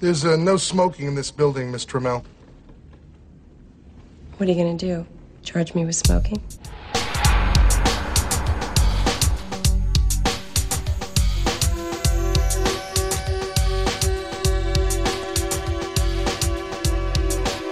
There's 0.00 0.24
uh, 0.24 0.36
no 0.36 0.56
smoking 0.56 1.08
in 1.08 1.16
this 1.16 1.32
building, 1.32 1.72
Miss 1.72 1.84
Trammell. 1.84 2.24
What 4.36 4.48
are 4.48 4.52
you 4.52 4.56
gonna 4.56 4.78
do? 4.78 5.04
Charge 5.42 5.74
me 5.74 5.84
with 5.84 5.96
smoking? 5.96 6.40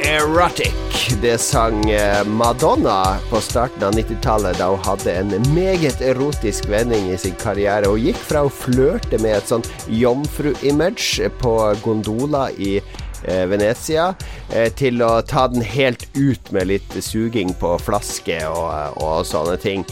Erotic. 0.02 0.85
Det 0.96 1.38
sang 1.38 1.90
eh, 1.90 2.24
Madonna 2.26 3.18
på 3.30 3.40
starten 3.40 3.84
av 3.84 3.92
90-tallet, 3.92 4.56
da 4.58 4.70
hun 4.70 4.80
hadde 4.80 5.12
en 5.12 5.32
meget 5.52 6.00
erotisk 6.00 6.68
vending 6.72 7.10
i 7.12 7.18
sin 7.20 7.34
karriere. 7.36 7.90
Hun 7.90 8.00
gikk 8.00 8.20
fra 8.30 8.46
å 8.46 8.52
flørte 8.52 9.20
med 9.20 9.36
et 9.36 9.50
sånn 9.50 9.64
jomfru-image 9.92 11.28
på 11.42 11.54
gondola 11.84 12.48
i 12.56 12.78
eh, 12.80 13.44
Venezia, 13.50 14.08
eh, 14.48 14.70
til 14.72 15.04
å 15.04 15.20
ta 15.20 15.44
den 15.52 15.64
helt 15.64 16.06
ut 16.16 16.52
med 16.56 16.70
litt 16.72 16.96
suging 17.04 17.52
på 17.60 17.76
flaske 17.84 18.40
og, 18.48 18.96
og 18.96 19.26
sånne 19.28 19.58
ting. 19.60 19.84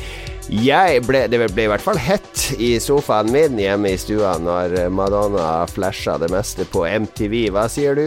Jeg 0.48 1.03
ble, 1.05 1.27
det 1.29 1.41
ble 1.41 1.67
i 1.67 1.71
hvert 1.73 1.84
fall 1.84 2.01
hett 2.01 2.47
i 2.57 2.75
sofaen 2.81 3.33
min 3.33 3.61
hjemme 3.61 3.93
i 3.93 4.01
stua 4.01 4.37
når 4.41 4.77
Madonna 4.93 5.65
flasha 5.69 6.17
det 6.21 6.29
meste 6.33 6.69
på 6.69 6.84
MTV. 6.84 7.51
Hva 7.53 7.65
sier 7.73 7.97
du, 7.97 8.07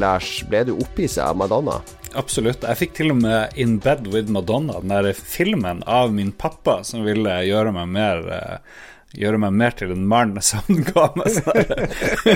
Lars? 0.00 0.38
Ble 0.48 0.64
du 0.68 0.74
opphissa 0.78 1.28
av 1.28 1.40
Madonna? 1.40 1.76
Absolutt. 2.18 2.66
Jeg 2.66 2.80
fikk 2.82 2.94
til 2.98 3.14
og 3.14 3.20
med 3.22 3.54
In 3.60 3.78
Bed 3.84 4.08
With 4.12 4.30
Madonna, 4.34 4.80
den 4.82 4.90
der 4.94 5.12
filmen 5.16 5.84
av 5.86 6.10
min 6.14 6.32
pappa 6.34 6.80
som 6.86 7.06
ville 7.06 7.40
gjøre 7.46 7.74
meg 7.76 7.90
mer 7.94 8.24
eh, 8.34 8.78
Gjøre 9.16 9.38
meg 9.40 9.54
mer 9.56 9.72
til 9.72 9.88
en 9.94 10.02
mann 10.04 10.34
som 10.44 10.66
ga 10.90 11.06
meg 11.16 11.30
sånn 11.32 11.70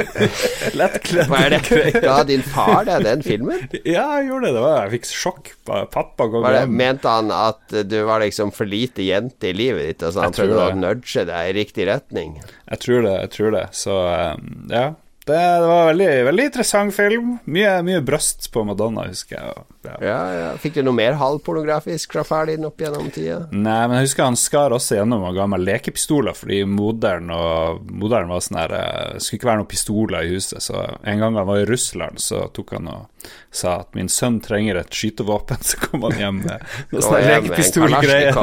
lettkledd? 0.80 1.98
Ga 2.00 2.14
din 2.24 2.40
far 2.46 2.86
deg 2.88 3.04
den 3.04 3.24
filmen? 3.26 3.66
Ja, 3.84 4.06
jeg 4.16 4.30
gjorde 4.30 4.46
det. 4.46 4.54
det 4.56 4.62
var, 4.64 4.78
jeg 4.86 4.94
fikk 4.94 5.10
sjokk. 5.10 5.50
Pappa 5.68 6.30
går 6.32 6.46
Var 6.46 6.56
det, 6.56 6.62
hjem. 6.64 6.74
mente 6.80 7.12
han 7.12 7.28
at 7.36 7.76
du 7.90 7.98
var 8.08 8.24
liksom 8.24 8.54
for 8.56 8.64
lite 8.72 9.04
jente 9.04 9.50
i 9.50 9.54
livet 9.56 9.84
ditt, 9.90 10.06
og 10.08 10.16
så 10.16 10.24
han 10.24 10.32
prøvde 10.38 10.64
å 10.70 10.80
nudge 10.80 11.26
deg 11.28 11.50
i 11.50 11.54
riktig 11.60 11.90
retning? 11.92 12.38
Jeg 12.72 12.84
tror 12.86 13.04
det. 13.04 13.14
jeg 13.26 13.32
tror 13.36 13.54
det 13.58 13.66
Så 13.76 13.98
um, 14.08 14.50
ja. 14.72 14.86
Det, 15.24 15.34
det 15.34 15.66
var 15.66 15.86
veldig, 15.86 16.08
veldig 16.26 16.44
interessant 16.48 16.94
film. 16.94 17.36
Mye, 17.44 17.76
mye 17.86 18.00
brøst 18.02 18.48
på 18.50 18.64
Madonna, 18.66 19.04
husker 19.06 19.36
jeg. 19.38 19.62
Ja. 19.86 19.94
Ja, 20.02 20.18
ja. 20.34 20.48
Fikk 20.58 20.80
du 20.80 20.82
noe 20.86 20.98
mer 20.98 21.14
halvpornografisk 21.20 22.16
fra 22.16 22.24
far 22.26 22.50
din 22.50 22.66
opp 22.66 22.82
gjennom 22.82 23.06
tida? 23.14 23.44
Nei, 23.54 23.78
men 23.86 24.00
jeg 24.00 24.08
husker 24.08 24.26
han 24.26 24.38
skar 24.38 24.74
også 24.74 24.98
gjennom 24.98 25.22
og 25.28 25.38
ga 25.38 25.46
meg 25.50 25.62
lekepistoler, 25.62 26.34
fordi 26.38 26.62
moderen 26.66 27.30
og 27.34 27.86
moderen 27.86 28.34
var 28.34 28.42
sånn 28.42 28.60
her 28.64 28.74
eh, 28.78 29.20
skulle 29.22 29.38
ikke 29.38 29.50
være 29.52 29.62
noen 29.62 29.70
pistoler 29.70 30.26
i 30.26 30.34
huset, 30.34 30.58
så 30.62 30.82
en 30.90 31.22
gang 31.22 31.38
han 31.38 31.50
var 31.52 31.62
i 31.62 31.68
Russland, 31.70 32.22
så 32.22 32.48
tok 32.54 32.74
han 32.78 32.90
og 32.90 33.06
sa 33.52 33.74
at 33.82 33.90
min 33.98 34.08
sønn 34.12 34.38
trenger 34.44 34.76
et 34.80 34.94
skytevåpen, 34.96 35.60
så 35.66 35.74
kom 35.84 36.00
han 36.08 36.18
hjem 36.18 36.38
med 36.46 36.58
noen 36.92 37.06
sånne 37.06 37.22
lekepistolgreier. 37.28 38.34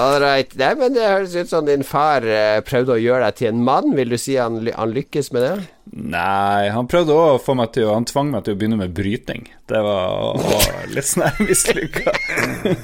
All 0.00 0.18
right. 0.22 0.50
Nei, 0.58 0.72
men 0.80 0.90
det 0.96 1.06
høres 1.06 1.36
ut 1.36 1.50
som 1.52 1.62
din 1.68 1.84
far 1.86 2.20
eh, 2.26 2.60
prøvde 2.66 2.92
å 2.96 3.00
gjøre 3.00 3.24
deg 3.28 3.34
til 3.40 3.48
en 3.52 3.64
mann. 3.66 3.88
Vil 3.98 4.12
du 4.12 4.18
si 4.20 4.34
han, 4.40 4.52
han 4.66 4.94
lykkes 4.96 5.28
med 5.36 5.40
det? 5.46 5.56
Nei, 5.94 6.66
han 6.74 6.88
prøvde 6.90 7.14
å 7.14 7.36
få 7.38 7.54
meg 7.54 7.70
til 7.76 7.86
å 7.86 7.94
Han 7.94 8.04
tvang 8.08 8.32
meg 8.32 8.42
til 8.44 8.56
å 8.56 8.58
begynne 8.58 8.78
med 8.80 8.90
bryting. 8.96 9.44
Det 9.66 9.78
var 9.82 10.34
å, 10.34 10.58
litt 10.90 11.06
sånn 11.06 11.22
mislykka. 11.42 12.12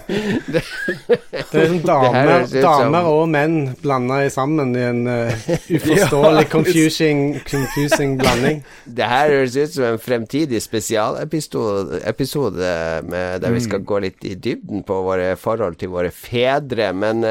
Det 0.53 0.63
er 0.63 1.69
sånn 1.69 1.83
damer, 1.87 2.47
damer 2.51 3.07
og 3.11 3.29
menn 3.31 3.75
blanda 3.83 4.31
sammen 4.33 4.75
i 4.79 4.83
en 4.87 5.07
uh, 5.11 5.31
uforståelig, 5.71 6.49
confusing, 6.51 7.41
confusing 7.47 8.17
blanding. 8.21 8.63
Det 8.87 9.07
her 9.11 9.31
høres 9.35 9.57
ut 9.59 9.75
som 9.77 9.85
en 9.93 10.01
fremtidig 10.03 10.63
spesialepisode 10.65 12.73
der 13.43 13.51
vi 13.53 13.61
skal 13.63 13.85
gå 13.87 13.99
litt 14.03 14.25
i 14.27 14.35
dybden 14.35 14.83
på 14.87 14.95
våre 15.07 15.37
forhold 15.41 15.77
til 15.81 15.89
våre 15.95 16.11
fedre. 16.15 16.93
Men 16.97 17.23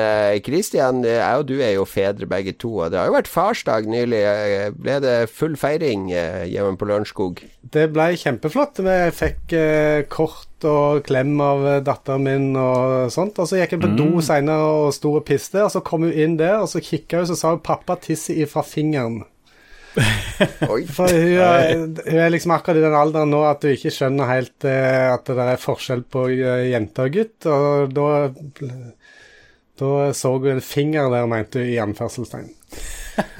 Christian, 0.45 1.05
eh, 1.05 1.19
jeg 1.19 1.39
og 1.39 1.47
du 1.47 1.61
er 1.61 1.73
jo 1.75 1.85
fedre 1.85 2.27
begge 2.29 2.53
to, 2.57 2.71
og 2.83 2.91
det 2.91 2.99
har 2.99 3.09
jo 3.09 3.15
vært 3.15 3.31
farsdag 3.31 3.87
nylig. 3.89 4.21
Eh, 4.21 4.69
Ble 4.75 4.97
det 5.03 5.15
full 5.33 5.55
feiring 5.61 6.09
eh, 6.13 6.45
hjemme 6.51 6.77
på 6.79 6.87
Lørenskog? 6.89 7.41
Det 7.61 7.87
ble 7.93 8.11
kjempeflott. 8.19 8.81
Jeg 8.85 9.15
fikk 9.17 9.55
eh, 9.57 10.03
kort 10.11 10.65
og 10.67 11.01
klem 11.07 11.35
av 11.43 11.65
eh, 11.67 11.81
datteren 11.85 12.25
min 12.25 12.47
og 12.59 13.11
sånt. 13.13 13.39
Og 13.41 13.49
så 13.49 13.61
gikk 13.61 13.77
jeg 13.77 13.83
på 13.83 13.91
do 13.97 14.23
seinere 14.25 14.71
og 14.85 14.95
sto 14.95 15.15
og 15.19 15.25
piste, 15.27 15.61
og 15.63 15.73
så 15.73 15.83
kom 15.85 16.07
hun 16.07 16.15
inn 16.15 16.37
der, 16.39 16.59
og 16.61 16.71
så 16.71 16.83
kikka 16.83 17.21
hun, 17.21 17.29
så 17.29 17.37
sa 17.37 17.53
hun 17.55 17.63
'pappa 17.65 17.99
tisser 18.01 18.41
ifra 18.41 18.65
fingeren'. 18.65 19.23
Oi. 20.71 20.85
For 20.87 21.11
hun 21.11 21.41
er, 21.43 21.73
hun 21.83 22.19
er 22.23 22.31
liksom 22.31 22.53
akkurat 22.55 22.79
i 22.79 22.83
den 22.85 22.95
alderen 22.95 23.33
nå 23.33 23.41
at 23.43 23.65
hun 23.67 23.75
ikke 23.75 23.91
skjønner 23.91 24.29
helt 24.29 24.63
at 24.63 25.27
det 25.27 25.47
er 25.51 25.59
forskjell 25.59 26.05
på 26.07 26.29
jente 26.31 27.09
og 27.09 27.17
gutt, 27.17 27.49
og 27.51 27.91
da 27.91 28.07
da 29.81 30.13
så 30.13 30.31
hun 30.37 30.47
en 30.53 30.63
finger 30.63 31.09
der, 31.11 31.27
mente 31.27 31.59
hun, 31.59 31.69
i 31.73 31.79
anførselstegn. 31.81 32.51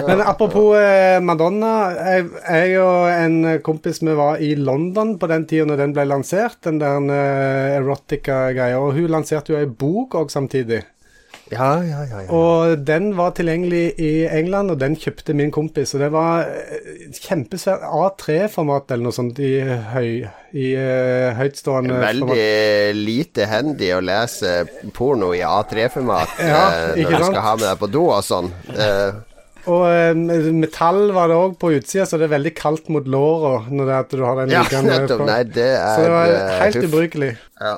Men 0.08 0.22
apropos 0.26 0.76
eh, 0.78 1.20
Madonna. 1.24 1.74
Jeg, 1.96 2.30
jeg 2.46 2.80
og 2.82 3.09
en 3.12 3.38
kompis 3.66 4.02
vi 4.04 4.16
var 4.18 4.42
i 4.44 4.54
London 4.59 5.18
på 5.22 5.30
den 5.32 5.46
tida 5.50 5.68
når 5.70 5.84
den 5.86 5.96
ble 5.96 6.08
lansert, 6.09 6.59
den 6.68 6.82
der 6.82 7.12
eh, 7.16 7.78
erotica-greia. 7.80 8.80
Og 8.81 8.98
hun 8.98 9.14
lanserte 9.14 9.54
jo 9.56 9.62
ei 9.62 9.70
bok 9.70 10.18
òg 10.22 10.34
samtidig. 10.34 10.84
Ja, 11.52 11.84
ja, 11.84 12.04
ja. 12.08 12.20
ja. 12.24 12.28
Og 12.31 12.80
den 12.88 13.12
var 13.18 13.34
tilgjengelig 13.36 14.00
i 14.00 14.12
England, 14.31 14.72
og 14.72 14.80
den 14.80 14.96
kjøpte 15.00 15.36
min 15.36 15.52
kompis. 15.52 15.92
Og 15.96 16.04
det 16.04 16.12
var 16.14 16.46
eh, 16.48 17.10
kjempesvært 17.18 17.84
A3-format 17.84 18.94
eller 18.94 19.10
noe 19.10 19.16
sånt 19.16 19.42
i, 19.44 19.58
høy, 19.92 20.24
i 20.56 20.70
uh, 20.76 21.31
høytstående 21.36 22.00
Veldig 22.00 22.30
format. 22.30 23.02
lite 23.02 23.48
handy 23.52 23.92
å 23.96 24.00
lese 24.04 24.54
porno 24.96 25.31
i 25.36 25.44
A3-format 25.48 26.40
Ja, 26.44 26.64
når 26.96 27.14
du 27.16 27.28
skal 27.30 27.44
ha 27.46 27.54
med 27.60 27.68
deg 27.68 27.84
på 27.84 27.92
do 27.92 28.06
og 28.10 28.24
sånn. 28.28 28.52
Eh, 28.72 29.22
Og 29.70 29.84
eh, 29.86 30.16
metall 30.58 31.12
var 31.14 31.30
det 31.30 31.36
òg 31.38 31.58
på 31.62 31.70
utsida, 31.76 32.08
så 32.10 32.18
det 32.18 32.26
er 32.30 32.34
veldig 32.38 32.54
kaldt 32.58 32.88
mot 32.94 33.06
låra 33.06 33.52
når 33.70 33.86
det 33.90 33.94
er 33.94 34.06
at 34.08 34.16
du 34.16 34.24
har 34.26 34.40
den 34.42 34.54
ja, 34.56 34.64
nettopp. 34.88 35.26
Nei, 35.28 35.44
det 35.46 35.68
er 35.76 35.94
Så 35.98 36.08
det 36.08 36.14
var 36.16 36.34
eh, 36.34 36.56
helt 36.64 36.80
huff. 36.80 36.88
ubrukelig. 36.90 37.32
Ja. 37.62 37.76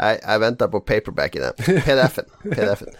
Jeg, 0.00 0.18
jeg 0.24 0.42
venta 0.42 0.70
på 0.72 0.80
paperback 0.82 1.38
i 1.38 1.44
den. 1.44 1.62
PDF-en. 1.86 2.30
PDF-en. 2.50 2.98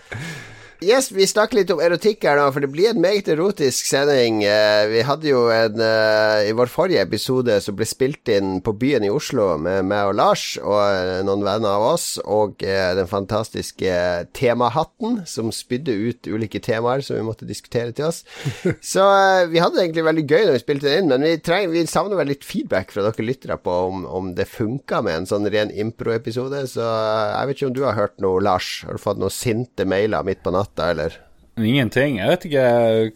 Yes, 0.80 1.10
vi 1.12 1.26
snakker 1.28 1.58
litt 1.58 1.70
om 1.74 1.80
erotikk 1.84 2.22
her 2.24 2.38
nå, 2.40 2.46
for 2.54 2.64
det 2.64 2.70
blir 2.72 2.94
en 2.94 3.02
meget 3.02 3.26
erotisk 3.28 3.84
sending. 3.84 4.38
Eh, 4.48 4.86
vi 4.88 5.02
hadde 5.04 5.28
jo 5.28 5.42
en 5.52 5.76
eh, 5.84 6.46
I 6.48 6.54
vår 6.56 6.70
forrige 6.72 7.02
episode 7.04 7.58
som 7.60 7.76
ble 7.76 7.84
spilt 7.84 8.30
inn 8.32 8.62
på 8.64 8.72
Byen 8.80 9.04
i 9.04 9.10
Oslo 9.12 9.58
med 9.60 9.84
meg 9.90 10.08
og 10.08 10.16
Lars 10.16 10.44
og 10.62 10.78
eh, 10.80 11.20
noen 11.28 11.44
venner 11.44 11.74
av 11.74 11.84
oss, 11.90 12.06
og 12.24 12.64
den 12.64 13.10
fantastiske 13.10 13.92
temahatten 14.36 15.18
som 15.28 15.50
spydde 15.52 15.92
ut 15.92 16.30
ulike 16.32 16.62
temaer 16.64 17.04
som 17.04 17.18
vi 17.18 17.26
måtte 17.28 17.48
diskutere 17.48 17.92
til 17.92 18.08
oss. 18.08 18.22
Så 18.92 19.04
vi 19.52 19.60
hadde 19.60 19.76
det 19.76 19.84
egentlig 19.84 20.06
veldig 20.08 20.24
gøy 20.24 20.46
når 20.46 20.56
vi 20.56 20.64
spilte 20.64 20.88
den 20.88 21.04
inn, 21.04 21.12
men 21.12 21.28
vi, 21.28 21.34
trenger, 21.44 21.74
vi 21.76 21.84
savner 21.92 22.16
vel 22.22 22.32
litt 22.32 22.48
feedback 22.48 22.96
fra 22.96 23.04
dere 23.04 23.28
lyttere 23.28 23.60
på 23.60 23.76
om, 23.90 24.08
om 24.08 24.32
det 24.38 24.48
funka 24.48 25.02
med 25.04 25.18
en 25.18 25.28
sånn 25.28 25.50
ren 25.52 25.76
impro-episode. 25.76 26.64
Så 26.72 26.88
jeg 26.88 27.52
vet 27.52 27.60
ikke 27.60 27.68
om 27.68 27.76
du 27.76 27.84
har 27.84 28.00
hørt 28.00 28.16
noe, 28.24 28.40
Lars? 28.40 28.72
Har 28.88 28.96
du 28.96 29.04
fått 29.04 29.20
noen 29.20 29.34
sinte 29.34 29.84
mailer 29.84 30.24
midt 30.24 30.40
på 30.40 30.56
natta, 30.56 30.69
eller? 30.78 31.16
Ingenting. 31.58 32.20
Jeg 32.20 32.30
vet 32.30 32.46
ikke 32.48 32.66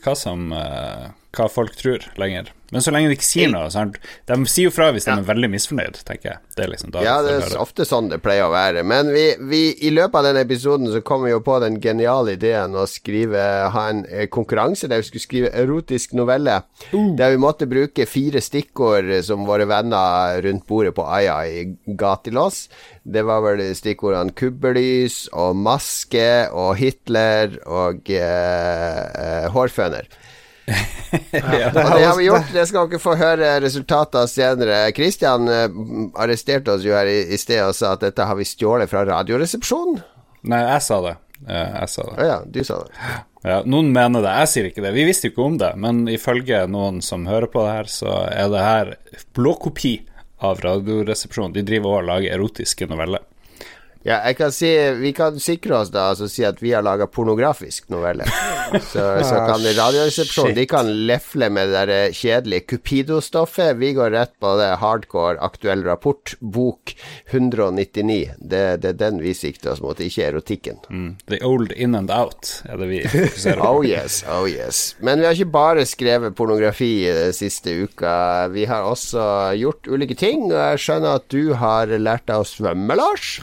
hva 0.04 0.14
som 0.18 0.50
eh, 0.52 1.06
Hva 1.34 1.46
folk 1.50 1.76
tror 1.78 2.04
lenger. 2.20 2.50
Men 2.74 2.82
så 2.82 2.90
lenge 2.90 3.12
de 3.12 3.14
ikke 3.14 3.26
sier 3.26 3.50
noe 3.52 3.68
sant? 3.70 4.00
De 4.26 4.36
sier 4.50 4.66
jo 4.66 4.72
fra 4.74 4.88
hvis 4.94 5.06
de 5.06 5.12
er 5.14 5.26
veldig 5.28 5.50
misfornøyd, 5.52 6.00
tenker 6.08 6.32
jeg. 6.32 6.40
Det 6.56 6.64
er 6.64 6.72
liksom 6.72 6.90
da 6.94 7.04
Ja, 7.06 7.14
det 7.22 7.36
er 7.38 7.54
ofte 7.62 7.86
sånn 7.86 8.08
det 8.10 8.18
pleier 8.24 8.48
å 8.48 8.52
være. 8.52 8.82
Men 8.82 9.12
vi, 9.14 9.22
vi, 9.46 9.60
i 9.86 9.92
løpet 9.94 10.18
av 10.18 10.26
denne 10.26 10.42
episoden 10.42 10.90
så 10.90 11.02
kom 11.06 11.22
vi 11.22 11.30
jo 11.30 11.38
på 11.46 11.60
den 11.62 11.78
geniale 11.82 12.34
ideen 12.34 12.74
å 12.74 12.86
skrive 12.90 13.44
ha 13.74 13.84
en 13.92 14.02
eh, 14.10 14.26
konkurranse 14.26 14.90
der 14.90 15.04
vi 15.04 15.06
skulle 15.06 15.22
skrive 15.22 15.52
erotisk 15.54 16.16
novelle. 16.18 16.60
Der 16.90 17.30
vi 17.30 17.40
måtte 17.46 17.70
bruke 17.70 18.08
fire 18.10 18.42
stikkord 18.42 19.12
som 19.26 19.46
våre 19.46 19.68
venner 19.70 20.42
rundt 20.44 20.66
bordet 20.66 20.96
på 20.98 21.06
Aya 21.06 21.38
i 21.46 21.64
ga 21.94 22.16
til 22.26 22.42
oss. 22.42 22.64
Det 23.04 23.22
var 23.26 23.46
vel 23.46 23.62
stikkordene 23.78 24.34
kubbelys 24.34 25.28
og 25.30 25.54
maske 25.62 26.28
og 26.50 26.74
Hitler 26.80 27.60
og 27.70 28.10
eh, 28.10 29.02
eh, 29.14 29.48
hårføner. 29.54 30.10
Og 30.64 31.90
det 31.98 32.06
har 32.06 32.16
vi 32.18 32.28
gjort. 32.28 32.48
Det 32.54 32.64
skal 32.70 32.88
dere 32.90 33.02
få 33.02 33.16
høre 33.20 33.50
resultatet 33.62 34.16
av 34.22 34.30
senere. 34.30 34.78
Christian 34.96 35.50
eh, 35.52 35.68
arresterte 36.20 36.74
oss 36.74 36.86
jo 36.86 36.96
her 36.96 37.10
i, 37.10 37.20
i 37.34 37.38
sted 37.40 37.60
og 37.66 37.76
sa 37.76 37.94
at 37.94 38.06
dette 38.06 38.26
har 38.26 38.38
vi 38.38 38.48
stjålet 38.48 38.90
fra 38.90 39.04
Radioresepsjonen. 39.08 40.00
Nei, 40.50 40.62
jeg 40.64 40.86
sa 40.86 41.00
det. 41.04 41.14
Jeg 41.44 41.88
sa 41.92 42.08
det. 42.08 42.24
Ja, 42.24 42.40
du 42.46 42.60
sa 42.64 42.80
det. 42.84 43.12
Ja, 43.44 43.58
noen 43.68 43.90
mener 43.92 44.24
det, 44.24 44.32
jeg 44.40 44.50
sier 44.52 44.66
ikke 44.70 44.84
det. 44.84 44.94
Vi 44.96 45.04
visste 45.04 45.28
jo 45.28 45.34
ikke 45.34 45.44
om 45.44 45.56
det, 45.60 45.70
men 45.80 46.06
ifølge 46.08 46.62
noen 46.70 47.02
som 47.04 47.26
hører 47.28 47.50
på 47.52 47.64
det 47.66 47.74
her, 47.74 47.90
så 47.92 48.14
er 48.30 48.48
det 48.52 48.64
her 48.64 48.92
blåkopi 49.36 49.98
av 50.44 50.62
Radioresepsjonen. 50.64 51.52
De 51.56 51.64
driver 51.66 51.98
og 51.98 52.08
lager 52.08 52.36
erotiske 52.38 52.88
noveller. 52.88 53.24
Ja, 54.04 54.18
jeg 54.28 54.36
kan 54.36 54.52
si 54.52 54.68
Vi 55.00 55.14
kan 55.16 55.38
sikre 55.40 55.78
oss 55.80 55.90
da 55.92 56.10
altså 56.12 56.28
si 56.28 56.44
at 56.44 56.60
vi 56.60 56.74
har 56.76 56.84
laga 56.84 57.06
pornografisk 57.08 57.88
novelle. 57.92 58.26
Så, 58.74 59.02
så 59.22 59.36
kan 59.46 59.62
Radioresepsjonen 59.76 60.54
De 60.56 60.64
kan 60.66 60.88
lefle 61.06 61.46
med 61.52 61.68
det 61.68 61.74
der 61.76 61.90
eh, 61.92 62.14
kjedelige 62.16 62.64
Cupido-stoffet. 62.72 63.76
Vi 63.78 63.92
går 63.94 64.10
rett 64.14 64.32
på 64.42 64.54
det 64.58 64.70
hardcore 64.80 65.38
aktuell 65.44 65.84
rapport, 65.86 66.34
bok 66.40 66.94
199. 67.30 68.34
Det, 68.38 68.62
det 68.82 68.90
er 68.94 68.98
den 68.98 69.20
vi 69.22 69.34
sikter 69.36 69.74
oss 69.74 69.82
mot, 69.84 70.00
ikke 70.00 70.26
erotikken. 70.26 70.80
Mm. 70.88 71.10
The 71.30 71.40
old 71.46 71.74
in 71.76 71.94
and 71.94 72.10
out 72.10 72.50
er 72.66 72.80
det 72.80 72.88
vi 72.90 73.02
fokuserer 73.06 73.60
på. 73.60 73.68
Oh 73.74 73.86
yes, 73.86 74.20
oh 74.28 74.48
yes. 74.48 74.82
Men 75.04 75.22
vi 75.22 75.28
har 75.28 75.36
ikke 75.36 75.54
bare 75.54 75.86
skrevet 75.88 76.34
pornografi 76.36 77.06
den 77.06 77.36
siste 77.36 77.72
uka. 77.84 78.48
Vi 78.54 78.66
har 78.70 78.88
også 78.88 79.54
gjort 79.60 79.88
ulike 79.88 80.18
ting. 80.18 80.48
Og 80.50 80.58
jeg 80.58 80.82
skjønner 80.86 81.20
at 81.20 81.28
du 81.32 81.54
har 81.60 81.94
lært 81.94 82.26
deg 82.30 82.42
å 82.42 82.48
svømme, 82.48 82.98
Lars? 82.98 83.38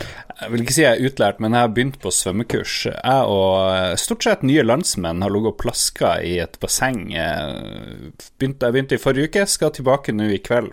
Vil 0.52 0.66
ikke 0.66 0.74
si 0.76 0.84
jeg 0.84 0.98
er 0.98 1.08
utlært, 1.08 1.40
men 1.44 1.56
jeg 1.56 1.64
har 1.64 1.72
begynt 1.72 1.98
på 2.04 2.12
svømmekurs. 2.12 2.74
Jeg 2.90 3.32
og 3.32 3.56
eh, 3.72 3.96
stort 4.02 4.26
sett 4.26 4.44
nye 4.48 4.66
landsmenn 4.66 5.24
har 5.24 5.32
ligget 5.32 5.54
og 5.54 5.60
plaska 5.62 6.14
i 6.28 6.36
et 6.44 6.58
basseng. 6.62 7.06
Jeg 7.14 8.12
Begynte, 8.42 8.68
jeg 8.68 8.76
begynte 8.76 8.98
i 8.98 9.02
forrige 9.02 9.30
uke, 9.30 9.46
skal 9.48 9.72
tilbake 9.76 10.14
nå 10.16 10.28
i 10.34 10.42
kveld 10.44 10.72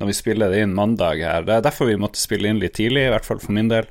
når 0.00 0.08
vi 0.08 0.14
spiller 0.16 0.50
det 0.50 0.62
inn 0.64 0.74
mandag 0.74 1.22
her. 1.22 1.44
Det 1.46 1.54
er 1.54 1.66
derfor 1.66 1.90
vi 1.90 1.98
måtte 2.00 2.20
spille 2.20 2.50
inn 2.50 2.60
litt 2.62 2.74
tidlig, 2.78 3.06
i 3.06 3.12
hvert 3.12 3.28
fall 3.28 3.40
for 3.42 3.54
min 3.54 3.70
del. 3.70 3.86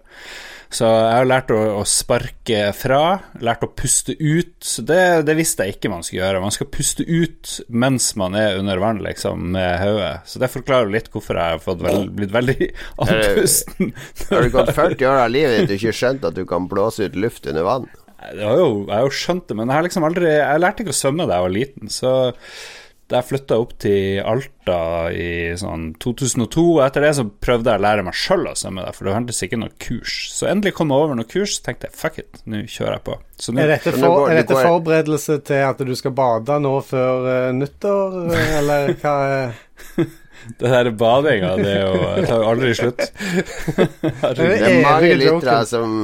Så 0.71 0.87
jeg 0.87 1.15
har 1.17 1.27
lært 1.27 1.49
å, 1.51 1.59
å 1.81 1.83
sparke 1.87 2.59
fra, 2.75 3.01
lært 3.43 3.65
å 3.65 3.69
puste 3.75 4.15
ut. 4.15 4.55
Det, 4.87 4.99
det 5.27 5.35
visste 5.35 5.65
jeg 5.67 5.75
ikke 5.75 5.91
man 5.91 6.05
skulle 6.07 6.21
gjøre. 6.21 6.43
Man 6.45 6.55
skal 6.55 6.69
puste 6.71 7.03
ut 7.03 7.57
mens 7.67 8.07
man 8.19 8.37
er 8.39 8.55
under 8.61 8.79
vann, 8.79 9.01
liksom, 9.03 9.49
med 9.57 9.81
hodet. 9.83 10.13
Så 10.31 10.39
det 10.39 10.51
forklarer 10.53 10.93
litt 10.93 11.11
hvorfor 11.11 11.39
jeg 11.41 11.57
har 11.57 11.63
fått 11.63 11.83
vel, 11.83 12.07
blitt 12.15 12.31
veldig 12.31 12.69
andpusten. 13.03 13.91
Har 14.29 14.47
du 14.47 14.53
gått 14.55 14.71
40 14.77 15.09
år 15.11 15.25
av 15.25 15.33
livet 15.35 15.59
ditt 15.59 15.73
og 15.75 15.81
ikke 15.81 15.97
skjønt 15.99 16.29
at 16.31 16.39
du 16.39 16.45
kan 16.47 16.71
blåse 16.71 17.09
ut 17.09 17.19
luft 17.19 17.51
under 17.51 17.67
vann? 17.67 17.89
Jo, 18.37 18.85
jeg 18.85 18.93
har 18.93 19.03
jo 19.03 19.15
skjønt 19.17 19.49
det, 19.49 19.57
men 19.57 19.67
jeg 19.67 19.75
har 19.75 19.85
liksom 19.87 20.03
aldri 20.05 20.27
Jeg 20.29 20.61
lærte 20.61 20.83
ikke 20.83 20.93
å 20.93 20.97
svømme 20.99 21.25
da 21.25 21.39
jeg 21.39 21.45
var 21.47 21.53
liten, 21.55 21.91
så 21.91 22.11
da 23.11 23.19
jeg 23.19 23.27
flytta 23.27 23.57
opp 23.59 23.73
til 23.83 24.21
Alta 24.23 24.77
i 25.11 25.51
sånn 25.59 25.89
2002, 26.01 26.63
og 26.77 26.83
etter 26.85 27.03
det 27.05 27.11
så 27.17 27.25
prøvde 27.27 27.73
jeg 27.73 27.81
å 27.81 27.83
lære 27.83 28.05
meg 28.07 28.15
sjøl 28.17 28.47
å 28.47 28.55
svømme 28.57 28.85
der, 28.85 28.95
for 28.95 29.07
det 29.07 29.15
fantes 29.17 29.43
ikke 29.45 29.59
noe 29.59 29.75
kurs. 29.83 30.15
Så 30.31 30.47
endelig 30.47 30.75
kom 30.77 30.93
jeg 30.93 31.03
over 31.03 31.19
noe 31.19 31.27
kurs, 31.27 31.57
så 31.57 31.67
tenkte 31.67 31.89
jeg 31.89 31.99
fuck 31.99 32.21
it, 32.23 32.41
nå 32.47 32.63
kjører 32.63 32.95
jeg 32.97 33.05
på. 33.09 33.17
Så 33.41 33.55
nå 33.55 33.63
Er 33.65 33.73
dette, 33.73 33.91
det 33.91 33.99
for, 33.99 34.23
er 34.29 34.41
dette 34.41 34.61
forberedelse 34.61 35.37
til 35.49 35.67
at 35.67 35.83
du 35.91 35.93
skal 35.99 36.15
bade 36.15 36.59
nå 36.63 36.73
før 36.87 37.27
uh, 37.27 37.51
nyttår, 37.57 38.17
eh, 38.31 38.57
eller 38.61 38.95
hva 39.01 39.15
er 39.35 39.55
Det 40.57 40.69
der 40.71 40.89
badinga, 40.97 41.51
det 41.59 41.69
er 41.69 41.81
jo 41.83 41.99
Det 42.17 42.23
tar 42.29 42.41
jo 42.41 42.47
aldri 42.49 42.71
slutt. 42.77 43.03
Det 44.37 44.47
er 44.57 44.79
mange 44.83 45.11
lyttere 45.19 45.59
som, 45.69 45.95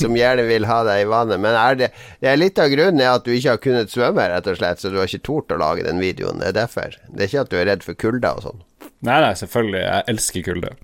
som 0.00 0.16
gjerne 0.18 0.46
vil 0.48 0.68
ha 0.70 0.80
deg 0.86 1.04
i 1.04 1.08
vannet, 1.10 1.42
men 1.42 1.58
er 1.58 1.80
det, 1.80 1.90
det 2.22 2.30
er 2.30 2.38
litt 2.38 2.60
av 2.62 2.70
grunnen 2.72 3.02
er 3.02 3.16
at 3.16 3.26
du 3.26 3.32
ikke 3.34 3.56
har 3.56 3.62
kunnet 3.64 3.92
svømme, 3.92 4.28
rett 4.32 4.50
og 4.50 4.60
slett, 4.60 4.82
så 4.82 4.92
du 4.92 5.00
har 5.00 5.10
ikke 5.10 5.26
tort 5.26 5.54
å 5.54 5.60
lage 5.60 5.86
den 5.86 6.02
videoen. 6.02 6.42
Det 6.42 6.52
er 6.52 6.58
derfor. 6.62 6.96
Det 7.10 7.26
er 7.26 7.32
ikke 7.32 7.44
at 7.46 7.52
du 7.52 7.58
er 7.60 7.68
redd 7.72 7.86
for 7.86 7.98
kulda 7.98 8.36
og 8.38 8.46
sånn. 8.46 8.64
Nei, 9.06 9.18
nei, 9.24 9.34
selvfølgelig. 9.40 9.82
Jeg 9.82 10.08
elsker 10.14 10.46
kulde. 10.50 10.74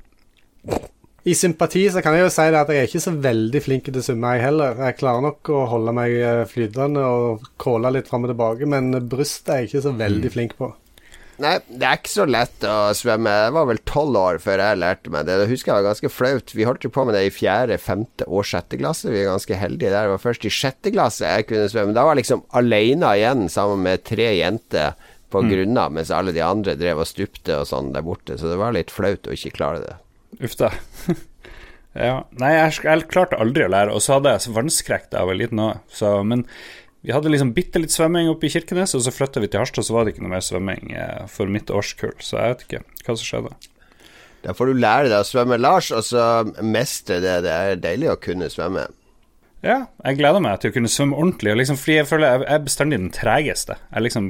I 1.26 1.34
sympati 1.34 1.80
så 1.90 1.98
kan 2.04 2.14
jeg 2.14 2.22
jo 2.22 2.30
si 2.30 2.44
det 2.54 2.58
at 2.60 2.68
jeg 2.70 2.84
er 2.84 2.88
ikke 2.88 3.02
så 3.02 3.12
veldig 3.18 3.60
flink 3.64 3.88
til 3.88 3.98
å 3.98 4.04
svømme, 4.06 4.36
jeg 4.36 4.44
heller. 4.46 4.76
Jeg 4.86 4.98
klarer 5.00 5.24
nok 5.24 5.50
å 5.50 5.64
holde 5.72 5.94
meg 5.96 6.14
eh, 6.14 6.42
flytende 6.46 7.02
og 7.02 7.48
kåle 7.58 7.90
litt 7.96 8.10
fram 8.10 8.28
og 8.28 8.30
tilbake, 8.30 8.68
men 8.70 8.94
brystet 9.10 9.50
er 9.50 9.62
jeg 9.64 9.72
ikke 9.72 9.82
så 9.88 9.94
veldig 9.98 10.30
flink 10.30 10.54
på. 10.60 10.70
Nei, 11.42 11.56
det 11.68 11.84
er 11.84 11.98
ikke 11.98 12.12
så 12.12 12.24
lett 12.28 12.64
å 12.64 12.74
svømme. 12.96 13.32
Jeg 13.44 13.54
var 13.56 13.66
vel 13.68 13.80
tolv 13.88 14.16
år 14.16 14.38
før 14.40 14.62
jeg 14.62 14.78
lærte 14.80 15.12
meg 15.12 15.26
det. 15.28 15.34
Det 15.42 15.48
husker 15.50 15.72
jeg 15.72 15.78
var 15.78 15.88
ganske 15.90 16.10
flaut. 16.12 16.54
Vi 16.56 16.64
holdt 16.64 16.86
jo 16.86 16.92
på 16.94 17.04
med 17.04 17.16
det 17.16 17.26
i 17.26 17.34
fjerde, 17.34 17.76
femte 17.82 18.24
og 18.24 18.46
sjette 18.48 18.78
klasse. 18.80 19.10
Vi 19.12 19.20
er 19.20 19.28
ganske 19.28 19.58
heldige 19.60 19.92
der. 19.92 20.08
Det 20.08 20.14
var 20.14 20.22
først 20.22 20.46
i 20.48 20.52
sjette 20.52 20.92
klasse 20.94 21.28
jeg 21.28 21.48
kunne 21.50 21.68
svømme. 21.72 21.92
Da 21.96 22.06
var 22.06 22.16
jeg 22.16 22.22
liksom 22.22 22.46
alene 22.56 23.12
igjen 23.20 23.50
sammen 23.52 23.84
med 23.84 24.06
tre 24.08 24.30
jenter 24.38 24.96
på 25.34 25.42
grunna, 25.44 25.88
mens 25.92 26.12
alle 26.14 26.32
de 26.32 26.40
andre 26.44 26.76
drev 26.78 27.02
og 27.02 27.08
stupte 27.10 27.60
og 27.60 27.68
sånn 27.68 27.92
der 27.92 28.04
borte. 28.06 28.38
Så 28.40 28.48
det 28.48 28.58
var 28.60 28.72
litt 28.76 28.94
flaut 28.94 29.28
å 29.28 29.36
ikke 29.36 29.56
klare 29.58 29.82
det. 29.84 29.96
Uff 30.46 30.56
da. 30.56 30.72
ja. 32.06 32.16
Nei, 32.40 32.52
jeg, 32.54 32.80
jeg 32.86 33.08
klarte 33.12 33.40
aldri 33.42 33.66
å 33.66 33.72
lære, 33.72 33.92
og 33.92 34.04
så 34.04 34.16
hadde 34.16 34.32
jeg 34.36 34.46
så 34.46 34.56
vannskrekk 34.56 35.10
da 35.12 35.20
jeg 35.20 35.32
var 35.32 35.40
liten 35.42 35.64
òg, 35.66 35.84
så 35.92 36.16
Men 36.24 36.46
vi 37.06 37.14
hadde 37.14 37.30
liksom 37.30 37.52
bitte 37.54 37.78
litt 37.78 37.94
svømming 37.94 38.28
oppe 38.32 38.48
i 38.48 38.50
Kirkenes, 38.50 38.96
og 38.98 39.04
så 39.06 39.12
flytta 39.14 39.38
vi 39.44 39.48
til 39.52 39.62
Harstad, 39.62 39.86
så 39.86 39.94
var 39.94 40.04
det 40.08 40.14
ikke 40.16 40.24
noe 40.26 40.32
mer 40.34 40.42
svømming 40.44 40.90
eh, 40.98 41.24
for 41.30 41.46
mitt 41.50 41.70
årskull, 41.70 42.16
så 42.18 42.40
jeg 42.42 42.54
vet 42.56 42.64
ikke 42.66 42.82
hva 43.06 43.14
som 43.20 43.26
skjedde. 43.30 43.54
Da 44.42 44.54
får 44.54 44.70
du 44.72 44.78
lære 44.82 45.08
deg 45.10 45.20
å 45.22 45.26
svømme, 45.26 45.56
Lars, 45.58 45.88
og 45.94 46.02
så 46.06 46.22
mestre 46.62 47.20
det. 47.22 47.40
Det 47.46 47.50
er 47.54 47.78
deilig 47.82 48.10
å 48.12 48.18
kunne 48.22 48.46
svømme. 48.52 48.84
Ja, 49.64 49.78
jeg 50.04 50.18
gleder 50.20 50.42
meg 50.44 50.60
til 50.62 50.70
å 50.70 50.74
kunne 50.76 50.90
svømme 50.92 51.16
ordentlig, 51.18 51.50
og 51.54 51.58
liksom, 51.58 51.78
fordi 51.80 51.96
jeg 51.96 52.06
føler 52.10 52.26
jeg 52.28 52.44
er 52.54 52.60
bestandig 52.66 52.98
den 53.00 53.08
tregeste. 53.14 53.78
Jeg 53.88 54.04
liksom 54.06 54.28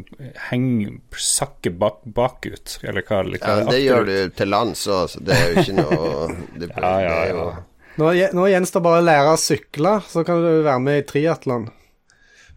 henger, 0.51 0.93
sakker 1.21 1.75
bak, 1.83 1.99
bakut, 2.17 2.77
eller 2.87 3.05
hva, 3.05 3.19
eller 3.27 3.43
hva 3.43 3.57
Ja, 3.59 3.67
det 3.73 3.81
gjør 3.83 4.07
du 4.09 4.15
til 4.39 4.53
lands 4.55 4.85
òg, 4.89 5.11
så 5.13 5.25
det 5.27 5.37
er 5.37 5.51
jo 5.51 5.65
ikke 5.65 5.77
noe 5.81 6.29
det, 6.63 6.71
Ja, 6.71 6.93
ja, 7.03 7.09
det 7.09 7.17
er 7.25 7.33
jo- 7.35 7.49
ja. 7.51 7.57
Nå, 7.97 8.13
nå 8.37 8.43
gjenstår 8.53 8.83
bare 8.85 9.01
å 9.01 9.05
lære 9.09 9.33
å 9.33 9.41
sykle, 9.41 9.93
så 10.05 10.21
kan 10.29 10.41
du 10.45 10.49
være 10.65 10.81
med 10.85 10.99
i 11.01 11.05
triatlon. 11.09 11.69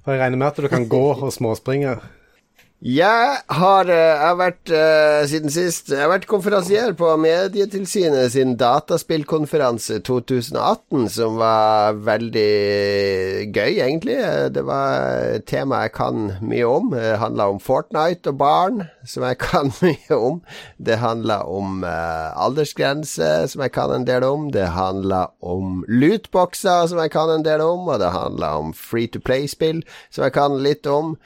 For 0.03 0.15
jeg 0.15 0.21
regner 0.21 0.39
med 0.39 0.47
at 0.47 0.61
du 0.63 0.67
kan 0.71 0.87
gå 0.89 1.03
og 1.13 1.33
småspringe. 1.35 1.97
Jeg 2.79 3.39
har, 3.51 3.89
eh, 3.91 3.93
jeg 3.93 4.23
har 4.23 4.35
vært 4.39 4.71
eh, 4.71 5.25
siden 5.27 5.51
sist 5.51 5.89
Jeg 5.91 5.99
har 5.99 6.13
vært 6.13 6.29
konferansier 6.31 6.93
på 6.95 7.09
Medietilsynet 7.19 8.31
sin 8.31 8.53
dataspillkonferanse 8.55 9.97
2018, 10.07 11.09
som 11.11 11.35
var 11.41 11.99
veldig 12.07 13.51
gøy, 13.51 13.81
egentlig. 13.83 14.15
Det 14.55 14.63
var 14.63 15.35
et 15.35 15.45
tema 15.51 15.81
jeg 15.83 15.93
kan 15.97 16.31
mye 16.39 16.69
om. 16.69 16.87
Det 16.95 17.19
handla 17.19 17.49
om 17.51 17.59
Fortnite 17.59 18.31
og 18.31 18.39
barn, 18.39 18.79
som 19.03 19.27
jeg 19.27 19.41
kan 19.49 19.73
mye 19.83 20.15
om. 20.15 20.39
Det 20.79 21.01
handla 21.03 21.41
om 21.51 21.83
eh, 21.83 22.31
aldersgrense, 22.31 23.29
som 23.51 23.65
jeg 23.65 23.75
kan 23.75 23.91
en 23.91 24.07
del 24.07 24.23
om. 24.23 24.47
Det 24.55 24.71
handla 24.71 25.25
om 25.43 25.83
lootboxer, 25.91 26.87
som 26.87 27.03
jeg 27.03 27.11
kan 27.11 27.35
en 27.35 27.43
del 27.43 27.59
om. 27.59 27.91
Og 27.91 27.99
det 27.99 28.15
handla 28.15 28.55
om 28.63 28.71
free 28.71 29.11
to 29.11 29.19
play-spill, 29.19 29.83
som 30.07 30.29
jeg 30.29 30.37
kan 30.39 30.61
litt 30.63 30.87
om. 30.87 31.17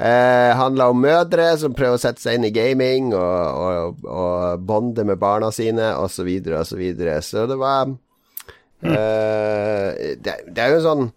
Eh, 0.00 0.56
handla 0.56 0.86
om 0.88 1.02
mødre 1.02 1.50
som 1.60 1.74
prøver 1.76 1.98
å 1.98 2.00
sette 2.00 2.22
seg 2.22 2.38
inn 2.38 2.46
i 2.48 2.54
gaming 2.54 3.10
og, 3.12 3.58
og, 3.60 4.04
og 4.08 4.62
bonde 4.64 5.04
med 5.04 5.20
barna 5.20 5.50
sine, 5.52 5.90
osv., 5.92 6.06
osv. 6.08 6.16
Så, 6.16 6.24
videre, 6.24 6.60
og 6.60 6.68
så, 6.70 6.78
videre. 6.80 7.16
så 7.26 7.44
det 7.50 7.58
var 7.60 7.90
eh, 8.80 10.16
det, 10.24 10.36
det 10.48 10.64
er 10.64 10.72
jo 10.72 10.86
sånn 10.86 11.10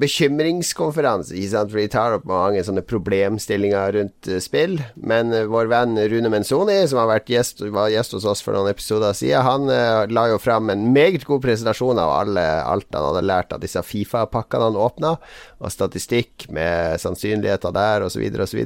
bekymringskonferanse, 0.00 1.34
ikke 1.38 1.50
sant? 1.52 1.70
for 1.72 1.80
de 1.80 1.90
tar 1.92 2.16
opp 2.16 2.26
mange 2.28 2.62
sånne 2.66 2.82
problemstillinger 2.86 3.94
rundt 3.98 4.30
eh, 4.30 4.40
spill. 4.42 4.78
Men 4.96 5.32
eh, 5.34 5.46
vår 5.50 5.70
venn 5.70 5.98
Rune 6.10 6.32
Menzoni, 6.32 6.80
som 6.90 7.02
har 7.02 7.10
vært 7.12 7.30
gjest, 7.32 7.62
var 7.74 7.92
gjest 7.92 8.16
hos 8.16 8.26
oss 8.30 8.42
for 8.44 8.56
noen 8.56 8.72
episoder 8.72 9.14
siden, 9.16 9.46
han 9.46 9.70
eh, 9.72 10.04
la 10.14 10.26
jo 10.32 10.40
fram 10.42 10.72
en 10.74 10.88
meget 10.94 11.26
god 11.28 11.44
presentasjon 11.44 12.00
av 12.02 12.14
alle, 12.18 12.46
alt 12.64 12.88
han 12.94 13.08
hadde 13.10 13.26
lært 13.28 13.54
av 13.54 13.62
disse 13.62 13.82
Fifa-pakkene 13.86 14.70
han 14.70 14.80
åpna, 14.80 15.14
og 15.60 15.74
statistikk 15.74 16.48
med 16.54 16.98
sannsynligheter 17.02 17.74
der, 17.74 18.08
osv., 18.08 18.26
osv. 18.44 18.64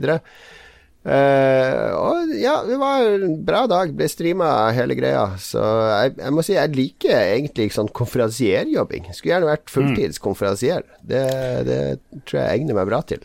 Uh, 1.07 1.95
og 1.95 2.33
ja, 2.37 2.59
det 2.67 2.77
var 2.81 3.07
en 3.07 3.39
bra 3.47 3.63
dag. 3.71 3.93
Ble 3.97 4.09
streama 4.11 4.51
hele 4.77 4.97
greia. 4.99 5.25
Så 5.41 5.63
jeg, 5.63 6.17
jeg 6.19 6.35
må 6.35 6.45
si 6.45 6.57
jeg 6.57 6.75
liker 6.77 7.15
egentlig 7.17 7.71
sånn 7.77 7.91
konferansierjobbing. 7.97 9.09
Skulle 9.15 9.37
gjerne 9.37 9.53
vært 9.53 9.73
fulltidskonferansier. 9.73 10.85
Det, 11.01 11.25
det 11.69 11.81
tror 12.25 12.43
jeg 12.43 12.63
egner 12.63 12.81
meg 12.81 12.91
bra 12.91 13.03
til. 13.09 13.25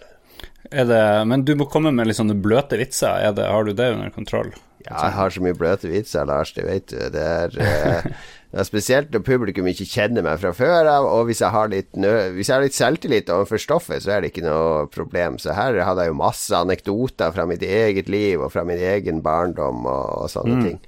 Det, 0.74 1.02
men 1.30 1.44
du 1.46 1.54
må 1.60 1.68
komme 1.70 1.92
med 1.94 2.08
litt 2.10 2.18
sånne 2.18 2.38
bløte 2.40 2.80
vitser. 2.80 3.20
Er 3.28 3.36
det, 3.38 3.50
har 3.52 3.68
du 3.68 3.74
det 3.78 3.92
under 3.94 4.14
kontroll? 4.16 4.54
Ja, 4.84 4.98
jeg 5.06 5.16
har 5.16 5.34
så 5.34 5.44
mye 5.44 5.56
bløte 5.58 5.92
vitser, 5.92 6.26
Lars. 6.28 6.54
Det 6.56 6.66
vet 6.68 6.88
du. 6.92 6.98
Det 7.14 7.24
er, 7.24 8.08
er 8.62 8.68
spesielt 8.68 9.14
når 9.14 9.24
publikum 9.26 9.68
ikke 9.70 9.88
kjenner 9.90 10.26
meg 10.26 10.42
fra 10.42 10.52
før 10.54 10.90
av, 10.92 11.08
og 11.10 11.26
hvis 11.30 11.42
jeg 11.42 11.54
har 11.56 11.72
litt, 11.72 11.90
hvis 11.96 12.50
jeg 12.52 12.54
har 12.54 12.66
litt 12.66 12.78
selvtillit 12.78 13.32
overfor 13.34 13.62
stoffet, 13.62 14.04
så 14.06 14.14
er 14.14 14.22
det 14.22 14.30
ikke 14.30 14.46
noe 14.46 14.86
problem. 14.94 15.40
Så 15.42 15.56
her 15.58 15.80
hadde 15.82 16.06
jeg 16.06 16.14
jo 16.14 16.20
masse 16.20 16.60
anekdoter 16.60 17.34
fra 17.34 17.48
mitt 17.50 17.66
eget 17.66 18.12
liv 18.14 18.44
og 18.44 18.54
fra 18.54 18.66
min 18.68 18.78
egen 18.78 19.24
barndom 19.26 19.88
og, 19.90 20.06
og 20.22 20.30
sånne 20.34 20.60
ting. 20.68 20.80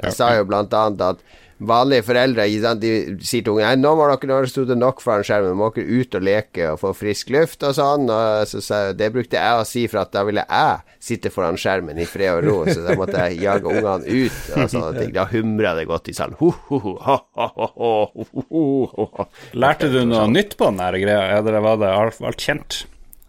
Jeg 0.00 0.16
sa 0.16 0.32
jo 0.34 0.46
blant 0.48 0.72
annet 0.74 1.04
at 1.12 1.20
vanlige 1.58 2.04
foreldre 2.08 2.46
de 2.80 2.92
sier 3.22 3.44
til 3.44 3.54
ungen 3.54 3.82
nå 3.82 3.94
må 3.98 4.06
dere 4.10 4.38
har 4.38 4.48
stått 4.50 4.72
nok 4.78 5.02
foran 5.04 5.24
skjermen, 5.26 5.56
må 5.58 5.70
dere 5.74 6.00
ut 6.00 6.16
og 6.18 6.24
leke 6.24 6.70
og 6.72 6.80
få 6.82 6.92
frisk 6.96 7.32
luft 7.34 7.62
og 7.66 7.74
sånn. 7.76 8.08
Og 8.10 8.48
så, 8.50 8.62
så, 8.64 8.80
det 8.96 9.10
brukte 9.14 9.40
jeg 9.40 9.60
å 9.60 9.66
si, 9.68 9.84
for 9.90 10.02
at 10.04 10.12
da 10.14 10.24
ville 10.26 10.44
jeg 10.44 10.98
sitte 11.04 11.32
foran 11.34 11.58
skjermen 11.60 12.00
i 12.00 12.08
fred 12.08 12.40
og 12.40 12.48
ro. 12.48 12.56
Så 12.68 12.84
da 12.84 12.96
måtte 12.98 13.26
jeg 13.28 13.42
jage 13.44 13.70
ungene 13.70 14.04
ut 14.04 14.40
og 14.56 14.72
sånne 14.72 14.92
ting. 15.00 15.12
Da 15.16 15.26
humra 15.30 15.74
det 15.78 15.86
godt 15.90 16.10
i 16.10 16.16
salen. 16.16 16.38
Ho, 16.40 16.52
ho, 16.70 16.80
ho, 16.86 16.96
ha, 17.04 17.18
ha, 17.38 17.50
ha, 17.58 17.70
ha, 17.74 17.92
ho, 18.14 18.28
ho, 18.32 18.64
ho, 18.94 19.10
ho. 19.18 19.28
Lærte 19.58 19.92
du 19.92 20.02
noe 20.08 20.26
nytt 20.32 20.58
på 20.58 20.70
den 20.70 20.82
her 20.84 20.98
greia? 21.02 21.22
eller 21.38 21.62
var 21.64 21.78
det 21.80 21.92
alt, 21.92 22.20
alt 22.24 22.40
kjent 22.40 22.84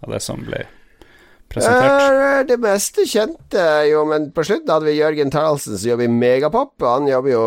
av 0.05 0.13
det 0.13 0.23
som 0.23 0.43
ble 0.45 0.65
presentert? 1.55 2.03
Eh, 2.11 2.43
Det 2.45 2.57
meste 2.61 3.05
kjente 3.09 3.61
jo, 3.89 4.03
men 4.05 4.27
på 4.35 4.43
slutten 4.45 4.69
hadde 4.69 4.85
vi 4.89 4.97
Jørgen 4.99 5.31
Taraldsen 5.33 5.77
som 5.79 5.89
jobber 5.89 6.05
i 6.05 6.11
Megapop. 6.11 6.73
Han 6.83 7.07
jobber 7.09 7.31
jo 7.31 7.43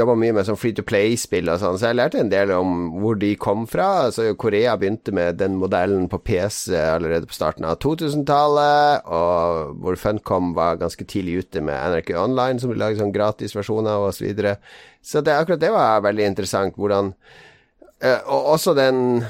jobber 0.00 0.18
mye 0.18 0.34
med 0.34 0.48
sånn 0.48 0.58
free 0.58 0.74
to 0.74 0.82
play-spill 0.86 1.52
og 1.52 1.60
sånn, 1.62 1.76
så 1.78 1.90
jeg 1.90 1.98
lærte 2.00 2.18
en 2.22 2.32
del 2.32 2.50
om 2.56 2.88
hvor 3.02 3.18
de 3.20 3.34
kom 3.38 3.66
fra. 3.70 4.08
Så 4.14 4.30
Korea 4.40 4.74
begynte 4.80 5.14
med 5.14 5.38
den 5.42 5.58
modellen 5.60 6.08
på 6.10 6.18
PC 6.24 6.74
allerede 6.74 7.28
på 7.30 7.36
starten 7.36 7.68
av 7.68 7.78
2000-tallet, 7.84 9.04
og 9.06 9.76
hvor 9.84 10.00
Funcom 10.00 10.54
var 10.56 10.80
ganske 10.80 11.06
tidlig 11.06 11.44
ute 11.44 11.62
med 11.62 11.76
NRK 11.94 12.14
Online, 12.24 12.58
som 12.62 12.72
lager 12.74 12.98
sånn 13.04 13.14
gratisversjoner 13.14 14.08
og 14.08 14.14
så 14.16 14.24
videre. 14.26 14.56
Så 15.04 15.22
det, 15.24 15.36
akkurat 15.36 15.60
det 15.62 15.70
var 15.72 16.02
veldig 16.04 16.26
interessant, 16.32 16.74
hvordan 16.76 17.14
eh, 18.02 18.18
Og 18.28 18.54
også 18.56 18.74
den 18.76 19.22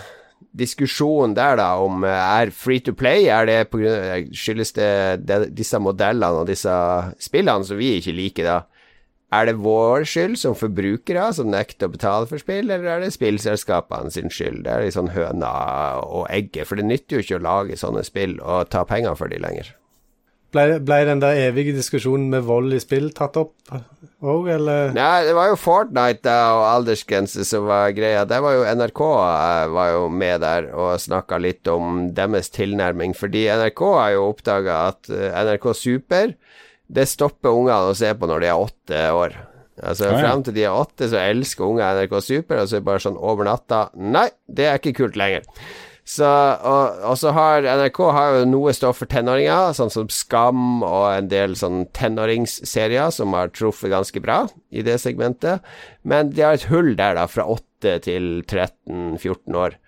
diskusjonen 0.56 1.36
der 1.38 1.58
da 1.60 1.70
om 1.82 2.04
eh, 2.04 2.10
er 2.40 2.52
free 2.54 2.82
to 2.82 2.94
play, 2.96 3.28
er 3.30 3.46
det 3.48 3.60
på 3.70 3.80
grunn 3.82 3.96
av, 3.96 4.34
skyldes 4.34 4.74
det, 4.76 4.90
det 5.28 5.40
disse 5.56 5.78
modellene 5.82 6.42
og 6.42 6.50
disse 6.50 6.74
spillene 7.22 7.66
som 7.66 7.80
vi 7.80 7.96
ikke 7.98 8.16
liker, 8.16 8.50
da? 8.50 8.60
Er 9.30 9.46
det 9.46 9.60
vår 9.62 10.02
skyld 10.10 10.34
som 10.40 10.56
forbrukere 10.58 11.28
som 11.36 11.52
nekter 11.52 11.86
å 11.86 11.92
betale 11.92 12.26
for 12.26 12.42
spill, 12.42 12.66
eller 12.66 12.96
er 12.96 13.04
det 13.04 13.12
spillselskapene 13.14 14.10
sin 14.10 14.32
skyld? 14.32 14.64
Det 14.66 14.72
er 14.72 14.82
litt 14.82 14.96
sånn 14.96 15.12
høna 15.14 15.52
og 16.02 16.24
egget, 16.34 16.66
for 16.66 16.80
det 16.80 16.88
nytter 16.88 17.18
jo 17.18 17.22
ikke 17.22 17.38
å 17.38 17.46
lage 17.46 17.78
sånne 17.78 18.02
spill 18.06 18.40
og 18.42 18.72
ta 18.74 18.82
penger 18.88 19.14
for 19.20 19.30
de 19.30 19.38
lenger. 19.38 19.70
Ble, 20.50 20.80
ble 20.82 21.00
den 21.06 21.22
der 21.22 21.38
evige 21.46 21.76
diskusjonen 21.76 22.30
med 22.32 22.42
vold 22.48 22.74
i 22.74 22.80
spill 22.82 23.12
tatt 23.14 23.36
opp 23.38 23.54
òg, 24.20 24.48
eller? 24.52 24.90
Nei, 24.96 25.24
det 25.28 25.34
var 25.36 25.52
jo 25.52 25.58
Fortnite 25.60 26.24
da, 26.26 26.38
og 26.58 26.64
aldersgrense 26.68 27.44
som 27.48 27.68
var 27.68 27.94
greia. 27.96 28.26
Der 28.28 28.42
var 28.44 28.56
jo 28.56 28.64
NRK 28.66 29.02
eh, 29.06 29.66
var 29.76 29.92
jo 29.94 30.08
med 30.12 30.42
der 30.44 30.66
og 30.74 30.96
snakka 31.00 31.38
litt 31.40 31.70
om 31.70 32.08
deres 32.16 32.50
tilnærming. 32.52 33.14
Fordi 33.16 33.46
NRK 33.62 33.84
har 33.96 34.16
jo 34.16 34.26
oppdaga 34.32 34.80
at 34.90 35.12
eh, 35.14 35.30
NRK 35.46 35.70
Super 35.78 36.34
det 36.90 37.06
stopper 37.06 37.54
ungene 37.54 37.92
å 37.92 37.96
se 37.96 38.10
på 38.18 38.26
når 38.26 38.42
de 38.42 38.50
er 38.50 38.64
åtte 38.64 39.04
år. 39.14 39.36
Altså 39.80 40.10
ja. 40.10 40.16
Frem 40.18 40.42
til 40.44 40.56
de 40.56 40.64
er 40.66 40.76
åtte, 40.76 41.06
så 41.08 41.20
elsker 41.22 41.64
unger 41.64 42.00
NRK 42.00 42.16
Super, 42.24 42.60
og 42.60 42.68
så 42.68 42.76
er 42.76 42.82
det 42.82 42.88
bare 42.90 43.04
sånn 43.04 43.16
over 43.16 43.46
natta 43.48 43.86
Nei, 43.96 44.26
det 44.50 44.66
er 44.68 44.80
ikke 44.80 44.96
kult 44.98 45.16
lenger. 45.20 45.46
Så, 46.08 46.26
og, 46.26 47.02
og 47.06 47.18
så 47.20 47.32
har 47.36 47.66
NRK 47.66 48.00
har 48.16 48.38
jo 48.38 48.46
noe 48.48 48.72
stoff 48.74 49.02
for 49.02 49.10
tenåringer, 49.10 49.74
sånn 49.76 49.92
som 49.92 50.08
Skam 50.10 50.80
og 50.82 51.04
en 51.12 51.28
del 51.30 51.54
sånn 51.58 51.84
tenåringsserier 51.96 53.12
som 53.14 53.36
har 53.36 53.52
truffet 53.54 53.92
ganske 53.92 54.22
bra 54.24 54.42
i 54.74 54.82
det 54.86 54.98
segmentet. 55.02 55.62
Men 56.02 56.32
de 56.34 56.46
har 56.46 56.58
et 56.58 56.66
hull 56.72 56.94
der, 56.98 57.14
da, 57.20 57.28
fra 57.30 57.46
8 57.52 58.00
til 58.08 58.32
13-14 58.48 59.60
år. 59.60 59.78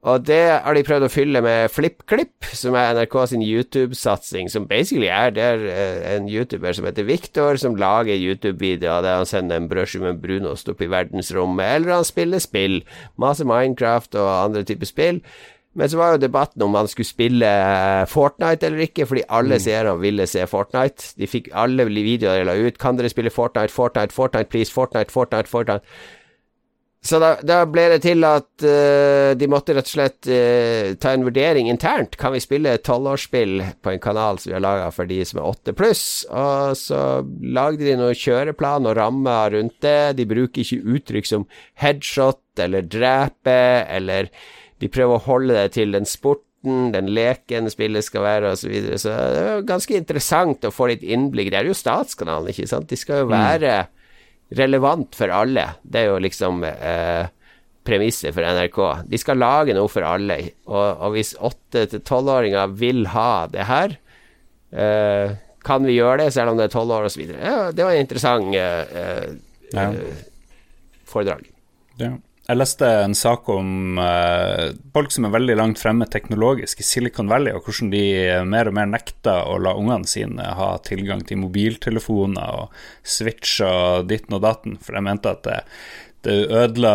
Og 0.00 0.22
det 0.24 0.40
har 0.64 0.72
de 0.72 0.82
prøvd 0.84 1.04
å 1.04 1.12
fylle 1.12 1.42
med 1.44 1.68
FlippKlipp, 1.68 2.46
som 2.56 2.76
er 2.78 2.94
NRK 2.96 3.16
sin 3.28 3.42
YouTube-satsing, 3.44 4.48
som 4.48 4.64
basically 4.68 5.10
er 5.12 5.34
der 5.36 5.64
eh, 5.68 6.14
en 6.14 6.28
YouTuber 6.30 6.72
som 6.72 6.86
heter 6.88 7.04
Victor, 7.04 7.58
som 7.60 7.76
lager 7.76 8.16
YouTube-videoer 8.16 9.04
der 9.04 9.18
han 9.18 9.28
sender 9.28 9.60
en 9.60 9.68
brødskive 9.68 10.08
med 10.08 10.22
brunost 10.22 10.72
opp 10.72 10.80
i 10.80 10.88
verdensrommet, 10.88 11.74
eller 11.76 11.98
han 11.98 12.08
spiller 12.08 12.40
spill, 12.40 12.80
masse 13.20 13.44
Minecraft 13.44 14.16
og 14.16 14.30
andre 14.38 14.64
typer 14.64 14.88
spill. 14.88 15.20
Men 15.76 15.90
så 15.92 16.00
var 16.00 16.14
jo 16.14 16.22
debatten 16.24 16.62
om 16.64 16.74
han 16.74 16.88
skulle 16.90 17.06
spille 17.06 17.46
eh, 17.46 18.06
Fortnite 18.10 18.66
eller 18.66 18.86
ikke, 18.88 19.04
fordi 19.06 19.26
alle 19.28 19.60
seerne 19.62 19.92
ville 20.00 20.26
se 20.26 20.46
Fortnite. 20.50 21.12
De 21.20 21.28
fikk 21.30 21.52
alle 21.52 21.84
videoer 21.86 22.40
de 22.40 22.48
la 22.48 22.56
ut. 22.56 22.80
Kan 22.80 22.98
dere 22.98 23.12
spille 23.12 23.30
Fortnite, 23.30 23.70
Fortnite, 23.70 24.16
Fortnite, 24.16 24.50
please, 24.50 24.72
Fortnite, 24.72 25.12
Fortnite, 25.12 25.52
Fortnite. 25.52 25.84
Så 27.00 27.16
da, 27.16 27.30
da 27.40 27.62
ble 27.64 27.86
det 27.94 28.02
til 28.04 28.20
at 28.28 28.48
uh, 28.60 29.32
de 29.38 29.46
måtte 29.48 29.72
rett 29.72 29.88
og 29.88 29.92
slett 29.94 30.28
uh, 30.28 30.92
ta 31.00 31.14
en 31.16 31.24
vurdering 31.24 31.70
internt. 31.72 32.18
Kan 32.20 32.34
vi 32.34 32.42
spille 32.44 32.74
tolvårsspill 32.84 33.62
på 33.80 33.94
en 33.94 34.02
kanal 34.04 34.36
som 34.38 34.50
vi 34.50 34.56
har 34.58 34.64
laga 34.64 34.90
for 34.92 35.08
de 35.08 35.22
som 35.24 35.40
er 35.40 35.48
åtte 35.48 35.72
pluss? 35.76 36.02
Og 36.28 36.76
så 36.76 37.00
lagde 37.40 37.86
de 37.86 37.96
noen 37.96 38.18
kjøreplan 38.20 38.88
og 38.90 38.98
rammer 39.00 39.56
rundt 39.56 39.78
det. 39.80 40.12
De 40.18 40.26
bruker 40.28 40.60
ikke 40.60 40.96
uttrykk 40.98 41.30
som 41.30 41.46
headshot 41.80 42.60
eller 42.60 42.84
drepe, 42.84 43.60
eller 43.88 44.28
de 44.84 44.90
prøver 44.92 45.16
å 45.16 45.24
holde 45.24 45.56
det 45.56 45.78
til 45.78 45.96
den 45.96 46.04
sporten, 46.08 46.90
den 46.92 47.08
leken 47.16 47.70
spillet 47.72 48.04
skal 48.04 48.26
være, 48.26 48.50
osv. 48.52 48.66
Så, 48.66 48.72
videre. 48.74 49.00
så 49.00 49.14
det 49.16 49.46
er 49.46 49.64
ganske 49.70 49.96
interessant 49.96 50.68
å 50.68 50.72
få 50.74 50.90
litt 50.92 51.06
innblikk. 51.06 51.48
Det 51.48 51.62
er 51.62 51.72
jo 51.72 51.78
statskanalen, 51.80 52.52
ikke 52.52 52.68
sant? 52.68 52.92
De 52.92 53.00
skal 53.00 53.24
jo 53.24 53.30
være 53.32 53.72
mm 53.86 53.96
relevant 54.56 55.14
for 55.14 55.30
alle. 55.30 55.66
Det 55.82 56.00
er 56.02 56.08
jo 56.10 56.18
liksom 56.22 56.64
eh, 56.66 57.26
premisset 57.86 58.34
for 58.34 58.42
NRK. 58.44 58.80
De 59.10 59.18
skal 59.20 59.38
lage 59.40 59.74
noe 59.76 59.88
for 59.88 60.04
alle, 60.06 60.40
og, 60.66 60.88
og 61.06 61.14
hvis 61.14 61.34
åtte- 61.38 61.86
til 61.92 62.02
tolvåringer 62.06 62.72
vil 62.76 63.06
ha 63.14 63.46
det 63.52 63.66
her, 63.68 63.94
eh, 64.72 65.36
kan 65.64 65.84
vi 65.84 65.98
gjøre 65.98 66.24
det 66.24 66.32
selv 66.32 66.50
om 66.54 66.56
det 66.60 66.66
er 66.70 66.74
tolv 66.74 66.90
år 66.96 67.06
osv. 67.10 67.22
Ja, 67.36 67.70
det 67.72 67.84
var 67.84 67.92
en 67.94 68.04
interessant 68.06 68.54
eh, 68.56 69.30
Ja. 69.74 69.90
foredrag. 71.06 71.44
Ja. 72.00 72.14
Jeg 72.50 72.58
leste 72.58 72.86
en 73.04 73.12
sak 73.14 73.46
om 73.52 73.98
eh, 74.02 74.72
folk 74.90 75.12
som 75.14 75.28
er 75.28 75.34
veldig 75.36 75.54
langt 75.54 75.78
fremme 75.78 76.08
teknologisk 76.10 76.80
i 76.82 76.86
Silicon 76.86 77.30
Valley, 77.30 77.54
og 77.54 77.62
hvordan 77.62 77.92
de 77.92 78.02
mer 78.42 78.66
og 78.66 78.74
mer 78.74 78.88
nekter 78.90 79.46
å 79.46 79.54
la 79.62 79.76
ungene 79.78 80.10
sine 80.10 80.48
ha 80.58 80.72
tilgang 80.82 81.22
til 81.28 81.38
mobiltelefoner 81.44 82.58
og 82.58 82.82
Switch 83.06 83.60
og 83.62 84.10
ditten 84.10 84.34
og 84.40 84.42
datten, 84.48 84.80
for 84.82 84.98
de 84.98 85.04
mente 85.06 85.30
at 85.30 85.46
det, 85.46 85.60
det 86.26 86.40
ødela 86.50 86.94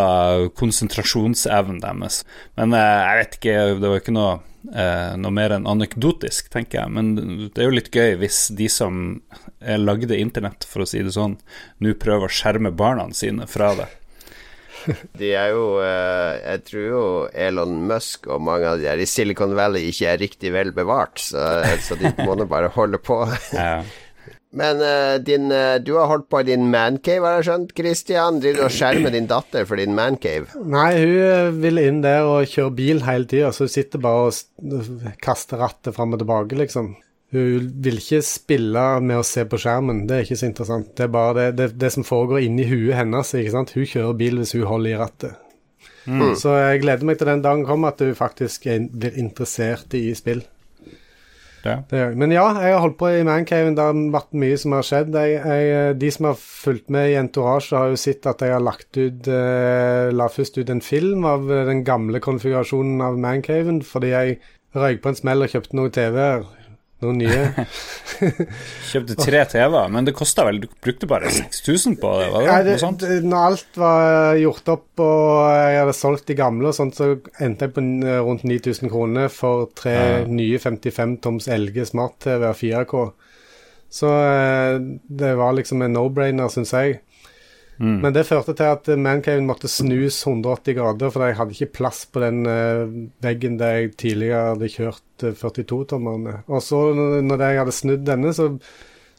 konsentrasjonsevnen 0.60 1.80
deres. 1.88 2.26
Men 2.60 2.76
eh, 2.76 3.00
jeg 3.00 3.24
vet 3.24 3.40
ikke, 3.40 3.58
det 3.80 3.96
var 3.96 4.04
ikke 4.04 4.20
noe, 4.20 4.38
eh, 4.76 5.16
noe 5.24 5.40
mer 5.40 5.56
enn 5.56 5.72
anekdotisk, 5.72 6.52
tenker 6.52 6.82
jeg. 6.82 6.98
Men 7.00 7.14
det 7.46 7.64
er 7.64 7.72
jo 7.72 7.80
litt 7.80 7.94
gøy 7.96 8.18
hvis 8.26 8.50
de 8.60 8.68
som 8.68 9.06
lagde 9.64 10.20
internett, 10.20 10.68
for 10.68 10.84
å 10.84 10.90
si 10.90 11.00
det 11.00 11.16
sånn, 11.16 11.40
nå 11.80 11.96
prøver 11.96 12.28
å 12.28 12.42
skjerme 12.44 12.76
barna 12.76 13.08
sine 13.16 13.48
fra 13.48 13.72
det. 13.80 13.94
De 15.20 15.32
er 15.34 15.52
jo 15.54 15.66
eh, 15.84 16.40
Jeg 16.42 16.64
tror 16.70 16.86
jo 16.86 17.04
Elon 17.34 17.76
Musk 17.90 18.30
og 18.30 18.44
mange 18.46 18.70
av 18.70 18.80
de 18.82 18.88
der 18.88 19.02
i 19.02 19.10
Silicon 19.10 19.56
Valley 19.58 19.90
ikke 19.92 20.10
er 20.14 20.22
riktig 20.22 20.54
vel 20.56 20.74
bevart, 20.76 21.20
så, 21.22 21.64
så 21.84 21.98
de 22.00 22.12
må 22.22 22.38
nå 22.38 22.48
bare 22.50 22.74
holde 22.76 23.02
på. 23.02 23.24
Ja. 23.56 23.84
Men 24.56 24.80
eh, 24.80 25.18
din, 25.20 25.50
eh, 25.52 25.76
du 25.84 25.98
har 25.98 26.08
holdt 26.08 26.30
på 26.32 26.40
i 26.40 26.48
din 26.48 26.70
mancave, 26.72 27.28
har 27.28 27.42
jeg 27.42 27.48
skjønt, 27.50 27.74
Christian? 27.76 28.38
Driver 28.40 28.62
du 28.62 28.66
og 28.70 28.72
skjermer 28.72 29.12
din 29.12 29.28
datter 29.28 29.68
for 29.68 29.80
din 29.80 29.96
mancave? 29.98 30.48
Nei, 30.64 30.92
hun 31.02 31.60
vil 31.60 31.82
inn 31.82 32.00
der 32.06 32.24
og 32.30 32.48
kjøre 32.48 32.76
bil 32.78 33.04
hele 33.04 33.28
tida, 33.28 33.52
så 33.52 33.68
hun 33.68 33.74
sitter 33.74 34.04
bare 34.04 34.30
og 34.30 35.18
kaster 35.24 35.60
rattet 35.60 35.98
fram 35.98 36.16
og 36.16 36.24
tilbake, 36.24 36.56
liksom. 36.62 36.94
Hun 37.36 37.70
vil 37.84 38.00
ikke 38.00 38.22
spille 38.24 38.84
med 39.04 39.20
å 39.20 39.26
se 39.28 39.44
på 39.50 39.60
skjermen, 39.60 40.06
det 40.08 40.18
er 40.18 40.28
ikke 40.28 40.40
så 40.40 40.48
interessant. 40.48 40.94
Det 40.96 41.08
er 41.08 41.12
bare 41.14 41.36
det, 41.38 41.48
det, 41.60 41.72
det 41.82 41.92
som 41.94 42.08
foregår 42.08 42.46
inni 42.48 42.68
huet 42.70 42.96
hennes. 42.96 43.34
ikke 43.36 43.56
sant? 43.58 43.76
Hun 43.76 43.90
kjører 43.92 44.22
bil 44.22 44.40
hvis 44.40 44.56
hun 44.56 44.70
holder 44.70 44.94
i 44.94 45.00
rattet. 45.04 45.42
Så 46.38 46.54
jeg 46.54 46.84
gleder 46.84 47.08
meg 47.08 47.18
til 47.18 47.30
den 47.32 47.42
dagen 47.42 47.66
kommer 47.66 47.94
at 47.94 48.02
hun 48.04 48.18
faktisk 48.18 48.68
er, 48.70 48.84
blir 48.94 49.16
interessert 49.18 49.94
i 49.98 50.12
spill. 50.18 50.44
Ja. 51.66 51.80
Det. 51.90 52.02
Men 52.14 52.30
ja, 52.30 52.44
jeg 52.62 52.76
har 52.76 52.84
holdt 52.84 53.00
på 53.00 53.10
i 53.10 53.24
Mancaven. 53.26 53.74
Det 53.74 53.82
har 53.82 54.02
vært 54.14 54.36
mye 54.38 54.58
som 54.62 54.76
har 54.78 54.86
skjedd. 54.86 55.16
Jeg, 55.18 55.40
jeg, 55.42 55.96
de 55.98 56.12
som 56.14 56.28
har 56.30 56.38
fulgt 56.38 56.92
med 56.94 57.10
i 57.10 57.16
Entourage, 57.18 57.74
har 57.74 57.90
jo 57.90 57.98
sett 57.98 58.28
at 58.30 58.44
jeg 58.46 58.54
har 58.54 58.62
lagt 58.62 59.00
ut 59.00 59.30
eh, 59.34 60.12
La 60.14 60.30
først 60.30 60.60
ut 60.62 60.70
en 60.70 60.84
film 60.86 61.26
av 61.26 61.50
eh, 61.50 61.64
den 61.66 61.82
gamle 61.88 62.22
konfigurasjonen 62.22 63.02
av 63.02 63.18
Mancaven, 63.22 63.82
fordi 63.86 64.14
jeg 64.14 64.38
røyk 64.78 65.02
på 65.02 65.10
en 65.10 65.18
smell 65.18 65.42
og 65.42 65.56
kjøpte 65.56 65.80
noen 65.80 65.96
TV-er. 65.96 66.46
Noen 67.04 67.18
nye. 67.20 67.66
Kjøpte 68.90 69.18
tre 69.20 69.42
TV-er, 69.52 69.90
men 69.92 70.06
det 70.08 70.14
kosta 70.16 70.46
vel 70.48 70.62
Du 70.64 70.68
brukte 70.84 71.08
bare 71.10 71.28
6000 71.34 71.98
på 72.00 72.12
det? 72.22 72.30
var 72.32 72.46
det 72.46 72.48
Nei, 72.48 72.56
noe 72.62 72.68
det, 72.70 72.76
sånt? 72.82 73.04
når 73.26 73.48
alt 73.50 73.80
var 73.82 74.40
gjort 74.40 74.72
opp 74.76 75.04
og 75.04 75.50
jeg 75.52 75.80
hadde 75.82 75.96
solgt 75.98 76.26
de 76.32 76.38
gamle 76.40 76.72
og 76.72 76.78
sånt, 76.78 76.96
så 76.98 77.10
endte 77.44 77.68
jeg 77.68 77.76
på 77.76 77.84
rundt 78.30 78.46
9000 78.48 78.92
kroner 78.94 79.28
for 79.34 79.68
tre 79.76 79.96
Ja. 79.96 80.22
nye 80.28 80.60
55 80.64 81.18
toms 81.26 81.50
LG 81.52 81.84
smart-TV 81.92 82.48
av 82.48 82.56
4K. 82.64 83.04
Så 83.96 84.10
eh, 84.12 84.80
det 85.08 85.36
var 85.40 85.54
liksom 85.60 85.84
en 85.86 85.94
no-brainer, 85.96 86.50
syns 86.52 86.72
jeg. 86.76 87.02
Mm. 87.78 88.00
Men 88.06 88.14
det 88.16 88.26
førte 88.28 88.56
til 88.56 88.72
at 88.72 88.88
Mancaven 89.00 89.48
måtte 89.50 89.70
snus 89.72 90.22
180 90.24 90.78
grader, 90.78 91.12
for 91.12 91.26
jeg 91.28 91.38
hadde 91.40 91.56
ikke 91.58 91.74
plass 91.82 92.06
på 92.08 92.22
den 92.24 92.46
eh, 92.48 92.86
veggen 93.26 93.58
der 93.60 93.80
jeg 93.80 93.96
tidligere 94.00 94.54
hadde 94.54 94.72
kjørt 94.72 95.26
eh, 95.28 95.36
42-tommerne. 95.36 96.38
Og 96.48 96.64
så 96.64 96.82
når 96.96 97.44
jeg 97.44 97.64
hadde 97.64 97.76
snudd 97.76 98.06
denne, 98.08 98.32
så 98.36 98.54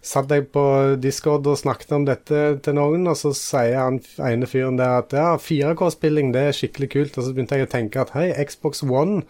satt 0.07 0.31
jeg 0.33 0.47
på 0.55 0.65
Discord 1.03 1.47
og 1.51 1.59
snakket 1.59 1.93
om 1.97 2.07
dette 2.07 2.43
til 2.65 2.79
noen, 2.79 3.09
og 3.11 3.19
så 3.19 3.35
sier 3.37 3.81
han 3.83 4.01
ene 4.25 4.49
fyren 4.49 4.79
der 4.81 5.03
at 5.03 5.13
ja, 5.17 5.33
4K-spilling 5.41 6.33
det 6.33 6.49
er 6.49 6.57
skikkelig 6.57 6.91
kult. 6.95 7.19
Og 7.19 7.27
så 7.27 7.35
begynte 7.35 7.59
jeg 7.59 7.69
å 7.69 7.73
tenke 7.75 8.07
at 8.07 8.15
hei, 8.17 8.31
Xbox 8.47 8.85
One, 8.87 9.25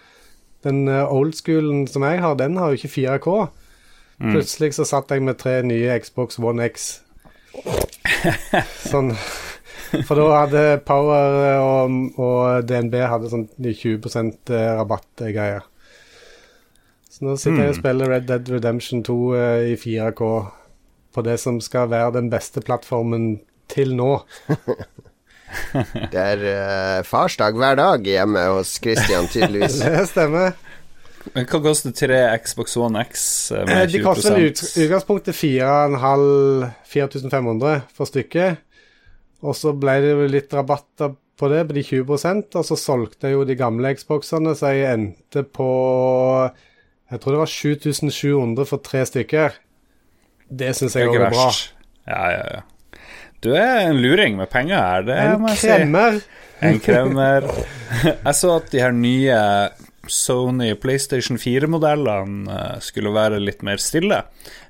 den 0.66 0.86
eh, 0.86 1.02
old 1.02 1.34
schoolen 1.38 1.88
som 1.90 2.06
jeg 2.06 2.22
har, 2.22 2.38
den 2.38 2.60
har 2.60 2.70
jo 2.70 2.78
ikke 2.78 2.94
4K. 2.94 3.38
Plutselig 4.16 4.76
så 4.78 4.86
satt 4.88 5.10
jeg 5.12 5.24
med 5.26 5.36
tre 5.40 5.58
nye 5.66 5.98
Xbox 6.00 6.38
One 6.40 6.64
X. 6.70 6.86
Sånn 8.92 9.12
For 10.06 10.18
da 10.18 10.26
hadde 10.42 10.62
Power 10.86 11.36
og, 11.62 11.96
og 12.20 12.66
DNB 12.68 12.98
hadde 13.06 13.30
sånn 13.30 13.46
20% 13.62 14.50
rabattgreier. 14.50 15.64
Så 17.16 17.24
nå 17.24 17.36
sitter 17.40 17.62
jeg 17.62 17.72
og 17.72 17.78
spiller 17.78 18.10
Red 18.12 18.26
Dead 18.28 18.48
Redemption 18.52 19.00
2 19.06 19.14
eh, 19.38 19.68
i 19.70 19.76
4K 19.80 20.26
på 21.16 21.22
det 21.24 21.38
som 21.40 21.62
skal 21.64 21.88
være 21.88 22.18
den 22.18 22.26
beste 22.28 22.60
plattformen 22.60 23.38
til 23.72 23.94
nå. 23.96 24.18
Det 26.12 26.20
er 26.20 26.42
uh, 26.42 27.04
farsdag 27.06 27.56
hver 27.56 27.78
dag 27.78 28.04
hjemme 28.04 28.42
hos 28.50 28.74
Christian, 28.82 29.28
tydeligvis. 29.32 29.78
Det 29.86 30.02
stemmer. 30.10 30.58
Men 31.34 31.46
hva 31.50 31.58
koster 31.64 31.92
tre 31.96 32.18
Xbox 32.44 32.76
One 32.78 33.00
X 33.06 33.24
med 33.66 33.68
20 33.68 33.92
De 33.92 33.98
20 33.98 34.04
koster 34.06 34.38
i 34.38 34.46
ut- 34.50 34.62
utgangspunktet 34.84 35.34
4500 35.36 36.70
4500 36.86 37.80
for 37.96 38.06
stykket. 38.08 38.58
Og 39.42 39.56
så 39.58 39.72
ble 39.76 39.98
det 40.04 40.12
jo 40.14 40.28
litt 40.32 40.54
rabatter 40.56 41.14
på 41.36 41.48
det, 41.52 41.66
på 41.68 41.74
de 41.76 41.82
20% 41.84 42.54
og 42.56 42.64
så 42.64 42.76
solgte 42.80 43.28
jeg 43.28 43.36
jo 43.36 43.42
de 43.44 43.56
gamle 43.60 43.90
Xboxene, 43.98 44.54
så 44.56 44.70
jeg 44.72 44.88
endte 44.94 45.42
på 45.44 45.66
Jeg 47.10 47.20
tror 47.20 47.32
det 47.36 47.42
var 47.42 47.52
7700 47.52 48.64
for 48.66 48.78
tre 48.82 49.04
stykker. 49.06 49.52
Det 50.50 50.72
syns 50.78 50.96
jeg 50.96 51.04
er 51.06 51.12
òg 51.12 51.20
er 51.26 51.30
bra. 51.34 51.50
Ja, 52.08 52.22
ja, 52.32 52.46
ja. 52.56 52.62
Du 53.44 53.50
er 53.54 53.84
en 53.90 54.00
luring 54.00 54.38
med 54.38 54.48
penger 54.50 54.78
her, 54.80 55.02
det 55.06 55.16
En 55.20 55.44
kremmer. 55.52 56.16
si. 56.18 56.24
En 56.66 56.80
kremmer. 56.80 57.44
Jeg 58.24 58.34
så 58.34 58.56
at 58.56 58.70
de 58.72 58.80
her 58.80 58.94
nye 58.96 59.36
Sony 60.12 60.74
PlayStation 60.80 61.38
4-modellene 61.40 62.52
eh, 62.52 62.76
skulle 62.84 63.14
være 63.14 63.40
litt 63.42 63.64
mer 63.66 63.80
stille 63.82 64.22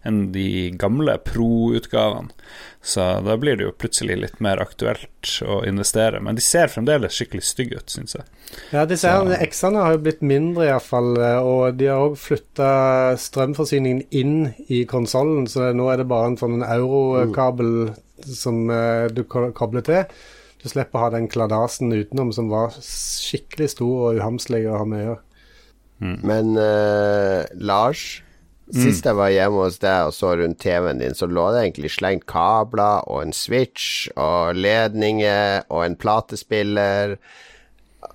enn 0.06 0.30
de 0.34 0.70
gamle 0.78 1.18
Pro-utgavene. 1.26 2.32
Så 2.86 3.02
da 3.26 3.34
blir 3.40 3.58
det 3.58 3.64
jo 3.66 3.74
plutselig 3.74 4.14
litt 4.20 4.36
mer 4.44 4.60
aktuelt 4.62 5.30
å 5.42 5.58
investere. 5.66 6.20
Men 6.22 6.38
de 6.38 6.44
ser 6.44 6.70
fremdeles 6.70 7.16
skikkelig 7.16 7.42
stygge 7.42 7.80
ut, 7.80 7.90
syns 7.90 8.14
jeg. 8.14 8.28
Ja, 8.70 8.84
disse 8.86 9.10
X-ene 9.48 9.82
har 9.82 9.96
jo 9.96 10.04
blitt 10.04 10.22
mindre, 10.22 10.68
iallfall. 10.68 11.16
Og 11.42 11.80
de 11.80 11.90
har 11.90 12.04
òg 12.04 12.14
flytta 12.22 12.70
strømforsyningen 13.18 14.04
inn 14.14 14.36
i 14.70 14.84
konsollen, 14.86 15.50
så 15.50 15.72
nå 15.74 15.90
er 15.90 16.04
det 16.04 16.06
bare 16.12 16.30
en 16.30 16.38
sånn 16.38 16.62
eurokabel 16.62 17.72
som 18.22 18.70
eh, 18.70 19.06
du 19.10 19.24
kobler 19.26 19.82
til. 19.86 20.06
Du 20.62 20.70
slipper 20.70 20.98
å 20.98 21.04
ha 21.04 21.12
den 21.14 21.28
kladasen 21.30 21.92
utenom 21.92 22.32
som 22.34 22.48
var 22.50 22.74
skikkelig 22.82 23.74
stor 23.76 24.08
og 24.08 24.20
uhamslig 24.20 24.64
å 24.66 24.80
ha 24.80 24.86
med 24.88 25.02
å 25.02 25.08
gjøre. 25.10 25.25
Men 26.00 26.56
uh, 26.60 27.44
Lars, 27.56 28.22
sist 28.74 29.06
jeg 29.06 29.16
var 29.16 29.30
hjemme 29.30 29.62
hos 29.62 29.78
deg 29.78 30.08
og 30.08 30.12
så 30.12 30.34
rundt 30.36 30.58
TV-en 30.60 30.98
din, 31.00 31.14
så 31.14 31.28
lå 31.30 31.44
det 31.54 31.62
egentlig 31.62 31.92
slengt 31.94 32.26
kabler 32.26 33.06
og 33.06 33.22
en 33.22 33.32
switch 33.32 34.08
og 34.16 34.58
ledninger 34.58 35.62
og 35.70 35.84
en 35.86 35.96
platespiller. 35.96 37.16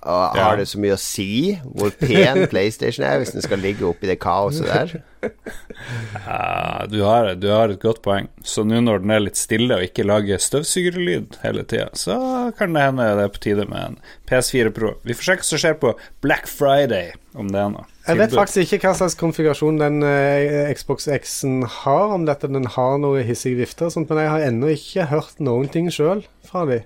Og 0.02 0.36
Ja. 0.36 0.42
Har 0.42 0.56
det 0.56 0.68
så 0.68 0.78
mye 0.80 0.94
å 0.94 1.00
si 1.00 1.58
hvor 1.64 1.90
pen 1.98 2.46
PlayStation 2.52 3.04
er, 3.06 3.18
hvis 3.18 3.34
den 3.34 3.42
skal 3.42 3.58
ligge 3.58 3.86
oppi 3.88 4.06
det 4.10 4.20
kaoset 4.22 4.66
der? 4.66 5.02
Ja, 5.22 6.86
du, 6.90 7.00
har, 7.02 7.34
du 7.34 7.48
har 7.50 7.68
et 7.72 7.80
godt 7.82 8.00
poeng. 8.04 8.28
Så 8.46 8.64
nå 8.66 8.80
når 8.82 9.02
den 9.04 9.12
er 9.14 9.22
litt 9.24 9.38
stille 9.40 9.76
og 9.78 9.84
ikke 9.86 10.04
lager 10.06 10.40
støvsugerlyd 10.42 11.38
hele 11.44 11.64
tida, 11.68 11.88
så 11.98 12.16
kan 12.58 12.74
det 12.76 12.84
hende 12.88 13.06
det 13.18 13.26
er 13.28 13.32
på 13.34 13.42
tide 13.44 13.66
med 13.70 13.82
en 13.92 13.98
PS4 14.30 14.72
Pro. 14.76 14.94
Vi 15.06 15.16
får 15.16 15.28
sjekke 15.30 15.44
hva 15.46 15.50
som 15.52 15.62
skjer 15.62 15.78
på 15.82 15.94
Black 16.24 16.50
Friday, 16.50 17.12
om 17.38 17.50
det 17.52 17.62
er 17.62 17.70
noe. 17.74 17.86
Jeg 18.08 18.18
vet 18.18 18.32
faktisk 18.34 18.74
ikke 18.74 18.88
hva 18.90 18.96
slags 18.98 19.14
konfigurasjon 19.20 19.76
den 19.78 20.00
eh, 20.02 20.72
Xbox 20.74 21.06
X-en 21.14 21.60
har, 21.70 22.08
om 22.16 22.24
dette 22.26 22.50
den 22.50 22.66
har 22.74 22.96
noe 22.98 23.22
hissige 23.26 23.60
vifter 23.60 23.86
og 23.88 23.94
sånt, 23.94 24.10
men 24.10 24.24
jeg 24.24 24.32
har 24.32 24.46
ennå 24.48 24.72
ikke 24.74 25.06
hørt 25.12 25.38
noen 25.38 25.70
ting 25.70 25.86
sjøl 25.94 26.24
fra 26.48 26.64
de. 26.66 26.80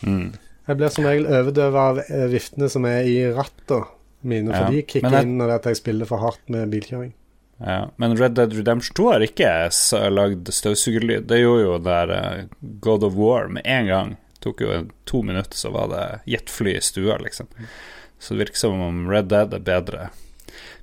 Mm. 0.00 0.30
Jeg 0.66 0.78
blir 0.80 0.90
som 0.90 1.04
regel 1.06 1.28
overdøvet 1.28 1.76
av 1.82 2.00
eh, 2.06 2.24
viftene 2.32 2.70
som 2.72 2.88
er 2.88 3.04
i 3.06 3.18
ratta 3.36 3.82
mine, 4.26 4.48
Ja, 4.50 4.64
for 4.64 4.72
de 4.72 4.80
men 4.80 4.88
kicker 4.90 5.12
jeg- 5.12 5.26
inn 5.28 5.36
når 5.38 5.52
jeg 5.68 5.78
spiller 5.78 6.08
for 6.08 6.24
hardt 6.24 6.40
med 6.50 6.72
bilkjøring. 6.72 7.12
Ja, 7.58 7.90
men 7.96 8.16
Red 8.16 8.36
Dead 8.36 8.52
Redemption 8.52 8.94
2 8.94 9.08
har 9.12 9.24
ikke 9.24 9.50
lagd 10.12 10.50
støvsugerlyd. 10.52 11.24
Det 11.30 11.40
gjorde 11.40 11.62
jo 11.64 11.78
der 11.80 12.12
eh, 12.12 12.42
God 12.84 13.04
of 13.08 13.16
War 13.16 13.48
med 13.48 13.64
en 13.64 13.88
gang. 13.88 14.16
Tok 14.44 14.60
jo 14.60 14.82
to 15.08 15.22
minutter, 15.24 15.56
så 15.56 15.72
var 15.72 15.88
det 15.92 16.04
jetfly 16.28 16.76
i 16.76 16.82
stua, 16.84 17.16
liksom. 17.22 17.48
Så 18.18 18.34
det 18.34 18.44
virker 18.44 18.60
som 18.60 18.80
om 18.80 19.06
Red 19.10 19.30
Dead 19.32 19.54
er 19.54 19.64
bedre. 19.64 20.10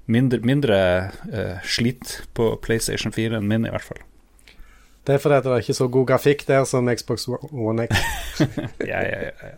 Mindre, 0.06 0.40
mindre 0.44 0.78
uh, 1.32 1.62
slit 1.64 2.24
på 2.36 2.50
PlayStation 2.66 3.14
4 3.16 3.38
enn 3.38 3.48
min, 3.48 3.64
i 3.64 3.72
hvert 3.72 3.86
fall. 3.86 4.02
Det 5.08 5.16
er 5.16 5.22
fordi 5.24 5.40
det 5.46 5.54
er 5.54 5.64
ikke 5.64 5.76
så 5.78 5.88
god 5.92 6.10
grafikk 6.12 6.44
der 6.48 6.66
som 6.68 6.90
Xbox 6.92 7.28
One 7.52 7.88
X. 7.88 8.04
Ja, 8.92 9.00
ja, 9.00 9.30
ja, 9.30 9.32
ja. 9.32 9.54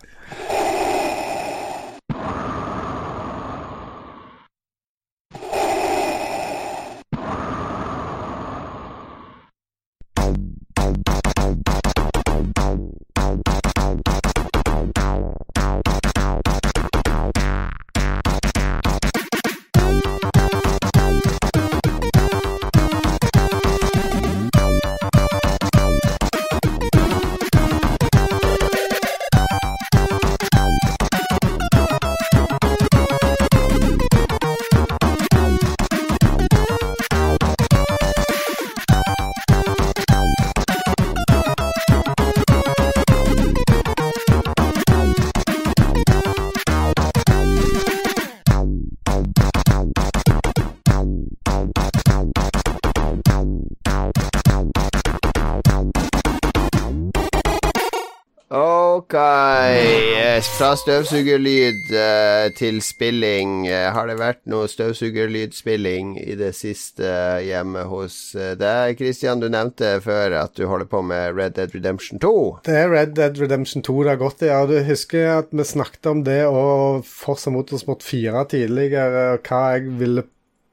Fra 60.56 60.70
støvsugerlyd 60.80 61.90
eh, 61.92 62.46
til 62.56 62.78
spilling. 62.84 63.66
Eh, 63.68 63.90
har 63.92 64.08
det 64.08 64.16
vært 64.22 64.40
noe 64.48 64.70
støvsugerlydspilling 64.72 66.14
i 66.22 66.38
det 66.40 66.54
siste 66.56 67.10
hjemme 67.44 67.84
hos 67.90 68.16
eh, 68.40 68.54
deg? 68.60 68.96
Christian, 69.02 69.42
du 69.44 69.50
nevnte 69.52 69.98
før 70.06 70.38
at 70.46 70.56
du 70.56 70.64
holder 70.70 70.88
på 70.88 71.02
med 71.04 71.36
Red 71.36 71.58
Dead 71.58 71.76
Redemption 71.76 72.22
2. 72.24 72.32
Det 72.70 72.78
er 72.86 72.88
Red 72.94 73.18
Dead 73.20 73.42
Redemption 73.42 73.84
2 73.84 73.98
det 74.06 74.14
har 74.14 74.22
gått 74.22 74.46
i. 74.46 74.52
Ja, 74.54 74.62
du 74.70 74.78
husker 74.88 75.28
at 75.42 75.52
vi 75.52 75.68
snakket 75.68 76.12
om 76.14 76.24
det 76.24 76.42
og 76.48 77.04
Forza 77.10 77.52
Motorsport 77.52 78.06
4 78.06 78.48
tidligere, 78.56 79.28
og 79.36 79.52
hva 79.52 79.64
jeg 79.76 79.98
ville 80.00 80.24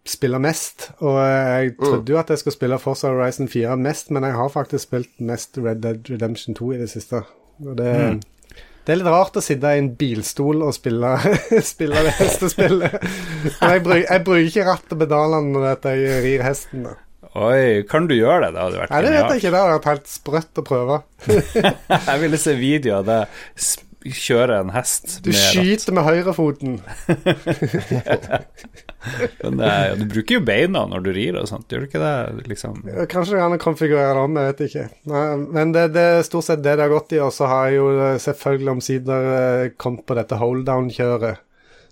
spille 0.07 0.38
mest. 0.42 0.92
Og 1.03 1.18
jeg 1.18 1.75
trodde 1.83 2.14
jo 2.14 2.23
at 2.23 2.31
jeg 2.31 2.45
skulle 2.45 2.61
spille 2.61 2.83
Forza 2.83 3.11
Horizon 3.11 3.51
4 3.51 3.75
mest, 3.83 4.14
men 4.14 4.31
jeg 4.31 4.38
har 4.38 4.55
faktisk 4.55 4.92
spilt 4.92 5.16
mest 5.18 5.59
Red 5.59 5.83
Dead 5.83 6.12
Redemption 6.14 6.55
2 6.55 6.77
i 6.77 6.85
det 6.85 6.92
siste. 6.95 7.25
Og 7.66 7.75
det, 7.79 8.23
det 8.83 8.95
er 8.95 8.99
litt 8.99 9.11
rart 9.12 9.38
å 9.38 9.45
sitte 9.45 9.71
i 9.71 9.79
en 9.83 9.92
bilstol 9.99 10.64
og 10.66 10.75
spille, 10.75 11.14
spille 11.73 12.03
det 12.09 12.16
hestespillet. 12.18 12.99
Men 13.61 13.77
jeg, 13.77 13.85
bruk, 13.87 14.03
jeg 14.03 14.25
bruker 14.27 14.49
ikke 14.51 14.66
ratt 14.66 14.95
og 14.97 15.03
pedalene 15.05 15.55
når 15.55 15.68
jeg 15.71 16.23
rir 16.27 16.45
hesten. 16.47 16.88
da. 16.88 16.97
Oi, 17.33 17.85
kan 17.88 18.09
du 18.11 18.16
gjøre 18.16 18.49
det? 18.49 18.51
Det 18.53 18.61
hadde 18.61 18.81
vært 18.83 18.90
Nei, 18.92 18.99
det 19.07 19.12
vet 19.14 19.31
jeg 19.31 19.40
ikke. 19.40 19.53
Det 19.55 19.61
hadde 19.62 19.77
vært 19.77 19.88
helt 19.88 20.11
sprøtt 20.11 20.61
å 20.61 20.64
prøve. 20.66 20.99
Jeg 22.11 22.21
ville 22.21 22.40
se 22.42 22.53
video 22.59 22.99
av 22.99 23.07
det 23.09 23.21
kjøre 24.11 24.57
en 24.65 24.73
hest 24.75 25.21
Du 25.23 25.31
med 25.31 25.38
ratt. 25.38 25.55
skyter 25.55 25.95
med 25.95 26.09
høyrefoten. 26.09 26.81
Men 29.43 29.61
er- 29.61 29.97
du 29.99 30.05
bruker 30.11 30.38
jo 30.38 30.43
beina 30.47 30.85
når 30.91 31.03
du 31.07 31.11
rir 31.17 31.38
og 31.41 31.49
sånt, 31.51 31.67
gjør 31.71 31.85
du 31.85 31.88
ikke 31.91 32.03
det? 32.03 32.47
Liksom? 32.51 32.83
Kanskje 33.11 33.35
det 33.35 33.41
kan 33.43 33.59
konfigurere 33.62 34.15
det 34.15 34.23
om, 34.27 34.38
jeg 34.38 34.53
vet 34.53 34.62
ikke. 34.69 34.85
Nei, 35.11 35.25
men 35.59 35.73
det, 35.75 35.88
det 35.97 36.05
er 36.19 36.23
stort 36.27 36.47
sett 36.47 36.62
det 36.62 36.77
det 36.79 36.87
har 36.87 36.93
gått 36.95 37.15
i. 37.17 37.21
Og 37.25 37.33
så 37.35 37.49
har 37.51 37.69
jeg 37.71 37.81
jo 37.81 37.88
eh, 37.99 38.15
selvfølgelig 38.23 38.73
omsider 38.77 39.29
eh, 39.35 39.67
kommet 39.81 40.07
på 40.07 40.17
dette 40.19 40.38
hold 40.41 40.62
down-kjøret. 40.69 41.43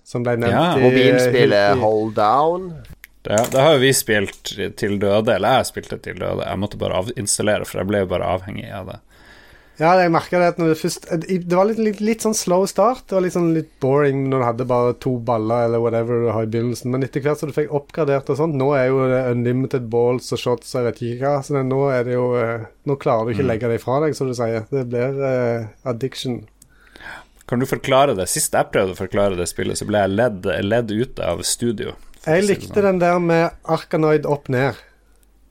Som 0.07 0.23
ble 0.25 0.33
nevnt 0.41 0.55
Ja, 0.55 0.71
i 0.79 0.81
Mobilspillet 0.81 1.77
Holddown. 1.83 2.71
Hold 2.71 2.97
Det, 3.21 3.35
det 3.53 3.59
har 3.61 3.75
jo 3.75 3.81
vi 3.83 3.91
spilt 3.93 4.49
til 4.79 4.95
døde, 4.99 5.35
eller 5.35 5.59
jeg 5.59 5.67
spilte 5.69 5.99
til 6.01 6.15
døde. 6.17 6.41
Jeg 6.47 6.57
måtte 6.57 6.79
bare 6.81 6.97
avinstallere, 7.03 7.67
for 7.69 7.83
jeg 7.83 7.89
ble 7.91 7.99
jo 8.01 8.07
bare 8.09 8.31
avhengig 8.33 8.65
av 8.73 8.87
det. 8.89 8.95
Ja, 9.81 9.95
jeg 9.97 10.11
merka 10.13 10.37
det 10.37 10.49
at 10.51 10.59
når 10.61 10.75
det 10.75 10.77
først 10.77 11.07
Det 11.09 11.55
var 11.57 11.65
litt, 11.65 11.79
litt, 11.81 12.01
litt 12.05 12.21
sånn 12.21 12.35
slow 12.37 12.67
start. 12.69 13.07
Det 13.09 13.15
var 13.17 13.23
litt 13.25 13.33
sånn 13.33 13.49
litt 13.55 13.71
boring 13.81 14.27
når 14.29 14.43
du 14.43 14.45
hadde 14.45 14.67
bare 14.69 14.93
to 15.01 15.15
baller 15.25 15.65
eller 15.65 15.81
whatever 15.81 16.21
du 16.21 16.29
har 16.29 16.45
i 16.45 16.51
begynnelsen. 16.53 16.91
Men 16.93 17.07
etter 17.07 17.23
hvert 17.25 17.41
som 17.41 17.49
du 17.49 17.55
fikk 17.55 17.73
oppgradert 17.73 18.29
og 18.29 18.37
sånt 18.37 18.57
Nå 18.59 18.69
er 18.77 18.91
jo 18.91 19.07
det 19.09 19.23
unlimited 19.31 19.89
balls 19.89 20.29
og 20.35 20.41
shots 20.43 20.75
og 20.75 20.81
jeg 20.81 20.89
vet 20.89 21.01
ikke 21.07 21.25
hva. 21.25 21.33
Så 21.41 21.57
det, 21.57 21.65
nå 21.71 21.81
er 21.89 22.05
det 22.05 22.13
jo 22.13 22.27
eh, 22.37 22.67
Nå 22.85 22.97
klarer 23.01 23.25
du 23.25 23.33
ikke 23.33 23.47
å 23.47 23.49
legge 23.49 23.73
det 23.73 23.81
ifra 23.81 23.97
deg, 24.05 24.15
som 24.17 24.29
du 24.29 24.37
sier. 24.37 24.69
Det 24.69 24.85
blir 24.91 25.17
uh, 25.17 25.67
addiction. 25.89 26.43
Kan 27.49 27.61
du 27.61 27.67
forklare 27.69 28.13
det? 28.17 28.29
Sist 28.29 28.53
jeg 28.53 28.69
prøvde 28.71 28.93
å 28.93 29.01
forklare 29.01 29.37
det 29.39 29.49
spillet, 29.49 29.81
så 29.81 29.89
ble 29.89 30.05
jeg 30.05 30.13
ledd, 30.13 30.45
ledd 30.61 30.93
ute 30.93 31.25
av 31.25 31.41
studio. 31.47 31.97
Jeg 32.21 32.45
likte 32.45 32.85
den 32.85 33.01
der 33.01 33.17
med 33.21 33.57
Arkanoid 33.65 34.29
opp 34.29 34.45
ned. 34.53 34.77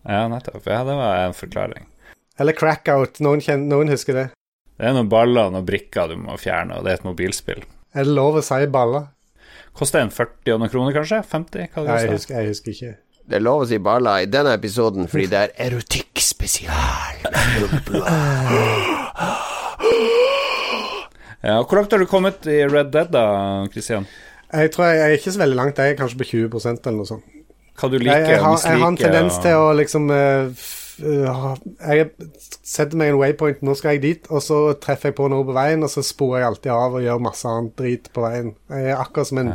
Ja, 0.06 0.26
nettopp. 0.30 0.62
Ja, 0.64 0.84
det 0.86 0.94
var 0.96 1.26
en 1.26 1.34
forklaring. 1.36 1.89
Eller 2.38 2.52
Crackout. 2.56 3.20
Noen, 3.20 3.40
kjen, 3.44 3.66
noen 3.68 3.90
husker 3.92 4.16
det? 4.16 4.26
Det 4.80 4.88
er 4.88 4.94
noen 4.96 5.10
baller 5.12 5.50
og 5.50 5.56
noen 5.56 5.66
brikker 5.68 6.08
du 6.08 6.16
må 6.16 6.36
fjerne, 6.40 6.78
og 6.78 6.86
det 6.86 6.94
er 6.94 7.00
et 7.00 7.04
mobilspill. 7.08 7.64
Er 7.94 8.06
det 8.06 8.14
lov 8.16 8.38
å 8.40 8.44
si 8.44 8.60
baller? 8.72 9.10
Koster 9.76 10.00
en 10.02 10.12
40 10.14 10.54
og 10.54 10.60
noen 10.62 10.72
kroner, 10.72 10.96
kanskje? 10.96 11.20
50? 11.30 11.68
Hva 11.74 11.84
Nei, 11.86 11.98
jeg 12.04 12.14
husker, 12.14 12.38
jeg 12.40 12.52
husker 12.54 12.74
ikke. 12.74 12.94
Det 13.30 13.36
er 13.38 13.44
lov 13.44 13.62
å 13.62 13.68
si 13.70 13.78
baller 13.78 14.24
i 14.24 14.30
denne 14.30 14.54
episoden 14.56 15.06
fordi 15.10 15.26
det 15.30 15.42
er 15.44 15.52
erotikk 15.68 16.22
spesial. 16.24 17.20
Ja, 21.40 21.54
hvor 21.64 21.78
langt 21.78 21.94
har 21.94 22.02
du 22.02 22.04
kommet 22.04 22.44
i 22.52 22.58
Red 22.68 22.90
Dead, 22.92 23.08
da, 23.14 23.20
Christian? 23.72 24.04
Jeg 24.52 24.74
tror 24.74 24.90
jeg, 24.90 24.96
jeg 24.98 25.06
er 25.06 25.14
ikke 25.16 25.32
så 25.32 25.40
veldig 25.40 25.56
langt. 25.56 25.78
Jeg 25.80 25.94
er 25.94 25.96
kanskje 25.96 26.18
på 26.20 26.26
20 26.28 26.66
eller 26.84 26.98
noe 26.98 27.08
sånt. 27.08 27.30
Hva 27.80 27.88
du 27.88 27.96
liker 27.96 28.26
jeg, 28.26 28.42
og 28.42 28.44
har, 28.44 28.58
jeg 28.66 28.82
har 28.82 28.90
en 28.90 28.98
tendens 29.00 29.38
og- 29.38 29.46
til 29.46 29.56
å 29.56 29.70
liksom 29.78 30.10
eh, 30.12 30.50
eh, 31.02 31.52
Jeg 31.90 32.08
setter 32.62 32.96
meg 33.00 33.12
en 33.12 33.20
waypoint, 33.20 33.60
nå 33.66 33.74
skal 33.78 33.96
jeg 33.96 34.02
dit, 34.06 34.26
og 34.30 34.42
så 34.44 34.58
treffer 34.82 35.10
jeg 35.10 35.18
på 35.20 35.28
noe 35.32 35.46
på 35.48 35.54
veien, 35.56 35.82
og 35.86 35.90
så 35.92 36.02
sporer 36.06 36.42
jeg 36.44 36.50
alltid 36.52 36.72
av 36.74 36.98
og 36.98 37.04
gjør 37.06 37.22
masse 37.26 37.48
annet 37.48 37.76
drit 37.80 38.10
på 38.14 38.24
veien. 38.26 38.52
Jeg 38.72 38.90
er 38.92 39.00
akkurat 39.02 39.30
som 39.30 39.40
en 39.42 39.52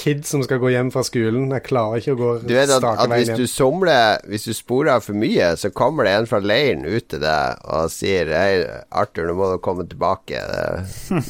kid 0.00 0.22
som 0.24 0.40
skal 0.44 0.56
gå 0.62 0.70
hjem 0.72 0.88
fra 0.94 1.02
skolen. 1.04 1.50
Jeg 1.52 1.66
klarer 1.66 2.00
ikke 2.00 2.14
å 2.14 2.20
gå 2.20 2.28
Du 2.48 2.54
vet 2.54 2.70
at, 2.72 2.86
at 2.86 3.02
veien 3.10 3.18
hvis 3.18 3.32
hjem. 3.34 3.42
du 3.42 3.50
somler 3.52 4.22
Hvis 4.32 4.46
du 4.48 4.54
sporer 4.56 4.94
av 4.94 5.04
for 5.04 5.18
mye, 5.20 5.50
så 5.60 5.68
kommer 5.76 6.08
det 6.08 6.14
en 6.16 6.28
fra 6.30 6.40
leiren 6.40 6.86
ut 6.88 7.10
til 7.12 7.20
deg 7.20 7.66
og 7.68 7.90
sier 7.92 8.32
Hei, 8.32 8.54
Arthur, 8.88 9.28
nå 9.28 9.36
må 9.36 9.50
du 9.52 9.58
komme 9.64 9.84
tilbake. 9.90 10.40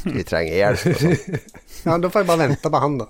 Vi 0.07 0.23
trenger 0.29 0.55
hjelp. 0.61 0.87
Sånn. 1.83 1.91
Ja, 1.91 1.99
da 1.99 2.13
får 2.15 2.23
jeg 2.23 2.31
bare 2.31 2.45
vente 2.47 2.71
på 2.71 2.83
han, 2.87 3.01
da. 3.03 3.09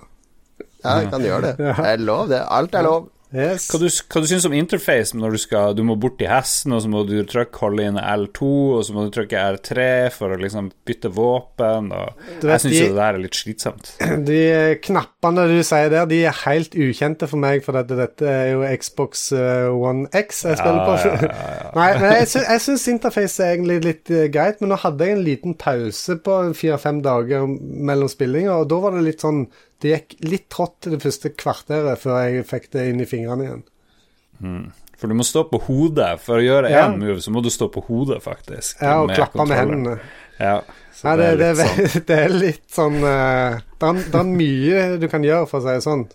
Ja, 0.83 0.97
jeg 0.99 1.11
kan 1.13 1.23
gjøre 1.23 1.51
det. 1.53 1.67
Det 1.77 1.89
er 1.93 2.01
lov, 2.01 2.25
det. 2.33 2.41
Alt 2.51 2.73
er 2.75 2.83
lov. 2.89 3.05
Yes. 3.33 3.65
Hva 3.71 3.79
du, 3.81 3.87
hva 3.89 4.21
du 4.21 4.27
syns 4.29 4.45
om 4.45 4.53
interface 4.53 5.17
når 5.17 5.33
du 5.33 5.41
skal 5.41 5.73
Du 5.73 5.81
må 5.87 5.95
bort 5.97 6.19
til 6.19 6.29
hesten, 6.29 6.75
og 6.75 6.83
så 6.83 6.91
må 6.91 7.01
du 7.09 7.15
trykke 7.25 7.61
holde 7.63 7.87
inn 7.89 7.97
L2, 7.97 8.49
og 8.77 8.83
så 8.85 8.93
må 8.93 9.07
du 9.07 9.13
trykke 9.15 9.41
R3 9.55 9.87
for 10.13 10.35
å 10.35 10.37
liksom 10.37 10.69
bytte 10.85 11.09
våpen, 11.13 11.89
og 11.97 12.43
Jeg 12.45 12.61
syns 12.61 12.77
jo 12.77 12.91
det 12.91 12.99
der 12.99 13.17
er 13.17 13.23
litt 13.23 13.39
slitsomt. 13.39 13.95
De 14.29 14.39
knappene 14.85 15.47
du 15.49 15.55
sier 15.65 15.89
der, 15.93 16.05
de 16.09 16.21
er 16.29 16.39
helt 16.43 16.77
ukjente 16.77 17.27
for 17.29 17.41
meg, 17.41 17.63
for 17.65 17.77
dette, 17.77 17.97
dette 17.97 18.29
er 18.29 18.53
jo 18.53 18.63
Xbox 18.83 19.25
eh, 19.35 19.67
One 19.73 20.05
X 20.13 20.43
jeg 20.45 20.61
spiller 20.61 20.85
på. 20.85 20.95
ja, 21.01 21.33
ja, 21.33 21.73
Nei, 21.79 21.89
men 21.99 22.15
jeg, 22.19 22.29
jeg 22.45 22.63
syns 22.67 22.87
interface 22.93 23.41
er 23.41 23.57
egentlig 23.57 23.79
litt 23.87 24.13
eh, 24.13 24.29
greit, 24.33 24.61
men 24.61 24.73
nå 24.73 24.79
hadde 24.83 25.09
jeg 25.09 25.17
en 25.17 25.25
liten 25.25 25.57
pause 25.59 26.19
på 26.21 26.39
fire-fem 26.57 27.01
dager 27.05 27.49
mellom 27.49 28.11
spillinger, 28.11 28.61
og 28.61 28.69
da 28.69 28.81
var 28.83 28.97
det 28.97 29.07
litt 29.09 29.25
sånn 29.25 29.47
Det 29.83 29.91
gikk 29.91 30.13
litt 30.31 30.45
trått 30.53 30.87
det 30.87 31.01
første 31.03 31.33
kvarteret 31.35 31.99
før 31.99 32.21
jeg 32.23 32.45
fikk 32.47 32.69
det 32.71 32.85
inn 32.93 33.01
i 33.03 33.07
fingrene 33.09 33.43
igjen. 33.49 33.63
For 34.99 35.11
du 35.11 35.15
må 35.19 35.25
stå 35.27 35.43
på 35.51 35.59
hodet. 35.67 36.13
For 36.23 36.39
å 36.39 36.43
gjøre 36.43 36.69
én 36.71 36.77
Ja. 36.77 36.85
move, 36.95 37.19
så 37.21 37.31
må 37.35 37.41
du 37.43 37.49
stå 37.51 37.67
på 37.73 37.83
hodet, 37.89 38.21
faktisk. 38.23 38.79
Ja, 38.81 39.01
og 39.03 39.11
klappe 39.11 39.43
med 39.47 39.57
hendene. 39.59 39.97
Ja, 40.39 40.61
Nei, 41.03 41.15
det, 41.19 41.27
det, 41.43 41.49
er 41.51 41.55
litt 41.59 41.67
sånn. 41.67 42.05
det 42.07 42.17
er 42.17 42.29
litt 42.31 42.69
sånn 42.71 42.99
Det 43.03 43.11
er, 43.89 43.97
det 44.07 44.19
er 44.21 44.29
mye 44.29 44.83
du 45.01 45.07
kan 45.11 45.23
gjøre, 45.27 45.47
for 45.51 45.59
å 45.59 45.65
si 45.65 45.73
det 45.75 45.83
sånn. 45.83 46.05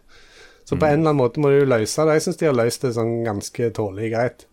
Så 0.64 0.76
Mm. 0.76 0.80
på 0.80 0.86
en 0.86 0.92
eller 1.00 1.10
annen 1.10 1.16
måte 1.20 1.40
må 1.40 1.48
du 1.52 1.64
løse 1.68 2.04
det. 2.08 2.14
Jeg 2.18 2.22
syns 2.26 2.36
de 2.40 2.46
har 2.46 2.56
løst 2.56 2.82
det 2.84 2.94
sånn 2.96 3.12
ganske 3.24 3.70
tålelig 3.76 4.10
greit. 4.12 4.46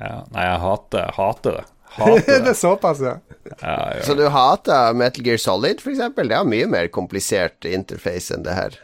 Ja, 0.00 0.24
nei, 0.32 0.44
jeg 0.46 0.60
hater, 0.62 1.10
hater 1.16 1.56
det. 1.58 1.64
Hater 1.96 2.26
det 2.26 2.38
det. 2.44 2.52
er 2.54 2.56
såpass, 2.60 3.00
ja. 3.04 3.16
Ja, 3.48 3.96
ja. 3.96 4.02
Så 4.04 4.14
du 4.18 4.26
hater 4.28 4.94
Metal 4.94 5.26
Gear 5.26 5.40
Solid, 5.40 5.80
eksempel? 5.80 6.28
Det 6.28 6.38
har 6.38 6.48
mye 6.48 6.68
mer 6.70 6.90
komplisert 6.92 7.64
interface 7.68 8.34
enn 8.34 8.44
det 8.46 8.56
her. 8.56 8.78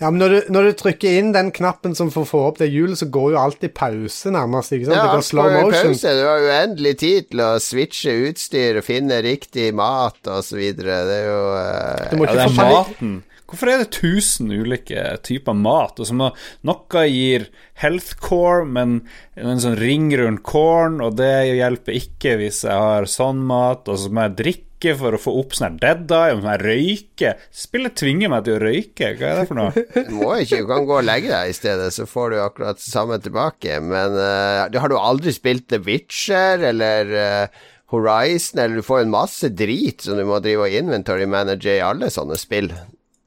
Ja, 0.00 0.08
men 0.08 0.16
når 0.22 0.32
du, 0.32 0.38
når 0.56 0.66
du 0.70 0.76
trykker 0.80 1.18
inn 1.20 1.34
den 1.34 1.50
knappen 1.52 1.92
som 1.96 2.08
får 2.12 2.24
få 2.30 2.38
opp 2.48 2.60
det 2.62 2.70
hjulet, 2.72 2.96
så 2.96 3.10
går 3.12 3.34
jo 3.34 3.40
alltid 3.42 3.74
pause, 3.76 4.30
nærmest. 4.32 4.72
ikke 4.72 4.88
sant? 4.88 4.96
Ja, 4.96 5.02
det 5.04 5.18
går 5.18 5.26
slow 5.28 5.48
i 5.50 5.58
motion. 5.58 5.92
pause. 5.92 6.14
Du 6.16 6.22
har 6.24 6.44
uendelig 6.46 6.92
tid 7.02 7.26
til 7.28 7.42
å 7.44 7.50
switche 7.60 8.14
utstyr 8.30 8.80
finne 8.86 9.20
riktig 9.26 9.66
mat 9.76 10.30
osv. 10.32 10.62
Det 10.78 10.88
er 10.88 11.26
jo 11.28 11.42
uh, 11.52 12.06
Du 12.08 12.16
må 12.16 12.30
Ja, 12.30 12.38
det 12.38 12.46
er 12.46 12.56
maten. 12.56 13.18
Hvorfor 13.50 13.66
er 13.66 13.82
det 13.82 13.90
1000 13.90 14.52
ulike 14.62 15.04
typer 15.26 15.56
mat? 15.58 15.98
Og 15.98 16.06
som 16.06 16.22
noe 16.22 17.04
gir 17.10 17.48
health 17.82 18.14
core, 18.22 18.62
men 18.62 19.00
en 19.34 19.62
sånn 19.62 19.78
ring 19.80 20.10
rundt 20.20 20.44
corn, 20.46 21.00
og 21.02 21.16
det 21.18 21.34
hjelper 21.58 21.98
ikke 21.98 22.36
hvis 22.38 22.62
jeg 22.68 22.76
har 22.76 23.08
sånn 23.10 23.42
mat. 23.48 23.90
Og 23.90 23.98
så 23.98 24.12
må 24.12 24.28
jeg 24.28 24.36
drikke 24.40 24.94
for 25.00 25.16
å 25.16 25.20
få 25.20 25.34
opp 25.42 25.56
sånn 25.56 25.80
her 25.80 25.80
dead 25.82 26.14
eye, 26.14 26.36
og 26.36 26.38
så 26.38 26.46
må 26.46 26.52
jeg 26.54 26.62
røyke. 26.68 27.32
Spillet 27.62 27.96
tvinger 27.98 28.32
meg 28.32 28.46
til 28.46 28.54
å 28.54 28.62
røyke, 28.62 29.10
hva 29.18 29.32
er 29.32 29.42
det 29.42 29.48
for 29.50 29.58
noe? 29.58 29.84
Du 30.10 30.14
må 30.20 30.30
ikke, 30.44 30.62
du 30.62 30.70
kan 30.70 30.86
gå 30.88 31.00
og 31.00 31.08
legge 31.08 31.34
deg 31.34 31.50
i 31.50 31.58
stedet, 31.58 31.90
så 31.96 32.06
får 32.08 32.30
du 32.30 32.38
akkurat 32.44 32.78
det 32.78 32.86
samme 32.86 33.18
tilbake. 33.20 33.80
Men 33.82 34.14
uh, 34.14 34.70
har 34.70 34.94
du 34.94 34.96
aldri 35.00 35.34
spilt 35.34 35.66
The 35.72 35.82
Witcher 35.84 36.62
eller 36.70 37.12
uh, 37.18 37.66
Horizon, 37.90 38.62
eller 38.62 38.78
du 38.78 38.86
får 38.86 39.02
en 39.02 39.12
masse 39.12 39.50
drit 39.58 40.06
som 40.06 40.16
du 40.16 40.24
må 40.28 40.38
drive 40.44 40.68
og 40.68 40.80
inventory 40.80 41.26
manager 41.26 41.74
i 41.74 41.84
alle 41.84 42.12
sånne 42.14 42.38
spill. 42.38 42.70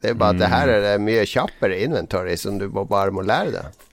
Det 0.03 0.11
er 0.11 0.19
bare 0.19 0.35
at 0.35 0.41
det 0.41 0.51
her 0.51 0.67
er 0.67 0.81
det 0.83 0.93
mye 0.99 1.23
kjappere 1.29 1.77
inventory 1.85 2.35
som 2.39 2.57
du 2.59 2.67
bare 2.75 3.13
må 3.15 3.23
lære 3.23 3.53
deg. 3.55 3.83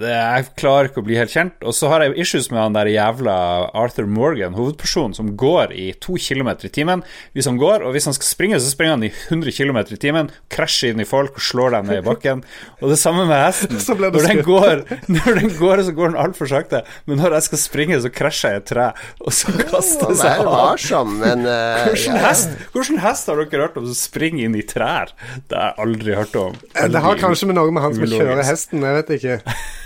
Det, 0.00 0.10
jeg 0.10 0.46
klarer 0.60 0.88
ikke 0.90 1.02
å 1.02 1.06
bli 1.06 1.18
helt 1.18 1.32
kjent. 1.32 1.56
Og 1.66 1.74
så 1.76 1.90
har 1.92 2.04
jeg 2.04 2.16
issues 2.22 2.48
med 2.52 2.62
han 2.62 2.76
der 2.76 2.90
jævla 2.90 3.34
Arthur 3.76 4.08
Morgan, 4.10 4.56
hovedpersonen, 4.56 5.16
som 5.16 5.32
går 5.40 5.74
i 5.76 5.90
to 6.00 6.16
kilometer 6.20 6.68
i 6.68 6.72
timen. 6.72 7.04
Hvis 7.36 7.48
han 7.50 7.58
går, 7.60 7.84
og 7.86 7.94
hvis 7.94 8.08
han 8.08 8.16
skal 8.16 8.28
springe, 8.28 8.60
så 8.62 8.72
springer 8.72 8.96
han 8.96 9.06
i 9.06 9.12
100 9.12 9.54
km 9.56 9.80
i 9.82 10.00
timen, 10.00 10.30
krasjer 10.52 10.94
inn 10.94 11.02
i 11.04 11.08
folk 11.08 11.38
og 11.38 11.44
slår 11.44 11.76
dem 11.76 11.90
ned 11.90 12.02
i 12.02 12.06
bakken. 12.06 12.44
Og 12.80 12.92
det 12.92 12.98
samme 13.00 13.26
med 13.28 13.40
hesten. 13.40 13.78
Så 13.90 13.96
ble 13.98 14.10
det 14.12 14.20
Når 14.20 14.28
den, 14.28 14.42
går, 14.46 14.82
når 15.10 15.38
den 15.40 15.54
går, 15.56 15.82
så 15.86 15.92
går 15.96 16.12
den 16.12 16.18
altfor 16.20 16.48
sakte. 16.50 16.82
Men 17.08 17.18
når 17.20 17.38
jeg 17.38 17.46
skal 17.48 17.60
springe, 17.62 17.98
så 18.02 18.10
krasjer 18.12 18.54
jeg 18.54 18.60
i 18.60 18.62
et 18.62 18.68
tre, 18.70 18.86
og 19.24 19.34
så 19.34 19.54
kaster 19.56 20.12
seg 20.18 20.42
av. 20.44 20.50
varsom, 20.50 21.14
men 21.22 21.46
eh, 21.48 21.80
Hvordan 21.90 22.18
ja. 22.18 22.22
hest, 22.28 22.52
hvordan 22.74 23.00
hest 23.02 23.30
har 23.30 23.40
dere 23.40 23.64
hørt 23.64 23.78
om 23.80 23.88
som 23.88 23.96
springer 23.98 24.46
inn 24.46 24.56
i 24.58 24.64
trær? 24.66 25.14
Det 25.50 25.56
har 25.56 25.72
jeg 25.72 25.86
aldri 25.86 26.16
hørt 26.18 26.36
om. 26.38 26.58
Aldri 26.74 26.92
Det 26.94 27.04
har 27.06 27.22
kanskje 27.22 27.50
med 27.50 27.58
noe 27.58 27.74
med 27.74 27.84
han 27.86 27.96
som 27.96 28.06
kjører 28.12 28.44
hesten, 28.46 28.84
jeg 28.86 28.98
vet 28.98 29.09
ikke. 29.16 29.38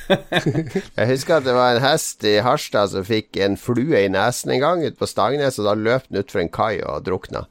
Jeg 0.98 1.08
husker 1.08 1.38
at 1.38 1.46
det 1.46 1.54
var 1.56 1.74
en 1.74 1.84
hest 1.84 2.24
i 2.28 2.36
Harstad 2.44 2.92
som 2.92 3.06
fikk 3.08 3.38
en 3.40 3.56
flue 3.60 4.04
i 4.04 4.10
nesen 4.12 4.52
en 4.52 4.64
gang 4.64 4.82
ute 4.84 4.98
på 5.00 5.08
Stangnes, 5.08 5.60
og 5.60 5.70
da 5.70 5.76
løp 5.78 6.10
den 6.10 6.20
utfor 6.24 6.44
en 6.44 6.52
kai 6.52 6.82
og 6.82 7.06
drukna. 7.06 7.46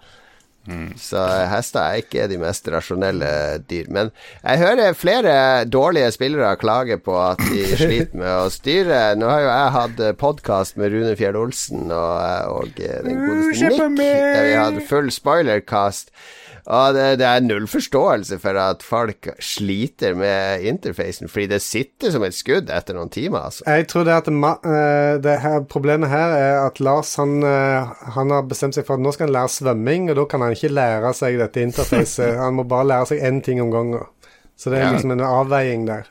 Så 0.95 1.19
hester 1.51 1.81
er 1.83 1.99
ikke 1.99 2.27
de 2.31 2.37
mest 2.39 2.67
rasjonelle 2.71 3.29
dyr. 3.67 3.89
Men 3.91 4.11
jeg 4.39 4.61
hører 4.61 4.95
flere 4.95 5.33
dårlige 5.67 6.11
spillere 6.15 6.55
klage 6.55 6.97
på 7.03 7.17
at 7.19 7.41
de 7.49 7.65
sliter 7.81 8.15
med 8.15 8.31
å 8.31 8.47
styre. 8.53 9.01
Nå 9.19 9.27
har 9.27 9.43
jo 9.43 9.49
jeg 9.49 9.73
hatt 9.77 10.03
podkast 10.21 10.79
med 10.79 10.95
Rune 10.95 11.17
Fjell 11.19 11.39
Olsen 11.39 11.91
og, 11.91 12.15
og 12.53 12.79
den 12.79 13.19
godeste 13.25 13.89
Nick, 13.91 13.99
der 13.99 14.47
vi 14.47 14.55
hadde 14.55 14.87
full 14.87 15.11
spoilercast. 15.11 16.15
Og 16.63 16.93
det, 16.95 17.17
det 17.19 17.25
er 17.27 17.41
null 17.43 17.65
forståelse 17.67 18.37
for 18.39 18.55
at 18.55 18.83
folk 18.87 19.27
sliter 19.43 20.13
med 20.15 20.63
interfacen, 20.63 21.27
fordi 21.27 21.49
det 21.51 21.59
sitter 21.61 22.13
som 22.13 22.23
et 22.23 22.35
skudd 22.37 22.69
etter 22.71 22.95
noen 22.95 23.11
timer. 23.11 23.49
Altså. 23.49 23.65
Jeg 23.67 23.89
tror 23.91 24.05
det 24.07 24.13
at 24.15 24.29
ma 24.31 24.53
eh, 24.63 25.17
det 25.23 25.33
her, 25.43 25.57
problemet 25.67 26.07
her 26.13 26.35
er 26.37 26.59
at 26.61 26.79
Lars 26.79 27.11
han, 27.19 27.35
eh, 27.43 27.91
han 28.15 28.31
har 28.31 28.47
bestemt 28.47 28.77
seg 28.77 28.87
for 28.87 28.95
at 28.95 29.03
nå 29.03 29.11
skal 29.11 29.27
han 29.27 29.35
lære 29.35 29.51
svømming, 29.57 30.07
og 30.13 30.21
da 30.21 30.25
kan 30.31 30.45
han 30.45 30.55
ikke 30.55 30.71
lære 30.71 31.11
seg 31.19 31.35
dette 31.41 31.65
interfacet. 31.67 32.37
Han 32.43 32.55
må 32.55 32.63
bare 32.67 32.87
lære 32.93 33.11
seg 33.11 33.25
én 33.27 33.43
ting 33.43 33.59
om 33.63 33.71
gangen. 33.73 34.07
Så 34.55 34.71
det 34.71 34.79
er 34.79 34.87
Ja. 34.87 34.91
liksom 34.95 35.11
en 35.17 35.25
avveiing 35.27 35.83
der. 35.89 36.07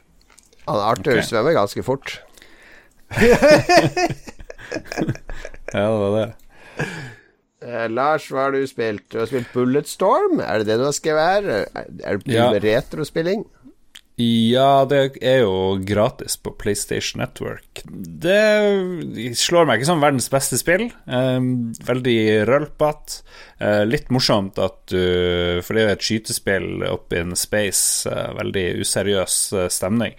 Han 0.69 0.81
Arthur 0.85 1.17
okay. 1.17 1.25
svømmer 1.27 1.57
ganske 1.57 1.83
fort. 1.83 2.21
Ja, 5.73 5.81
det 5.89 5.99
var 5.99 6.17
det. 6.19 6.33
Eh, 7.63 7.89
Lars, 7.93 8.29
hva 8.33 8.49
har 8.49 8.55
du 8.57 8.63
spilt? 8.67 9.07
Du 9.13 9.21
har 9.23 9.31
spilt 9.31 9.53
Bulletstorm? 9.55 10.41
Er 10.43 10.63
det 10.63 10.73
det 10.73 10.79
du 10.81 10.87
har 10.89 10.97
skrevet 10.97 11.29
her? 11.33 11.67
Er, 12.05 12.19
det 12.19 12.35
Ja. 12.35 12.51
retrospilling? 12.53 13.45
Ja, 14.21 14.85
det 14.85 15.17
er 15.25 15.41
jo 15.41 15.79
gratis 15.89 16.37
på 16.37 16.53
PlayStation 16.59 17.23
Network. 17.23 17.81
Det 17.89 19.33
slår 19.41 19.65
meg 19.67 19.81
ikke 19.81 19.89
som 19.89 20.03
verdens 20.05 20.29
beste 20.29 20.59
spill. 20.61 20.91
Um, 21.07 21.73
veldig 21.89 22.45
rølpete. 22.47 23.23
Uh, 23.57 23.85
litt 23.89 24.11
morsomt 24.13 24.59
at 24.59 24.77
du 24.91 25.63
For 25.63 25.73
det 25.75 25.83
er 25.83 25.89
jo 25.89 25.97
et 25.97 26.07
skytespill 26.07 26.85
up 26.85 27.13
in 27.17 27.33
space. 27.35 28.05
Uh, 28.07 28.35
veldig 28.37 28.83
useriøs 28.85 29.39
uh, 29.57 29.69
stemning. 29.73 30.13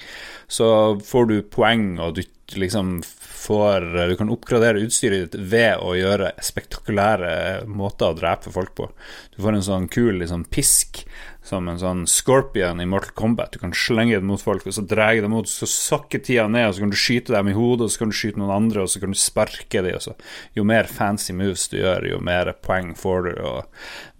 Så 0.49 0.97
får 1.06 1.29
du 1.29 1.38
poeng, 1.53 1.99
og 2.01 2.17
du 2.17 2.23
liksom 2.58 3.03
får 3.43 3.86
Du 4.10 4.15
kan 4.19 4.32
oppgradere 4.32 4.84
utstyret 4.86 5.34
ditt 5.34 5.49
ved 5.51 5.82
å 5.84 5.93
gjøre 5.97 6.32
spektakulære 6.43 7.34
måter 7.67 8.12
å 8.12 8.17
drepe 8.17 8.53
folk 8.53 8.73
på. 8.77 8.89
Du 9.36 9.41
får 9.43 9.58
en 9.58 9.65
sånn 9.67 9.89
kul 9.91 10.21
liksom, 10.21 10.45
pisk 10.47 11.03
som 11.43 11.67
en 11.67 11.79
sånn 11.79 12.03
scorpion 12.08 12.79
i 12.79 12.86
Mortal 12.88 13.12
Kombat. 13.19 13.51
Du 13.53 13.60
kan 13.60 13.73
slenge 13.75 14.15
det 14.15 14.27
mot 14.27 14.41
folk, 14.41 14.63
og 14.67 14.75
så 14.77 14.84
drar 14.88 15.12
dem 15.19 15.32
mot, 15.36 15.47
så 15.49 15.65
sakker 15.67 16.19
tida 16.23 16.47
ned, 16.47 16.67
og 16.69 16.75
så 16.75 16.82
kan 16.86 16.93
du 16.93 16.99
skyte 16.99 17.36
dem 17.36 17.47
i 17.51 17.56
hodet, 17.58 17.84
og 17.86 17.91
så 17.91 17.97
kan 18.01 18.12
du 18.13 18.17
skyte 18.17 18.39
noen 18.39 18.56
andre, 18.56 18.79
og 18.86 18.89
så 18.93 18.97
kan 19.03 19.12
du 19.12 19.17
sparke 19.19 19.79
dem. 19.84 19.95
Og 19.99 20.03
så. 20.06 20.13
Jo 20.56 20.63
mer 20.67 20.86
fancy 20.88 21.34
moves 21.36 21.67
du 21.71 21.77
gjør, 21.82 22.01
jo 22.13 22.17
mer 22.23 22.45
poeng 22.63 22.89
får 22.97 23.19
du, 23.27 23.34
og 23.43 23.60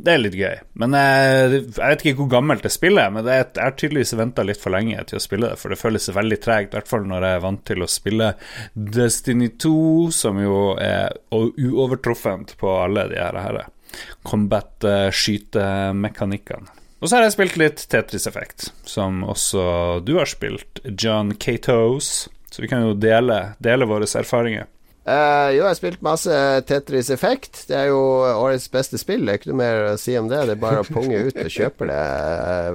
det 0.04 0.12
er 0.14 0.24
litt 0.26 0.40
gøy. 0.40 0.58
Men 0.84 0.90
jeg, 1.00 1.10
jeg 1.64 1.72
vet 1.80 2.02
ikke 2.04 2.20
hvor 2.20 2.34
gammelt 2.36 2.64
det 2.68 2.74
spillet 2.76 3.02
er, 3.06 3.12
men 3.16 3.24
det 3.26 3.34
er, 3.34 3.44
jeg 3.48 3.64
har 3.64 3.80
tydeligvis 3.80 4.20
venta 4.20 4.42
litt 4.44 4.62
for 4.62 4.72
lenge 4.76 5.00
til 5.08 5.18
å 5.20 5.24
spille 5.24 5.48
det, 5.54 5.60
for 5.62 5.68
det 5.72 5.80
føles 5.80 6.16
veldig 6.20 6.40
tregt, 6.44 6.72
i 6.74 6.78
hvert 6.80 6.92
fall 6.92 7.06
når 7.08 7.22
jeg 7.30 7.34
er 7.40 7.48
vant 7.48 7.64
til 7.72 7.80
å 7.80 7.92
spille 7.92 8.28
Destiny 9.00 9.50
2, 9.64 9.76
som 10.20 10.36
jo 10.44 10.58
er 10.82 11.10
uovertruffent 11.32 12.50
på 12.60 12.68
alle 12.84 13.04
de 13.14 13.18
her, 13.22 13.36
her 13.48 13.58
combat-skytemekanikkene. 14.28 16.83
Og 17.04 17.10
så 17.10 17.18
har 17.18 17.26
jeg 17.26 17.34
spilt 17.36 17.58
litt 17.60 17.82
Tetris 17.92 18.30
Effect, 18.30 18.70
som 18.88 19.26
også 19.28 19.64
du 20.08 20.14
har 20.16 20.30
spilt, 20.32 20.80
John 20.88 21.34
Catos. 21.36 22.30
Så 22.48 22.62
vi 22.64 22.70
kan 22.72 22.86
jo 22.86 22.94
dele, 22.96 23.58
dele 23.60 23.88
våre 23.90 24.08
erfaringer. 24.08 24.70
Uh, 25.04 25.50
jo, 25.52 25.66
jeg 25.66 25.68
har 25.68 25.76
spilt 25.76 26.06
masse 26.06 26.36
Tetris 26.70 27.10
Effect. 27.12 27.66
Det 27.68 27.76
er 27.76 27.90
jo 27.90 28.00
årets 28.24 28.70
beste 28.72 28.96
spill. 29.02 29.26
Det 29.26 29.34
er 29.34 29.42
ikke 29.42 29.52
noe 29.52 29.60
mer 29.60 29.80
å 29.90 29.98
si 30.00 30.16
om 30.16 30.30
det. 30.32 30.46
Det 30.48 30.56
er 30.56 30.62
bare 30.62 30.86
å 30.86 30.88
punge 30.88 31.26
ut 31.28 31.42
og 31.44 31.52
kjøpe 31.52 31.90
det. 31.90 32.00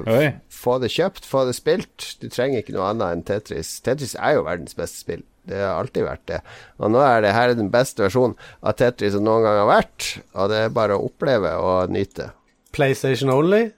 Uh, 0.04 0.36
få 0.52 0.76
det 0.82 0.92
kjøpt, 0.92 1.24
få 1.24 1.46
det 1.48 1.56
spilt. 1.56 2.10
Du 2.20 2.28
trenger 2.28 2.60
ikke 2.60 2.76
noe 2.76 2.90
annet 2.90 3.14
enn 3.14 3.24
Tetris. 3.30 3.78
Tetris 3.86 4.12
er 4.18 4.36
jo 4.36 4.44
verdens 4.50 4.76
beste 4.76 5.06
spill. 5.06 5.24
Det 5.48 5.56
har 5.56 5.78
alltid 5.78 6.04
vært 6.04 6.26
det. 6.28 6.42
Og 6.76 6.92
nå 6.92 7.00
er 7.00 7.24
det 7.24 7.32
her 7.32 7.56
den 7.56 7.72
beste 7.72 8.04
versjonen 8.04 8.36
av 8.60 8.76
Tetris 8.76 9.16
som 9.16 9.24
noen 9.24 9.48
gang 9.48 9.62
har 9.62 9.72
vært. 9.72 10.12
Og 10.36 10.52
det 10.52 10.66
er 10.66 10.78
bare 10.82 11.00
å 11.00 11.08
oppleve 11.08 11.56
og 11.64 11.96
nyte. 11.96 12.34
PlayStation 12.76 13.32
only? 13.32 13.70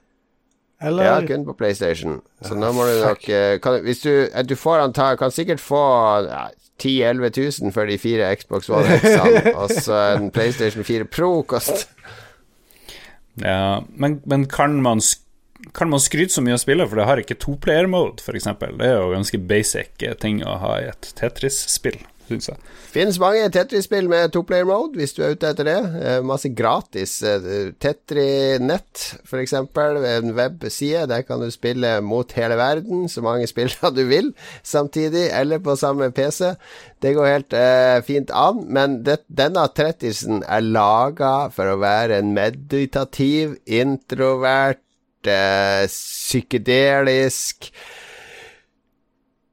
Eller? 0.81 1.05
Ja, 1.05 1.27
kun 1.27 1.45
på 1.45 1.53
PlayStation. 1.53 2.19
Så 2.41 2.57
nå 2.57 2.71
må 2.73 2.87
du 2.89 2.95
nok 3.03 3.27
eh, 3.29 3.59
kan, 3.61 3.79
Hvis 3.85 4.01
du, 4.01 4.11
du 4.49 4.55
får 4.57 4.81
anta 4.87 5.11
Kan 5.19 5.33
sikkert 5.33 5.61
få 5.61 5.81
ja, 6.25 6.47
10 6.81 6.95
000-11 7.21 7.61
000 7.61 7.73
for 7.75 7.85
de 7.85 7.97
fire 8.01 8.31
Xbox 8.35 8.69
One 8.73 8.97
X-ene, 8.97 9.53
og 9.61 9.69
så 9.69 9.99
en 10.15 10.31
PlayStation 10.33 10.83
4 10.83 11.05
Pro 11.05 11.43
kost. 11.45 11.85
Ja, 13.37 13.83
men, 13.93 14.21
men 14.25 14.47
kan 14.49 14.81
man 14.81 15.03
kan 15.77 15.91
man 15.93 16.01
skryte 16.01 16.33
så 16.33 16.41
mye 16.41 16.55
av 16.57 16.63
spillet, 16.63 16.89
for 16.89 16.97
det 16.97 17.05
har 17.05 17.21
ikke 17.21 17.37
toplayer-mode, 17.37 18.23
f.eks. 18.25 18.49
Det 18.49 18.87
er 18.87 18.95
jo 18.97 19.11
ganske 19.13 19.37
basic 19.45 20.01
ting 20.23 20.41
å 20.41 20.55
ha 20.63 20.71
i 20.81 20.87
et 20.89 21.11
Tetris-spill 21.19 21.99
syns 22.31 22.49
jeg. 22.49 22.59
Finnes 22.93 23.19
mange 23.21 23.45
Tetris-spill 23.53 24.09
med 24.11 24.31
toplayer 24.33 24.67
mode, 24.67 24.95
hvis 24.99 25.13
du 25.17 25.21
er 25.23 25.35
ute 25.35 25.51
etter 25.51 25.67
det. 25.67 25.77
Eh, 26.01 26.19
masse 26.25 26.51
gratis. 26.55 27.17
Eh, 27.27 27.71
Tetri-nett, 27.81 29.03
f.eks. 29.25 29.55
En 29.57 30.33
webside. 30.37 31.05
Der 31.11 31.25
kan 31.27 31.43
du 31.43 31.51
spille 31.53 31.97
mot 32.05 32.31
hele 32.37 32.57
verden, 32.59 33.07
så 33.11 33.23
mange 33.25 33.49
spillere 33.51 33.93
du 33.95 34.03
vil 34.09 34.33
samtidig, 34.63 35.29
eller 35.37 35.61
på 35.63 35.75
samme 35.79 36.11
PC. 36.15 36.53
Det 37.01 37.15
går 37.17 37.31
helt 37.31 37.53
eh, 37.57 38.01
fint 38.05 38.31
an, 38.33 38.65
men 38.69 39.01
det, 39.05 39.21
denne 39.31 39.65
trettisen 39.75 40.43
er 40.45 40.65
laga 40.65 41.49
for 41.53 41.71
å 41.71 41.79
være 41.81 42.21
en 42.21 42.35
meditativ, 42.35 43.57
introvert, 43.65 44.83
eh, 45.25 45.87
psykedelisk 45.89 47.71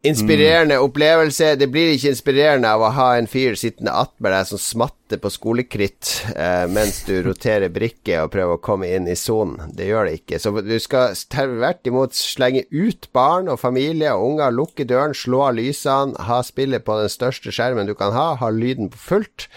Inspirerende 0.06 0.76
mm. 0.78 0.84
opplevelse. 0.84 1.54
Det 1.58 1.66
blir 1.74 1.90
ikke 1.90 2.12
inspirerende 2.14 2.70
av 2.70 2.84
å 2.86 2.90
ha 2.94 3.08
en 3.18 3.26
fyr 3.26 3.56
sittende 3.58 3.90
attmed 3.98 4.30
deg 4.30 4.46
som 4.46 4.60
smatter 4.62 5.18
på 5.18 5.32
skolekritt 5.34 6.12
eh, 6.36 6.66
mens 6.70 7.00
du 7.08 7.16
roterer 7.26 7.72
brikke 7.74 8.20
og 8.22 8.30
prøver 8.30 8.54
å 8.54 8.62
komme 8.62 8.92
inn 8.94 9.08
i 9.10 9.16
sonen. 9.18 9.72
Det 9.74 9.88
gjør 9.88 10.06
det 10.06 10.20
ikke. 10.20 10.38
Så 10.38 10.52
du 10.62 10.76
skal 10.82 11.18
tvert 11.34 11.90
imot 11.90 12.14
slenge 12.14 12.62
ut 12.70 13.10
barn 13.16 13.50
og 13.50 13.58
familie 13.58 14.14
og 14.14 14.36
unger, 14.36 14.54
lukke 14.54 14.86
døren, 14.86 15.16
slå 15.18 15.48
av 15.48 15.58
lysene, 15.58 16.14
ha 16.30 16.38
spillet 16.46 16.86
på 16.86 17.00
den 17.00 17.10
største 17.10 17.54
skjermen 17.54 17.90
du 17.90 17.96
kan 17.98 18.14
ha, 18.14 18.30
ha 18.38 18.52
lyden 18.54 18.92
på 18.94 19.02
fullt. 19.08 19.48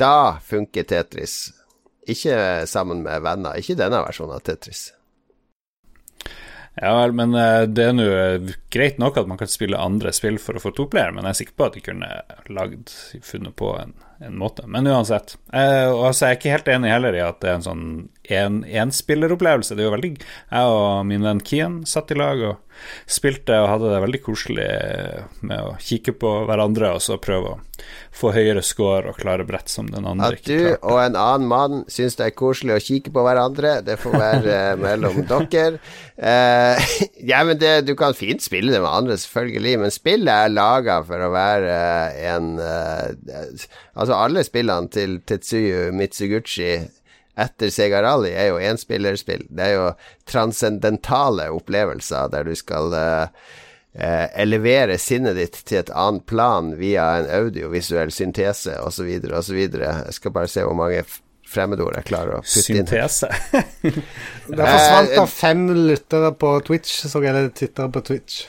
Da 0.00 0.40
funker 0.48 0.88
Tetris. 0.88 1.52
Ikke 2.08 2.64
sammen 2.66 3.04
med 3.04 3.20
venner. 3.28 3.60
Ikke 3.60 3.76
denne 3.76 4.00
versjonen 4.08 4.40
av 4.40 4.46
Tetris. 4.48 4.88
Ja 6.74 6.94
vel, 6.96 7.12
men 7.12 7.34
eh, 7.36 7.62
det 7.68 7.84
er 7.84 7.92
nå 7.92 8.04
eh, 8.08 8.52
greit 8.72 8.96
nok 9.00 9.18
at 9.20 9.28
man 9.28 9.40
kan 9.40 9.50
spille 9.50 9.80
andre 9.80 10.12
spill 10.16 10.38
for 10.40 10.56
å 10.56 10.62
få 10.62 10.72
toplayer, 10.72 11.12
men 11.12 11.26
jeg 11.28 11.34
er 11.34 11.38
sikker 11.42 11.58
på 11.58 11.66
at 11.66 11.76
de 11.76 11.82
kunne 11.84 12.08
lagd, 12.48 12.94
funnet 13.26 13.52
på 13.60 13.74
en, 13.76 13.92
en 14.24 14.38
måte. 14.40 14.64
Men 14.64 14.88
uansett. 14.88 15.36
Eh, 15.52 15.90
altså, 15.90 16.30
jeg 16.30 16.30
er 16.30 16.40
ikke 16.40 16.54
helt 16.54 16.70
enig 16.72 16.94
heller 16.94 17.18
i 17.18 17.24
at 17.26 17.42
det 17.44 17.50
er 17.50 17.58
en 17.58 17.66
sånn 17.66 17.84
enspilleropplevelse. 18.32 19.74
En 19.74 19.80
det 19.80 19.84
er 19.84 19.90
jo 19.90 19.96
veldig 19.98 20.12
Jeg 20.16 20.72
og 20.78 21.06
min 21.10 21.28
venn 21.28 21.44
Kian 21.44 21.82
satt 21.88 22.14
i 22.14 22.16
lag 22.16 22.40
og 22.40 22.71
spilte 23.06 23.58
og 23.62 23.70
hadde 23.70 23.92
det 23.92 24.00
veldig 24.06 24.22
koselig 24.24 24.70
med 25.40 25.58
å 25.60 25.76
kikke 25.82 26.16
på 26.22 26.32
hverandre 26.48 26.94
og 26.96 27.04
så 27.04 27.18
prøve 27.22 27.54
å 27.54 27.60
få 28.14 28.30
høyere 28.34 28.62
score 28.64 29.10
og 29.10 29.18
klare 29.20 29.44
brett 29.48 29.70
som 29.72 29.88
den 29.90 30.06
andre 30.06 30.36
At 30.36 30.46
du 30.46 30.76
og 30.76 30.98
en 31.00 31.16
annen 31.18 31.48
mann 31.48 31.82
syns 31.90 32.16
det 32.18 32.28
er 32.28 32.36
koselig 32.36 32.76
å 32.76 32.82
kikke 32.82 33.12
på 33.14 33.24
hverandre, 33.26 33.78
det 33.86 33.98
får 34.00 34.16
være 34.16 34.54
eh, 34.54 34.80
mellom 34.80 35.22
dere. 35.52 35.80
Eh, 36.16 36.92
ja, 37.32 37.42
men 37.48 37.58
det, 37.60 37.72
du 37.88 37.94
kan 37.98 38.16
fint 38.16 38.44
spille 38.44 38.74
det 38.74 38.82
med 38.82 38.90
andre, 38.90 39.18
selvfølgelig, 39.18 39.76
men 39.82 39.94
spillet 39.94 40.32
er 40.32 40.54
laga 40.54 41.00
for 41.08 41.26
å 41.26 41.32
være 41.34 41.76
en 42.32 42.52
uh, 42.60 43.08
Altså, 43.92 44.14
alle 44.16 44.42
spillene 44.46 44.88
til 44.92 45.18
Tetsuyu 45.28 45.90
Mitsuguchi 45.96 46.76
etter 47.38 47.72
Sega 47.72 48.02
Rally 48.04 48.32
er 48.36 48.50
jo 48.50 48.60
enspillerspill. 48.60 49.46
Det 49.48 49.64
er 49.66 49.74
jo 49.76 49.88
transcendentale 50.28 51.48
opplevelser 51.54 52.30
der 52.32 52.48
du 52.48 52.54
skal 52.58 52.92
uh, 52.92 53.42
uh, 53.96 54.26
elevere 54.36 54.98
sinnet 55.00 55.38
ditt 55.40 55.58
til 55.64 55.82
et 55.82 55.92
annet 55.96 56.26
plan 56.28 56.74
via 56.80 57.08
en 57.20 57.30
audiovisuell 57.42 58.12
syntese 58.12 58.76
osv. 58.84 59.14
osv. 59.32 59.60
Jeg 59.64 60.16
skal 60.18 60.34
bare 60.34 60.50
se 60.52 60.64
hvor 60.66 60.76
mange 60.76 61.04
fremmedord 61.52 61.96
jeg 61.98 62.06
klarer 62.08 62.38
å 62.38 62.42
putte 62.44 62.72
inn. 62.72 62.86
Syntese. 62.88 63.28
Der 64.56 64.64
forsvant 64.66 65.12
det 65.12 65.24
fem 65.32 65.64
lyttere 65.90 66.32
på 66.36 66.52
Twitch, 66.66 67.02
så 67.08 67.20
jeg 67.24 67.36
det 67.36 67.54
tittere 67.58 67.92
på 67.92 68.02
Twitch. 68.06 68.42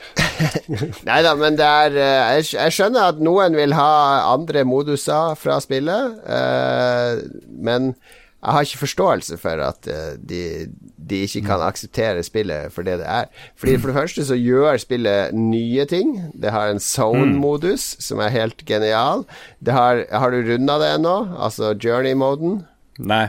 Nei 1.08 1.20
da, 1.24 1.34
men 1.38 1.56
det 1.60 1.68
er 1.68 1.96
jeg, 2.00 2.48
jeg, 2.56 2.74
skjønner 2.78 3.12
at 3.12 3.22
noen 3.22 3.56
vil 3.58 3.76
ha 3.76 3.88
andre 4.32 4.64
moduser 4.68 5.36
fra 5.40 5.60
spillet, 5.64 6.20
uh, 6.28 7.20
men 7.64 7.92
jeg 8.44 8.52
har 8.52 8.66
ikke 8.66 8.78
forståelse 8.78 9.36
for 9.40 9.60
at 9.64 9.88
uh, 9.88 10.16
de, 10.20 10.40
de, 10.96 11.22
ikke 11.24 11.40
kan 11.46 11.62
akseptere 11.64 12.22
spillet 12.22 12.72
for 12.72 12.84
det 12.86 12.98
det 13.00 13.06
er. 13.08 13.30
Fordi 13.56 13.78
For 13.78 13.88
det 13.88 13.96
første 13.96 14.24
så 14.24 14.36
gjør 14.36 14.76
spillet 14.76 15.34
nye 15.34 15.84
ting. 15.88 16.32
Det 16.42 16.52
har 16.52 16.68
en 16.68 16.80
zone-modus 16.80 17.96
som 18.04 18.20
er 18.20 18.34
helt 18.34 18.64
genial. 18.66 19.24
Har, 19.66 20.04
har, 20.10 20.30
du 20.30 20.52
runda 20.52 20.78
det 20.82 20.94
ennå? 20.98 21.16
Altså 21.38 21.72
journey-moden? 21.74 22.62
Nei. 22.98 23.28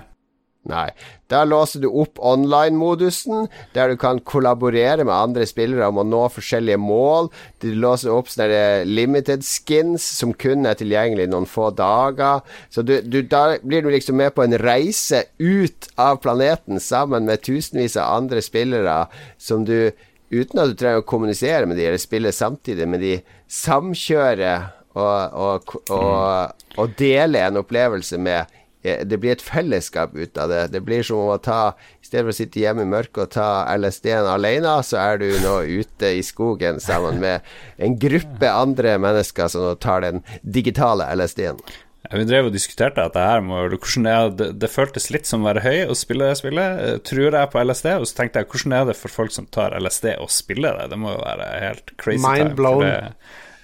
Nei. 0.66 0.88
Da 1.30 1.44
låser 1.46 1.84
du 1.84 1.88
opp 1.90 2.18
online-modusen, 2.18 3.48
der 3.74 3.92
du 3.92 4.00
kan 4.02 4.18
kollaborere 4.26 5.06
med 5.06 5.14
andre 5.14 5.46
spillere 5.46 5.86
om 5.92 6.00
å 6.02 6.06
nå 6.06 6.24
forskjellige 6.34 6.80
mål. 6.82 7.30
Du 7.62 7.68
låser 7.78 8.14
opp 8.14 8.32
sånne 8.34 8.82
limited 8.90 9.46
skins 9.46 10.06
som 10.18 10.34
kun 10.34 10.66
er 10.66 10.78
tilgjengelig 10.80 11.28
noen 11.30 11.46
få 11.50 11.70
dager. 11.78 12.42
Så 12.74 12.82
du, 12.86 12.98
du, 13.06 13.22
da 13.30 13.60
blir 13.62 13.86
du 13.86 13.92
liksom 13.94 14.18
med 14.22 14.34
på 14.34 14.46
en 14.46 14.58
reise 14.62 15.28
ut 15.38 15.90
av 16.02 16.18
planeten 16.26 16.82
sammen 16.82 17.30
med 17.30 17.46
tusenvis 17.46 17.98
av 18.02 18.24
andre 18.24 18.42
spillere 18.46 19.04
som 19.38 19.66
du 19.70 19.92
uten 20.34 20.60
at 20.60 20.74
du 20.74 20.78
trenger 20.80 21.04
å 21.04 21.08
kommunisere 21.08 21.70
med 21.70 21.78
de 21.78 21.86
eller 21.86 22.02
spille 22.02 22.34
samtidig, 22.34 22.90
men 22.90 23.02
de 23.02 23.20
samkjører 23.54 24.72
og, 24.98 25.38
og, 25.46 25.76
og, 25.94 26.68
og 26.82 26.96
deler 26.98 27.46
en 27.46 27.62
opplevelse 27.62 28.18
med 28.18 28.50
Eh, 28.50 28.65
det 28.86 29.18
blir 29.22 29.36
et 29.36 29.44
fellesskap 29.44 30.16
ut 30.16 30.38
av 30.38 30.52
det. 30.52 30.62
Det 30.76 30.82
blir 30.86 31.06
som 31.06 31.32
å 31.34 31.38
ta 31.42 31.74
I 31.74 32.08
stedet 32.08 32.26
for 32.26 32.34
å 32.34 32.38
sitte 32.38 32.62
hjemme 32.62 32.86
i 32.86 32.90
mørket 32.90 33.24
og 33.24 33.32
ta 33.36 33.48
LSD-en 33.76 34.30
alene, 34.30 34.76
så 34.86 35.00
er 35.02 35.24
du 35.24 35.30
nå 35.44 35.56
ute 35.82 36.12
i 36.20 36.22
skogen 36.26 36.82
sammen 36.84 37.22
med 37.24 37.46
en 37.82 37.98
gruppe 38.00 38.52
andre 38.52 38.98
mennesker 39.02 39.50
som 39.52 39.72
tar 39.82 40.06
den 40.06 40.22
digitale 40.44 41.08
LSD-en. 41.16 41.60
Ja, 42.06 42.20
vi 42.20 42.26
drev 42.30 42.50
og 42.50 42.54
diskuterte 42.54 43.02
dette 43.02 43.22
her, 43.22 43.42
hvordan 43.42 44.06
er 44.10 44.28
det, 44.38 44.50
det 44.62 44.70
føltes 44.70 45.08
litt 45.14 45.26
som 45.30 45.42
å 45.42 45.50
være 45.50 45.64
høy 45.66 45.80
og 45.88 45.98
spille 45.98 46.28
det 46.30 46.38
spillet. 46.38 46.84
Eh, 46.84 47.00
tror 47.08 47.40
jeg 47.40 47.52
på 47.54 47.64
LSD, 47.64 47.90
og 47.98 48.06
så 48.06 48.20
tenkte 48.20 48.44
jeg 48.44 48.52
hvordan 48.52 48.76
er 48.78 48.86
det 48.92 48.98
for 49.00 49.14
folk 49.14 49.34
som 49.34 49.48
tar 49.50 49.74
LSD 49.80 50.12
og 50.20 50.30
spiller 50.34 50.78
det? 50.82 50.92
Det 50.94 51.02
må 51.02 51.16
jo 51.16 51.24
være 51.24 51.50
helt 51.64 51.96
crazy. 51.98 52.22
Mind 52.22 52.54
blown. 52.60 52.86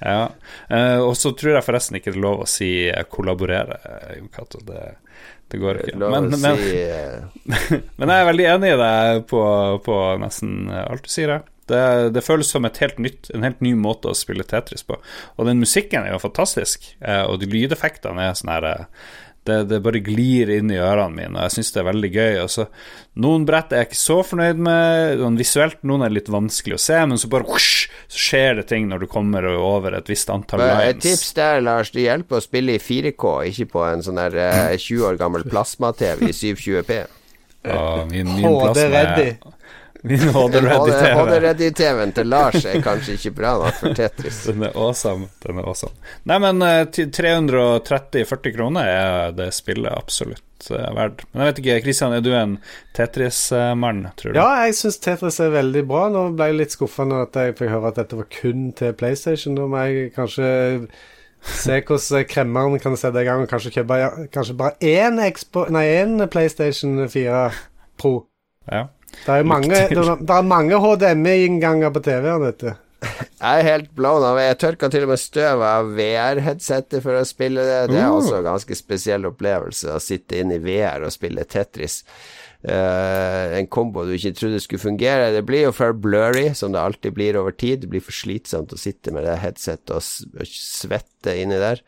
Ja. 0.02 0.32
Uh, 0.72 1.00
og 1.06 1.14
så 1.20 1.30
tror 1.38 1.60
jeg 1.60 1.66
forresten 1.68 2.00
ikke 2.00 2.10
det 2.10 2.18
er 2.18 2.24
lov 2.24 2.42
å 2.42 2.50
si 2.50 2.72
kollaborere, 3.14 3.78
Jon 4.18 4.32
Cato. 4.34 4.64
Det, 4.66 4.96
det 5.52 5.60
går 5.62 5.82
ikke. 5.82 5.98
Men, 6.02 6.30
men, 6.32 6.60
uh... 6.60 7.48
men, 7.98 8.12
jeg 8.12 8.18
er 8.18 8.30
veldig 8.30 8.50
enig 8.56 8.74
i 8.74 8.82
deg 8.82 9.24
på, 9.32 9.42
på 9.86 9.98
nesten 10.22 10.70
alt 10.72 11.08
du 11.08 11.12
sier. 11.12 11.42
Det, 11.72 11.82
det, 12.16 12.24
føles 12.26 12.50
som 12.52 12.66
helt 12.68 13.00
nytt, 13.00 13.30
en 13.32 13.46
helt 13.46 13.62
ny 13.64 13.74
måte 13.80 14.12
å 14.12 14.18
spille 14.18 14.44
Tetris 14.48 14.84
på. 14.88 14.98
Og 15.38 15.48
den 15.48 15.62
musikken 15.62 16.04
er 16.04 16.16
jo 16.16 16.24
fantastisk, 16.24 16.90
eh, 17.00 17.24
og 17.24 17.40
de 17.40 17.48
lydeffektene 17.52 18.28
er 18.28 18.36
sånn 18.36 18.52
her 18.52 18.68
det, 19.48 19.56
det 19.72 19.80
bare 19.82 20.00
glir 20.06 20.52
inn 20.54 20.70
i 20.70 20.78
ørene 20.78 21.16
mine, 21.16 21.34
og 21.34 21.48
jeg 21.48 21.54
syns 21.56 21.72
det 21.74 21.80
er 21.82 21.88
veldig 21.88 22.10
gøy. 22.14 22.36
Og 22.44 22.50
så, 22.54 22.66
noen 23.26 23.46
brett 23.50 23.72
er 23.74 23.82
jeg 23.82 23.90
ikke 23.90 24.00
så 24.02 24.18
fornøyd 24.28 24.60
med, 24.68 25.16
noen 25.22 25.40
visuelt, 25.40 25.80
noen 25.88 26.06
er 26.06 26.14
litt 26.14 26.30
vanskelig 26.32 26.78
å 26.78 26.82
se, 26.84 27.00
men 27.10 27.22
så 27.22 27.30
bare 27.32 27.48
whoosh, 27.50 27.88
så 28.12 28.22
skjer 28.28 28.60
det 28.62 28.68
ting 28.70 28.86
når 28.92 29.06
du 29.06 29.08
kommer 29.12 29.48
over 29.58 29.98
et 29.98 30.12
visst 30.12 30.30
antall 30.34 30.62
Et 30.68 30.74
lines. 30.76 31.02
tips 31.08 31.34
der, 31.40 31.64
Lars. 31.66 31.90
Det 31.96 32.06
hjelper 32.06 32.38
å 32.38 32.44
spille 32.46 32.78
i 32.78 32.84
4K, 32.84 33.34
ikke 33.50 33.70
på 33.74 33.88
en 33.88 34.06
sånn 34.06 34.22
der 34.22 34.38
eh, 34.46 34.78
20 34.78 35.08
år 35.10 35.18
gammel 35.22 35.48
plasma-TV 35.50 36.30
i 36.30 36.36
720P. 36.38 37.02
Og 37.72 38.08
min, 38.14 38.30
min 38.38 38.46
plasma 38.46 38.72
HD-ready. 38.78 39.34
Min 40.02 40.20
HD-ready-TV. 40.20 41.10
HD-ready-TV-en 41.18 42.14
til 42.18 42.30
Lars 42.32 42.66
er 42.66 42.82
kanskje 42.82 43.18
ikke 43.20 43.34
bra 43.38 43.52
nok 43.62 43.76
for 43.78 43.98
Tetris. 43.98 44.40
Den 44.50 44.66
er 44.66 44.78
awesome. 44.78 45.28
Den 45.46 45.60
er 45.62 45.68
awesome. 45.70 45.94
Nei, 46.30 46.40
men 46.42 46.62
eh, 46.66 46.86
330-40 46.90 48.56
kroner 48.56 48.90
er 48.90 49.36
det 49.38 49.52
spillet 49.54 49.94
absolutt 49.94 50.72
eh, 50.74 50.90
verdt. 50.98 51.22
Men 51.30 51.44
jeg 51.44 51.52
vet 51.52 51.62
ikke, 51.64 51.78
Kristian, 51.86 52.16
er 52.18 52.26
du 52.26 52.32
en 52.34 52.58
Tetris-mann, 52.98 54.08
tror 54.18 54.34
du? 54.34 54.42
Ja, 54.42 54.66
jeg 54.66 54.80
syns 54.80 54.98
Tetris 55.06 55.38
er 55.44 55.54
veldig 55.54 55.84
bra. 55.92 56.08
Nå 56.14 56.28
ble 56.34 56.50
jeg 56.50 56.60
litt 56.64 56.74
skuffa 56.78 57.06
når 57.06 57.28
jeg 57.30 57.58
fikk 57.60 57.74
høre 57.76 57.92
at 57.94 58.02
dette 58.02 58.18
var 58.24 58.30
kun 58.34 58.72
til 58.78 58.96
PlayStation. 58.98 59.60
Da 59.60 59.68
må 59.70 59.84
jeg 59.86 60.16
kanskje 60.18 60.50
se 61.42 61.78
hvordan 61.78 62.26
kremmeren 62.30 62.82
kan 62.82 62.98
sette 62.98 63.22
i 63.22 63.28
gang, 63.28 63.44
og 63.44 63.50
kanskje 63.50 63.74
kjøpe 63.78 64.02
ja, 64.02 64.10
kanskje 64.34 64.58
bare 64.58 64.78
én, 64.82 65.22
Expo, 65.26 65.66
nei, 65.74 65.86
én 66.02 66.18
PlayStation 66.30 66.98
4 67.10 67.46
Pro. 68.02 68.16
Ja. 68.70 68.88
Det 69.26 69.34
er 69.36 69.44
mange, 69.44 69.70
det 69.70 69.98
er- 69.98 70.16
det 70.22 70.38
er 70.38 70.48
mange 70.48 70.80
HDMI-innganger 70.82 71.94
på 71.94 72.02
TV-en, 72.04 72.42
vet 72.42 72.58
du. 72.60 72.72
Jeg 73.42 73.60
er 73.60 73.64
helt 73.66 73.96
blown 73.98 74.24
av 74.24 74.38
Jeg 74.38 74.58
tørka 74.62 74.90
til 74.94 75.04
og 75.08 75.10
med 75.10 75.20
støv 75.20 75.62
av 75.66 75.88
VR-headsetet 75.98 77.02
for 77.02 77.18
å 77.18 77.24
spille 77.26 77.64
det. 77.66 77.80
Det 77.90 77.98
er 78.02 78.14
også 78.14 78.38
en 78.38 78.44
ganske 78.46 78.78
spesiell 78.78 79.26
opplevelse 79.26 79.96
å 79.96 80.00
sitte 80.00 80.38
inne 80.38 80.60
i 80.60 80.62
VR 80.62 81.08
og 81.08 81.12
spille 81.16 81.44
Tetris. 81.50 82.04
Eh, 82.62 83.58
en 83.58 83.66
kombo 83.74 84.04
du 84.06 84.14
ikke 84.14 84.36
trodde 84.38 84.60
skulle 84.62 84.84
fungere. 84.84 85.32
Det 85.34 85.42
blir 85.48 85.66
jo 85.66 85.74
for 85.74 85.96
blurry, 85.98 86.52
som 86.58 86.74
det 86.74 86.82
alltid 86.82 87.16
blir 87.18 87.40
over 87.40 87.56
tid. 87.58 87.82
Det 87.82 87.90
blir 87.90 88.04
for 88.06 88.14
slitsomt 88.14 88.74
å 88.74 88.80
sitte 88.80 89.14
med 89.16 89.26
det 89.26 89.40
headsetet 89.42 89.94
og, 89.96 90.06
svette 90.48 91.36
inni 91.42 91.58
der. 91.62 91.82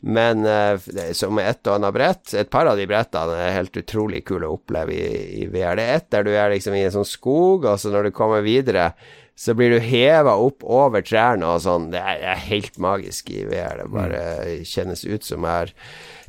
Men 0.00 0.46
eh, 0.46 0.90
som 1.16 1.34
med 1.36 1.50
et 1.50 1.66
og 1.68 1.74
annet 1.76 1.92
brett 1.92 2.30
Et 2.40 2.48
par 2.48 2.64
av 2.70 2.78
de 2.78 2.86
brettene 2.88 3.34
er 3.36 3.58
helt 3.58 3.74
utrolig 3.76 4.22
kule 4.24 4.48
å 4.48 4.54
oppleve 4.56 4.94
i, 4.94 5.42
i 5.42 5.48
VR. 5.50 5.76
Det 5.80 5.88
er 5.88 5.98
ett 5.98 6.12
der 6.14 6.28
du 6.28 6.30
er 6.34 6.54
liksom 6.54 6.78
i 6.78 6.84
en 6.86 6.94
sånn 6.94 7.08
skog, 7.08 7.66
og 7.66 7.80
så 7.80 7.92
når 7.92 8.08
du 8.08 8.16
kommer 8.16 8.46
videre 8.46 8.92
så 9.40 9.54
blir 9.56 9.70
du 9.72 9.78
heva 9.80 10.34
opp 10.36 10.60
over 10.68 11.00
trærne 11.00 11.48
og 11.48 11.62
sånn. 11.64 11.86
Det 11.94 12.00
er, 12.00 12.18
det 12.20 12.32
er 12.34 12.42
helt 12.50 12.74
magisk 12.82 13.30
i 13.32 13.46
VR. 13.48 13.78
Det 13.80 13.86
bare 13.94 14.24
kjennes 14.68 15.04
ut 15.06 15.24
som 15.24 15.46
jeg 15.48 15.62
har 15.62 15.72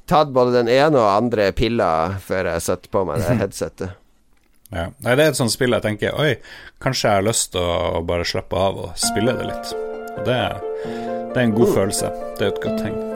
tatt 0.10 0.32
både 0.36 0.56
den 0.60 0.72
ene 0.72 1.00
og 1.00 1.10
andre 1.10 1.52
pilla 1.56 2.18
før 2.24 2.54
jeg 2.54 2.66
satte 2.68 2.92
på 2.94 3.04
meg 3.08 3.24
det 3.24 3.38
headsetet. 3.44 3.98
Ja. 4.72 4.88
Nei, 5.04 5.16
det 5.20 5.26
er 5.26 5.34
et 5.34 5.40
sånt 5.40 5.52
spill 5.52 5.76
jeg 5.76 5.84
tenker 5.84 6.16
Oi, 6.16 6.38
kanskje 6.80 7.10
jeg 7.10 7.20
har 7.20 7.26
lyst 7.28 7.50
til 7.58 7.60
å, 7.60 8.00
bare 8.08 8.24
slappe 8.28 8.56
av 8.56 8.80
og 8.86 8.94
spille 9.00 9.36
det 9.36 9.50
litt. 9.52 9.74
Og 10.16 10.24
det, 10.28 10.42
det 10.88 11.38
er 11.38 11.46
en 11.48 11.58
god 11.58 11.76
følelse. 11.76 12.14
Det 12.40 12.48
er 12.48 12.54
et 12.54 12.64
godt 12.64 12.86
tegn. 12.86 13.11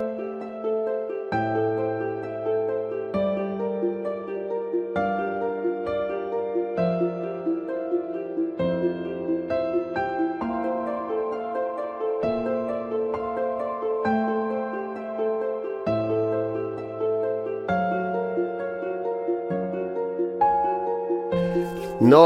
Nå, 22.05 22.21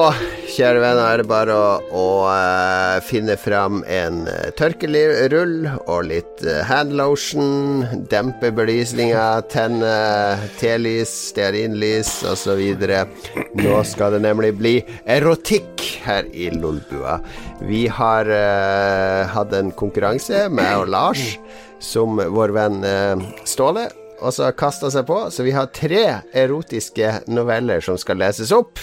kjære 0.52 0.80
venner, 0.82 1.06
er 1.08 1.22
det 1.22 1.30
bare 1.30 1.54
å, 1.56 1.68
å 1.96 2.08
uh, 2.28 2.98
finne 3.06 3.38
fram 3.40 3.78
en 3.88 4.26
uh, 4.28 4.50
tørkerull 4.60 5.70
og 5.70 6.10
litt 6.10 6.42
uh, 6.44 6.66
handlotion, 6.68 7.86
dempe 8.12 8.50
belysninga, 8.58 9.46
tenne 9.48 9.94
telys, 10.60 11.14
stearinlys 11.30 12.12
osv. 12.28 12.60
Nå 13.62 13.78
skal 13.88 14.18
det 14.18 14.20
nemlig 14.26 14.52
bli 14.60 14.74
erotikk 15.08 15.86
her 16.04 16.28
i 16.36 16.50
Lolbua. 16.58 17.22
Vi 17.64 17.86
har 17.88 18.28
uh, 18.28 19.32
hatt 19.32 19.56
en 19.56 19.72
konkurranse, 19.80 20.50
meg 20.52 20.76
og 20.82 20.92
Lars, 20.92 21.24
som 21.80 22.20
vår 22.20 22.52
venn 22.52 22.84
eh, 22.84 23.28
Ståle 23.48 23.86
også 24.20 24.50
kasta 24.60 24.90
seg 24.92 25.08
på. 25.08 25.22
Så 25.32 25.46
vi 25.48 25.56
har 25.56 25.72
tre 25.72 26.04
erotiske 26.36 27.22
noveller 27.32 27.80
som 27.86 27.96
skal 28.00 28.20
leses 28.20 28.52
opp. 28.56 28.82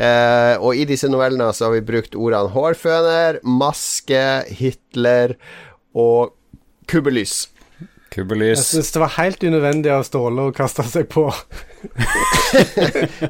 Eh, 0.00 0.56
og 0.56 0.80
i 0.80 0.86
disse 0.88 1.10
novellene 1.12 1.50
så 1.52 1.68
har 1.68 1.76
vi 1.76 1.84
brukt 1.84 2.16
ordene 2.16 2.48
hårføner, 2.54 3.42
maske, 3.44 4.22
Hitler 4.48 5.36
og 5.92 6.32
kubbelys. 6.88 7.50
Jeg 8.10 8.24
Kubbelys. 8.24 8.64
syns 8.72 8.88
det 8.90 9.00
var 9.04 9.12
helt 9.20 9.44
unødvendig 9.46 9.90
av 9.94 10.00
Ståle 10.02 10.48
å 10.48 10.54
kaste 10.54 10.82
seg 10.90 11.04
på. 11.12 11.28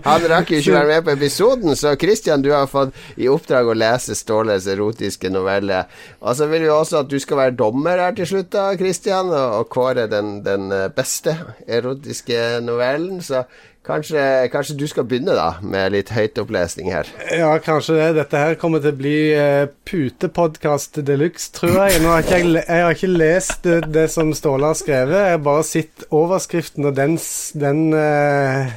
Han 0.07 0.25
rakk 0.31 0.55
jo 0.55 0.61
ikke 0.63 0.73
være 0.73 0.89
med 0.89 1.05
på 1.05 1.13
episoden, 1.19 1.77
så 1.77 1.93
Christian, 2.01 2.41
du 2.41 2.49
har 2.55 2.65
fått 2.71 2.97
i 3.21 3.29
oppdrag 3.29 3.69
å 3.69 3.77
lese 3.77 4.17
Ståles 4.17 4.65
erotiske 4.73 5.29
novelle. 5.35 5.83
Og 6.25 6.33
så 6.39 6.49
vil 6.49 6.65
vi 6.65 6.73
også 6.73 7.03
at 7.03 7.13
du 7.13 7.19
skal 7.21 7.43
være 7.43 7.59
dommer 7.61 8.01
her 8.01 8.17
til 8.17 8.31
slutt, 8.31 8.49
da, 8.57 8.71
Christian, 8.81 9.29
og, 9.29 9.59
og 9.61 9.69
kåre 9.77 10.09
den, 10.11 10.39
den 10.49 10.73
beste 10.97 11.37
erotiske 11.69 12.41
novellen. 12.65 13.21
Så 13.21 13.45
kanskje, 13.87 14.23
kanskje 14.53 14.77
du 14.79 14.87
skal 14.91 15.07
begynne, 15.09 15.35
da, 15.37 15.55
med 15.63 15.95
litt 15.95 16.13
høytopplesning 16.15 16.91
her. 16.93 17.09
Ja, 17.35 17.51
kanskje 17.63 17.97
det. 17.99 18.09
Dette 18.19 18.43
her 18.43 18.59
kommer 18.61 18.83
til 18.83 18.95
å 18.95 18.99
bli 19.01 19.17
eh, 19.37 19.71
putepodkast 19.89 21.01
de 21.07 21.17
luxe, 21.21 21.51
tror 21.57 21.77
jeg. 21.85 22.03
Nå 22.05 22.13
har 22.13 22.25
ikke 22.25 22.41
jeg, 22.41 22.55
jeg 22.61 22.87
har 22.87 22.99
ikke 22.99 23.13
lest 23.13 23.67
det, 23.67 23.79
det 23.95 24.07
som 24.13 24.33
Ståle 24.37 24.73
har 24.73 24.79
skrevet. 24.79 25.17
Jeg 25.17 25.37
har 25.37 25.45
bare 25.47 25.67
sett 25.69 26.07
overskriften, 26.11 26.91
og 26.91 26.97
den, 26.99 27.19
den 27.65 27.87
eh, 27.97 28.77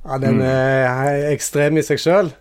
Ja, 0.00 0.16
den 0.22 0.40
er 0.40 1.26
ekstrem 1.28 1.76
i 1.76 1.84
seg 1.84 2.00
sjøl. 2.00 2.32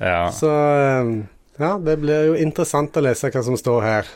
Ja. 0.00 0.30
Så 0.32 0.48
eh, 0.48 1.12
ja, 1.60 1.74
det 1.76 1.98
blir 2.00 2.30
jo 2.30 2.40
interessant 2.40 2.96
å 2.96 3.04
lese 3.04 3.28
hva 3.28 3.44
som 3.44 3.58
står 3.60 3.84
her. 3.84 4.12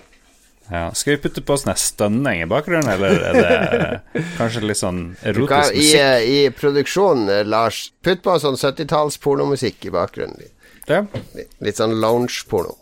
Ja. 0.71 0.87
Skal 0.97 1.17
vi 1.17 1.23
putte 1.27 1.43
på 1.45 1.57
sånn 1.61 1.75
en 1.75 1.81
stønning 1.81 2.43
i 2.45 2.49
bakgrunnen, 2.49 2.89
eller 2.89 3.19
er 3.29 3.39
det 3.39 4.25
kanskje 4.39 4.63
litt 4.65 4.81
sånn 4.81 5.03
erotisk 5.21 5.51
kan, 5.53 5.69
erotisk 5.69 5.75
i, 5.75 5.85
musikk? 5.85 6.01
eh, 6.01 6.25
I 6.25 6.51
produksjonen, 6.57 7.29
eh, 7.35 7.45
Lars, 7.45 7.81
putt 8.05 8.23
på 8.25 8.39
sånn 8.41 8.57
70-talls 8.61 9.21
pornomusikk 9.21 9.91
i 9.91 9.93
bakgrunnen. 9.95 10.51
Ja. 10.89 11.05
Litt, 11.37 11.53
litt 11.65 11.81
sånn 11.81 11.97
lounge-porno. 12.01 12.77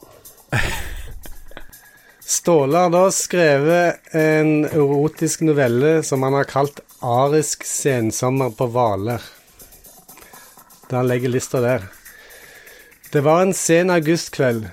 Ståle 2.33 2.85
har 2.85 2.93
da 2.95 3.07
skrevet 3.13 4.15
en 4.17 4.65
erotisk 4.71 5.43
novelle 5.45 5.99
som 6.07 6.23
han 6.25 6.39
har 6.39 6.47
kalt 6.49 6.81
'Arisk 7.03 7.67
sensommer 7.67 8.55
på 8.57 8.71
Hvaler'. 8.73 9.27
Der 10.89 10.97
han 10.97 11.09
legger 11.11 11.29
lista 11.29 11.61
der. 11.61 11.91
Det 13.13 13.21
var 13.21 13.43
en 13.43 13.53
sen 13.53 13.91
augustkveld. 13.91 14.71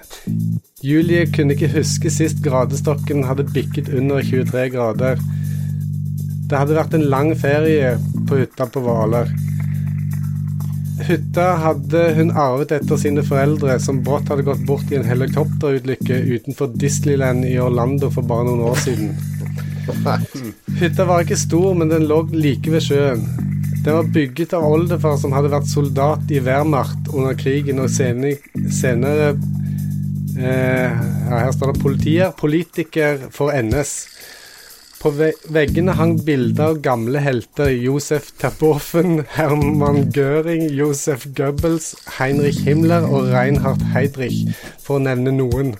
Julie 0.81 1.25
kunne 1.35 1.55
ikke 1.57 1.71
huske 1.73 2.11
sist 2.13 2.39
gradestokken 2.45 3.25
hadde 3.27 3.47
bikket 3.51 3.89
under 3.91 4.23
23 4.23 4.69
grader. 4.71 5.19
Det 6.49 6.57
hadde 6.57 6.77
vært 6.77 6.95
en 6.95 7.09
lang 7.11 7.33
ferie 7.37 7.97
på 8.29 8.39
hytta 8.39 8.67
på 8.71 8.83
Hvaler. 8.85 9.27
Hytta 11.09 11.45
hadde 11.63 12.03
hun 12.15 12.31
arvet 12.31 12.71
etter 12.75 12.99
sine 12.99 13.23
foreldre, 13.27 13.75
som 13.81 13.99
brått 14.05 14.31
hadde 14.31 14.47
gått 14.47 14.63
bort 14.67 14.91
i 14.91 14.97
en 14.99 15.07
helikopterulykke 15.07 16.21
utenfor 16.35 16.71
Disneyland 16.79 17.47
i 17.47 17.57
Orlando 17.59 18.09
for 18.13 18.27
bare 18.27 18.47
noen 18.47 18.65
år 18.71 18.79
siden. 18.83 19.13
Hytta 20.79 21.05
var 21.09 21.23
ikke 21.25 21.39
stor, 21.39 21.73
men 21.75 21.91
den 21.91 22.07
lå 22.07 22.23
like 22.31 22.71
ved 22.71 22.87
sjøen. 22.87 23.23
Den 23.83 23.95
var 23.95 24.11
bygget 24.15 24.53
av 24.55 24.67
oldefar 24.67 25.15
som 25.19 25.33
hadde 25.35 25.51
vært 25.53 25.71
soldat 25.71 26.31
i 26.31 26.41
Wehrmacht 26.43 27.11
under 27.13 27.35
krigen, 27.39 27.79
og 27.83 27.91
sene, 27.91 28.35
senere 28.75 29.33
eh, 30.37 30.99
Her 31.29 31.51
står 31.55 31.73
det 31.73 31.81
politier, 31.81 32.35
politiker 32.37 33.25
for 33.33 33.55
NS. 33.55 33.93
På 34.99 35.13
ve 35.15 35.29
veggene 35.47 35.93
hang 35.95 36.17
bilder 36.27 36.73
av 36.73 36.81
gamle 36.83 37.21
helter. 37.23 37.71
Josef 37.71 38.33
Terboven, 38.41 39.23
Herman 39.37 40.09
Göring, 40.11 40.67
Josef 40.75 41.25
Goebbels, 41.37 41.93
Heinrich 42.17 42.59
Himmler 42.67 43.07
og 43.07 43.31
Reinhard 43.31 43.85
Heydrich, 43.93 44.41
for 44.83 44.99
å 44.99 45.05
nevne 45.07 45.31
noen. 45.37 45.77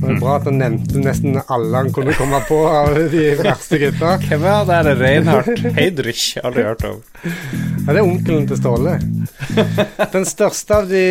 Det 0.00 0.06
var 0.06 0.20
bra 0.20 0.34
at 0.38 0.46
han 0.48 0.58
nevnte 0.60 1.00
nesten 1.04 1.36
alle 1.46 1.82
han 1.82 1.90
kunne 1.92 2.14
komme 2.16 2.40
på 2.48 2.58
av 2.68 2.96
de 3.12 3.24
verste 3.40 3.80
gutta. 3.82 4.14
Hvem 4.24 4.46
er 4.48 4.68
det 4.68 4.78
der 4.86 5.00
Reinhardt 5.02 5.64
Heydrich? 5.76 6.24
Aldri 6.42 6.64
hørt 6.64 6.84
om. 6.88 7.02
Ja, 7.22 7.92
det 7.92 7.98
er 8.00 8.06
onkelen 8.06 8.48
til 8.48 8.60
Ståle. 8.60 8.96
Den 10.14 10.24
største 10.28 10.80
av 10.80 10.88
de 10.88 11.04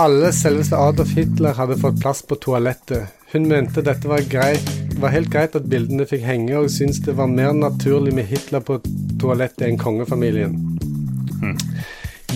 alle, 0.00 0.32
selveste 0.36 0.76
Adolf 0.76 1.14
Hitler, 1.16 1.56
hadde 1.56 1.80
fått 1.80 2.02
plass 2.02 2.20
på 2.26 2.36
toalettet. 2.42 3.14
Hun 3.32 3.48
mente 3.48 3.84
dette 3.84 4.08
var 4.08 4.24
greit 4.28 4.68
var 4.98 5.12
helt 5.14 5.30
greit 5.30 5.54
at 5.54 5.68
bildene 5.70 6.06
fikk 6.10 6.24
henge, 6.26 6.56
og 6.58 6.72
syntes 6.74 6.98
det 7.06 7.14
var 7.14 7.30
mer 7.30 7.52
naturlig 7.54 8.10
med 8.16 8.26
Hitler 8.26 8.64
på 8.66 8.80
toalettet 9.20 9.68
enn 9.68 9.78
kongefamilien. 9.78 10.56
kongefamilien. 10.58 11.86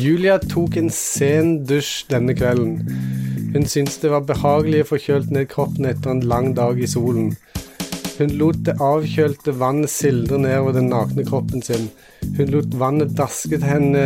Julia 0.02 0.38
tok 0.40 0.78
en 0.80 0.88
sen 0.90 1.58
dusj 1.68 2.06
denne 2.08 2.32
kvelden. 2.34 2.78
Hun 3.52 3.66
syntes 3.68 3.98
det 4.00 4.08
var 4.08 4.24
behagelig 4.24 4.84
å 4.84 4.90
få 4.94 4.98
kjølt 5.06 5.32
ned 5.34 5.50
kroppen 5.52 5.84
etter 5.84 6.14
en 6.14 6.22
lang 6.24 6.54
dag 6.56 6.78
i 6.80 6.86
solen. 6.88 7.34
Hun 8.16 8.32
lot 8.40 8.62
det 8.64 8.78
avkjølte 8.80 9.52
vannet 9.60 9.92
sildre 9.92 10.38
nedover 10.40 10.76
den 10.76 10.88
nakne 10.92 11.24
kroppen 11.28 11.64
sin. 11.64 11.90
Hun 12.38 12.52
lot 12.52 12.74
vannet 12.80 13.12
daske 13.18 13.56
til 13.58 13.66
henne 13.66 14.02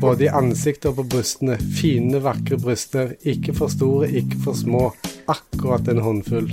både 0.00 0.26
i 0.26 0.32
ansiktet 0.32 0.90
og 0.92 1.00
på 1.00 1.06
brystene. 1.16 1.58
Fine, 1.76 2.22
vakre 2.24 2.56
bryster. 2.62 3.14
Ikke 3.24 3.52
for 3.56 3.72
store, 3.72 4.08
ikke 4.08 4.40
for 4.44 4.56
små. 4.56 4.84
Akkurat 5.28 5.88
en 5.92 6.04
håndfull. 6.04 6.52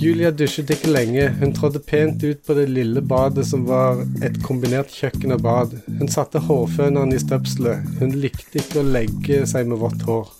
Julia 0.00 0.30
dusjet 0.30 0.70
ikke 0.70 0.94
lenge. 0.94 1.28
Hun 1.40 1.54
trådte 1.56 1.82
pent 1.82 2.22
ut 2.24 2.46
på 2.46 2.56
det 2.56 2.70
lille 2.70 3.02
badet 3.02 3.46
som 3.50 3.66
var 3.68 4.04
et 4.22 4.38
kombinert 4.46 4.94
kjøkken 4.94 5.34
og 5.34 5.42
bad. 5.46 5.78
Hun 5.98 6.10
satte 6.10 6.42
hårføneren 6.46 7.14
i 7.16 7.22
støpselet. 7.22 7.96
Hun 7.98 8.14
likte 8.22 8.62
ikke 8.62 8.84
å 8.84 8.90
legge 8.98 9.42
seg 9.50 9.66
med 9.68 9.82
vått 9.82 10.06
hår. 10.08 10.36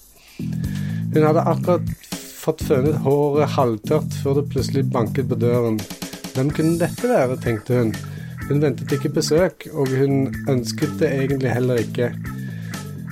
Hun 1.15 1.27
hadde 1.27 1.47
akkurat 1.53 1.91
fått 2.41 2.65
fønet 2.65 3.01
håret 3.05 3.53
halvtørt 3.57 4.15
før 4.23 4.41
det 4.41 4.49
plutselig 4.53 4.87
banket 4.93 5.29
på 5.31 5.39
døren. 5.41 5.81
Hvem 6.35 6.53
kunne 6.57 6.79
dette 6.81 7.11
være, 7.11 7.37
tenkte 7.43 7.81
hun. 7.81 7.95
Hun 8.49 8.63
ventet 8.63 8.93
ikke 8.97 9.13
besøk, 9.15 9.67
og 9.73 9.91
hun 9.95 10.31
ønsket 10.51 10.97
det 10.99 11.11
egentlig 11.15 11.53
heller 11.55 11.83
ikke. 11.83 12.13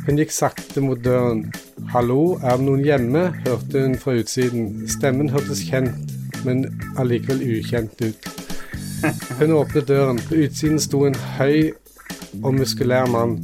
Hun 0.07 0.19
gikk 0.19 0.33
sakte 0.33 0.81
mot 0.81 1.01
døren. 1.05 1.45
Hallo, 1.93 2.39
er 2.43 2.57
det 2.57 2.65
noen 2.67 2.85
hjemme? 2.87 3.27
hørte 3.45 3.85
hun 3.85 3.99
fra 4.01 4.17
utsiden. 4.19 4.89
Stemmen 4.89 5.31
hørtes 5.31 5.61
kjent, 5.69 6.15
men 6.47 6.65
allikevel 6.99 7.45
ukjent 7.59 8.01
ut. 8.03 8.29
Hun 9.39 9.55
åpnet 9.59 9.89
døren. 9.89 10.19
På 10.29 10.39
utsiden 10.41 10.81
sto 10.83 11.05
en 11.07 11.19
høy 11.37 11.71
og 12.43 12.55
muskulær 12.57 13.07
mann. 13.13 13.39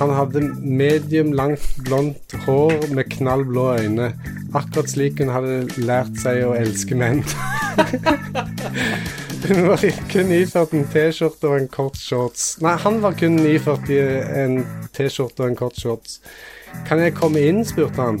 Han 0.00 0.10
hadde 0.16 0.40
medium 0.64 1.32
langt 1.36 1.64
blondt 1.84 2.34
hår 2.46 2.88
med 2.96 3.10
knallblå 3.12 3.66
øyne, 3.82 4.12
akkurat 4.56 4.88
slik 4.88 5.20
hun 5.20 5.32
hadde 5.32 5.58
lært 5.76 6.16
seg 6.22 6.40
å 6.48 6.54
elske 6.56 6.96
menn. 6.96 7.20
Hun 9.40 9.62
var 9.66 9.82
kun 10.12 10.28
iført 10.36 10.74
en 10.76 10.84
T-skjorte 10.92 11.48
og 11.48 11.54
en 11.56 11.68
kort 11.72 11.96
shorts. 11.98 12.58
Nei, 12.60 12.74
han 12.78 12.98
var 13.02 13.16
kun 13.18 13.38
iført 13.48 13.88
en 13.88 14.60
T-skjorte 14.92 15.42
og 15.42 15.48
en 15.48 15.56
kort 15.56 15.80
shorts. 15.80 16.18
Kan 16.86 17.00
jeg 17.00 17.16
komme 17.16 17.40
inn? 17.48 17.64
spurte 17.64 18.04
han. 18.04 18.20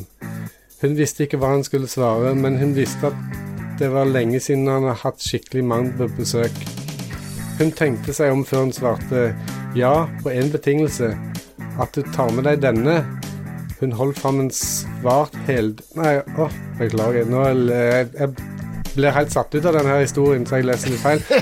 Hun 0.80 0.96
visste 0.96 1.26
ikke 1.26 1.38
hva 1.42 1.52
han 1.52 1.64
skulle 1.66 1.90
svare, 1.92 2.32
men 2.34 2.56
hun 2.58 2.72
visste 2.74 3.12
at 3.12 3.78
det 3.78 3.92
var 3.92 4.08
lenge 4.08 4.40
siden 4.40 4.66
han 4.68 4.88
hadde 4.88 5.02
hatt 5.04 5.22
skikkelig 5.24 5.64
mann 5.64 5.92
på 5.98 6.08
besøk. 6.16 6.56
Hun 7.60 7.72
tenkte 7.76 8.16
seg 8.16 8.32
om 8.32 8.46
før 8.48 8.64
hun 8.64 8.72
svarte 8.72 9.30
ja, 9.76 10.08
på 10.24 10.32
én 10.32 10.48
betingelse. 10.52 11.12
At 11.80 11.96
du 11.96 12.04
tar 12.12 12.32
med 12.36 12.44
deg 12.44 12.60
denne. 12.62 13.00
Hun 13.80 13.94
holdt 13.96 14.18
fram 14.20 14.42
en 14.42 14.50
svart 14.52 15.36
hel... 15.46 15.72
Nei, 15.96 16.18
å, 16.36 16.50
beklager. 16.76 17.28
Nå 17.30 17.46
jeg, 17.48 18.10
jeg 18.18 18.34
blir 18.94 19.14
helt 19.14 19.32
satt 19.32 19.54
ut 19.54 19.64
av 19.64 19.78
denne 19.78 19.96
historien, 20.02 20.44
så 20.44 20.58
jeg 20.58 20.68
leser 20.68 20.92
litt 20.92 21.04
feil. 21.04 21.24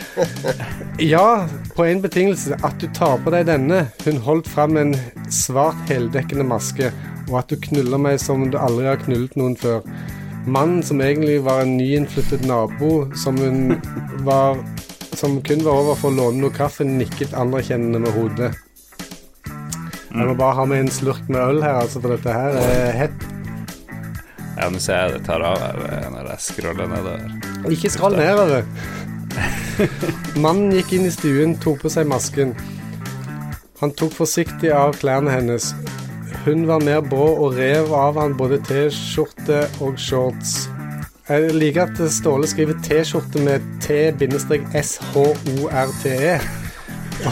Ja, 0.98 1.46
på 1.76 1.84
en 1.86 2.00
betingelse. 2.02 2.56
At 2.66 2.78
du 2.82 2.88
tar 2.94 3.20
på 3.22 3.30
deg 3.34 3.46
denne. 3.46 3.84
Hun 4.02 4.22
holdt 4.22 4.50
fram 4.50 4.78
en 4.78 4.94
svart 5.30 5.78
heldekkende 5.90 6.46
maske. 6.46 6.92
Og 7.28 7.36
at 7.42 7.50
du 7.50 7.58
knuller 7.68 8.00
meg 8.02 8.18
som 8.22 8.46
du 8.50 8.58
aldri 8.58 8.88
har 8.88 9.02
knullet 9.02 9.36
noen 9.38 9.54
før. 9.58 9.82
Mannen 10.48 10.82
som 10.86 11.02
egentlig 11.04 11.40
var 11.44 11.62
en 11.62 11.76
nyinnflyttet 11.78 12.46
nabo, 12.48 13.08
som 13.18 13.38
hun 13.42 13.76
var 14.28 14.58
Som 15.18 15.40
kun 15.42 15.64
var 15.64 15.80
over 15.80 15.96
for 15.98 16.12
å 16.12 16.14
låne 16.14 16.38
noe 16.44 16.54
kaffe, 16.54 16.84
nikket 16.86 17.32
anerkjennende 17.34 17.98
med 18.04 18.12
hodet. 18.14 18.52
Jeg 20.08 20.24
må 20.24 20.34
bare 20.38 20.56
ha 20.56 20.64
med 20.68 20.86
en 20.86 20.92
slurk 20.92 21.26
med 21.28 21.40
øl 21.42 21.60
her, 21.62 21.82
altså, 21.82 22.00
for 22.00 22.14
dette 22.14 22.32
her 22.32 22.56
er 22.62 22.96
hett. 22.96 23.26
Ja, 24.58 24.68
nå 24.72 24.80
ser 24.82 25.04
jeg 25.04 25.18
det 25.18 25.26
tar 25.28 25.44
av 25.46 25.60
her 25.60 26.08
når 26.10 26.32
jeg 26.32 26.44
scroller 26.48 26.88
nedover. 26.90 27.20
Ikke 27.70 27.90
skroll 27.92 28.16
nedover. 28.18 28.62
Mannen 30.44 30.72
gikk 30.74 30.96
inn 30.96 31.06
i 31.06 31.12
stuen, 31.14 31.54
tok 31.62 31.84
på 31.84 31.92
seg 31.92 32.08
masken. 32.10 32.56
Han 33.78 33.92
tok 33.94 34.12
forsiktig 34.16 34.72
av 34.74 34.96
klærne 34.98 35.30
hennes. 35.30 35.70
Hun 36.46 36.66
var 36.66 36.82
mer 36.82 37.00
brå 37.04 37.28
og 37.44 37.54
rev 37.58 37.92
av 37.94 38.18
han 38.18 38.34
både 38.38 38.58
T-skjorte 38.66 39.60
og 39.84 39.98
shorts. 40.02 40.66
Jeg 41.28 41.52
liker 41.54 41.82
at 41.84 42.00
Ståle 42.10 42.46
skriver 42.50 42.74
T-skjorte 42.86 43.38
med 43.44 43.60
T-S-H-O-R-T-E. 43.84 44.88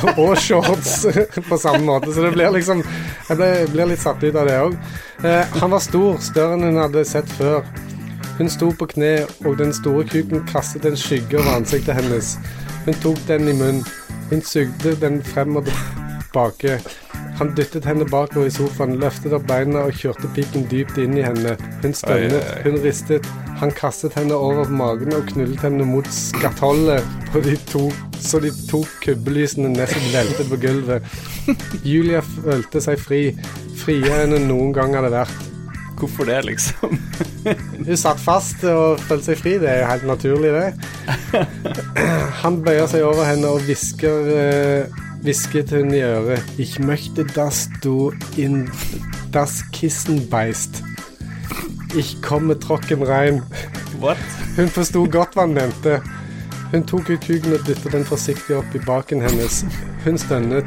Og 0.22 0.36
shorts 0.40 1.06
på 1.48 1.58
samme 1.58 1.84
måte, 1.86 2.12
så 2.14 2.26
det 2.26 2.32
blir 2.36 2.52
liksom 2.54 2.82
Jeg 2.82 3.38
ble, 3.38 3.50
blir 3.72 3.90
litt 3.92 4.02
satt 4.02 4.22
ut 4.22 4.36
av 4.36 4.46
det 4.48 4.56
òg. 4.62 4.76
Eh, 5.24 5.58
han 5.60 5.72
var 5.72 5.82
stor, 5.82 6.20
større 6.22 6.56
enn 6.56 6.68
hun 6.68 6.82
hadde 6.84 7.04
sett 7.08 7.30
før. 7.38 7.64
Hun 8.36 8.50
sto 8.52 8.68
på 8.76 8.88
kne, 8.92 9.12
og 9.48 9.56
den 9.58 9.72
store 9.74 10.04
kuken 10.08 10.44
kastet 10.50 10.84
en 10.86 10.98
skygge 11.00 11.40
over 11.40 11.56
ansiktet 11.56 11.96
hennes. 11.96 12.36
Hun 12.84 12.98
tok 13.02 13.18
den 13.28 13.48
i 13.48 13.56
munnen. 13.56 13.82
Hun 14.30 14.42
sugde 14.42 14.92
den 15.00 15.22
frem 15.24 15.56
og 15.56 15.66
tilbake. 15.66 16.80
Han 17.36 17.52
dyttet 17.56 17.84
henne 17.84 18.04
bakover 18.08 18.46
i 18.48 18.52
sofaen, 18.52 18.96
løftet 19.00 19.34
opp 19.36 19.44
beina 19.48 19.82
og 19.88 19.96
kjørte 19.96 20.28
pikken 20.36 20.64
dypt 20.70 20.96
inn 21.00 21.16
i 21.18 21.24
henne. 21.24 21.56
Hun 21.82 21.96
stønnet, 21.96 22.44
hun 22.64 22.78
ristet. 22.84 23.28
Han 23.60 23.72
kastet 23.76 24.16
henne 24.16 24.36
over 24.36 24.64
på 24.64 24.76
magen 24.76 25.16
og 25.16 25.28
knullet 25.30 25.60
henne 25.64 25.84
mot 25.88 26.08
skatollet 26.12 27.04
på 27.32 27.40
de 27.44 27.56
to, 27.68 27.86
så 28.22 28.40
de 28.42 28.52
to 28.68 28.82
kubbelysene 29.04 29.72
nesten 29.74 30.08
veltet 30.14 30.48
på 30.50 30.58
gulvet. 30.62 31.06
Julia 31.86 32.22
følte 32.24 32.82
seg 32.84 33.00
fri, 33.00 33.20
friere 33.82 34.24
enn 34.24 34.36
hun 34.36 34.48
noen 34.50 34.74
gang 34.76 34.96
hadde 34.98 35.12
vært. 35.14 35.52
Hvorfor 35.96 36.28
det, 36.28 36.42
liksom? 36.44 36.98
Hun 37.86 37.96
satt 37.96 38.20
fast 38.20 38.64
og 38.68 39.00
følte 39.06 39.30
seg 39.30 39.40
fri. 39.40 39.54
Det 39.62 39.70
er 39.70 39.78
jo 39.80 39.88
helt 39.88 40.06
naturlig, 40.10 40.52
det. 40.52 41.46
Han 42.42 42.60
bøyer 42.66 42.90
seg 42.90 43.06
over 43.06 43.24
henne 43.24 43.48
og 43.48 43.64
hvisker 43.64 44.28
eh, 44.34 44.98
hvisket 45.24 45.72
hun 45.72 45.94
i 45.94 46.02
øret. 46.04 46.42
Ich 46.58 46.78
möchte, 46.78 47.24
dass 47.24 47.68
du 47.82 48.12
in 48.36 48.70
das 49.32 49.64
Kissen 49.72 50.28
beist. 50.28 50.82
Ich 51.96 52.20
komme 52.22 52.58
trocken 52.58 53.02
rein. 53.02 53.42
What? 54.00 54.18
Hun 54.56 54.68
forsto 54.68 55.06
godt 55.08 55.34
hva 55.34 55.46
han 55.46 55.56
mente. 55.56 56.00
Hun 56.76 56.82
tok 56.84 57.06
ut 57.08 57.22
kuken 57.24 57.54
og 57.56 57.62
dyttet 57.64 57.94
den 57.94 58.02
forsiktig 58.04 58.52
opp 58.58 58.74
i 58.76 58.80
baken 58.84 59.22
hennes. 59.24 59.62
Hun 60.04 60.18
stønnet. 60.20 60.66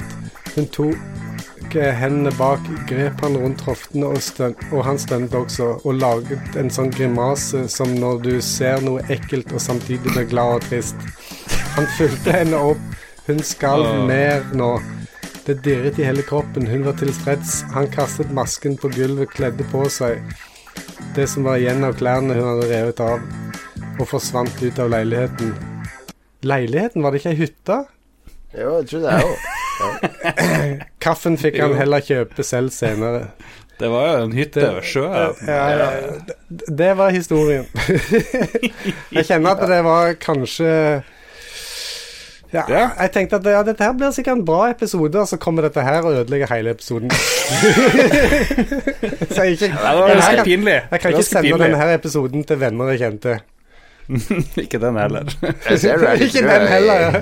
Hun 0.56 0.66
tok 0.74 1.76
eh, 1.78 1.92
hendene 1.94 2.32
bak, 2.34 2.66
grep 2.90 3.22
han 3.22 3.38
rundt 3.38 3.62
hoftene, 3.62 4.10
og, 4.10 4.18
støn 4.26 4.56
og 4.72 4.82
han 4.88 4.98
stønnet 4.98 5.38
også, 5.38 5.68
og 5.84 6.02
laget 6.02 6.58
en 6.58 6.74
sånn 6.74 6.90
grimase 6.98 7.68
som 7.70 7.94
når 8.02 8.26
du 8.26 8.32
ser 8.42 8.82
noe 8.82 9.06
ekkelt 9.14 9.54
og 9.54 9.62
samtidig 9.62 10.16
blir 10.16 10.26
glad 10.34 10.58
og 10.58 10.66
trist. 10.66 11.08
Han 11.78 11.86
fulgte 12.00 12.34
henne 12.40 12.66
opp. 12.72 13.00
Hun 13.30 13.46
skalv 13.46 13.94
Åh. 13.94 14.04
mer 14.10 14.50
nå. 14.58 14.74
Det 15.46 15.60
dirret 15.62 16.02
i 16.02 16.10
hele 16.10 16.26
kroppen. 16.26 16.66
Hun 16.74 16.90
var 16.90 16.98
tilfreds. 16.98 17.60
Han 17.78 17.94
kastet 17.94 18.34
masken 18.34 18.82
på 18.82 18.90
gulvet, 18.98 19.30
kledde 19.38 19.70
på 19.70 19.86
seg 19.94 20.26
det 21.14 21.30
som 21.30 21.46
var 21.46 21.62
igjen 21.62 21.86
av 21.86 22.00
klærne 22.02 22.34
hun 22.34 22.56
hadde 22.56 22.72
revet 22.74 23.02
av, 23.06 23.22
og 24.00 24.08
forsvant 24.10 24.58
ut 24.66 24.82
av 24.82 24.90
leiligheten. 24.98 25.78
Leiligheten, 26.44 27.04
var 27.04 27.10
det 27.12 27.18
ikke 27.22 27.30
ei 27.36 27.42
hytte? 27.44 27.78
Jo, 28.56 28.78
jeg 28.80 28.88
tror 28.90 29.00
det 29.00 29.10
er 29.14 29.20
jo 29.22 29.28
Kaffen 31.04 31.38
fikk 31.40 31.60
han 31.62 31.74
heller 31.78 32.00
kjøpe 32.04 32.44
selv 32.44 32.70
senere. 32.74 33.22
Det 33.80 33.88
var 33.92 34.08
jo 34.10 34.16
en 34.26 34.34
hytte 34.36 34.60
ved 34.60 34.82
sjøen. 34.84 35.36
Ja, 35.48 35.70
ja, 35.72 35.90
det, 36.28 36.36
det 36.82 36.90
var 37.00 37.10
historien. 37.16 37.64
Jeg 39.16 39.24
kjenner 39.30 39.50
at 39.56 39.64
det 39.72 39.80
var 39.86 40.14
kanskje 40.20 40.68
ja, 42.52 42.64
Ja. 42.66 42.90
Jeg 42.98 43.12
tenkte 43.14 43.36
at 43.38 43.46
ja, 43.46 43.62
dette 43.64 43.84
her 43.86 43.94
blir 43.94 44.10
sikkert 44.12 44.38
en 44.40 44.46
bra 44.46 44.70
episode, 44.74 45.20
og 45.22 45.28
så 45.30 45.38
kommer 45.38 45.62
dette 45.68 45.82
her 45.86 46.02
og 46.02 46.14
ødelegger 46.24 46.50
hele 46.56 46.70
episoden. 46.74 47.12
så 49.30 49.44
jeg, 49.44 49.52
ikke, 49.52 49.68
Det 49.70 49.84
var 49.84 50.08
jeg, 50.10 50.16
ganske 50.18 50.36
kan, 50.36 50.46
pinlig. 50.46 50.82
jeg 50.92 51.00
kan 51.00 51.12
ikke 51.14 51.24
sende 51.30 51.42
pinlig. 51.46 51.60
denne 51.64 51.78
her 51.78 51.94
episoden 52.00 52.44
til 52.50 52.60
venner 52.60 52.90
jeg 52.96 53.00
kjente. 53.06 53.38
Ikke 54.64 54.80
den 54.82 54.98
heller. 54.98 55.28
Jeg 55.70 55.82
ser 55.82 56.00
du 56.02 56.06
er 56.10 56.22
litt 56.22 56.34
Ikke 56.34 56.46
rød 56.46 56.54
den 56.56 56.72
heller, 56.74 57.04
ja. 57.04 57.20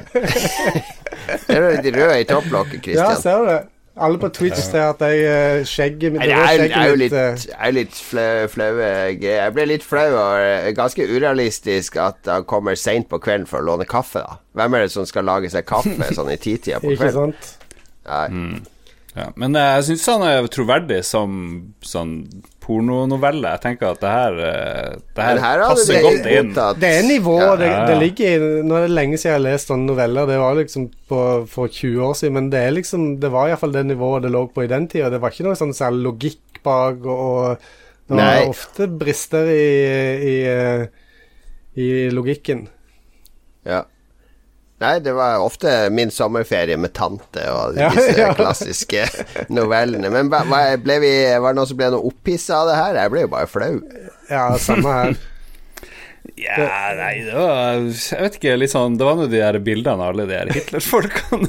Ser 1.44 1.60
du 1.60 1.66
er 1.68 1.82
litt 1.82 1.98
rød 1.98 2.14
i 2.22 2.28
topplokket, 2.30 2.94
Ja, 2.96 3.10
ser 3.20 3.42
du 3.44 3.50
det? 3.52 3.64
Alle 3.98 4.20
på 4.22 4.30
Twitch 4.30 4.62
ser 4.62 4.92
at 4.92 5.00
jeg 5.02 5.22
skjegger 5.26 5.64
skjegget 5.66 6.14
mitt 6.14 6.26
Jeg 6.30 6.68
er, 6.70 6.90
jo 6.92 6.98
litt, 7.02 7.14
eh, 7.18 7.46
er 7.58 7.74
litt 7.74 7.98
flau. 7.98 8.82
Jeg 9.18 9.54
ble 9.56 9.66
litt 9.72 9.86
flau 9.86 10.06
og 10.12 10.42
eh, 10.44 10.70
ganske 10.78 11.08
urealistisk 11.10 11.98
at 12.02 12.30
han 12.30 12.46
kommer 12.50 12.78
seint 12.78 13.10
på 13.10 13.18
kvelden 13.24 13.50
for 13.50 13.64
å 13.64 13.68
låne 13.72 13.88
kaffe. 13.90 14.22
da 14.22 14.38
Hvem 14.60 14.78
er 14.78 14.86
det 14.86 14.94
som 14.94 15.08
skal 15.10 15.26
lage 15.26 15.50
seg 15.54 15.66
kaffe 15.66 16.12
sånn 16.18 16.30
i 16.30 16.38
titida 16.38 16.78
på 16.84 16.94
kvelden? 16.94 17.34
Ikke 17.34 17.48
sant? 17.50 17.54
Nei. 18.08 18.60
Ja, 19.18 19.32
men 19.34 19.58
eh, 19.58 19.72
jeg 19.80 19.90
syns 19.90 20.06
han 20.14 20.28
er 20.28 20.52
troverdig 20.54 21.02
som 21.08 21.34
sånn 21.82 22.20
pornonovelle. 22.68 23.54
Jeg 23.56 23.64
tenker 23.64 23.94
at 23.94 24.02
det 24.04 24.12
her, 24.12 24.40
eh, 24.44 24.98
det 25.16 25.28
her, 25.28 25.40
her 25.44 25.64
passer 25.64 25.96
det 25.96 26.04
godt 26.04 26.30
inn. 26.34 26.52
Det 26.82 26.92
er 27.00 27.08
nivået. 27.08 27.46
Ja, 27.46 27.56
det, 27.62 27.72
ja, 27.72 27.80
det 27.88 27.98
ligger 28.02 28.28
i 28.28 28.62
Nå 28.68 28.78
er 28.78 28.86
det 28.88 28.94
lenge 28.94 29.18
siden 29.18 29.32
jeg 29.32 29.38
har 29.38 29.46
lest 29.46 29.72
sånne 29.72 29.90
noveller. 29.90 30.30
Det 30.30 30.40
var 30.42 30.60
liksom 30.60 30.88
på, 31.10 31.24
for 31.52 31.72
20 31.72 32.06
år 32.10 32.16
siden. 32.20 32.38
Men 32.38 32.52
det 32.54 32.62
er 32.66 32.76
liksom 32.76 33.10
Det 33.24 33.32
var 33.34 33.52
iallfall 33.52 33.76
det 33.76 33.86
nivået 33.88 34.28
det 34.28 34.34
lå 34.36 34.46
på 34.52 34.68
i 34.68 34.72
den 34.72 34.88
tida. 34.92 35.12
Det 35.14 35.22
var 35.24 35.34
ikke 35.34 35.48
noe 35.48 35.60
sånn 35.60 35.76
særlig 35.78 36.10
logikk 36.10 36.62
bak, 36.68 37.06
og, 37.06 37.20
og 37.28 37.68
det 38.08 38.16
var 38.16 38.24
Nei. 38.24 38.48
ofte 38.48 38.88
brister 39.00 39.50
i, 39.52 39.68
i, 40.28 40.36
eh, 40.48 40.88
i 41.80 41.88
logikken. 42.12 42.68
Ja. 43.68 43.84
Nei, 44.78 45.00
det 45.02 45.14
var 45.18 45.40
ofte 45.42 45.72
min 45.90 46.12
sommerferie 46.14 46.78
med 46.78 46.92
tante 46.94 47.42
og 47.50 47.74
disse 47.80 48.12
ja. 48.20 48.28
klassiske 48.38 49.08
novellene. 49.50 50.12
Men 50.14 50.30
hva- 50.30 50.76
ble 50.78 51.00
vi, 51.02 51.14
var 51.42 51.56
det 51.56 51.58
noen 51.58 51.72
som 51.72 51.80
ble 51.80 51.88
noe 51.96 52.12
opphissa 52.12 52.60
av 52.62 52.70
det 52.70 52.76
her? 52.78 53.00
Jeg 53.02 53.14
ble 53.16 53.24
jo 53.26 53.32
bare 53.32 53.50
flau. 53.50 53.72
Ja, 54.30 54.44
samme 54.62 54.94
her. 55.00 55.18
Ja, 56.38 56.58
nei, 56.94 57.14
det 57.24 57.34
var 57.34 57.78
Jeg 57.88 58.20
vet 58.22 58.36
ikke, 58.38 58.52
litt 58.60 58.70
sånn 58.70 58.98
Det 59.00 59.06
var 59.08 59.16
nå 59.18 59.24
de 59.32 59.40
der 59.40 59.56
bildene 59.64 60.04
av 60.04 60.12
alle 60.12 60.26
de 60.28 60.36
her 60.38 60.52
Hitler-folkene. 60.54 61.48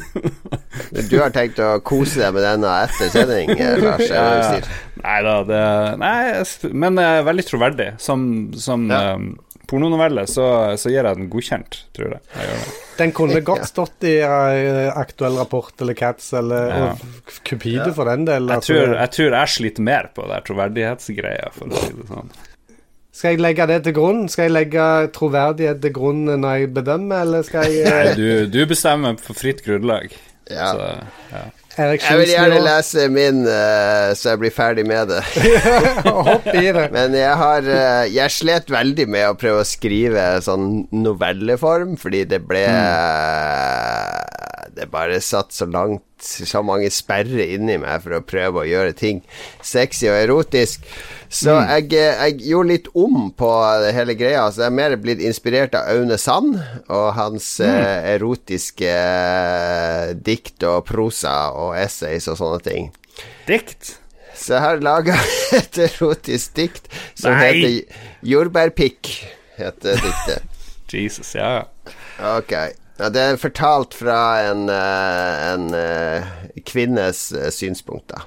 Du 1.10 1.16
har 1.18 1.32
tenkt 1.34 1.58
å 1.60 1.72
kose 1.84 2.20
deg 2.22 2.32
med 2.36 2.44
denne 2.46 2.70
etter 2.86 3.10
sending, 3.12 3.50
Lars? 3.82 4.04
sier? 4.06 4.68
Nei 5.02 5.16
da, 5.26 5.34
det 5.48 5.60
Nei, 6.00 6.70
men 6.78 7.00
uh, 7.02 7.18
veldig 7.26 7.44
troverdig. 7.50 7.88
Som, 8.00 8.22
som 8.56 8.86
Ja. 8.88 9.02
eh, 9.18 9.26
pornonovelle 9.68 10.24
så, 10.30 10.48
så 10.80 10.90
gir 10.92 11.02
jeg 11.04 11.18
den 11.18 11.28
godkjent, 11.32 11.80
tror 11.96 12.14
jeg. 12.16 12.22
jeg 12.34 12.48
gjør 12.48 12.62
det. 12.64 12.74
Den 12.98 13.14
kunne 13.14 13.40
godt 13.46 13.68
stått 13.68 14.06
i 14.08 14.16
eh, 14.24 14.88
aktuell 14.98 15.38
rapport 15.38 15.84
eller 15.84 15.98
Cats 15.98 16.32
eller 16.38 16.72
Ja. 16.72 16.90
Cupido 17.46 17.92
for 17.94 18.10
den 18.10 18.26
del. 18.28 18.48
Jeg 18.48 18.62
altså. 18.62 18.74
tror, 18.74 18.94
jeg 18.96 19.14
tror 19.16 19.36
jeg 19.38 19.54
sliter 19.54 19.86
mer 19.86 20.10
på 20.16 20.26
det 20.30 20.40
troverdighetsgreia, 20.48 21.50
for 21.54 21.70
å 21.70 21.82
si 21.84 21.92
det 21.98 22.08
sånn. 22.10 22.32
Skal 23.18 23.34
jeg 23.34 23.42
legge 23.42 23.66
det 23.66 23.78
til 23.86 23.94
grunn? 23.96 24.26
Skal 24.30 24.46
jeg 24.46 24.54
legge 24.54 24.88
troverdighet 25.16 25.80
til 25.82 25.94
grunn 25.96 26.26
når 26.28 26.60
jeg 26.60 26.72
bedømmer, 26.76 27.24
eller 27.26 27.46
skal 27.46 27.66
jeg 27.66 27.86
Nei, 27.88 28.02
eh, 28.12 28.18
du, 28.18 28.28
du 28.54 28.60
bestemmer 28.70 29.18
på 29.18 29.34
fritt 29.34 29.64
grunnlag. 29.66 30.14
Ja. 30.48 30.68
Så, 30.72 30.90
ja. 31.32 31.46
Jeg 31.78 32.18
vil 32.18 32.32
gjerne 32.32 32.58
lese 32.64 33.06
min, 33.12 33.44
uh, 33.46 34.10
så 34.18 34.32
jeg 34.32 34.40
blir 34.42 34.54
ferdig 34.54 34.84
med 34.88 35.12
det. 35.12 35.20
Hopp 36.28 36.48
i 36.50 36.66
det. 36.74 36.88
Men 36.96 37.14
jeg 37.14 37.36
har 37.42 37.68
uh, 37.68 38.04
Jeg 38.10 38.34
slet 38.34 38.72
veldig 38.72 39.06
med 39.10 39.28
å 39.30 39.36
prøve 39.38 39.62
å 39.62 39.68
skrive 39.68 40.26
sånn 40.44 40.88
novelleform, 40.94 41.94
fordi 42.00 42.24
det 42.28 42.42
ble 42.48 42.66
Det 44.78 44.86
bare 44.92 45.18
satt 45.24 45.50
så 45.54 45.66
langt 45.66 46.04
Så 46.22 46.62
mange 46.66 46.90
sperrer 46.94 47.54
inni 47.54 47.76
meg 47.78 48.02
for 48.04 48.16
å 48.18 48.24
prøve 48.26 48.62
å 48.62 48.66
gjøre 48.66 48.94
ting 48.98 49.20
sexy 49.62 50.08
og 50.10 50.16
erotisk. 50.18 50.86
Så 51.30 51.52
jeg, 51.54 51.92
eh, 51.94 52.22
jeg 52.24 52.48
gjorde 52.48 52.72
litt 52.72 52.88
om 52.98 53.28
på 53.36 53.50
det 53.84 53.92
hele 53.94 54.16
greia. 54.18 54.48
Så 54.50 54.64
jeg 54.64 54.72
er 54.72 54.76
mer 54.78 54.96
blitt 54.98 55.22
inspirert 55.22 55.76
av 55.78 55.86
Aune 55.92 56.18
Sand 56.18 56.56
og 56.88 57.06
hans 57.14 57.46
eh, 57.62 58.08
erotiske 58.16 58.90
eh, 58.90 60.10
dikt 60.16 60.66
og 60.66 60.88
prosa 60.88 61.36
og 61.54 61.76
essays 61.78 62.26
og 62.32 62.40
sånne 62.40 62.64
ting. 62.66 62.90
Dikt? 63.46 63.94
Så 64.38 64.56
jeg 64.56 64.64
har 64.64 64.82
laga 64.82 65.14
et 65.60 65.80
erotisk 65.86 66.58
dikt 66.58 66.90
som 67.14 67.34
Nei. 67.34 67.46
heter 67.46 68.02
Jordbærpikk. 68.34 69.14
Heter 69.58 70.02
diktet. 70.02 70.60
Jesus, 70.92 71.34
ja. 71.36 71.62
Ok. 72.34 72.54
Ja, 72.98 73.08
det 73.14 73.22
er 73.22 73.36
fortalt 73.38 73.94
fra 73.94 74.18
en, 74.48 74.66
eh, 74.72 75.42
en 75.52 75.68
eh, 75.76 76.24
kvinnes 76.66 77.28
eh, 77.32 77.50
synspunkt, 77.54 78.10
da. 78.10 78.24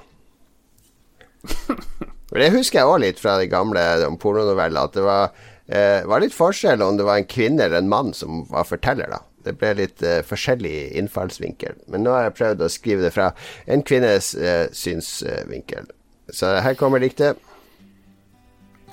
Det 2.32 2.48
husker 2.54 2.78
jeg 2.80 2.88
òg 2.88 3.02
litt 3.02 3.18
fra 3.20 3.34
de 3.36 3.44
gamle 3.52 3.82
pornonovellene, 4.22 4.86
at 4.88 4.94
det 4.96 5.02
var, 5.04 5.34
eh, 5.68 6.00
var 6.08 6.22
litt 6.24 6.32
forskjell 6.32 6.80
om 6.80 6.96
det 6.96 7.04
var 7.04 7.20
en 7.20 7.28
kvinne 7.28 7.66
eller 7.66 7.82
en 7.82 7.90
mann 7.92 8.14
som 8.16 8.46
var 8.48 8.64
forteller, 8.64 9.12
da. 9.12 9.20
Det 9.44 9.52
ble 9.60 9.74
litt 9.82 10.00
eh, 10.06 10.22
forskjellig 10.24 10.94
innfallsvinkel. 10.96 11.76
Men 11.92 12.06
nå 12.06 12.14
har 12.16 12.30
jeg 12.30 12.36
prøvd 12.38 12.64
å 12.64 12.70
skrive 12.72 13.04
det 13.04 13.12
fra 13.12 13.32
en 13.66 13.84
kvinnes 13.84 14.32
eh, 14.38 14.70
synsvinkel. 14.72 15.90
Så 16.32 16.54
her 16.64 16.78
kommer 16.80 17.02
diktet. 17.02 17.36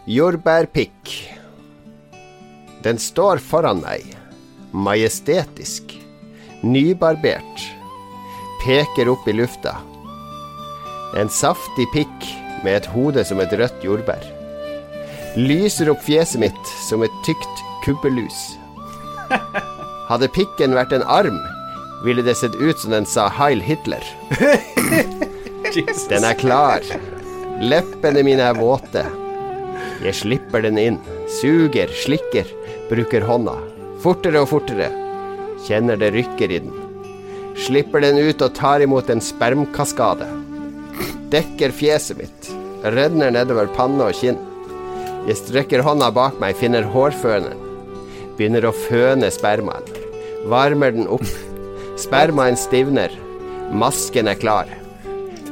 Jordbærpikk. 0.10 1.14
Den 2.84 3.00
står 3.00 3.40
foran 3.44 3.86
meg, 3.86 4.19
majestetisk, 4.72 5.96
nybarbert, 6.64 7.64
peker 8.64 9.10
opp 9.10 9.28
i 9.28 9.34
lufta. 9.34 9.76
En 11.18 11.30
saftig 11.32 11.88
pikk 11.94 12.28
med 12.64 12.82
et 12.82 12.90
hode 12.94 13.24
som 13.26 13.40
et 13.42 13.54
rødt 13.58 13.86
jordbær. 13.86 14.26
Lyser 15.40 15.92
opp 15.94 16.02
fjeset 16.06 16.42
mitt 16.42 16.74
som 16.88 17.04
et 17.06 17.22
tykt 17.26 17.64
kubbelus. 17.86 18.40
Hadde 20.10 20.30
pikken 20.34 20.74
vært 20.78 20.94
en 20.96 21.06
arm, 21.06 21.38
ville 22.06 22.24
det 22.26 22.38
sett 22.40 22.56
ut 22.58 22.78
som 22.82 22.94
den 22.96 23.08
sa 23.10 23.28
Heil 23.30 23.62
Hitler. 23.62 24.04
Den 26.10 26.26
er 26.26 26.38
klar. 26.40 26.86
Leppene 27.62 28.24
mine 28.26 28.46
er 28.50 28.58
våte. 28.58 29.04
Jeg 30.02 30.16
slipper 30.16 30.64
den 30.64 30.80
inn. 30.82 30.98
Suger, 31.40 31.92
slikker, 31.94 32.48
bruker 32.90 33.26
hånda. 33.28 33.58
Fortere 34.00 34.40
og 34.40 34.48
fortere. 34.54 34.88
Kjenner 35.66 36.00
det 36.00 36.14
rykker 36.16 36.52
i 36.56 36.60
den. 36.64 36.76
Slipper 37.60 38.00
den 38.04 38.20
ut 38.24 38.42
og 38.46 38.54
tar 38.56 38.80
imot 38.86 39.10
en 39.12 39.20
spermkaskade. 39.24 40.28
Dekker 41.34 41.74
fjeset 41.76 42.22
mitt. 42.22 42.52
Renner 42.96 43.34
nedover 43.36 43.68
panne 43.76 44.08
og 44.08 44.16
kinn. 44.16 44.40
Jeg 45.28 45.36
strekker 45.42 45.84
hånda 45.84 46.08
bak 46.16 46.40
meg, 46.40 46.56
finner 46.56 46.88
hårføneren. 46.94 47.60
Begynner 48.38 48.70
å 48.70 48.76
føne 48.88 49.28
spermaen. 49.36 49.84
Varmer 50.48 50.96
den 50.96 51.10
opp. 51.12 51.28
Spermaen 52.00 52.56
stivner. 52.58 53.12
Masken 53.76 54.32
er 54.32 54.40
klar. 54.40 54.72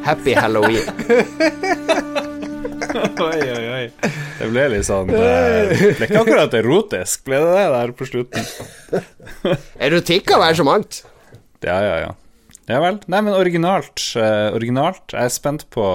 Happy 0.08 0.38
halloween. 0.40 0.88
Oi, 3.28 3.42
oi, 3.42 3.66
oi. 3.74 4.12
Det 4.38 4.48
ble 4.52 4.64
litt 4.74 4.86
sånn 4.88 5.10
eh, 5.14 5.72
Det 5.74 5.92
ble 5.98 6.08
ikke 6.10 6.22
akkurat 6.24 6.56
erotisk, 6.60 7.24
ble 7.28 7.40
det 7.44 7.52
det 7.58 7.66
der 7.74 7.94
på 7.98 8.08
slutten? 8.10 8.48
Erotikk 9.88 10.28
kan 10.30 10.42
være 10.44 10.60
så 10.60 10.66
mangt. 10.68 11.02
Ja, 11.66 11.78
ja, 11.84 11.98
ja. 12.06 12.16
Ja 12.68 12.82
vel. 12.84 12.98
Nei, 13.08 13.22
men 13.24 13.36
originalt. 13.38 14.02
eh, 14.20 14.50
originalt. 14.56 15.06
Jeg 15.16 15.30
er 15.30 15.34
spent 15.34 15.68
på 15.74 15.86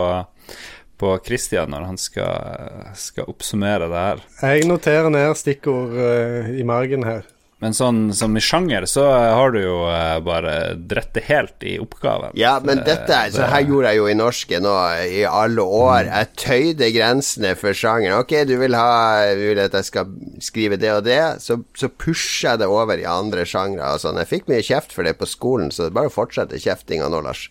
på 1.02 1.16
Christian 1.26 1.72
når 1.74 1.82
han 1.88 1.96
skal, 1.98 2.92
skal 2.94 3.26
oppsummere 3.26 3.88
det 3.90 4.02
her. 4.04 4.20
Jeg 4.44 4.68
noterer 4.70 5.08
ned 5.10 5.34
stikkord 5.34 5.96
eh, 5.98 6.52
i 6.60 6.66
margen 6.68 7.02
her. 7.02 7.24
Men 7.62 7.76
sånn 7.78 8.08
som 8.18 8.34
i 8.34 8.40
sjanger, 8.42 8.88
så 8.90 9.04
har 9.06 9.52
du 9.54 9.60
jo 9.60 9.76
eh, 9.86 10.16
bare 10.26 10.54
dritt 10.74 11.12
det 11.14 11.22
helt 11.28 11.62
i 11.62 11.76
oppgaven. 11.78 12.34
Ja, 12.38 12.56
men 12.64 12.82
dette 12.82 13.20
så 13.30 13.46
her 13.52 13.62
gjorde 13.68 13.92
jeg 13.92 14.00
jo 14.00 14.08
i 14.10 14.16
norske 14.18 14.58
nå 14.62 14.72
i 15.06 15.22
alle 15.28 15.62
år. 15.62 16.08
Jeg 16.08 16.30
tøyde 16.42 16.90
grensene 16.96 17.54
for 17.60 17.78
sjangeren. 17.78 18.18
Ok, 18.18 18.34
du 18.50 18.56
vil 18.58 18.74
ha 18.74 18.90
du 19.38 19.44
vil 19.52 19.62
at 19.62 19.78
jeg 19.78 19.90
skal 19.92 20.10
skrive 20.42 20.80
det 20.82 20.90
og 20.90 21.06
det, 21.06 21.20
så, 21.44 21.60
så 21.78 21.86
pusher 21.92 22.50
jeg 22.50 22.64
det 22.64 22.70
over 22.72 22.98
i 22.98 23.06
andre 23.06 23.46
sjangre 23.46 23.94
og 23.94 24.02
sånn. 24.02 24.18
Jeg 24.24 24.32
fikk 24.32 24.50
mye 24.50 24.66
kjeft 24.66 24.96
for 24.96 25.06
det 25.06 25.14
på 25.22 25.30
skolen, 25.30 25.70
så 25.70 25.86
det 25.86 25.92
er 25.92 25.98
bare 26.02 26.10
å 26.10 26.16
fortsette 26.18 26.58
kjeftinga 26.62 27.12
nå, 27.14 27.22
Lars. 27.22 27.46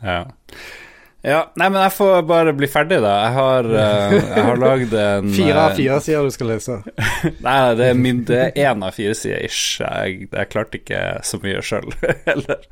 Ja. 0.00 0.22
Ja. 1.28 1.40
Nei, 1.60 1.68
men 1.68 1.82
jeg 1.82 1.92
får 1.92 2.22
bare 2.28 2.52
bli 2.56 2.68
ferdig, 2.70 3.00
da. 3.04 3.12
Jeg 3.26 3.34
har, 3.36 3.68
uh, 3.68 4.14
jeg 4.16 4.44
har 4.46 4.60
lagd 4.62 4.94
en 4.96 5.28
Fire 5.36 5.58
av 5.60 5.72
eh, 5.74 5.76
fire 5.76 5.98
sider 6.04 6.24
du 6.28 6.34
skal 6.34 6.50
lese. 6.54 6.78
Nei, 7.46 7.56
det 7.78 7.90
er, 7.90 7.98
min, 7.98 8.22
det 8.28 8.40
er 8.46 8.70
én 8.70 8.84
av 8.86 8.96
fire 8.96 9.16
sider 9.18 9.44
ish. 9.44 9.82
Jeg, 9.82 10.30
jeg 10.32 10.50
klarte 10.52 10.80
ikke 10.80 11.02
så 11.28 11.40
mye 11.42 11.62
sjøl 11.64 11.92
heller. 12.28 12.66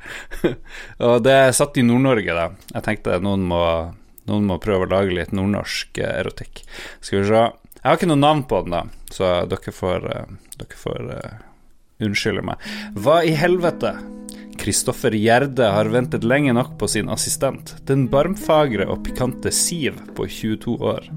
Og 1.05 1.21
det 1.27 1.37
er 1.45 1.55
satt 1.57 1.77
i 1.77 1.85
Nord-Norge, 1.85 2.37
da. 2.37 2.49
Jeg 2.73 2.87
tenkte 2.89 3.21
noen 3.23 3.45
må, 3.51 3.63
noen 4.31 4.49
må 4.49 4.59
prøve 4.63 4.87
å 4.87 4.93
lage 4.97 5.15
litt 5.15 5.35
nordnorsk 5.37 6.01
eh, 6.01 6.19
erotikk. 6.23 6.65
Skal 6.99 7.21
vi 7.21 7.31
se. 7.31 7.47
Jeg 7.77 7.85
har 7.85 7.99
ikke 7.99 8.09
noe 8.09 8.23
navn 8.23 8.45
på 8.49 8.63
den, 8.65 8.73
da, 8.73 9.11
så 9.13 9.33
dere 9.47 9.71
får, 9.71 10.07
dere 10.57 10.79
får 10.81 11.11
uh, 11.13 11.35
unnskylde 12.03 12.43
meg. 12.49 12.69
Hva 12.97 13.21
i 13.23 13.37
helvete? 13.37 13.93
Kristoffer 14.57 15.15
Gjerde 15.15 15.69
har 15.71 15.89
ventet 15.93 16.25
lenge 16.27 16.53
nok 16.55 16.73
på 16.79 16.89
sin 16.91 17.09
assistent, 17.13 17.75
den 17.87 18.07
barmfagre 18.11 18.87
og 18.89 19.03
pikante 19.05 19.51
Siv 19.53 19.99
på 20.17 20.27
22 20.27 20.75
år. 20.81 21.07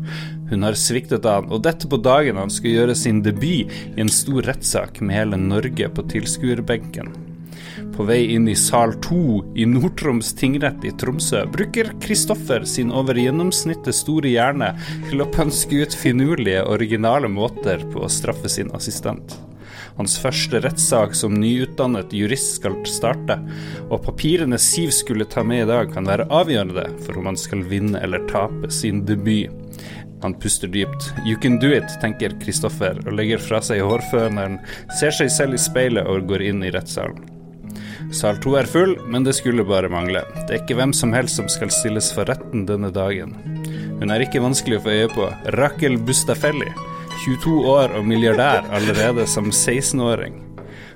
Hun 0.50 0.66
har 0.66 0.78
sviktet 0.78 1.26
han, 1.28 1.48
og 1.50 1.64
dette 1.66 1.88
på 1.90 1.98
dagen 2.02 2.38
han 2.40 2.52
skal 2.52 2.76
gjøre 2.76 2.96
sin 2.98 3.22
debut 3.26 3.72
i 3.72 4.04
en 4.04 4.12
stor 4.12 4.46
rettssak 4.50 5.02
med 5.02 5.16
hele 5.16 5.40
Norge 5.40 5.90
på 5.96 6.06
tilskuerbenken. 6.12 7.12
På 7.96 8.06
vei 8.08 8.22
inn 8.34 8.48
i 8.48 8.56
sal 8.56 8.94
2 9.02 9.18
i 9.60 9.66
Nord-Troms 9.68 10.32
tingrett 10.38 10.84
i 10.86 10.92
Tromsø 11.00 11.42
bruker 11.52 11.90
Kristoffer 12.00 12.64
sin 12.68 12.92
over 12.94 13.18
gjennomsnittet 13.18 13.96
store 13.96 14.30
hjerne 14.32 14.72
til 15.10 15.24
å 15.24 15.28
pønske 15.34 15.82
ut 15.84 15.96
finurlige, 15.96 16.64
originale 16.64 17.28
måter 17.28 17.82
på 17.92 18.04
å 18.06 18.12
straffe 18.12 18.52
sin 18.52 18.72
assistent. 18.76 19.36
Hans 20.00 20.14
første 20.16 20.62
rettssak 20.64 21.12
som 21.12 21.34
nyutdannet 21.36 22.14
jurist 22.16 22.54
skal 22.56 22.78
starte, 22.88 23.34
og 23.92 23.98
papirene 24.06 24.56
Siv 24.56 24.94
skulle 24.96 25.26
ta 25.28 25.42
med 25.44 25.66
i 25.66 25.68
dag 25.68 25.90
kan 25.92 26.06
være 26.08 26.24
avgjørende 26.32 26.86
for 27.04 27.18
om 27.20 27.26
han 27.28 27.36
skal 27.36 27.66
vinne 27.68 28.00
eller 28.00 28.24
tape 28.30 28.70
sin 28.72 29.02
debut. 29.04 29.52
Han 30.22 30.38
puster 30.40 30.72
dypt. 30.72 31.10
You 31.28 31.36
can 31.36 31.58
do 31.60 31.68
it, 31.76 31.84
tenker 32.00 32.32
Kristoffer, 32.40 32.96
og 33.04 33.12
legger 33.12 33.44
fra 33.44 33.60
seg 33.64 33.82
hårføneren, 33.84 34.56
ser 34.96 35.12
seg 35.18 35.28
selv 35.34 35.58
i 35.58 35.60
speilet 35.60 36.08
og 36.08 36.24
går 36.32 36.46
inn 36.48 36.64
i 36.64 36.72
rettssalen. 36.72 37.20
Sal 38.16 38.40
to 38.40 38.54
er 38.56 38.68
full, 38.72 38.96
men 39.12 39.26
det 39.28 39.36
skulle 39.36 39.68
bare 39.68 39.92
mangle. 39.92 40.22
Det 40.46 40.54
er 40.54 40.62
ikke 40.62 40.78
hvem 40.80 40.94
som 40.96 41.12
helst 41.12 41.36
som 41.42 41.52
skal 41.52 41.68
stilles 41.76 42.08
for 42.16 42.28
retten 42.28 42.64
denne 42.68 42.88
dagen. 42.88 43.36
Hun 44.00 44.08
er 44.08 44.24
ikke 44.24 44.40
vanskelig 44.40 44.80
å 44.80 44.86
få 44.86 44.96
øye 44.96 45.12
på. 45.12 45.28
Rakel 45.60 46.00
Bustafelli, 46.08 46.72
22 47.24 47.56
år 47.68 47.92
og 47.98 48.06
milliardær 48.08 48.68
allerede 48.72 49.26
som 49.28 49.50
16-åring. 49.50 50.38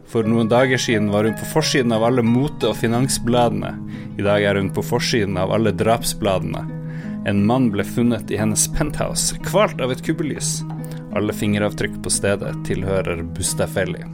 For 0.08 0.26
noen 0.28 0.48
dager 0.48 0.80
siden 0.80 1.10
var 1.12 1.26
hun 1.28 1.36
på 1.36 1.48
forsiden 1.50 1.92
av 1.92 2.04
alle 2.06 2.22
mote- 2.24 2.70
og 2.70 2.78
finansbladene. 2.80 3.72
I 4.18 4.24
dag 4.24 4.44
er 4.46 4.60
hun 4.60 4.70
på 4.72 4.84
forsiden 4.84 5.36
av 5.40 5.52
alle 5.52 5.72
drapsbladene. 5.74 6.64
En 7.28 7.40
mann 7.48 7.70
ble 7.72 7.84
funnet 7.88 8.30
i 8.30 8.38
hennes 8.40 8.66
penthouse, 8.76 9.36
kvalt 9.48 9.80
av 9.80 9.92
et 9.92 10.04
kubbelys. 10.04 10.60
Alle 11.16 11.32
fingeravtrykk 11.32 11.96
på 12.04 12.12
stedet 12.12 12.52
tilhører 12.68 13.24
Bustafelli. 13.36 14.04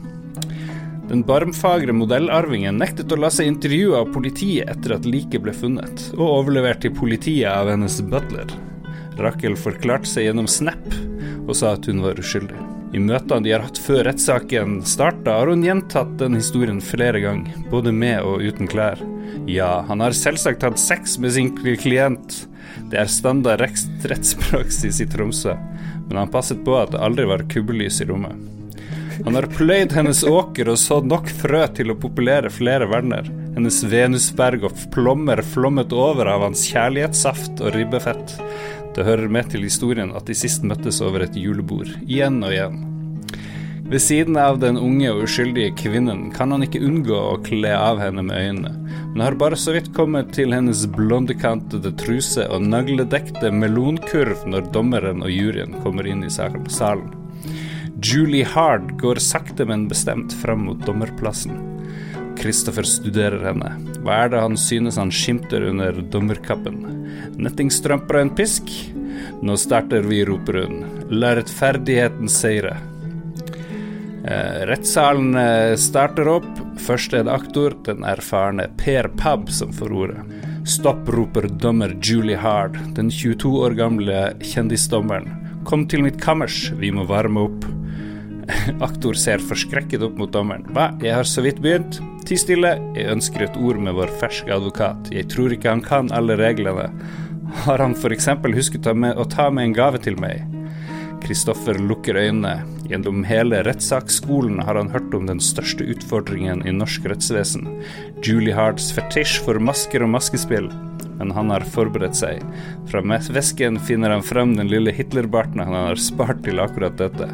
Den 1.11 1.25
barmfagre 1.27 1.91
modellarvingen 1.91 2.77
nektet 2.79 3.11
å 3.11 3.19
la 3.19 3.27
seg 3.33 3.49
intervjue 3.51 3.99
av 3.99 4.13
politiet 4.15 4.69
etter 4.71 4.95
at 4.95 5.07
liket 5.07 5.43
ble 5.43 5.51
funnet, 5.51 6.05
og 6.15 6.27
overlevert 6.39 6.85
til 6.85 6.95
politiet 6.95 7.51
av 7.51 7.67
hennes 7.73 7.99
butler. 8.07 8.47
Rakel 9.19 9.57
forklarte 9.59 10.09
seg 10.09 10.29
gjennom 10.29 10.47
Snap 10.49 10.85
og 11.47 11.55
sa 11.57 11.73
at 11.75 11.87
hun 11.89 12.03
var 12.03 12.19
uskyldig. 12.21 12.57
I 12.91 12.99
møtene 12.99 13.45
de 13.45 13.53
har 13.53 13.63
hatt 13.63 13.79
før 13.79 14.03
rettssaken 14.09 14.81
starta, 14.87 15.37
har 15.39 15.47
hun 15.47 15.63
gjentatt 15.63 16.11
den 16.19 16.35
historien 16.35 16.81
flere 16.83 17.21
ganger, 17.23 17.55
både 17.71 17.93
med 17.95 18.19
og 18.27 18.43
uten 18.43 18.67
klær. 18.71 18.99
Ja, 19.47 19.79
han 19.87 20.03
har 20.03 20.15
selvsagt 20.15 20.65
hatt 20.67 20.79
sex 20.79 21.17
med 21.21 21.31
sin 21.35 21.53
klient. 21.55 22.41
Det 22.91 22.99
er 22.99 23.11
standard 23.11 23.63
rettspraksis 23.63 24.99
i 25.03 25.07
Tromsø, 25.07 25.55
men 26.07 26.19
han 26.19 26.31
passet 26.31 26.65
på 26.65 26.75
at 26.81 26.91
det 26.91 27.03
aldri 27.03 27.27
var 27.31 27.47
kubbelys 27.51 28.01
i 28.03 28.09
rommet. 28.11 28.35
Han 29.23 29.37
har 29.37 29.47
pløyd 29.53 29.93
hennes 29.93 30.23
åker 30.27 30.71
og 30.71 30.79
sådd 30.81 31.07
nok 31.07 31.29
frø 31.41 31.61
til 31.77 31.93
å 31.93 31.99
populere 31.99 32.49
flere 32.51 32.87
verner. 32.89 33.27
Hennes 33.55 33.81
venusberg 33.85 34.65
og 34.67 34.85
plommer 34.93 35.43
flommet 35.45 35.93
over 35.93 36.29
av 36.31 36.45
hans 36.47 36.63
kjærlighetssaft 36.71 37.61
og 37.61 37.75
ribbefett. 37.75 38.37
Det 38.95 39.05
hører 39.07 39.31
med 39.31 39.51
til 39.51 39.63
historien 39.63 40.11
at 40.17 40.27
de 40.27 40.35
sist 40.35 40.65
møttes 40.67 40.99
over 41.03 41.23
et 41.23 41.37
julebord, 41.39 41.91
igjen 42.07 42.41
og 42.43 42.51
igjen. 42.51 42.81
Ved 43.91 43.99
siden 43.99 44.37
av 44.39 44.59
den 44.61 44.77
unge 44.79 45.09
og 45.11 45.25
uskyldige 45.25 45.73
kvinnen 45.75 46.29
kan 46.31 46.53
han 46.53 46.63
ikke 46.63 46.79
unngå 46.87 47.15
å 47.15 47.39
kle 47.43 47.73
av 47.75 47.99
henne 47.99 48.23
med 48.23 48.37
øynene, 48.39 48.71
men 49.11 49.23
har 49.25 49.35
bare 49.39 49.57
så 49.59 49.73
vidt 49.75 49.89
kommet 49.95 50.31
til 50.35 50.55
hennes 50.55 50.85
blondekantede 50.95 51.91
truse 51.99 52.45
og 52.47 52.63
nagledekte 52.63 53.51
melonkurv 53.51 54.45
når 54.47 54.69
dommeren 54.75 55.25
og 55.25 55.33
juryen 55.35 55.75
kommer 55.83 56.07
inn 56.07 56.23
i 56.23 56.31
salen. 56.31 57.11
Julie 58.01 58.47
Hard 58.47 58.95
går 59.01 59.19
sakte, 59.19 59.67
men 59.67 59.89
bestemt 59.91 60.33
fram 60.39 60.63
mot 60.69 60.79
dommerplassen. 60.87 61.59
Christopher 62.39 62.87
studerer 62.87 63.43
henne. 63.45 63.75
Hva 64.01 64.23
er 64.23 64.31
det 64.33 64.41
han 64.41 64.55
synes 64.57 64.97
han 64.97 65.11
skimter 65.13 65.67
under 65.67 65.99
dommerkappen? 66.15 67.00
Nettingstrømper 67.41 68.19
og 68.19 68.25
en 68.27 68.33
pisk? 68.37 68.71
Nå 69.41 69.57
starter 69.57 70.05
vi, 70.05 70.21
roper 70.27 70.63
hun. 70.63 70.83
La 71.09 71.33
rettferdigheten 71.37 72.29
seire. 72.29 72.75
Eh, 74.21 74.61
rettssalen 74.69 75.35
eh, 75.35 75.75
starter 75.81 76.29
opp. 76.29 76.49
Første 76.81 77.21
er 77.21 77.25
det 77.27 77.33
aktor, 77.33 77.75
den 77.85 78.05
erfarne 78.05 78.67
Per 78.77 79.09
Pab, 79.17 79.49
som 79.53 79.73
får 79.73 79.95
ordet. 80.03 80.25
Stopp, 80.69 81.09
roper 81.09 81.47
dommer 81.61 81.95
Julie 82.01 82.37
Hard, 82.37 82.77
den 82.95 83.09
22 83.09 83.53
år 83.65 83.77
gamle 83.79 84.19
kjendisdommeren. 84.45 85.31
Kom 85.65 85.87
til 85.89 86.05
mitt 86.05 86.19
kammers, 86.21 86.67
vi 86.77 86.91
må 86.93 87.07
varme 87.09 87.47
opp. 87.47 87.65
Aktor 88.87 89.17
ser 89.17 89.41
forskrekket 89.41 90.05
opp 90.05 90.21
mot 90.21 90.33
dommeren. 90.33 90.67
Hva, 90.75 90.91
jeg 91.01 91.17
har 91.17 91.27
så 91.27 91.41
vidt 91.45 91.61
begynt. 91.63 91.97
Ti 92.27 92.37
stille, 92.37 92.75
jeg 92.95 93.11
ønsker 93.11 93.45
et 93.45 93.57
ord 93.59 93.79
med 93.81 93.97
vår 93.97 94.11
ferske 94.21 94.53
advokat. 94.53 95.09
Jeg 95.13 95.27
tror 95.31 95.53
ikke 95.53 95.73
han 95.73 95.83
kan 95.85 96.11
alle 96.15 96.37
reglene. 96.39 96.89
Har 97.65 97.81
han 97.83 97.95
f.eks. 97.97 98.29
husket 98.55 98.87
å 98.87 99.25
ta 99.27 99.49
med 99.51 99.69
en 99.69 99.75
gave 99.75 99.99
til 99.99 100.19
meg? 100.21 100.45
Kristoffer 101.21 101.77
lukker 101.79 102.17
øynene. 102.17 102.61
Gjennom 102.89 103.23
hele 103.27 103.61
rettssaksskolen 103.63 104.61
har 104.65 104.75
han 104.75 104.89
hørt 104.91 105.13
om 105.15 105.27
den 105.29 105.41
største 105.43 105.85
utfordringen 105.93 106.63
i 106.67 106.73
norsk 106.75 107.05
rettsvesen, 107.07 107.67
Julie 108.25 108.55
Hards 108.57 108.89
fetisj 108.95 109.37
for 109.45 109.61
masker 109.61 110.03
og 110.05 110.13
maskespill. 110.15 110.71
Men 111.21 111.35
han 111.37 111.53
har 111.53 111.67
forberedt 111.75 112.17
seg. 112.17 112.41
Fra 112.89 113.03
vesken 113.05 113.77
finner 113.85 114.15
han 114.15 114.25
frem 114.25 114.57
den 114.57 114.71
lille 114.71 114.93
Hitlerbarten 114.95 115.61
han 115.61 115.77
har 115.91 116.01
spart 116.01 116.41
til 116.47 116.59
akkurat 116.63 116.97
dette. 116.97 117.29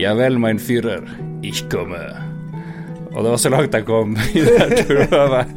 Ja 0.00 0.16
vel, 0.16 0.40
mein 0.40 0.58
Führer, 0.58 1.04
ich 1.42 1.68
komme. 1.68 2.29
Og 3.10 3.24
det 3.24 3.30
var 3.32 3.40
så 3.42 3.50
langt 3.52 3.74
jeg 3.74 3.86
kom 3.88 4.16
i 4.34 4.44
det 4.46 4.58
her 4.58 4.70
turøvet. 4.84 5.46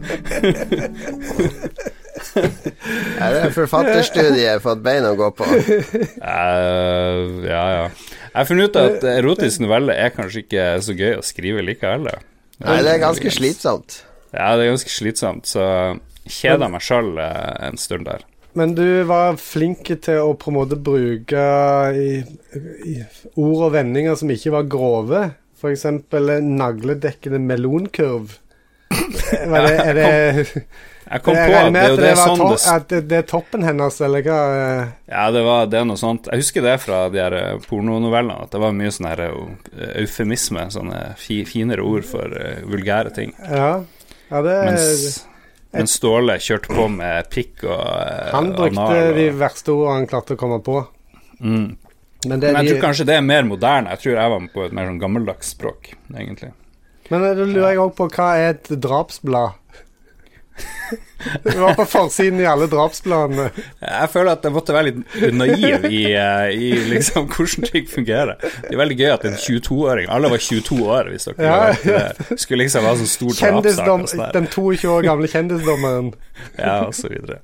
Ja, 2.33 3.27
det 3.29 3.39
er 3.45 3.51
forfatterstudiet 3.53 4.63
fått 4.63 4.81
bein 4.85 5.05
å 5.05 5.13
gå 5.17 5.27
på. 5.37 5.45
Uh, 5.45 7.43
ja, 7.45 7.63
ja. 7.75 7.83
Jeg 7.89 8.37
har 8.37 8.47
funnet 8.49 8.71
ut 8.71 8.79
at 8.79 9.05
erotisk 9.11 9.61
novelle 9.63 9.93
er 9.99 10.13
kanskje 10.15 10.43
ikke 10.43 10.65
så 10.85 10.95
gøy 10.97 11.19
å 11.19 11.25
skrive 11.25 11.65
likevel. 11.65 12.09
Nei, 12.63 12.79
det 12.85 12.95
er 12.95 13.01
ganske 13.03 13.33
slitsomt. 13.33 13.99
Ja, 14.33 14.53
det 14.57 14.65
er 14.65 14.71
ganske 14.71 14.93
slitsomt, 14.93 15.49
så 15.49 15.65
kjeda 16.25 16.69
meg 16.73 16.81
sjøl 16.85 17.19
en 17.21 17.77
stund 17.81 18.07
der. 18.09 18.25
Men 18.57 18.75
du 18.77 18.85
var 19.09 19.37
flink 19.41 19.89
til 20.05 20.19
å 20.21 20.33
på 20.37 20.51
en 20.51 20.57
måte 20.59 20.77
bruke 20.77 21.45
i, 21.97 22.09
i 22.85 22.99
ord 23.33 23.63
og 23.69 23.71
vendinger 23.73 24.17
som 24.17 24.29
ikke 24.33 24.53
var 24.53 24.69
grove. 24.69 25.23
F.eks. 25.63 25.85
nagledekkende 26.43 27.39
melonkurv. 27.39 28.39
Var 29.47 29.61
det, 29.63 29.77
er 29.79 29.93
det 29.97 30.07
Jeg 31.03 31.21
kom 31.23 31.33
på 31.35 31.55
at 31.57 31.71
det 31.73 31.81
det, 31.97 32.11
var 32.13 32.19
sånn 32.21 32.41
det 32.43 32.57
at 32.69 32.85
det, 32.91 32.99
det 33.09 33.17
er 33.23 33.25
toppen 33.27 33.65
hennes, 33.65 33.97
eller 34.05 34.23
hva? 34.25 34.37
Ja, 35.09 35.25
det 35.33 35.41
var 35.45 35.67
det 35.71 35.79
er 35.81 35.87
noe 35.89 35.99
sånt. 35.99 36.29
Jeg 36.31 36.43
husker 36.43 36.65
det 36.65 36.75
fra 36.83 37.01
de 37.13 37.21
her 37.21 37.35
eh, 37.37 37.57
pornonovellene, 37.67 38.45
at 38.45 38.53
det 38.53 38.61
var 38.63 38.75
mye 38.77 38.93
sånn 38.93 39.09
her 39.09 39.25
eh, 39.27 39.91
eufemisme, 40.03 40.67
sånne 40.73 41.01
fi, 41.19 41.41
finere 41.49 41.85
ord 41.87 42.07
for 42.07 42.31
uh, 42.33 42.63
vulgære 42.69 43.13
ting. 43.15 43.35
Ja, 43.49 43.71
ja 44.29 44.43
det 44.45 44.57
Mens, 44.69 45.23
men 45.73 45.89
Ståle 45.89 46.37
kjørte 46.43 46.75
på 46.75 46.87
med 46.93 47.31
pikk 47.33 47.65
og 47.65 47.79
uh, 47.81 48.29
Han 48.35 48.51
brukte 48.55 48.83
og, 48.85 49.15
de 49.17 49.29
verste 49.39 49.73
ordene 49.73 50.03
han 50.03 50.11
klarte 50.11 50.37
å 50.37 50.43
komme 50.43 50.61
på. 50.65 50.83
mm. 51.39 51.71
Men, 52.29 52.39
det, 52.39 52.51
Men 52.53 52.63
jeg 52.63 52.69
de, 52.69 52.75
tror 52.75 52.85
kanskje 52.87 53.07
det 53.09 53.15
er 53.17 53.25
mer 53.25 53.47
moderne. 53.47 53.93
Jeg 53.95 54.03
tror 54.03 54.19
jeg 54.19 54.33
var 54.33 54.45
på 54.53 54.65
et 54.67 54.75
mer 54.75 54.89
sånn 54.89 55.01
gammeldags 55.01 55.49
språk, 55.55 55.93
egentlig. 56.13 56.53
men 57.09 57.25
da 57.25 57.33
lurer 57.35 57.73
jeg 57.73 57.81
òg 57.83 57.95
på 57.97 58.07
hva 58.15 58.29
er 58.39 58.53
et 58.53 58.71
drapsblad? 58.85 59.59
Det 61.43 61.55
var 61.59 61.73
på 61.73 61.85
forsiden 61.85 62.39
i 62.41 62.45
alle 62.45 62.65
drapsplanene. 62.67 63.45
Jeg 63.79 64.09
føler 64.11 64.35
at 64.35 64.43
jeg 64.43 64.53
måtte 64.55 64.75
være 64.75 64.89
litt 64.89 65.33
naiv 65.33 65.85
i, 65.87 66.01
eh, 66.19 66.49
i 66.51 66.71
liksom 66.91 67.29
hvordan 67.31 67.69
ting 67.69 67.87
fungerer. 67.89 68.35
Det 68.41 68.73
er 68.73 68.81
veldig 68.81 68.97
gøy 68.99 69.11
at 69.13 69.25
en 69.29 69.37
22-åring 69.39 70.11
Alle 70.11 70.31
var 70.33 70.43
22 70.43 70.79
år, 70.83 71.11
hvis 71.13 71.29
dere 71.29 71.47
Ja, 71.47 71.71
ja. 71.87 72.35
Skulle 72.35 72.65
liksom 72.65 72.87
ha 72.87 72.93
sånn 72.99 73.09
stor 73.09 73.33
drapssak 73.39 74.11
sånn 74.11 74.35
den 74.35 74.49
22 74.51 74.91
år 74.91 75.07
gamle 75.07 75.31
kjendisdommeren. 75.31 76.13
Ja, 76.57 76.75
og 76.89 76.93
så 76.97 77.09
videre. 77.11 77.39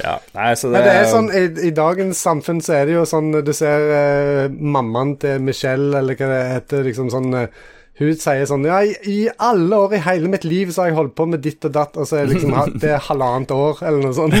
Ja, 0.00 0.18
nei, 0.34 0.52
så 0.58 0.70
det, 0.70 0.78
Men 0.78 0.88
det 0.88 0.94
er 0.98 1.10
sånn, 1.10 1.30
i, 1.30 1.44
I 1.68 1.74
dagens 1.76 2.22
samfunn 2.26 2.62
så 2.64 2.80
er 2.80 2.88
det 2.88 2.96
jo 2.96 3.04
sånn 3.08 3.30
Du 3.46 3.52
ser 3.56 3.90
eh, 3.94 4.46
mammaen 4.50 5.14
til 5.22 5.42
Michelle, 5.44 5.92
eller 6.00 6.18
hva 6.18 6.30
det 6.32 6.40
heter, 6.56 6.88
liksom 6.88 7.12
sånn 7.12 7.36
eh, 7.44 7.68
Hun 7.98 8.14
sier 8.16 8.46
sånn 8.48 8.64
Ja, 8.64 8.78
i, 8.86 8.94
i 9.10 9.18
alle 9.42 9.76
år 9.76 9.96
i 9.98 10.02
hele 10.06 10.30
mitt 10.32 10.46
liv 10.48 10.70
så 10.72 10.84
har 10.84 10.90
jeg 10.92 10.96
holdt 10.96 11.16
på 11.18 11.26
med 11.28 11.42
ditt 11.44 11.64
og 11.68 11.74
datt, 11.74 11.98
og 12.00 12.08
så 12.08 12.20
er 12.20 12.28
det 12.28 12.38
liksom 12.38 12.78
Det 12.80 12.94
er 12.94 13.02
halvannet 13.10 13.52
år, 13.52 13.82
eller 13.84 14.06
noe 14.06 14.16
sånt. 14.16 14.36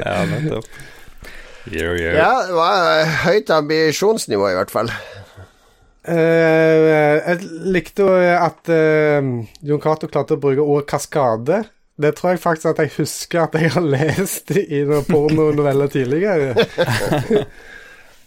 Ja, 0.00 0.22
nettopp. 0.30 0.68
Yo, 1.72 1.92
yo. 1.96 2.10
Ja, 2.12 2.30
det 2.44 2.56
var 2.56 3.12
høyt 3.24 3.50
ambisjonsnivå, 3.52 4.50
i 4.52 4.56
hvert 4.58 4.72
fall. 4.72 4.90
Eh, 6.04 6.80
jeg 7.24 7.38
likte 7.72 8.04
jo 8.04 8.16
at 8.36 8.68
eh, 8.72 9.24
Jon 9.64 9.80
Cato 9.80 10.10
klarte 10.12 10.36
å 10.36 10.42
bruke 10.42 10.60
ordet 10.64 10.90
kaskade. 10.92 11.62
Det 11.96 12.10
tror 12.18 12.34
jeg 12.34 12.42
faktisk 12.42 12.72
at 12.72 12.82
jeg 12.82 12.92
husker 12.98 13.44
at 13.46 13.56
jeg 13.56 13.70
har 13.76 13.84
lest 13.86 14.50
i 14.58 14.82
noen 14.84 15.06
pornonoveller 15.08 15.92
tidligere. 15.92 16.52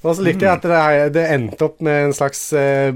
Og 0.06 0.14
så 0.16 0.22
likte 0.24 0.46
jeg 0.46 0.54
at 0.60 0.66
det, 0.68 1.14
det 1.18 1.24
endte 1.34 1.66
opp 1.66 1.80
med 1.84 2.04
en 2.06 2.14
slags 2.16 2.42
eh, 2.56 2.92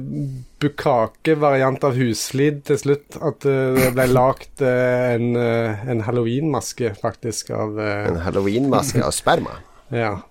bukake-variant 0.61 1.83
av 1.87 1.95
husflid 1.97 2.61
til 2.69 2.77
slutt. 2.79 3.17
At 3.17 3.45
eh, 3.49 3.73
det 3.79 3.89
ble 3.97 4.05
lagd 4.11 4.61
eh, 4.63 5.15
en, 5.15 5.31
eh, 5.39 5.81
en 5.91 6.03
halloweenmaske, 6.05 6.93
faktisk, 7.01 7.49
av 7.57 7.79
eh, 7.81 8.05
En 8.11 8.21
halloweenmaske 8.27 9.01
av 9.05 9.11
sperma. 9.17 9.53
Ja. 9.91 10.13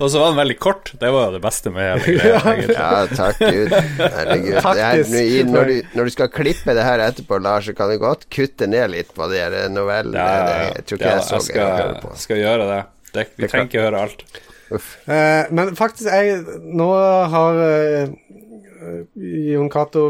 Og 0.00 0.08
så 0.10 0.18
var 0.18 0.32
den 0.32 0.38
veldig 0.40 0.56
kort. 0.58 0.88
Det 0.98 1.10
var 1.14 1.28
jo 1.28 1.32
det 1.36 1.40
beste 1.44 1.70
med 1.70 2.00
hele 2.02 2.14
greia. 2.18 2.54
Ja, 2.72 2.88
takk 3.12 3.38
Gud. 3.38 3.70
Herregud. 4.00 4.56
Her, 4.64 5.02
når, 5.46 5.64
du, 5.70 5.76
når 5.94 6.04
du 6.08 6.12
skal 6.16 6.28
klippe 6.34 6.74
det 6.74 6.82
her 6.86 6.98
etterpå, 7.04 7.38
Lars, 7.44 7.68
så 7.68 7.72
kan 7.78 7.92
du 7.92 7.96
godt 8.02 8.26
kutte 8.34 8.66
ned 8.70 8.90
litt 8.96 9.10
på 9.14 9.28
de 9.30 9.44
novellene. 9.70 10.18
Ja, 10.18 10.24
ja, 10.40 10.56
ja. 10.64 10.72
Jeg 10.80 10.84
tror 10.88 10.98
ikke 10.98 11.06
Ja, 11.12 11.20
jeg 11.20 11.26
så 11.28 11.36
jeg 11.38 11.46
skal, 11.50 11.94
på. 12.02 12.08
skal 12.24 12.36
gjøre 12.42 12.64
det. 12.72 12.80
Det, 13.14 13.26
vi 13.36 13.48
trenger 13.50 13.68
ikke 13.70 13.84
høre 13.88 14.04
alt. 14.06 14.24
Eh, 14.70 15.50
men 15.50 15.74
faktisk, 15.78 16.06
jeg 16.12 16.60
Nå 16.78 16.86
har 17.32 17.58
eh, 17.64 18.12
Jon 19.50 19.70
Cato 19.72 20.04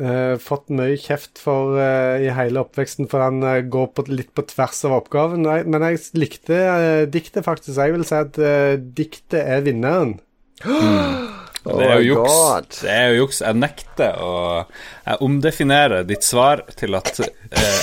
eh, 0.00 0.34
fått 0.40 0.72
mye 0.74 0.96
kjeft 1.00 1.42
for 1.42 1.76
eh, 1.80 2.24
i 2.24 2.32
hele 2.34 2.64
oppveksten, 2.64 3.10
for 3.12 3.26
han 3.26 3.44
eh, 3.44 3.60
går 3.68 3.90
på, 3.92 4.06
litt 4.08 4.32
på 4.36 4.46
tvers 4.50 4.80
av 4.88 4.96
oppgaven. 5.02 5.44
Nei, 5.44 5.60
men 5.68 5.84
jeg 5.90 6.02
likte 6.16 6.56
eh, 6.56 7.04
diktet, 7.10 7.44
faktisk. 7.46 7.76
Jeg 7.76 7.96
vil 7.98 8.08
si 8.08 8.18
at 8.22 8.40
diktet 8.96 9.42
er 9.42 9.64
vinneren. 9.66 10.16
Og 10.64 11.33
det 11.64 11.86
er 11.88 11.94
jo 11.94 11.98
Oh 11.98 12.04
juks. 12.04 12.32
God. 12.32 12.66
Det 12.82 12.92
er 12.92 13.06
jo 13.08 13.20
juks. 13.22 13.40
Jeg 13.44 13.56
nekter 13.56 14.18
å 14.20 14.32
Jeg 15.04 15.20
omdefinerer 15.24 16.04
ditt 16.08 16.24
svar 16.24 16.62
til 16.76 16.96
at 16.98 17.20
eh, 17.20 17.28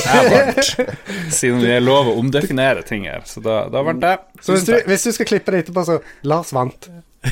jeg 0.05 0.31
vant, 0.31 0.71
siden 1.37 1.61
det 1.61 1.75
er 1.77 1.85
lov 1.85 2.09
å 2.11 2.17
omdefinere 2.21 2.85
ting 2.87 3.07
her. 3.09 3.21
Så 3.29 3.43
da, 3.45 3.63
da 3.73 3.83
vant 3.85 4.05
jeg. 4.05 4.21
Så 4.41 4.55
hvis 4.57 4.65
du, 4.69 4.75
hvis 4.89 5.05
du 5.05 5.11
skal 5.17 5.29
klippe 5.33 5.53
det 5.53 5.65
etterpå, 5.65 5.85
så 5.87 6.01
Lars 6.29 6.53
vant. 6.53 6.89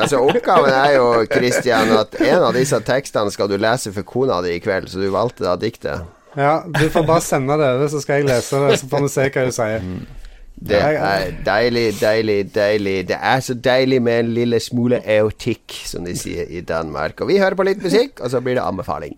Altså 0.00 0.20
Oppgaven 0.22 0.70
er 0.70 0.92
jo 0.94 1.06
Christian, 1.26 1.90
at 1.98 2.14
en 2.22 2.44
av 2.46 2.54
disse 2.54 2.78
tekstene 2.86 3.32
skal 3.34 3.50
du 3.50 3.56
lese 3.58 3.90
for 3.94 4.06
kona 4.06 4.38
di 4.44 4.54
i 4.54 4.62
kveld, 4.62 4.86
så 4.92 5.02
du 5.02 5.08
valgte 5.10 5.42
da 5.48 5.56
diktet. 5.58 6.06
Ja, 6.38 6.60
du 6.62 6.86
får 6.94 7.02
bare 7.08 7.24
sende 7.26 7.56
det 7.58 7.66
over, 7.74 7.90
så 7.90 7.98
skal 8.02 8.20
jeg 8.20 8.28
lese 8.30 8.62
det, 8.62 8.78
så 8.78 8.90
får 8.92 9.06
vi 9.06 9.10
se 9.16 9.26
hva 9.34 9.46
du 9.48 9.54
sier. 9.56 9.88
Det 10.60 10.76
er 10.76 11.30
deilig, 11.46 11.86
deilig, 12.00 12.38
deilig. 12.54 12.96
Det 13.08 13.16
er 13.16 13.40
så 13.40 13.54
deilig 13.56 14.02
med 14.04 14.18
en 14.20 14.34
lille 14.36 14.60
smule 14.60 15.00
eotikk, 15.08 15.72
som 15.88 16.04
de 16.04 16.12
sier 16.18 16.50
i 16.52 16.60
Danmark. 16.60 17.22
Og 17.24 17.30
vi 17.32 17.38
hører 17.40 17.56
på 17.56 17.64
litt 17.64 17.80
musikk, 17.82 18.20
og 18.20 18.32
så 18.32 18.42
blir 18.44 18.58
det 18.58 18.66
anbefaling. 18.66 19.16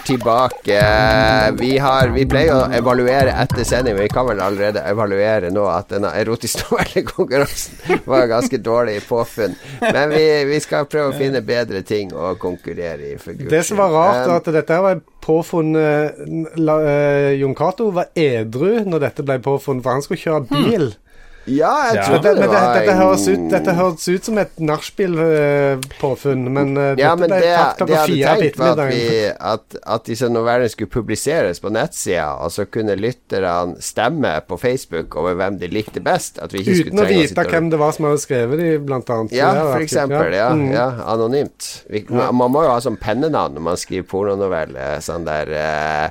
Er 0.00 0.06
tilbake. 0.06 0.80
Vi, 1.58 1.78
har, 1.78 2.10
vi 2.14 2.24
pleier 2.28 2.54
å 2.56 2.68
evaluere 2.74 3.34
etter 3.42 3.64
sending, 3.64 3.96
men 3.96 4.06
vi 4.06 4.12
kan 4.12 4.26
vel 4.28 4.40
allerede 4.42 4.82
evaluere 4.88 5.50
nå 5.52 5.66
at 5.70 5.90
denne 5.92 6.12
erotisk 6.18 6.64
novellekonkurransen 6.64 8.02
var 8.10 8.28
ganske 8.30 8.60
dårlig 8.62 9.00
påfunn. 9.08 9.56
Men 9.80 10.14
vi, 10.14 10.24
vi 10.50 10.60
skal 10.62 10.88
prøve 10.90 11.12
å 11.12 11.18
finne 11.18 11.42
bedre 11.44 11.82
ting 11.86 12.14
å 12.14 12.34
konkurrere 12.40 13.12
i. 13.12 13.16
Det 13.50 13.62
som 13.66 13.80
var 13.80 13.94
rart, 13.94 14.24
var 14.28 14.40
at 14.40 14.52
dette 14.54 14.80
var 14.84 15.00
påfunnet 15.20 16.20
eh, 16.56 17.32
Jon 17.38 17.54
Cato 17.54 17.90
var 17.94 18.10
edru 18.18 18.80
når 18.86 19.06
dette 19.08 19.26
ble 19.26 19.40
påfunnet, 19.44 19.84
for 19.84 19.96
han 19.96 20.04
skulle 20.06 20.24
kjøre 20.24 20.46
bil. 20.50 20.92
Ja, 21.50 21.70
jeg 21.90 21.96
Ja. 21.98 22.02
trodde 22.06 22.22
Dette, 22.22 22.34
det 22.34 22.40
men 22.40 22.50
det, 22.50 22.60
var 22.60 22.74
dette, 22.78 22.92
en- 22.92 23.00
høres 23.02 23.24
ut, 23.28 23.44
dette 23.50 23.72
høres 23.74 24.04
ut 24.08 24.24
som 24.28 24.38
et 24.38 24.60
nachspiel-påfunn, 24.70 26.44
men 26.52 26.76
eh, 26.76 26.94
Ja, 27.00 27.14
dette 27.14 27.20
men 27.20 27.30
ble 27.32 27.40
det, 27.42 27.54
fakta 27.58 27.86
på 27.88 27.98
fire 28.06 28.34
tenkt 28.40 28.58
var 28.60 28.70
at, 28.72 28.92
vi, 28.92 29.02
at, 29.52 29.76
at 29.96 30.04
disse 30.10 30.28
novellene 30.30 30.70
skulle 30.72 30.90
publiseres 30.92 31.60
på 31.62 31.72
nettsida, 31.74 32.28
og 32.44 32.52
så 32.54 32.66
kunne 32.70 32.96
lytterne 32.98 33.76
stemme 33.82 34.32
på 34.48 34.58
Facebook 34.60 35.16
over 35.20 35.34
hvem 35.40 35.58
de 35.60 35.70
likte 35.72 36.02
best. 36.04 36.38
At 36.42 36.52
vi 36.54 36.62
ikke 36.64 36.88
Uten 36.90 37.02
å 37.02 37.08
vite 37.08 37.44
å 37.44 37.48
hvem 37.50 37.70
det 37.72 37.78
var 37.80 37.92
som 37.96 38.08
hadde 38.10 38.22
skrevet 38.24 38.60
de, 38.62 38.70
blant 38.86 39.10
annet. 39.10 39.32
Ja, 39.36 39.52
for 39.72 39.80
eksempel. 39.84 40.32
Ja, 40.36 40.50
Mm. 40.50 40.72
ja 40.72 40.88
anonymt. 41.06 41.84
Vi, 41.90 42.04
man, 42.10 42.34
man 42.34 42.50
må 42.52 42.62
jo 42.64 42.70
ha 42.72 42.80
sånn 42.82 42.98
pennenavn 43.00 43.54
når 43.56 43.62
man 43.62 43.76
skriver 43.80 44.06
pornonoveller. 44.10 44.98
Sånn 45.04 45.24
der 45.26 45.46
eh, 45.54 46.10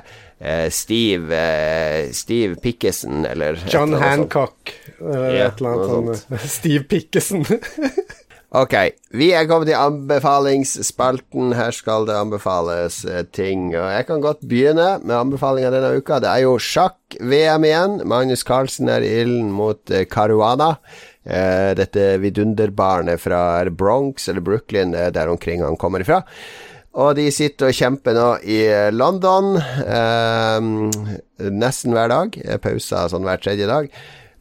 Steve 0.72 1.36
eh, 1.36 2.10
Steve 2.16 2.56
Pickesen, 2.56 3.26
eller 3.28 3.60
John. 3.68 3.92
Hancock. 3.92 4.72
Eller 5.00 5.34
Ja, 5.34 5.46
et 5.50 5.60
eller 5.60 5.84
annet 5.98 6.26
eh, 6.30 6.48
Steve 6.58 6.84
Pickesen. 6.84 7.44
Ok, 8.50 8.72
vi 9.14 9.28
er 9.30 9.44
kommet 9.46 9.68
til 9.70 9.78
anbefalingsspalten. 9.78 11.52
Her 11.54 11.70
skal 11.70 12.08
det 12.08 12.16
anbefales 12.18 12.96
eh, 13.06 13.22
ting. 13.30 13.68
Og 13.78 13.86
jeg 13.94 14.08
kan 14.08 14.24
godt 14.24 14.42
begynne 14.42 14.96
med 15.04 15.14
anbefalinga 15.14 15.70
denne 15.70 15.92
uka. 15.94 16.18
Det 16.18 16.32
er 16.32 16.42
jo 16.42 16.56
sjakk-VM 16.58 17.68
igjen. 17.68 17.94
Magnus 18.10 18.42
Carlsen 18.42 18.90
er 18.90 19.06
i 19.06 19.12
ilden 19.20 19.52
mot 19.54 19.94
eh, 19.94 20.02
Caruana. 20.10 20.72
Eh, 21.22 21.76
dette 21.78 22.16
vidunderbarnet 22.24 23.22
fra 23.22 23.62
Bronx 23.70 24.26
eller 24.26 24.42
Brooklyn, 24.42 24.96
er 24.98 25.14
der 25.14 25.30
omkring 25.30 25.62
han 25.62 25.78
kommer 25.78 26.02
ifra. 26.02 26.24
Og 26.98 27.14
de 27.14 27.28
sitter 27.30 27.70
og 27.70 27.76
kjemper 27.76 28.16
nå 28.16 28.28
i 28.42 28.62
London 28.90 29.52
eh, 29.60 30.70
nesten 31.38 31.94
hver 31.94 32.10
dag. 32.10 32.40
Eh, 32.42 32.58
Pauser 32.62 33.12
sånn 33.12 33.28
hver 33.28 33.42
tredje 33.42 33.68
dag. 33.70 33.86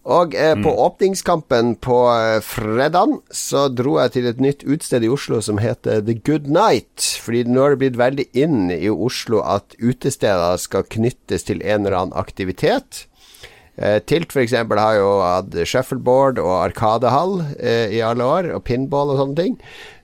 Og 0.10 0.34
eh, 0.34 0.56
på 0.58 0.72
åpningskampen 0.86 1.76
på 1.84 1.97
eh, 2.10 2.39
fredag 2.41 3.20
så 3.36 3.68
dro 3.70 4.00
jeg 4.00 4.16
til 4.16 4.30
et 4.32 4.41
nytt 4.41 4.64
utested 4.66 5.06
i 5.06 5.12
Oslo 5.12 5.41
som 5.45 5.60
heter 5.62 6.02
The 6.02 6.16
Good 6.18 6.50
Night. 6.50 7.04
Fordi 7.22 7.43
nå 7.45 7.62
har 7.62 7.76
det 7.76 7.82
blitt 7.84 8.00
veldig 8.00 8.26
inn 8.34 8.72
i 8.74 8.89
Oslo 8.89 9.43
at 9.45 9.78
utesteder 9.78 10.58
skal 10.58 10.88
knyttes 10.89 11.45
til 11.52 11.62
en 11.62 11.86
eller 11.86 12.00
annen 12.00 12.18
aktivitet. 12.18 13.06
Eh, 13.80 14.00
Tilt 14.04 14.34
f.eks. 14.36 14.54
har 14.54 14.98
jo 14.98 15.12
hatt 15.24 15.56
shuffleboard 15.64 16.42
og 16.44 16.52
arkadehall 16.58 17.38
eh, 17.56 17.96
i 17.96 18.02
alle 18.04 18.28
år, 18.28 18.50
og 18.58 18.66
pinball 18.68 19.14
og 19.14 19.22
sånne 19.22 19.38
ting. 19.38 19.56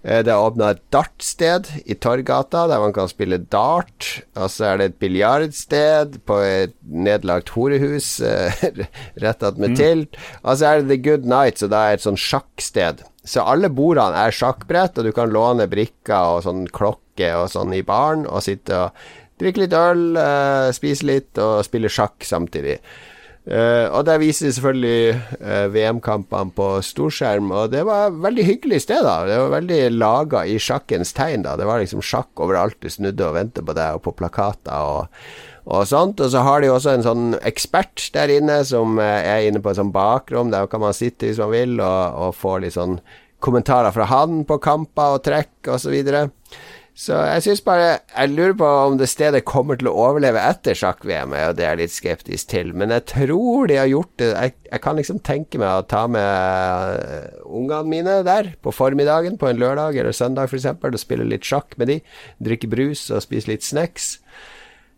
Eh, 0.06 0.22
det 0.24 0.32
er 0.32 0.40
åpna 0.40 0.70
et 0.72 0.84
dartsted 0.96 1.68
i 1.84 1.98
Torgata, 2.00 2.66
der 2.72 2.80
man 2.80 2.94
kan 2.96 3.10
spille 3.12 3.42
dart. 3.52 4.22
Og 4.38 4.48
så 4.54 4.70
er 4.70 4.80
det 4.80 4.88
et 4.88 5.00
biljardsted 5.04 6.20
på 6.30 6.38
et 6.46 6.76
nedlagt 6.86 7.52
horehus 7.56 8.20
eh, 8.30 8.64
rett 9.24 9.44
attmed 9.44 9.76
Tilt. 9.80 10.16
Og 10.44 10.56
så 10.56 10.70
er 10.70 10.82
det 10.82 10.94
The 10.94 11.02
Good 11.10 11.28
Night, 11.28 11.60
så 11.60 11.72
det 11.72 11.82
er 11.82 11.98
et 11.98 12.06
sånn 12.06 12.22
sjakksted. 12.22 13.04
Så 13.26 13.42
alle 13.42 13.72
bordene 13.74 14.22
er 14.28 14.36
sjakkbrett, 14.36 15.02
og 15.02 15.10
du 15.10 15.12
kan 15.16 15.34
låne 15.34 15.66
brikker 15.68 16.38
og 16.38 16.46
sånn 16.46 16.68
klokke 16.70 17.32
og 17.40 17.50
sånn 17.52 17.74
i 17.74 17.82
baren, 17.84 18.28
og 18.30 18.46
sitte 18.46 18.86
og 18.86 19.06
drikke 19.42 19.66
litt 19.66 19.76
øl, 19.76 20.06
eh, 20.22 20.70
spise 20.78 21.10
litt 21.10 21.42
og 21.42 21.66
spille 21.68 21.92
sjakk 21.92 22.24
samtidig. 22.24 22.78
Eh, 23.46 23.86
og 23.93 24.08
der 24.08 24.18
viser 24.18 24.48
de 24.48 24.56
selvfølgelig 24.56 25.18
uh, 25.38 25.68
VM-kampene 25.70 26.50
på 26.58 26.70
storskjerm, 26.82 27.52
og 27.54 27.68
det 27.76 27.84
var 27.86 28.16
veldig 28.24 28.46
hyggelig 28.48 28.80
sted. 28.82 29.04
da 29.06 29.20
Det 29.30 29.38
var 29.38 29.54
veldig 29.54 29.82
laga 29.93 30.46
i 30.50 30.58
sjakkens 30.58 31.14
tegn. 31.14 31.43
da 31.46 31.54
Det 31.56 31.68
var 31.70 31.80
liksom 31.80 32.02
sjakk 32.02 32.41
overalt 32.41 32.80
du 32.82 32.89
snudde 32.89 33.28
og 33.28 33.36
ventet 33.38 33.66
på 33.66 33.76
deg, 33.78 34.00
og 34.00 34.02
på 34.08 34.16
plakater 34.18 34.74
og, 34.74 35.14
og 35.66 35.86
sånt. 35.86 36.20
Og 36.26 36.32
så 36.34 36.41
har 36.41 36.62
de 36.62 36.72
også 36.74 36.96
en 36.96 37.06
sånn 37.06 37.28
ekspert 37.46 38.10
der 38.18 38.34
inne 38.34 38.64
som 38.66 38.98
uh, 38.98 39.06
er 39.06 39.46
inne 39.46 39.62
på 39.62 39.70
et 39.70 39.78
sånt 39.78 39.93
bakrom. 39.93 40.50
Der 40.50 40.66
kan 40.72 40.82
man 40.82 40.98
sitte 40.98 41.30
hvis 41.30 41.41
man 41.43 41.54
vil, 41.54 41.78
og, 41.78 42.18
og 42.18 42.34
få 42.39 42.58
litt 42.66 42.80
sånn 42.80 42.98
kommentarer 43.46 43.93
fra 43.93 44.10
han 44.10 44.41
på 44.50 44.58
kamper 44.58 45.20
og 45.20 45.26
trekk 45.28 45.70
og 45.70 45.78
så 45.84 45.93
videre. 45.93 46.32
Så 46.96 47.18
jeg 47.28 47.43
syns 47.43 47.62
bare 47.66 47.88
Jeg 48.08 48.32
lurer 48.32 48.54
på 48.56 48.68
om 48.88 48.93
det 48.96 49.10
stedet 49.12 49.43
kommer 49.48 49.76
til 49.76 49.89
å 49.91 49.96
overleve 50.00 50.39
etter 50.39 50.78
sjakk-VM, 50.80 51.34
og 51.36 51.58
det 51.60 51.68
er 51.68 51.80
litt 51.82 51.91
skeptisk 51.91 52.54
til. 52.54 52.72
Men 52.72 52.93
jeg 52.96 53.04
tror 53.12 53.68
de 53.68 53.82
har 53.82 53.89
gjort 53.91 54.14
det 54.22 54.30
Jeg, 54.32 54.56
jeg 54.72 54.84
kan 54.86 54.96
liksom 54.96 55.20
tenke 55.20 55.60
meg 55.60 55.74
å 55.74 55.88
ta 55.91 56.06
med 56.08 57.02
eh, 57.04 57.41
ungene 57.46 57.91
mine 57.91 58.18
der 58.28 58.54
på 58.64 58.72
formiddagen 58.72 59.36
på 59.41 59.52
en 59.52 59.60
lørdag 59.60 60.00
eller 60.00 60.16
søndag 60.16 60.48
f.eks. 60.48 60.72
og 60.72 61.00
spille 61.02 61.28
litt 61.28 61.43
sjakk 61.43 61.76
med 61.76 61.91
de. 61.91 62.00
Drikke 62.39 62.72
brus 62.72 63.10
og 63.12 63.26
spise 63.28 63.52
litt 63.52 63.68
snacks. 63.68 64.16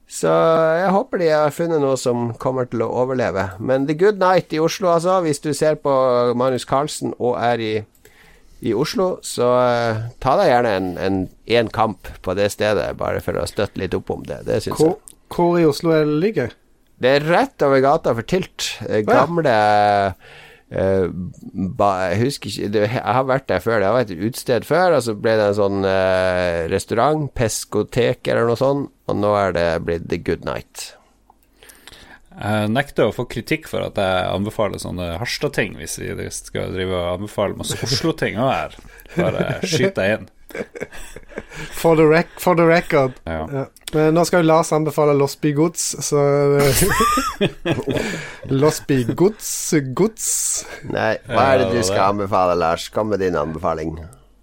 Så 0.08 0.32
jeg 0.32 0.93
håper 0.93 1.20
de 1.20 1.34
har 1.34 1.52
funnet 1.52 1.82
noe 1.84 1.98
som 2.00 2.30
kommer 2.39 2.70
til 2.70 2.86
å 2.86 2.93
overleve. 3.02 3.50
Men 3.60 3.89
The 3.89 3.98
Good 3.98 4.22
Night 4.22 4.54
i 4.56 4.62
Oslo, 4.64 4.93
altså. 4.93 5.18
Hvis 5.26 5.41
du 5.43 5.50
ser 5.52 5.76
på 5.82 5.91
Magnus 6.38 6.64
Carlsen 6.64 7.12
og 7.18 7.36
er 7.43 7.60
i 7.60 7.74
i 8.66 8.74
Oslo, 8.74 9.18
så 9.26 9.51
uh, 9.62 10.08
ta 10.24 10.34
deg 10.39 10.49
gjerne 10.49 10.72
en, 10.80 10.88
en, 10.97 11.20
en, 11.60 11.70
kamp 11.74 12.10
på 12.26 12.34
det 12.38 12.49
stedet, 12.55 12.89
bare 12.97 13.22
for 13.22 13.38
å 13.38 13.45
støtte 13.49 13.82
litt 13.82 13.95
opp 13.97 14.10
om 14.14 14.26
det. 14.26 14.41
Det 14.47 14.62
syns 14.66 14.82
jeg. 14.82 14.97
Hvor 15.34 15.60
i 15.60 15.68
Oslo 15.68 15.93
er 15.93 16.08
det 16.08 16.18
ligger? 16.24 16.58
Det 16.97 17.14
er 17.20 17.28
rett 17.30 17.62
over 17.62 17.84
gata 17.84 18.16
for 18.18 18.26
Tilt. 18.26 18.72
Gamle 19.05 19.53
uh, 19.53 21.05
ba, 21.78 21.91
Jeg 22.10 22.22
husker 22.24 22.49
ikke 22.49 22.72
det, 22.74 22.86
Jeg 22.89 23.03
har 23.05 23.28
vært 23.30 23.49
der 23.51 23.62
før. 23.62 23.78
Det 23.78 23.89
har 23.91 23.97
vært 23.99 24.16
et 24.16 24.26
utested 24.26 24.66
før, 24.66 24.97
og 24.97 25.05
så 25.05 25.14
ble 25.14 25.38
det 25.38 25.51
en 25.51 25.60
sånn 25.62 25.86
uh, 25.86 26.66
restaurant, 26.74 27.30
peskotek 27.38 28.26
eller 28.26 28.49
noe 28.49 28.58
sånt, 28.58 28.89
og 29.08 29.22
nå 29.22 29.36
er 29.38 29.53
det 29.58 29.68
blitt 29.86 30.10
The 30.10 30.24
Good 30.24 30.47
Night. 30.49 30.97
Jeg 32.38 32.70
nekter 32.70 33.10
å 33.10 33.14
få 33.16 33.26
kritikk 33.30 33.66
for 33.72 33.82
at 33.88 33.98
jeg 33.98 34.26
anbefaler 34.30 34.82
sånne 34.82 35.16
Harstad-ting, 35.18 35.78
hvis 35.80 35.98
vi 35.98 36.14
skal 36.34 36.74
drive 36.76 36.94
og 36.94 37.14
anbefale 37.16 37.58
masse 37.58 37.78
Oslo-ting 37.82 38.38
òg 38.38 38.52
her. 38.54 38.76
Bare 39.16 39.48
skyt 39.66 39.96
deg 39.98 40.18
inn. 40.20 40.28
For 41.76 41.98
the, 41.98 42.06
rec 42.08 42.30
for 42.40 42.56
the 42.56 42.66
record. 42.68 43.18
Ja. 43.26 43.42
Ja. 43.52 43.66
Men 43.94 44.14
nå 44.16 44.24
skal 44.28 44.44
jo 44.44 44.50
Lars 44.50 44.72
anbefale 44.76 45.16
Losby 45.18 45.54
Gods, 45.56 45.90
så 46.04 46.22
Losby 48.62 49.02
Gods 49.16 49.50
Gods 49.96 50.28
Nei, 50.92 51.14
hva 51.30 51.46
er 51.54 51.64
det 51.64 51.70
du 51.72 51.82
skal 51.88 52.12
anbefale, 52.12 52.58
Lars? 52.60 52.90
Kom 52.94 53.14
med 53.14 53.24
din 53.24 53.38
anbefaling. 53.40 53.96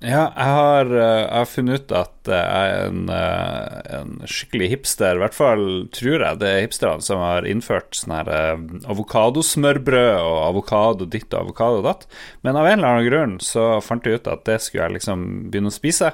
Ja, 0.04 0.24
jeg 0.36 0.52
har, 0.52 0.90
eh, 0.92 1.20
jeg 1.22 1.32
har, 1.32 1.46
funnet 1.48 1.80
ut 1.80 1.92
at 1.96 2.28
jeg 2.28 2.36
er 2.44 2.88
en, 2.90 3.06
eh, 3.08 3.76
en, 3.96 4.10
skikkelig 4.28 4.68
hipster. 4.74 5.16
I 5.16 5.22
hvert 5.22 5.36
fall 5.36 5.64
tror 5.96 6.24
jeg 6.26 6.40
det 6.42 6.50
er 6.50 6.64
hipsterne 6.66 7.04
som 7.04 7.22
har 7.24 7.48
innført 7.48 7.96
sånn 7.96 8.12
eh, 8.12 8.82
avokadosmørbrød 8.92 10.18
og 10.18 10.40
avokado 10.50 11.08
ditt 11.08 11.32
og 11.32 11.46
avokado 11.46 11.80
datt. 11.86 12.04
Men 12.44 12.60
av 12.60 12.68
en 12.68 12.78
eller 12.78 12.90
annen 12.90 13.08
grunn 13.08 13.38
så 13.40 13.80
fant 13.84 14.04
jeg 14.04 14.20
ut 14.20 14.28
at 14.28 14.44
det 14.44 14.58
skulle 14.60 14.90
jeg 14.90 14.98
liksom 14.98 15.24
begynne 15.48 15.72
å 15.72 15.78
spise. 15.78 16.12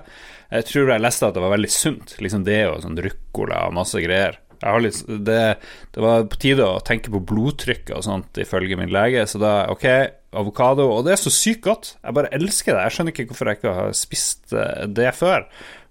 Jeg 0.54 0.70
tror 0.70 0.94
jeg 0.94 1.02
leste 1.02 1.26
at 1.26 1.34
det 1.34 1.42
var 1.42 1.56
veldig 1.56 1.74
sunt. 1.74 2.14
Liksom 2.22 2.46
det 2.46 2.62
og 2.70 2.84
sånn 2.84 3.02
ruccola 3.08 3.66
og 3.66 3.76
masse 3.80 3.98
greier. 4.06 4.38
Litt, 4.60 5.02
det, 5.08 5.42
det, 5.90 6.00
var 6.04 6.26
på 6.30 6.38
tide 6.38 6.66
å 6.68 6.82
tenke 6.84 7.10
på 7.10 7.22
blodtrykket 7.26 7.94
og 7.96 8.04
sånt, 8.04 8.38
ifølge 8.38 8.76
min 8.78 8.92
lege. 8.92 9.26
Så 9.26 9.40
da, 9.42 9.64
ok, 9.72 9.86
avokado. 10.32 10.88
Og 10.94 11.04
det 11.06 11.16
er 11.16 11.22
så 11.22 11.32
sykt 11.34 11.64
godt. 11.66 11.92
Jeg 12.02 12.16
bare 12.16 12.32
elsker 12.36 12.76
det. 12.76 12.86
Jeg 12.86 12.96
skjønner 12.96 13.14
ikke 13.14 13.28
hvorfor 13.32 13.50
jeg 13.50 13.60
ikke 13.60 13.76
har 13.80 13.92
spist 13.98 14.54
eh, 14.56 14.86
det 14.90 15.12
før. 15.18 15.46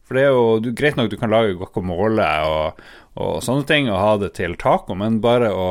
For 0.10 0.18
det 0.18 0.26
er 0.26 0.34
jo 0.34 0.74
greit 0.74 0.96
nok 0.98 1.12
du 1.12 1.20
kan 1.22 1.30
lage 1.30 1.54
guacamole 1.60 2.26
og, 2.50 2.80
og 3.22 3.44
sånne 3.46 3.62
ting 3.70 3.92
og 3.92 4.00
ha 4.02 4.16
det 4.18 4.32
til 4.40 4.56
taco, 4.58 4.96
men 4.98 5.20
bare 5.22 5.52
å 5.54 5.68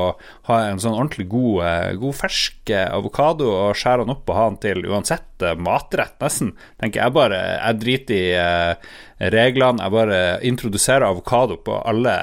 ha 0.47 0.59
en 0.69 0.79
sånn 0.79 0.95
ordentlig 0.95 1.27
god, 1.33 1.57
eh, 1.67 1.97
god 1.99 2.15
fersk 2.21 2.71
avokado 2.85 3.49
og 3.51 3.75
skjære 3.81 4.05
den 4.05 4.15
opp 4.15 4.31
og 4.31 4.39
ha 4.39 4.45
den 4.53 4.61
til 4.63 4.87
uansett 4.87 5.43
eh, 5.43 5.59
matrett, 5.59 6.15
nesten, 6.23 6.53
tenker 6.79 7.03
jeg 7.03 7.17
bare 7.19 7.43
Jeg 7.57 7.81
driter 7.83 8.15
i 8.15 8.31
eh, 8.39 8.95
reglene. 9.35 9.83
Jeg 9.83 9.97
bare 9.97 10.23
introduserer 10.47 11.09
avokado 11.09 11.59
på 11.59 11.83
alle 11.83 12.15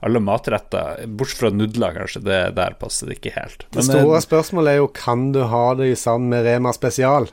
alle 0.00 0.20
matretter, 0.22 1.06
bortsett 1.06 1.42
fra 1.42 1.50
nudler, 1.50 1.94
kanskje. 1.96 2.22
Det 2.26 2.38
Der 2.58 2.76
passer 2.78 3.10
det 3.10 3.18
ikke 3.18 3.34
helt. 3.34 3.66
Men, 3.72 3.82
det 3.82 3.88
store 3.88 4.20
spørsmålet 4.22 4.72
er 4.72 4.82
jo 4.82 4.90
kan 4.94 5.32
du 5.34 5.42
ha 5.50 5.66
det 5.78 5.90
sammen 5.98 6.30
med 6.34 6.46
Rema 6.46 6.72
Spesial? 6.76 7.26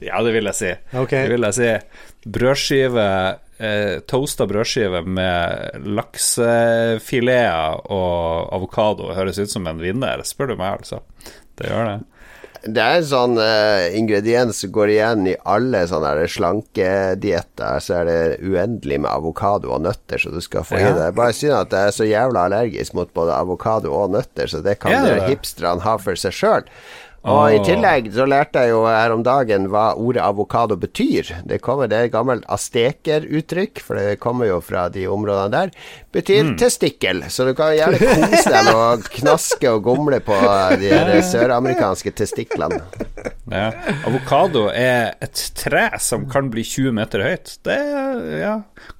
Ja, 0.00 0.22
det 0.24 0.32
vil 0.36 0.48
jeg 0.48 0.56
si. 0.56 0.72
Okay. 0.96 1.26
Det 1.26 1.36
vil 1.36 1.48
jeg 1.48 1.56
si. 1.56 1.70
Brødskive 2.36 3.04
eh, 3.58 3.98
toasta 4.08 4.46
brødskive 4.48 5.02
med 5.06 5.86
laksefileter 5.86 7.86
og 7.92 8.52
avokado 8.56 9.12
høres 9.16 9.40
ut 9.40 9.52
som 9.52 9.66
en 9.68 9.80
vinner, 9.80 10.22
spør 10.24 10.52
du 10.52 10.56
meg, 10.60 10.80
altså. 10.80 11.00
Det 11.56 11.70
gjør 11.70 11.84
det. 11.92 11.98
Det 12.66 12.82
er 12.82 12.98
en 12.98 13.06
sånn 13.06 13.38
uh, 13.38 13.86
ingrediens 13.96 14.58
som 14.62 14.72
går 14.74 14.92
igjen 14.96 15.28
i 15.30 15.34
alle 15.46 15.84
sånne 15.86 16.26
slankedietter. 16.30 17.82
Så 17.82 17.98
er 18.00 18.08
det 18.08 18.18
uendelig 18.42 19.00
med 19.04 19.10
avokado 19.12 19.72
og 19.76 19.84
nøtter, 19.86 20.20
så 20.22 20.32
du 20.34 20.40
skal 20.44 20.66
få 20.66 20.80
ja. 20.80 20.90
i 20.90 20.98
det. 20.98 21.10
Bare 21.18 21.36
synd 21.36 21.56
at 21.60 21.76
jeg 21.76 21.92
er 21.92 21.96
så 21.96 22.08
jævla 22.08 22.46
allergisk 22.48 22.96
mot 22.98 23.12
både 23.16 23.36
avokado 23.36 23.94
og 23.94 24.14
nøtter, 24.16 24.50
så 24.50 24.62
det 24.64 24.78
kan 24.82 24.94
ja, 24.94 25.26
hipsterne 25.30 25.84
ha 25.86 25.96
for 26.02 26.18
seg 26.18 26.34
sjøl. 26.34 26.70
Og 27.26 27.56
i 27.56 27.58
tillegg 27.66 28.08
så 28.14 28.26
lærte 28.28 28.62
jeg 28.62 28.70
jo 28.70 28.84
her 28.86 29.12
om 29.14 29.22
dagen 29.26 29.66
hva 29.72 29.88
ordet 29.98 30.22
avokado 30.22 30.76
betyr. 30.78 31.32
Det, 31.48 31.58
kommer, 31.64 31.90
det 31.90 31.98
er 31.98 32.08
et 32.08 32.14
gammelt 32.14 32.46
astekeruttrykk, 32.52 33.82
for 33.82 33.98
det 33.98 34.20
kommer 34.22 34.46
jo 34.50 34.60
fra 34.62 34.86
de 34.92 35.06
områdene 35.10 35.50
der. 35.50 35.72
Betyr 36.14 36.52
mm. 36.52 36.54
testikkel. 36.60 37.24
Så 37.32 37.48
du 37.48 37.52
kan 37.58 37.74
gjerne 37.74 37.98
kose 37.98 38.52
deg 38.52 38.68
med 38.68 38.74
å 38.74 38.86
knaske 39.18 39.72
og 39.74 39.82
gomle 39.88 40.20
på 40.24 40.38
de 40.80 41.20
søramerikanske 41.26 42.14
testiklene. 42.16 42.82
Ja. 43.50 43.68
Avokado 44.06 44.68
er 44.70 45.16
et 45.22 45.42
tre 45.58 45.88
som 46.02 46.28
kan 46.30 46.50
bli 46.52 46.64
20 46.66 46.94
meter 46.94 47.26
høyt. 47.26 47.58
Det 47.66 47.80
ja. 48.40 48.56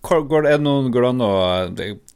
Går 0.07 0.47
det, 0.47 0.59
an 0.59 1.23
å 1.23 1.31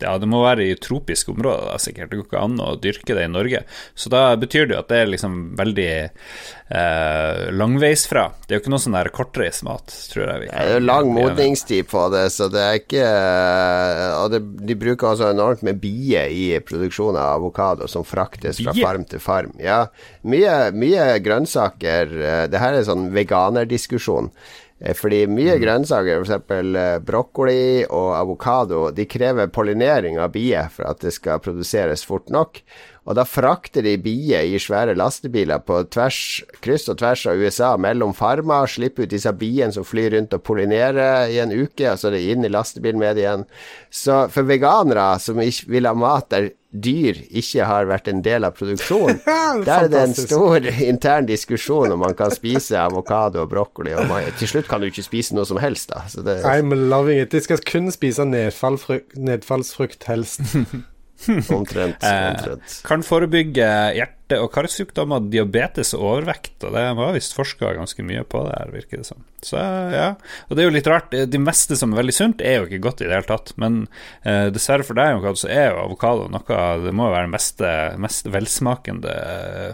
Ja, 0.04 0.16
det 0.20 0.28
må 0.30 0.42
være 0.44 0.66
i 0.70 0.76
tropiske 0.80 1.32
områder, 1.34 1.68
da, 1.70 1.78
sikkert. 1.82 2.10
Det 2.10 2.20
går 2.20 2.28
ikke 2.28 2.44
an 2.44 2.60
å 2.62 2.74
dyrke 2.80 3.16
det 3.16 3.26
i 3.26 3.32
Norge. 3.32 3.62
Så 3.94 4.12
da 4.12 4.22
betyr 4.40 4.68
det 4.68 4.76
jo 4.76 4.82
at 4.82 4.90
det 4.92 5.00
er 5.02 5.10
liksom 5.12 5.38
veldig 5.58 5.88
eh, 6.00 7.42
langveisfra. 7.56 8.24
Det 8.46 8.54
er 8.54 8.58
jo 8.58 8.62
ikke 8.64 8.72
noe 8.74 8.84
sånn 8.84 8.96
der 8.98 9.10
kortreismat, 9.14 9.96
tror 10.12 10.24
jeg. 10.26 10.48
det 10.48 10.62
er 10.62 10.72
jo 10.76 10.84
lang 10.84 11.10
modningstid 11.16 11.90
på 11.90 12.06
det, 12.14 12.24
så 12.34 12.48
det 12.52 12.62
er 12.64 12.78
ikke 12.80 13.04
eh, 13.04 14.06
Og 14.20 14.30
det, 14.34 14.42
de 14.70 14.78
bruker 14.78 15.12
også 15.12 15.30
enormt 15.34 15.64
med 15.66 15.80
bier 15.82 16.30
i 16.32 16.46
produksjon 16.64 17.18
av 17.18 17.36
avokado, 17.40 17.90
som 17.90 18.06
fraktes 18.06 18.62
fra 18.62 18.74
farm 18.78 19.06
til 19.08 19.22
farm. 19.22 19.54
Ja, 19.62 19.84
mye, 20.22 20.56
mye 20.76 21.12
grønnsaker. 21.24 22.16
Eh, 22.16 22.42
det 22.50 22.62
her 22.62 22.78
er 22.78 22.88
sånn 22.88 23.10
veganerdiskusjon. 23.14 24.32
Eh, 24.80 24.96
fordi 24.96 25.26
mye 25.28 25.56
mm. 25.56 25.62
grønnsaker, 25.62 26.24
f.eks. 26.24 27.04
brokkoli 27.06 27.84
og 27.86 28.14
avokado, 28.16 28.86
de 28.96 29.06
krever 29.10 29.52
pollinering 29.52 30.18
av 30.20 30.32
bier 30.34 30.70
for 30.72 30.88
at 30.90 31.04
det 31.04 31.12
skal 31.16 31.42
produseres 31.44 32.06
fort 32.08 32.32
nok. 32.32 32.62
Og 33.08 33.16
da 33.16 33.24
frakter 33.24 33.84
de 33.86 33.96
bier 34.00 34.44
i 34.44 34.60
svære 34.60 34.94
lastebiler 34.98 35.62
på 35.64 35.80
tvers, 35.92 36.20
kryss 36.60 36.88
og 36.92 37.00
tvers 37.00 37.24
av 37.30 37.40
USA 37.40 37.72
mellom 37.80 38.12
farmer, 38.16 38.68
slipper 38.68 39.08
ut 39.08 39.14
disse 39.14 39.32
biene 39.40 39.72
som 39.74 39.86
flyr 39.86 40.12
rundt 40.16 40.36
og 40.36 40.44
pollinerer 40.46 41.32
i 41.32 41.40
en 41.42 41.54
uke, 41.54 41.88
og 41.88 41.98
så 41.98 42.10
er 42.10 42.18
det 42.18 42.24
inn 42.34 42.46
i 42.46 42.52
lastebilen 42.52 43.00
med 43.00 43.16
det 43.16 43.24
igjen. 43.24 43.44
Så 43.90 44.26
for 44.32 44.48
veganere 44.48 45.14
som 45.22 45.40
ikke 45.40 45.72
vil 45.72 45.88
ha 45.88 45.96
mat 45.96 46.28
der 46.30 46.52
dyr 46.70 47.16
ikke 47.34 47.66
har 47.66 47.88
vært 47.90 48.06
en 48.12 48.20
del 48.22 48.46
av 48.46 48.54
produksjonen, 48.54 49.18
der 49.66 49.88
er 49.88 49.90
det 49.90 50.02
en 50.04 50.14
stor 50.14 50.68
intern 50.70 51.26
diskusjon 51.26 51.96
om 51.96 52.04
man 52.04 52.14
kan 52.18 52.30
spise 52.34 52.78
avokado 52.78 53.42
og 53.42 53.50
brokkoli, 53.50 53.96
og 53.96 54.06
man, 54.10 54.28
til 54.38 54.52
slutt 54.52 54.70
kan 54.70 54.82
du 54.82 54.90
ikke 54.90 55.06
spise 55.06 55.34
noe 55.34 55.48
som 55.48 55.58
helst, 55.62 55.90
da. 55.90 56.04
Det, 56.20 56.40
I'm 56.46 56.74
loving 56.76 57.18
it. 57.24 57.32
De 57.32 57.42
skal 57.42 57.58
kun 57.66 57.90
spise 57.94 58.28
nedfallsfrukt, 58.28 60.06
helst. 60.06 60.44
Omtrent. 61.58 62.04
Eh, 62.04 62.72
kan 62.86 63.04
forebygge 63.04 63.66
hjerte- 63.96 64.38
og 64.40 64.50
karsykdommer, 64.54 65.24
diabetes 65.32 65.92
og 65.96 66.04
overvekt. 66.06 66.54
Og 66.64 66.74
det 66.76 66.84
var 66.98 67.14
visst 67.16 67.34
forska 67.36 67.72
ganske 67.76 68.04
mye 68.06 68.22
på 68.24 68.42
det 68.46 68.56
her, 68.56 68.72
virker 68.74 69.02
det 69.02 69.08
som. 69.08 69.24
Så 69.44 69.60
ja. 69.94 70.08
Og 70.48 70.56
det 70.56 70.64
er 70.64 70.70
jo 70.70 70.74
litt 70.76 70.90
rart. 70.90 71.10
Det 71.12 71.42
meste 71.42 71.78
som 71.78 71.92
er 71.92 72.02
veldig 72.02 72.16
sunt, 72.16 72.44
er 72.44 72.60
jo 72.60 72.68
ikke 72.68 72.82
godt 72.88 73.04
i 73.04 73.08
det 73.08 73.16
hele 73.18 73.28
tatt. 73.28 73.54
Men 73.60 73.82
eh, 74.22 74.48
dessverre 74.54 74.86
for 74.86 74.98
deg, 74.98 75.26
så 75.40 75.50
er 75.50 75.72
jo 75.72 75.84
avokado 75.84 76.28
noe 76.32 76.60
Det 76.86 76.94
må 76.96 77.10
jo 77.10 77.16
være 77.16 77.28
den 77.28 77.36
mest, 77.36 77.64
mest 78.06 78.30
velsmakende 78.30 79.16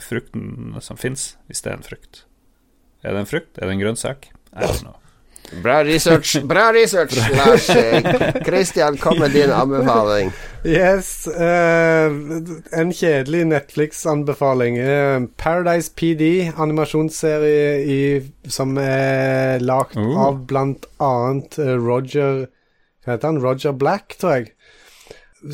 frukten 0.05 0.79
som 0.85 0.99
fins, 1.01 1.35
hvis 1.47 1.63
det 1.63 1.75
er 1.75 1.81
en 1.81 1.91
frukt. 1.91 2.25
Er 3.07 3.15
det 3.15 3.27
en 3.27 3.35
frukt? 3.37 3.53
Er 3.59 3.69
det 3.69 3.77
en 3.77 3.85
grønnsak? 3.85 4.33
I 4.57 4.65
don't 4.65 4.83
know. 4.83 4.97
Bra 5.63 5.85
research, 5.85 6.43
bra 6.45 6.73
research, 6.73 7.17
Lars. 7.31 7.71
Christian, 8.47 8.97
kom 8.97 9.19
med 9.19 9.31
din 9.31 9.51
anbefaling. 9.51 10.33
Yes. 10.67 11.29
Uh, 11.29 12.11
en 12.73 12.93
kjedelig 12.93 13.45
Netflix-anbefaling. 13.47 14.79
Uh, 14.79 15.29
Paradise 15.39 15.93
PD, 15.95 16.51
animasjonsserie 16.59 17.85
i, 17.87 18.01
som 18.49 18.75
er 18.79 19.63
lagd 19.63 19.95
uh. 19.97 20.17
av 20.27 20.43
blant 20.51 20.89
annet 20.99 21.59
eh, 21.63 21.77
Roger 21.79 22.47
Hva 23.05 23.15
heter 23.15 23.31
han? 23.31 23.41
Roger 23.43 23.77
Black, 23.79 24.19
tror 24.19 24.41
jeg. 24.41 24.51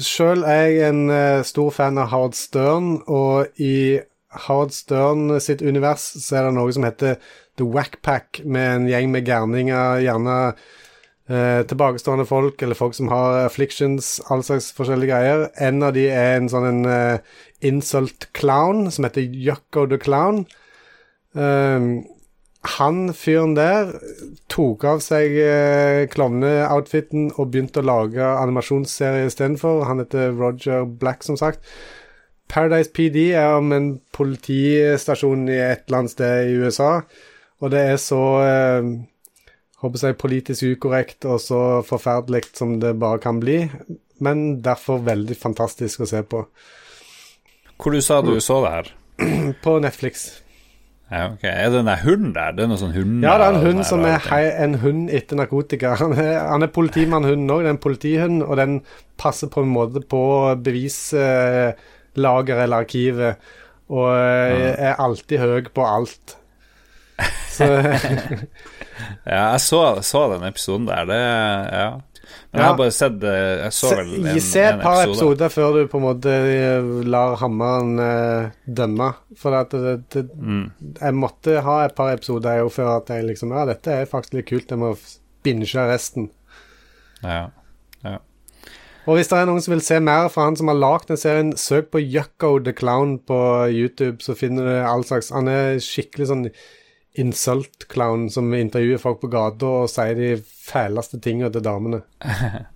Sjøl 0.00 0.46
er 0.48 0.70
jeg 0.70 0.88
en 0.88 1.44
stor 1.44 1.68
fan 1.74 2.00
av 2.00 2.08
Howard 2.14 2.36
Stern, 2.38 2.94
og 3.04 3.60
i 3.60 4.00
Howard 4.46 4.72
Stern 4.74 5.40
sitt 5.40 5.62
univers 5.62 6.04
så 6.18 6.38
er 6.38 6.46
det 6.48 6.54
noe 6.56 6.72
som 6.74 6.86
heter 6.86 7.18
The 7.60 7.66
Wackpack 7.68 8.42
med 8.44 8.76
en 8.76 8.88
gjeng 8.88 9.10
med 9.12 9.26
gærninger, 9.28 10.00
gjerne 10.06 10.36
eh, 11.28 11.60
tilbakestående 11.68 12.26
folk 12.28 12.62
eller 12.64 12.78
folk 12.78 12.96
som 12.96 13.10
har 13.12 13.42
afflictions, 13.46 14.14
all 14.32 14.44
slags 14.46 14.70
forskjellige 14.76 15.12
greier. 15.12 15.46
En 15.60 15.84
av 15.84 15.92
de 15.96 16.08
er 16.08 16.38
en 16.38 16.48
sånn 16.52 16.68
en 16.70 16.82
uh, 16.88 17.36
insult 17.60 18.30
clown 18.36 18.88
som 18.90 19.08
heter 19.08 19.28
Yucko 19.28 19.86
the 19.90 20.00
Clown. 20.00 20.46
Um, 21.32 22.02
han 22.62 23.08
fyren 23.18 23.56
der 23.58 23.90
tok 24.52 24.84
av 24.86 25.00
seg 25.02 25.34
eh, 25.34 26.04
klovneoutfiten 26.12 27.32
og 27.34 27.48
begynte 27.50 27.82
å 27.82 27.88
lage 27.88 28.22
animasjonsserie 28.22 29.26
istedenfor. 29.26 29.82
Han 29.88 30.04
heter 30.04 30.30
Roger 30.38 30.86
Black, 30.86 31.26
som 31.26 31.38
sagt. 31.40 31.66
Paradise 32.48 32.90
PD 32.92 33.30
er 33.38 33.58
om 33.58 33.70
en 33.72 33.92
politistasjon 34.12 35.46
i 35.48 35.60
et 35.60 35.86
eller 35.86 36.02
annet 36.02 36.14
sted 36.16 36.50
i 36.50 36.56
USA 36.62 36.98
og 37.62 37.70
det 37.70 37.82
er 37.92 37.98
så 38.02 38.20
eh, 38.42 38.92
håper 39.82 40.06
jeg, 40.08 40.18
politisk 40.18 40.66
ukorrekt 40.74 41.26
og 41.30 41.38
så 41.42 41.62
forferdelig 41.86 42.48
som 42.58 42.78
det 42.82 42.96
bare 42.98 43.22
kan 43.22 43.38
bli, 43.42 43.64
men 44.22 44.62
derfor 44.64 45.02
veldig 45.06 45.38
fantastisk 45.38 46.02
å 46.02 46.10
se 46.10 46.24
på. 46.26 46.44
Hvor 47.78 47.94
du 47.94 48.02
sa 48.02 48.20
du 48.22 48.34
så 48.42 48.60
det 48.64 48.72
her? 48.76 48.90
På 49.64 49.78
Netflix. 49.82 50.26
Ja, 51.12 51.26
ok. 51.34 51.42
Er 51.44 51.68
det 51.68 51.76
den 51.76 51.90
der 51.90 52.02
hunden 52.02 52.30
der? 52.34 52.54
Det 52.56 52.64
er 52.64 52.70
noe 52.70 52.80
sånn 52.80 52.94
hund 52.94 53.24
Ja, 53.26 53.34
det 53.38 53.46
er 53.46 53.56
en 53.58 53.66
hund 53.66 53.84
som 53.84 54.04
er 54.08 54.22
hei, 54.30 54.42
en 54.64 54.78
hund 54.82 55.10
etter 55.12 55.38
narkotika. 55.38 55.92
Han 56.00 56.14
er, 56.16 56.38
han 56.48 56.64
er 56.64 56.72
politimannhunden 56.72 57.52
òg, 57.52 57.62
det 57.62 57.70
er 57.70 57.76
en 57.76 57.82
politihund, 57.82 58.42
og 58.46 58.56
den 58.58 58.78
passer 59.20 59.50
på 59.52 59.62
en 59.62 59.74
måte 59.74 60.02
på 60.02 60.22
bevislageret 62.14 62.62
eller 62.64 62.76
arkivet, 62.84 63.36
og 63.92 64.08
eh, 64.14 64.76
er 64.88 65.00
alltid 65.00 65.38
høy 65.38 65.62
på 65.74 65.84
alt. 65.86 66.36
Så 67.52 67.64
Ja, 69.26 69.52
jeg 69.52 69.60
så, 69.60 69.82
så 70.02 70.22
den 70.32 70.46
episoden 70.48 70.86
der. 70.88 71.04
Det 71.06 71.20
Ja. 71.72 71.90
Men 72.52 72.60
jeg 72.60 72.66
har 72.68 72.76
bare 72.76 72.92
sett 72.92 73.22
eh, 73.24 73.62
Jeg 73.64 73.72
så 73.72 73.88
vel 73.96 74.26
en, 74.28 74.40
se 74.40 74.60
et 74.62 74.80
par 74.80 75.02
episode. 75.02 75.10
episoder 75.12 75.48
før 75.52 75.72
du 75.76 75.86
på 75.88 75.98
en 75.98 76.04
måte 76.04 76.32
eh, 76.32 76.88
lar 77.08 77.36
hammeren 77.40 77.98
uh, 78.00 78.50
dømme. 78.68 79.08
For 79.40 79.56
at 79.56 79.70
det, 79.72 79.94
det, 80.12 80.22
Mm. 80.36 80.70
jeg 81.00 81.14
måtte 81.14 81.60
ha 81.64 81.76
et 81.84 81.94
par 81.96 82.12
episoder 82.14 82.58
jo 82.62 82.68
før 82.72 82.96
at 82.98 83.08
jeg 83.12 83.24
liksom 83.28 83.52
Ja, 83.52 83.64
dette 83.68 83.92
er 83.92 84.08
faktisk 84.08 84.34
litt 84.38 84.48
kult, 84.48 84.70
jeg 84.70 84.78
må 84.80 84.94
binge 85.44 85.66
resten. 85.88 86.30
Ja. 87.22 87.48
Og 89.06 89.16
hvis 89.18 89.28
det 89.32 89.38
er 89.40 89.48
noen 89.48 89.62
som 89.64 89.72
vil 89.74 89.82
se 89.82 89.96
mer 89.98 90.28
fra 90.30 90.44
han 90.46 90.56
som 90.58 90.68
har 90.70 90.78
lagd 90.78 91.08
den 91.10 91.18
serien, 91.18 91.52
søk 91.58 91.88
på 91.90 91.98
Yucko 92.02 92.52
the 92.62 92.72
Clown 92.72 93.16
på 93.26 93.38
YouTube, 93.74 94.22
så 94.22 94.36
finner 94.38 94.68
du 94.68 94.74
all 94.86 95.02
slags 95.08 95.32
Han 95.34 95.48
er 95.50 95.80
skikkelig 95.82 96.28
sånn 96.30 96.44
insult-clown 97.18 98.28
som 98.32 98.52
intervjuer 98.56 99.00
folk 99.02 99.18
på 99.24 99.28
gata 99.32 99.72
og 99.82 99.90
sier 99.92 100.14
de 100.16 100.30
fæleste 100.42 101.18
tingene 101.20 101.50
til 101.52 101.64
damene. 101.66 102.04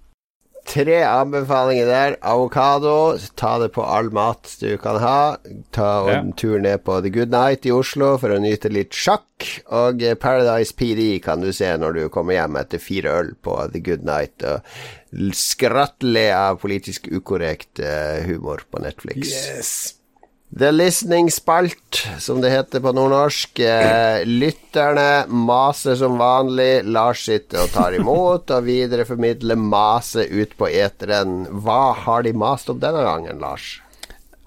Tre 0.66 0.96
anbefalinger 1.06 1.86
der. 1.86 2.16
Avokado. 2.26 3.14
Ta 3.38 3.52
det 3.62 3.68
på 3.76 3.84
all 3.86 4.08
mat 4.10 4.50
du 4.58 4.72
kan 4.82 4.98
ha. 4.98 5.36
Ta 5.72 5.90
Ja. 6.10 6.16
en 6.18 6.32
tur 6.32 6.58
ned 6.58 6.82
på 6.82 6.98
The 7.04 7.12
Good 7.14 7.30
Night 7.30 7.66
i 7.66 7.70
Oslo 7.70 8.16
for 8.18 8.34
å 8.34 8.40
nyte 8.42 8.68
litt 8.74 8.90
sjakk. 8.90 9.22
Og 9.70 10.02
eh, 10.02 10.16
Paradise 10.18 10.74
PD 10.74 11.20
kan 11.22 11.40
du 11.40 11.52
se 11.54 11.70
når 11.78 11.94
du 11.94 12.08
kommer 12.10 12.34
hjem 12.34 12.58
etter 12.58 12.82
fire 12.82 13.14
øl 13.20 13.30
på 13.46 13.54
The 13.72 13.78
Good 13.80 14.02
Night. 14.10 14.42
Og 14.42 15.05
skrattele 15.34 16.28
av 16.36 16.58
politisk 16.62 17.08
ukorrekt 17.08 17.80
eh, 17.80 18.24
humor 18.28 18.64
på 18.70 18.82
Netflix. 18.84 19.30
Yes. 19.32 19.76
The 20.58 20.70
Listening 20.70 21.30
Spalt, 21.30 22.06
som 22.22 22.38
det 22.40 22.52
heter 22.52 22.80
på 22.80 22.92
nordnorsk. 22.94 23.58
Eh, 23.66 24.22
lytterne 24.24 25.26
maser 25.26 25.98
som 25.98 26.20
vanlig. 26.20 26.84
Lars 26.86 27.24
sitter 27.26 27.64
og 27.64 27.72
tar 27.74 27.96
imot, 27.98 28.52
og 28.54 28.68
videreformidler 28.68 29.58
maset 29.58 30.30
ut 30.30 30.54
på 30.56 30.70
eteren. 30.70 31.42
Hva 31.50 31.96
har 32.06 32.22
de 32.24 32.32
mast 32.36 32.70
om 32.70 32.78
denne 32.80 33.02
gangen, 33.04 33.42
Lars? 33.42 33.80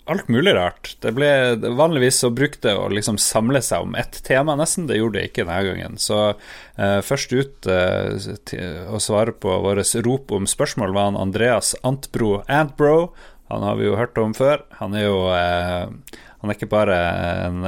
Alt 0.10 0.28
mulig 0.28 0.56
rart. 0.58 0.96
Det 1.04 1.12
ble 1.14 1.30
Vanligvis 1.78 2.18
så 2.24 2.32
brukte 2.34 2.74
å 2.74 2.88
liksom 2.90 3.20
samle 3.22 3.62
seg 3.62 3.86
om 3.86 3.98
ett 4.00 4.24
tema, 4.26 4.56
nesten. 4.58 4.88
Det 4.90 4.98
gjorde 4.98 5.20
det 5.20 5.28
ikke 5.30 5.46
denne 5.46 5.60
gangen. 5.68 6.00
Så 6.02 6.18
eh, 6.32 7.00
først 7.06 7.36
ut 7.36 7.70
eh, 7.70 8.32
til 8.50 8.90
å 8.90 9.02
svare 9.04 9.36
på 9.38 9.60
vårt 9.62 9.94
rop 10.06 10.34
om 10.34 10.50
spørsmål 10.50 10.96
var 10.98 11.12
han 11.12 11.20
Andreas 11.28 11.76
Antbro 11.86 12.40
Antbro. 12.50 13.12
Han 13.54 13.66
har 13.66 13.78
vi 13.78 13.86
jo 13.86 14.00
hørt 14.00 14.18
om 14.22 14.34
før. 14.38 14.66
Han 14.82 14.98
er 14.98 15.08
jo 15.08 15.22
eh, 15.34 16.18
Han 16.40 16.50
er 16.50 16.56
ikke 16.56 16.70
bare 16.72 16.98
en 17.46 17.64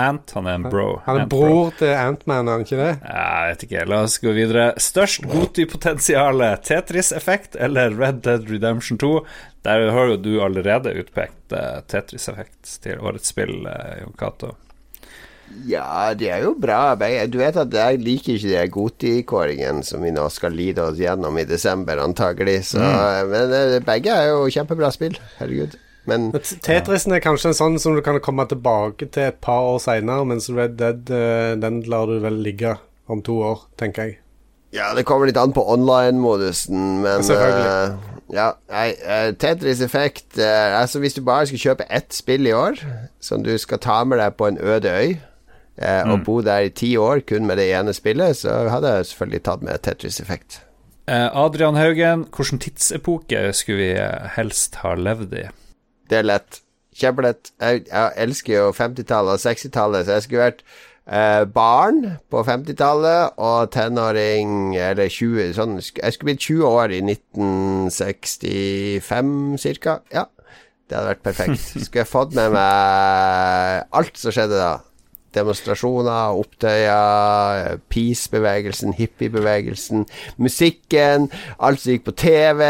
ant, 0.00 0.30
han 0.32 0.46
er 0.48 0.54
en 0.56 0.62
bro. 0.64 0.86
Han 1.04 1.18
er 1.20 1.26
bror 1.28 1.74
til 1.76 1.90
Antman, 1.92 2.48
er 2.48 2.56
han 2.56 2.62
ikke 2.64 2.78
det? 2.78 2.92
Jeg 3.04 3.50
vet 3.50 3.64
ikke, 3.66 3.82
la 3.92 3.98
oss 4.06 4.14
gå 4.22 4.32
videre. 4.32 4.70
Størst 4.80 5.26
Goti-potensialet, 5.28 6.64
Tetris-effekt 6.64 7.58
eller 7.60 7.92
Red 7.92 8.22
Dead 8.24 8.48
Redemption 8.48 8.98
2? 9.02 9.18
Der 9.64 9.86
har 9.96 10.10
jo 10.12 10.18
du 10.20 10.34
allerede 10.44 10.92
utpekt 11.00 11.54
uh, 11.56 11.80
Tetris-effekt 11.88 12.76
til 12.84 13.00
årets 13.00 13.32
spill, 13.32 13.64
Jon 14.02 14.12
Cato. 14.20 14.54
Ja, 15.66 16.14
det 16.14 16.28
er 16.32 16.42
jo 16.44 16.54
bra. 16.58 16.94
Du 17.30 17.38
vet 17.38 17.56
at 17.60 17.74
jeg 17.74 18.00
liker 18.02 18.36
ikke 18.36 18.50
de 18.50 18.64
Goti-kåringen 18.74 19.82
som 19.86 20.02
vi 20.04 20.12
nå 20.14 20.26
skal 20.32 20.56
lide 20.56 20.82
oss 20.82 20.98
gjennom 20.98 21.38
i 21.38 21.46
desember, 21.48 22.00
antagelig. 22.02 22.60
Så, 22.72 22.82
Men 23.30 23.54
eh, 23.54 23.78
begge 23.84 24.14
er 24.14 24.32
jo 24.32 24.48
kjempebra 24.52 24.90
spill. 24.94 25.18
Herregud. 25.38 25.76
Men 26.10 26.32
Tetrisen 26.66 27.16
er 27.16 27.22
kanskje 27.24 27.52
en 27.52 27.60
sånn 27.60 27.78
som 27.80 27.96
du 27.96 28.02
kan 28.04 28.18
komme 28.24 28.48
tilbake 28.50 29.08
til 29.12 29.30
et 29.30 29.40
par 29.44 29.68
år 29.74 29.80
seinere, 29.84 30.26
mens 30.28 30.50
Red 30.52 30.76
Dead 30.80 31.14
eh, 31.14 31.54
den 31.60 31.82
lar 31.90 32.10
du 32.10 32.18
vel 32.24 32.42
ligge 32.44 32.76
om 33.08 33.22
to 33.24 33.38
år, 33.44 33.66
tenker 33.80 34.08
jeg. 34.08 34.20
Ja, 34.74 34.88
det 34.96 35.04
kommer 35.06 35.28
litt 35.30 35.38
an 35.38 35.52
på 35.54 35.62
online-modusen, 35.70 37.00
men 37.04 37.22
Selvfølgelig. 37.22 37.70
eh, 37.70 38.10
Ja, 38.34 38.46
nei, 38.72 38.88
eh, 39.04 39.28
Tetris 39.38 39.80
Effect 39.84 40.38
uh, 40.40 40.80
Altså, 40.80 40.98
hvis 40.98 41.14
du 41.14 41.20
bare 41.22 41.46
skal 41.46 41.60
kjøpe 41.60 41.86
ett 41.92 42.14
spill 42.16 42.46
i 42.48 42.52
år, 42.56 42.80
som 43.20 43.44
du 43.44 43.52
skal 43.60 43.78
ta 43.78 44.00
med 44.04 44.18
deg 44.18 44.34
på 44.40 44.48
en 44.48 44.58
øde 44.58 44.90
øy, 44.90 45.14
uh, 45.78 46.10
og 46.10 46.24
bo 46.26 46.40
der 46.42 46.66
i 46.66 46.72
ti 46.74 46.96
år 46.96 47.22
kun 47.28 47.46
med 47.46 47.60
det 47.60 47.68
ene 47.76 47.92
spillet, 47.94 48.36
så 48.40 48.64
hadde 48.72 48.96
jeg 48.96 49.06
selvfølgelig 49.12 49.42
tatt 49.44 49.62
med 49.62 49.78
Tetris 49.84 50.20
Effect. 50.20 50.60
Eh, 51.06 51.36
Adrian 51.36 51.76
Haugen, 51.76 52.24
hvilken 52.32 52.58
tidsepoke 52.64 53.52
skulle 53.52 53.78
vi 53.82 53.90
eh, 54.00 54.28
helst 54.38 54.78
ha 54.80 54.94
levd 54.96 55.34
i? 55.36 55.42
Det 56.08 56.18
er 56.18 56.24
lett. 56.24 56.62
Kjempelett. 56.96 57.50
Jeg, 57.60 57.82
jeg 57.90 58.12
elsker 58.24 58.54
jo 58.54 58.70
50-tallet 58.72 59.36
og 59.36 59.42
60-tallet, 59.42 60.06
så 60.06 60.16
jeg 60.16 60.24
skulle 60.24 60.46
vært 60.46 60.62
eh, 61.06 61.44
barn 61.44 62.18
på 62.30 62.42
50-tallet 62.46 63.30
og 63.42 63.70
tenåring 63.74 64.76
eller 64.76 65.08
20 65.08 65.52
sånn, 65.56 65.80
Jeg 65.80 66.12
skulle 66.14 66.32
blitt 66.32 66.46
20 66.46 66.64
år 66.68 66.88
i 66.94 67.00
1965 67.04 69.58
cirka. 69.60 69.98
Ja, 70.14 70.24
det 70.88 70.96
hadde 70.98 71.12
vært 71.14 71.26
perfekt. 71.26 71.60
Skulle 71.84 72.02
jeg 72.04 72.10
fått 72.10 72.32
med 72.36 72.48
meg 72.56 72.66
alt 73.94 74.16
som 74.20 74.30
skjedde 74.34 74.56
da. 74.60 74.74
Demonstrasjoner, 75.34 76.34
opptøyer, 76.40 77.78
peace-bevegelsen, 77.92 78.94
hippiebevegelsen, 78.98 80.04
musikken, 80.42 81.28
alt 81.58 81.82
som 81.82 81.94
gikk 81.94 82.06
på 82.08 82.14
TV, 82.24 82.62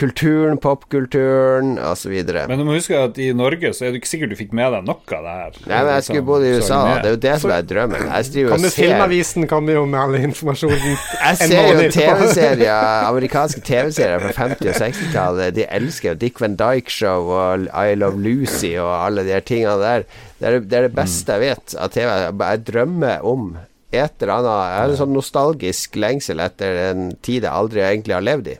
kulturen, 0.00 0.58
popkulturen 0.62 1.76
osv. 1.82 2.14
Men 2.32 2.58
du 2.60 2.64
må 2.66 2.76
huske 2.76 2.98
at 2.98 3.18
i 3.22 3.30
Norge 3.36 3.72
så 3.76 3.86
er 3.86 3.94
det 3.94 4.02
ikke 4.02 4.12
sikkert 4.12 4.34
du 4.34 4.38
fikk 4.38 4.54
med 4.56 4.72
deg 4.76 4.86
noe 4.88 5.18
av 5.18 5.26
det 5.26 5.36
her. 5.38 5.60
Nei, 5.66 5.80
men 5.82 5.92
jeg 5.96 6.06
skulle 6.08 6.26
bodd 6.28 6.46
i 6.46 6.52
USA. 6.58 6.80
da 6.82 6.96
Det 7.02 7.10
er 7.10 7.16
jo 7.16 7.22
det 7.26 7.36
som 7.42 7.54
er 7.56 7.68
drømmen. 7.72 8.06
Jeg 8.08 8.46
kan 8.48 8.52
og 8.52 8.66
ser 8.66 8.82
Filmavisen 8.82 9.48
kommer 9.50 9.78
jo 9.78 9.84
med 9.88 10.00
all 10.00 10.18
informasjonen 10.20 10.96
Jeg 11.26 11.40
ser 11.42 11.70
jo. 11.72 11.88
TV-serier, 11.92 13.06
amerikanske 13.08 13.62
TV-serier 13.66 14.22
fra 14.22 14.48
50- 14.48 14.72
og 14.72 14.80
60-tallet. 14.82 15.56
De 15.56 15.66
elsker 15.68 16.12
jo 16.12 16.20
Dick 16.24 16.40
Van 16.42 16.56
Dyke 16.58 16.92
Show 16.92 17.30
og 17.32 17.68
I 17.72 17.96
Love 17.98 18.20
Lucy 18.22 18.74
og 18.76 18.92
alle 19.06 19.26
de 19.26 19.34
her 19.36 19.44
tingene 19.46 19.78
der. 19.82 20.06
Det 20.42 20.48
er 20.48 20.58
det, 20.58 20.74
er 20.74 20.88
det 20.88 20.96
beste 20.96 21.36
jeg 21.36 21.44
vet 21.44 21.76
av 21.78 21.92
TV. 21.94 22.08
Jeg 22.10 22.64
drømmer 22.66 23.26
om 23.30 23.52
et 23.92 24.24
eller 24.24 24.32
annet 24.34 24.50
Jeg 24.50 24.80
har 24.80 24.90
en 24.90 24.98
sånn 24.98 25.14
nostalgisk 25.14 25.98
lengsel 26.00 26.42
etter 26.42 26.78
en 26.88 27.10
tid 27.22 27.44
jeg 27.44 27.52
aldri 27.52 27.84
egentlig 27.84 28.16
har 28.16 28.24
levd 28.26 28.54
i. 28.56 28.58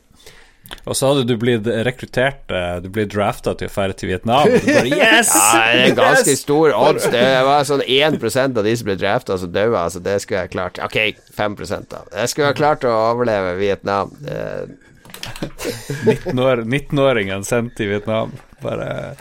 Og 0.89 0.97
så 0.97 1.11
hadde 1.11 1.25
du 1.29 1.35
blitt 1.37 1.67
rekruttert, 1.87 2.47
eh, 2.55 2.79
du 2.81 2.87
ble 2.95 3.05
drafta 3.11 3.53
til 3.59 3.69
å 3.69 3.73
dra 3.75 3.97
til 3.99 4.13
Vietnam. 4.13 4.55
Bare, 4.65 4.85
yes! 5.03 5.33
Ja, 5.35 5.65
det 5.75 5.83
er 5.91 5.99
ganske 5.99 6.37
stor 6.39 6.73
odds. 6.79 7.09
Det 7.13 7.25
var 7.45 7.67
sånn 7.69 7.83
1% 7.85 8.63
av 8.63 8.65
de 8.65 8.77
som 8.79 8.89
ble 8.89 8.97
drafta, 9.01 9.37
som 9.43 9.53
daua. 9.53 9.83
Altså, 9.83 10.01
det 10.05 10.17
skulle 10.23 10.47
jeg 10.47 10.55
klart. 10.55 10.81
Ok, 10.87 11.19
5 11.37 11.59
da. 11.91 12.05
Jeg 12.23 12.33
skulle 12.33 12.53
ha 12.55 12.57
klart 12.57 12.87
å 12.89 12.95
overleve 13.11 13.59
Vietnam. 13.61 14.15
Det, 15.43 16.19
19-år- 16.27 16.65
19-åringen 16.67 17.45
sendt 17.47 17.77
til 17.79 17.89
Vietnam. 17.93 18.33
Bare 18.63 19.15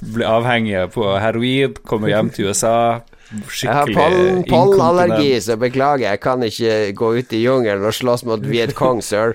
blir 0.00 0.26
avhengig 0.30 0.84
på 0.94 1.08
heroin, 1.18 1.74
kommer 1.86 2.08
hjem 2.12 2.30
til 2.34 2.50
USA. 2.50 3.00
Skikkelig 3.48 3.64
jeg 3.64 3.74
har 3.74 3.90
pollen, 3.96 4.42
pollenallergi, 4.46 5.30
så 5.42 5.56
beklager. 5.58 6.04
Jeg 6.12 6.20
kan 6.22 6.42
ikke 6.46 6.74
gå 6.94 7.08
ut 7.18 7.32
i 7.34 7.40
jungelen 7.42 7.86
og 7.88 7.94
slåss 7.96 8.22
mot 8.28 8.44
Viet 8.46 8.74
Cong, 8.78 9.00
sir. 9.02 9.34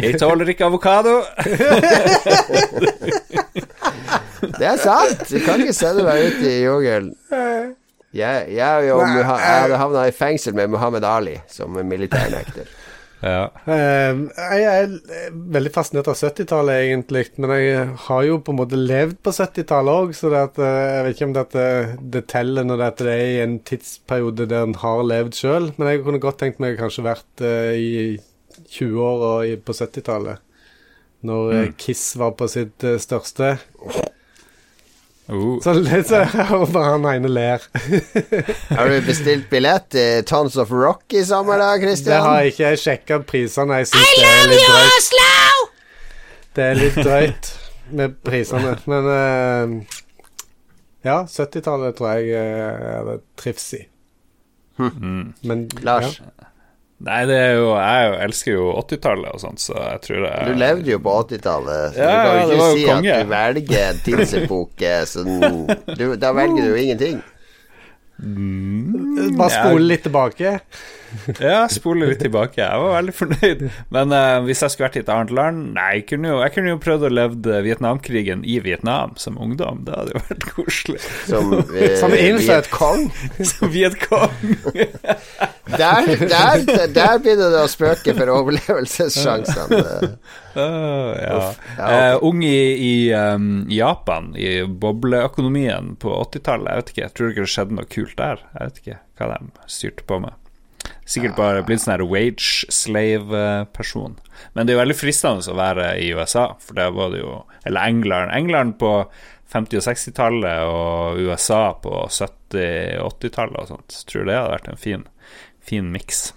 Jeg 0.00 0.18
tåler 0.18 0.48
ikke 0.50 0.66
avokado. 0.66 1.20
Det 4.56 4.66
er 4.66 4.78
sant! 4.80 5.22
Du 5.28 5.38
kan 5.44 5.60
ikke 5.60 5.74
sende 5.76 6.04
meg 6.06 6.26
ut 6.30 6.42
i 6.46 6.54
jungelen. 6.64 7.12
Jeg, 8.16 8.46
jeg, 8.48 8.56
jeg, 8.56 8.84
jeg 8.88 9.26
hadde 9.28 9.78
havna 9.80 10.06
i 10.08 10.14
fengsel 10.14 10.54
med 10.56 10.70
Muhammed 10.72 11.04
Ali 11.04 11.36
som 11.52 11.76
militærnekter. 11.76 12.68
Ja. 13.22 13.48
Eh, 13.64 14.18
jeg 14.60 14.64
er 14.68 15.36
veldig 15.54 15.72
fascinert 15.72 16.08
av 16.10 16.18
70-tallet, 16.18 16.82
egentlig. 16.84 17.24
Men 17.40 17.54
jeg 17.56 17.84
har 18.06 18.24
jo 18.26 18.38
på 18.44 18.52
en 18.52 18.60
måte 18.60 18.80
levd 18.80 19.18
på 19.24 19.32
70-tallet 19.34 20.02
òg, 20.02 20.14
så 20.16 20.32
at, 20.36 20.60
eh, 20.60 20.80
jeg 20.96 21.04
vet 21.06 21.16
ikke 21.16 21.28
om 21.30 21.36
dette, 21.36 21.66
det 22.16 22.24
teller 22.32 22.68
når 22.68 22.82
dette 22.84 23.08
er 23.12 23.26
i 23.26 23.44
en 23.44 23.58
tidsperiode 23.66 24.48
der 24.50 24.66
en 24.68 24.76
har 24.82 25.04
levd 25.06 25.38
sjøl. 25.38 25.70
Men 25.76 25.92
jeg 25.92 26.02
kunne 26.04 26.22
godt 26.22 26.42
tenkt 26.42 26.60
meg 26.62 26.78
kanskje 26.80 27.06
vært 27.06 27.46
eh, 27.46 27.72
i 27.76 27.94
20-åra 28.66 29.56
på 29.64 29.78
70-tallet. 29.80 30.44
Når 31.26 31.54
mm. 31.54 31.72
Kiss 31.80 32.10
var 32.20 32.36
på 32.38 32.48
sitt 32.50 32.76
største. 32.78 33.56
største. 33.56 34.12
Uh, 35.26 35.56
Så 35.62 35.72
litt 35.74 36.06
så 36.06 36.20
og 36.54 36.68
bare 36.74 36.92
han 36.94 37.06
ene 37.10 37.30
ler. 37.30 37.64
Har 38.76 38.90
du 38.92 39.00
bestilt 39.06 39.48
billett 39.50 39.88
til 39.94 40.22
Tons 40.28 40.56
of 40.62 40.70
Rock 40.70 41.16
i 41.18 41.24
sommer, 41.26 41.58
da, 41.58 41.72
Det 41.78 42.20
har 42.22 42.42
jeg 42.44 42.54
ikke. 42.54 42.70
Jeg 42.70 42.82
sjekka 42.84 43.18
prisene. 43.26 43.80
Jeg 43.82 43.90
syns 43.90 44.12
det 44.16 44.28
er 44.30 44.46
litt 44.52 44.70
drøyt. 44.70 45.74
Det 46.56 46.64
er 46.70 46.78
litt 46.78 47.00
drøyt 47.02 47.52
med 47.98 48.16
prisene. 48.26 48.76
Men 48.86 49.10
uh, 49.10 49.98
ja, 51.06 51.18
70-tallet 51.26 51.98
tror 51.98 52.16
jeg 52.16 52.32
uh, 52.32 53.10
jeg 53.10 53.20
trivs 53.42 53.68
i. 53.76 53.82
i. 54.76 54.94
Men 55.48 55.66
Lars, 55.82 56.20
nei, 57.04 57.26
det 57.28 57.36
er 57.36 57.54
jo 57.58 57.66
Jeg 57.76 58.06
er 58.08 58.14
elsker 58.24 58.52
jo 58.54 58.66
80-tallet 58.80 59.34
og 59.34 59.40
sånt, 59.42 59.60
så 59.60 59.74
jeg 59.76 60.00
tror 60.06 60.22
det 60.24 60.34
du 60.48 60.54
levde 60.62 60.90
jo 60.94 60.98
på 61.04 61.14
80-tallet, 61.26 61.94
så 61.94 62.00
Ja, 62.00 62.10
du 62.10 62.16
kan 62.16 62.36
jo 62.36 62.42
ikke 62.42 62.56
jo 62.56 62.68
si 62.76 62.84
konge. 62.88 63.12
at 63.12 63.24
du 63.26 63.32
velger 63.34 63.88
en 63.90 64.00
tidsepoke 64.06 64.92
sånn 65.12 66.16
Da 66.24 66.32
velger 66.36 66.62
du 66.62 66.70
jo 66.72 66.76
ingenting. 66.86 67.20
Bare 69.36 69.50
spole 69.52 69.84
litt 69.90 70.06
tilbake. 70.06 70.54
Ja, 71.40 71.64
spole 71.72 72.08
litt 72.10 72.22
tilbake. 72.24 72.60
Jeg 72.62 72.82
var 72.82 72.94
veldig 72.96 73.14
fornøyd. 73.16 73.64
Men 73.94 74.14
uh, 74.14 74.38
hvis 74.46 74.62
jeg 74.64 74.74
skulle 74.74 74.88
vært 74.88 74.98
i 75.00 75.02
et 75.04 75.12
annet 75.12 75.32
land 75.36 75.64
Nei, 75.76 75.88
jeg 75.98 76.06
kunne 76.12 76.30
jo, 76.32 76.38
jeg 76.44 76.54
kunne 76.54 76.72
jo 76.74 76.80
prøvd 76.82 77.08
å 77.08 77.12
leve 77.12 77.60
Vietnamkrigen 77.66 78.44
i 78.46 78.58
Vietnam 78.64 79.16
som 79.20 79.38
ungdom. 79.42 79.84
Det 79.86 79.96
hadde 79.96 80.16
jo 80.16 80.24
vært 80.30 80.48
koselig. 80.52 81.02
Som, 81.28 81.52
eh, 81.76 81.96
Som 82.00 82.16
innsatt 82.16 82.70
Kong. 82.72 83.08
Som 83.40 83.72
Vietcong. 83.74 84.34
Der, 85.66 86.06
der, 86.06 86.60
der 86.94 87.16
begynner 87.18 87.50
det 87.50 87.62
å 87.64 87.68
spøke 87.70 88.12
for 88.14 88.30
overlevelsessjansene. 88.30 89.80
Uh, 90.54 91.10
ja. 91.26 91.40
Ja, 91.74 91.88
Eh, 91.96 92.18
ung 92.22 92.44
i, 92.46 92.60
i 92.78 92.94
um, 93.14 93.66
Japan, 93.70 94.30
i 94.38 94.62
bobleøkonomien 94.62 95.96
på 96.02 96.14
80-tallet. 96.22 96.70
Jeg 96.70 96.82
vet 96.82 96.92
ikke, 96.92 97.02
jeg 97.02 97.14
tror 97.18 97.32
ikke 97.32 97.46
det 97.46 97.52
skjedde 97.56 97.78
noe 97.80 97.90
kult 97.96 98.16
der. 98.20 98.44
Jeg 98.54 98.70
vet 98.70 98.82
ikke 98.82 98.98
hva 99.18 99.30
de 99.34 99.70
styrte 99.78 100.06
på 100.06 100.20
med. 100.22 100.38
Sikkert 101.06 101.36
bare 101.38 101.62
blitt 101.62 101.84
sånn 101.84 102.02
wage 102.10 102.66
slave-person. 102.74 104.16
Men 104.54 104.66
det 104.66 104.72
er 104.74 104.76
jo 104.78 104.82
veldig 104.82 104.98
fristende 104.98 105.52
å 105.52 105.56
være 105.58 105.92
i 106.02 106.08
USA, 106.18 106.48
for 106.58 106.74
der 106.78 106.90
var 106.96 107.12
det 107.14 107.20
jo 107.22 107.44
Eller 107.64 107.86
England. 107.88 108.32
England 108.34 108.78
på 108.80 108.92
50- 109.54 109.78
og 109.78 109.84
60-tallet 109.86 110.62
og 110.66 111.20
USA 111.22 111.60
på 111.82 111.92
70- 112.10 112.98
og 113.02 113.12
80-tallet 113.20 113.60
og 113.62 113.68
sånt. 113.70 114.00
Tror 114.10 114.26
det 114.26 114.34
hadde 114.38 114.54
vært 114.56 114.68
en 114.72 114.80
fin, 114.82 115.04
fin 115.62 115.92
miks. 115.94 116.32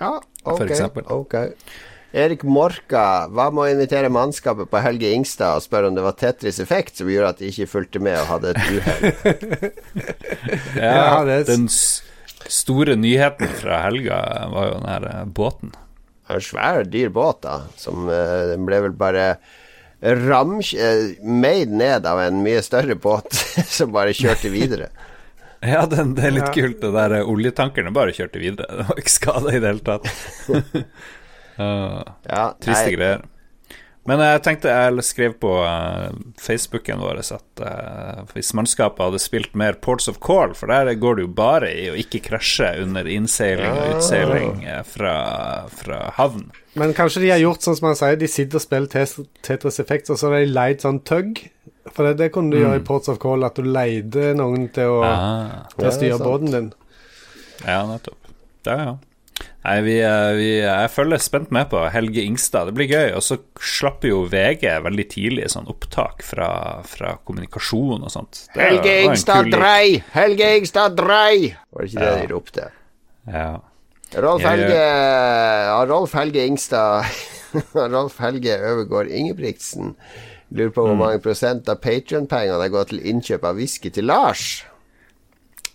Ja, 0.00 0.16
For 0.42 0.56
ok. 0.64 0.70
eksempel. 0.70 1.04
ok. 1.08 1.36
Erik 2.14 2.44
Morka, 2.46 3.26
hva 3.28 3.48
med 3.50 3.64
å 3.64 3.70
invitere 3.74 4.08
mannskapet 4.12 4.68
på 4.70 4.80
Helge 4.84 5.08
Ingstad 5.16 5.56
og 5.58 5.64
spørre 5.64 5.88
om 5.90 5.96
det 5.96 6.04
var 6.04 6.14
Tetris 6.14 6.60
Effekt 6.62 7.00
som 7.00 7.08
gjorde 7.10 7.32
at 7.34 7.40
de 7.42 7.48
ikke 7.50 7.66
fulgte 7.72 7.98
med 8.02 8.14
og 8.20 8.28
hadde 8.30 8.52
et 8.54 8.60
uhell? 8.70 9.72
Ja, 10.78 11.24
Den 11.48 11.66
store 12.52 12.96
nyheten 12.96 13.48
fra 13.60 13.80
helga 13.86 14.18
var 14.52 14.68
jo 14.68 14.76
den 14.78 14.88
her 14.88 15.06
eh, 15.10 15.24
båten. 15.24 15.72
En 16.32 16.40
svær, 16.40 16.84
dyr 16.88 17.10
båt, 17.12 17.42
da, 17.44 17.60
som 17.76 18.08
eh, 18.08 18.50
den 18.52 18.64
ble 18.68 18.80
vel 18.86 18.96
bare 18.96 19.26
ram... 20.00 20.58
eh, 20.60 21.16
made 21.22 21.72
ned 21.72 22.06
av 22.08 22.20
en 22.20 22.42
mye 22.44 22.62
større 22.64 22.96
båt 22.96 23.32
som 23.76 23.92
bare 23.92 24.16
kjørte 24.16 24.52
videre. 24.54 24.92
Ja, 25.64 25.86
den, 25.88 26.10
det 26.12 26.26
er 26.28 26.34
litt 26.34 26.50
kult. 26.52 26.82
Det 26.82 26.90
der 26.92 27.22
oljetankerne 27.24 27.88
bare 27.96 28.12
kjørte 28.12 28.36
videre. 28.42 28.66
Det 28.82 28.84
var 28.90 28.98
ikke 29.00 29.12
skada 29.14 29.48
i 29.48 29.60
det 29.62 29.70
hele 29.70 29.80
tatt. 29.86 30.10
Uh, 31.56 32.02
Ja, 32.28 32.42
triste 32.60 32.90
nei, 32.90 32.96
greier. 32.98 33.22
Men 34.04 34.20
jeg 34.20 34.40
tenkte 34.44 34.68
jeg 34.68 35.04
skrev 35.06 35.32
på 35.40 35.50
eh, 35.64 36.10
Facebooken 36.40 37.00
vår 37.00 37.22
at 37.22 37.62
eh, 37.64 38.18
hvis 38.34 38.50
mannskapet 38.56 39.00
hadde 39.00 39.20
spilt 39.22 39.54
mer 39.56 39.78
Ports 39.80 40.10
of 40.12 40.18
Call, 40.24 40.52
for 40.58 40.68
der 40.68 40.90
går 41.00 41.16
det 41.16 41.24
jo 41.24 41.30
bare 41.38 41.70
i 41.72 41.86
å 41.88 41.96
ikke 41.96 42.20
krasje 42.26 42.68
under 42.82 43.08
innseiling 43.08 43.72
og 43.72 43.94
utseiling 43.96 44.60
eh, 44.68 44.82
fra, 44.84 45.14
fra 45.72 46.02
havn. 46.18 46.50
Men 46.76 46.92
kanskje 46.96 47.22
de 47.24 47.32
har 47.32 47.40
gjort 47.40 47.64
sånn 47.64 47.78
som 47.78 47.88
han 47.88 47.96
sier, 47.96 48.20
de 48.20 48.28
sitter 48.28 48.60
og 48.60 48.66
spiller 48.66 49.08
Tetris 49.46 49.80
Effect, 49.80 50.12
og 50.12 50.20
så 50.20 50.28
har 50.28 50.42
de 50.42 50.52
leid 50.52 50.84
sånn 50.84 51.00
tugg. 51.06 51.40
For 51.94 52.04
det, 52.10 52.18
det 52.20 52.30
kunne 52.34 52.52
du 52.52 52.60
gjøre 52.60 52.82
i 52.82 52.84
Ports 52.84 53.08
of 53.12 53.18
Call, 53.22 53.44
at 53.48 53.56
du 53.56 53.64
leide 53.64 54.34
noen 54.36 54.68
til 54.74 54.98
å, 54.98 55.00
Ah, 55.04 55.64
til 55.78 55.88
å 55.88 55.94
styre 55.96 56.20
båten 56.20 56.52
din. 56.52 56.70
ja, 57.64 57.80
nettopp. 57.88 58.20
Ja, 58.68 58.76
ja. 58.80 58.94
Nei, 59.64 59.78
vi, 59.80 59.94
vi, 60.36 60.48
jeg 60.60 60.88
følger 60.92 61.20
spent 61.24 61.50
med 61.54 61.70
på 61.70 61.80
Helge 61.88 62.20
Ingstad. 62.20 62.66
Det 62.68 62.74
blir 62.76 62.90
gøy. 62.90 63.14
Og 63.16 63.22
så 63.24 63.38
slapp 63.64 64.04
jo 64.04 64.18
VG 64.28 64.66
veldig 64.84 65.06
tidlig 65.08 65.46
sånn 65.54 65.70
opptak 65.72 66.20
fra, 66.26 66.48
fra 66.84 67.14
kommunikasjon 67.24 68.04
og 68.04 68.12
sånt. 68.12 68.42
Det 68.52 68.60
Helge 68.60 68.96
Ingstad 69.06 69.46
kul- 69.48 69.54
drei! 69.56 70.02
Helge 70.12 70.50
Ingstad 70.58 70.98
drei! 71.00 71.54
Var 71.72 71.80
det 71.86 71.88
ikke 71.94 72.02
det 72.04 72.10
Ja. 72.12 72.18
de 72.20 72.28
ropte? 72.34 72.66
Ja. 73.32 73.46
Rolf. 74.20 74.44
Helge 74.44 74.76
ja, 74.76 75.78
Rolf 75.90 76.12
Helge 76.14 76.44
Ingstad 76.46 77.08
Rolf 77.96 78.18
Helge 78.20 78.58
Øvergård 78.60 79.08
Ingebrigtsen 79.10 79.94
lurer 80.54 80.70
på 80.76 80.84
Mm. 80.84 80.90
hvor 80.92 80.98
mange 81.00 81.22
prosent 81.24 81.68
av 81.72 81.80
Patrion-pengene 81.82 82.60
har 82.60 82.68
gått 82.70 82.92
til 82.92 83.00
innkjøp 83.00 83.42
av 83.48 83.56
whisky 83.56 83.90
til 83.90 84.04
Lars. 84.12 84.60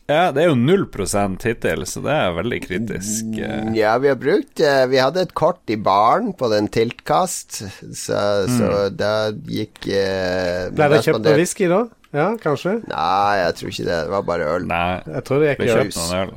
Ja, 0.10 0.24
det 0.34 0.42
er 0.44 0.50
jo 0.50 0.56
null 0.58 0.88
prosent 0.92 1.46
hittil, 1.46 1.86
så 1.88 2.02
det 2.04 2.16
er 2.16 2.34
veldig 2.40 2.60
kritisk. 2.66 3.30
eh. 3.38 3.70
Ja, 3.78 3.94
vi 4.02 4.10
har 4.12 4.18
brukt 4.20 4.60
eh, 4.66 4.82
Vi 4.90 4.98
hadde 5.00 5.22
et 5.28 5.34
kort 5.38 5.62
i 5.72 5.78
baren 5.78 6.34
på 6.38 6.50
den 6.52 6.68
tiltkast, 6.74 7.62
så, 7.94 8.20
så 8.50 8.74
da 8.92 9.14
gikk 9.32 9.86
eh, 9.88 10.68
Mm. 10.70 10.76
Ble 10.76 10.88
det 10.96 11.02
kjøpt 11.06 11.24
noe 11.26 11.38
whisky 11.40 11.70
da? 11.72 11.80
Ja, 12.16 12.28
kanskje? 12.42 12.80
Nei, 12.90 13.34
jeg 13.44 13.56
tror 13.60 13.70
ikke 13.72 13.86
det. 13.86 13.98
Det 14.08 14.14
var 14.16 14.24
bare 14.26 14.48
øl. 14.56 14.64
Nei, 14.70 15.02
Jeg 15.06 15.24
tror 15.28 15.40
det 15.40 15.46
det 15.46 15.52
gikk 15.54 15.60
ble 15.62 15.76
kjøpt 15.76 16.00
noen 16.00 16.22
øl. 16.24 16.32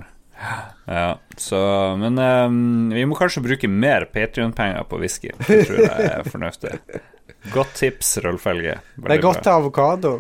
Ja, 0.90 1.06
så 1.38 1.58
Men 2.00 2.18
um, 2.18 2.90
vi 2.92 3.04
må 3.06 3.14
kanskje 3.16 3.42
bruke 3.44 3.68
mer 3.70 4.04
Patrion-penger 4.12 4.84
på 4.90 4.98
whisky. 5.00 5.30
Det 5.46 5.60
tror 5.68 5.80
jeg 5.84 6.08
er 6.10 6.26
fornuftig. 6.28 6.72
Godt 7.51 7.74
tips, 7.74 8.14
Rolf 8.22 8.45
Helge. 8.47 8.76
Det 9.03 9.16
er 9.16 9.22
godt 9.22 9.43
til 9.43 9.51
avokado. 9.51 10.12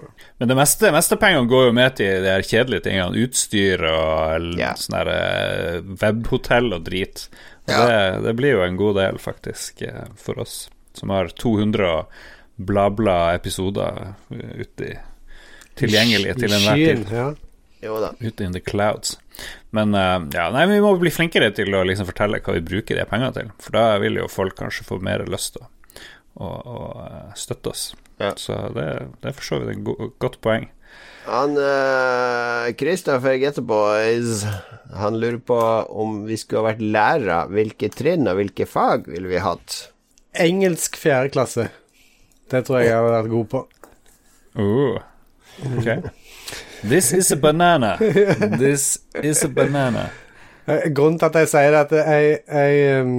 Men 0.42 0.50
det 0.50 0.56
meste, 0.58 0.90
meste 0.94 1.16
pengene 1.20 1.46
går 1.50 1.68
jo 1.68 1.74
med 1.76 1.94
til 2.00 2.24
de 2.24 2.32
her 2.32 2.42
kjedelige 2.42 2.82
tingene. 2.88 3.22
Utstyr 3.22 3.84
og 3.86 4.48
yeah. 4.50 4.58
Ja. 4.58 4.72
sånn 4.80 4.98
her 4.98 5.10
eh, 5.14 5.78
webhotell 6.02 6.72
og 6.74 6.84
drit. 6.88 7.28
Og 7.68 7.74
Ja. 7.76 7.84
det, 7.86 8.00
det 8.26 8.34
blir 8.40 8.56
jo 8.56 8.64
en 8.66 8.76
god 8.80 8.98
del, 8.98 9.20
faktisk, 9.22 9.84
eh, 9.86 10.08
for 10.18 10.42
oss 10.42 10.64
som 10.98 11.14
har 11.14 11.30
200 11.30 11.86
og 11.88 12.10
bla, 12.56 12.88
bla 12.90 13.34
episoder 13.36 14.14
uti 14.28 14.60
ute 14.66 14.90
i 14.90 14.98
Tilgjengelige 15.78 16.34
til 16.36 16.52
I 16.52 16.56
enhver 16.58 16.76
tid. 16.76 17.12
Ja. 17.16 17.28
Jo 17.82 17.96
da. 17.98 18.12
Ute 18.20 18.44
in 18.44 18.52
the 18.52 18.60
clouds. 18.60 19.16
Men 19.74 19.94
uh, 19.94 20.20
ja, 20.34 20.50
nei, 20.54 20.66
vi 20.70 20.80
må 20.84 20.92
bli 21.00 21.10
flinkere 21.10 21.48
til 21.56 21.72
å 21.74 21.80
liksom 21.88 22.06
fortelle 22.06 22.42
hva 22.44 22.54
vi 22.58 22.62
bruker 22.66 22.98
de 22.98 23.06
pengene 23.08 23.32
til. 23.34 23.48
For 23.62 23.74
da 23.74 23.86
vil 24.02 24.20
jo 24.20 24.28
folk 24.30 24.54
kanskje 24.60 24.84
få 24.86 25.00
mer 25.02 25.24
lyst 25.32 25.56
til 25.56 25.64
å, 25.64 25.70
å, 26.34 26.48
å 26.48 26.78
eh, 27.06 27.32
støtte 27.38 27.72
oss. 27.72 27.88
Ja. 28.22 28.32
Så 28.38 28.56
det, 28.76 28.86
det 29.20 29.32
er 29.32 29.36
for 29.36 29.48
så 29.48 29.60
vidt 29.62 29.76
et 29.76 29.84
go 29.86 30.12
godt 30.22 30.40
poeng. 30.44 30.68
Han 31.22 31.54
uh, 31.54 32.66
Christopher 32.74 33.36
Getterboys 33.38 34.42
Han 34.98 35.20
lurer 35.22 35.38
på 35.38 35.58
om 35.88 36.24
vi 36.26 36.36
skulle 36.40 36.64
ha 36.64 36.72
vært 36.72 36.82
lærere. 36.82 37.38
Hvilke 37.54 37.92
trinn 37.94 38.26
og 38.28 38.40
hvilke 38.40 38.66
fag 38.68 39.06
ville 39.10 39.30
vi 39.30 39.42
hatt? 39.42 39.78
Engelsk 40.42 40.98
fjerde 40.98 41.32
klasse. 41.34 41.68
Det 42.50 42.64
tror 42.66 42.80
jeg 42.80 42.90
jeg 42.90 42.98
hadde 42.98 43.14
vært 43.14 43.32
god 43.32 43.48
på. 43.52 43.62
Oh. 44.60 44.98
Ok. 45.72 46.10
This 46.82 47.12
is 47.12 47.30
a 47.32 47.36
banana. 47.36 47.94
This 48.58 48.98
is 49.22 49.44
a 49.44 49.48
banana. 49.48 50.08
Eh, 50.66 50.88
Grunnen 50.94 51.18
til 51.18 51.28
at 51.30 51.38
jeg 51.40 51.50
sier 51.52 51.74
det, 51.74 51.78
er 51.78 51.84
at 51.86 51.94
jeg, 51.96 52.38
jeg 52.48 53.00
em, 53.00 53.14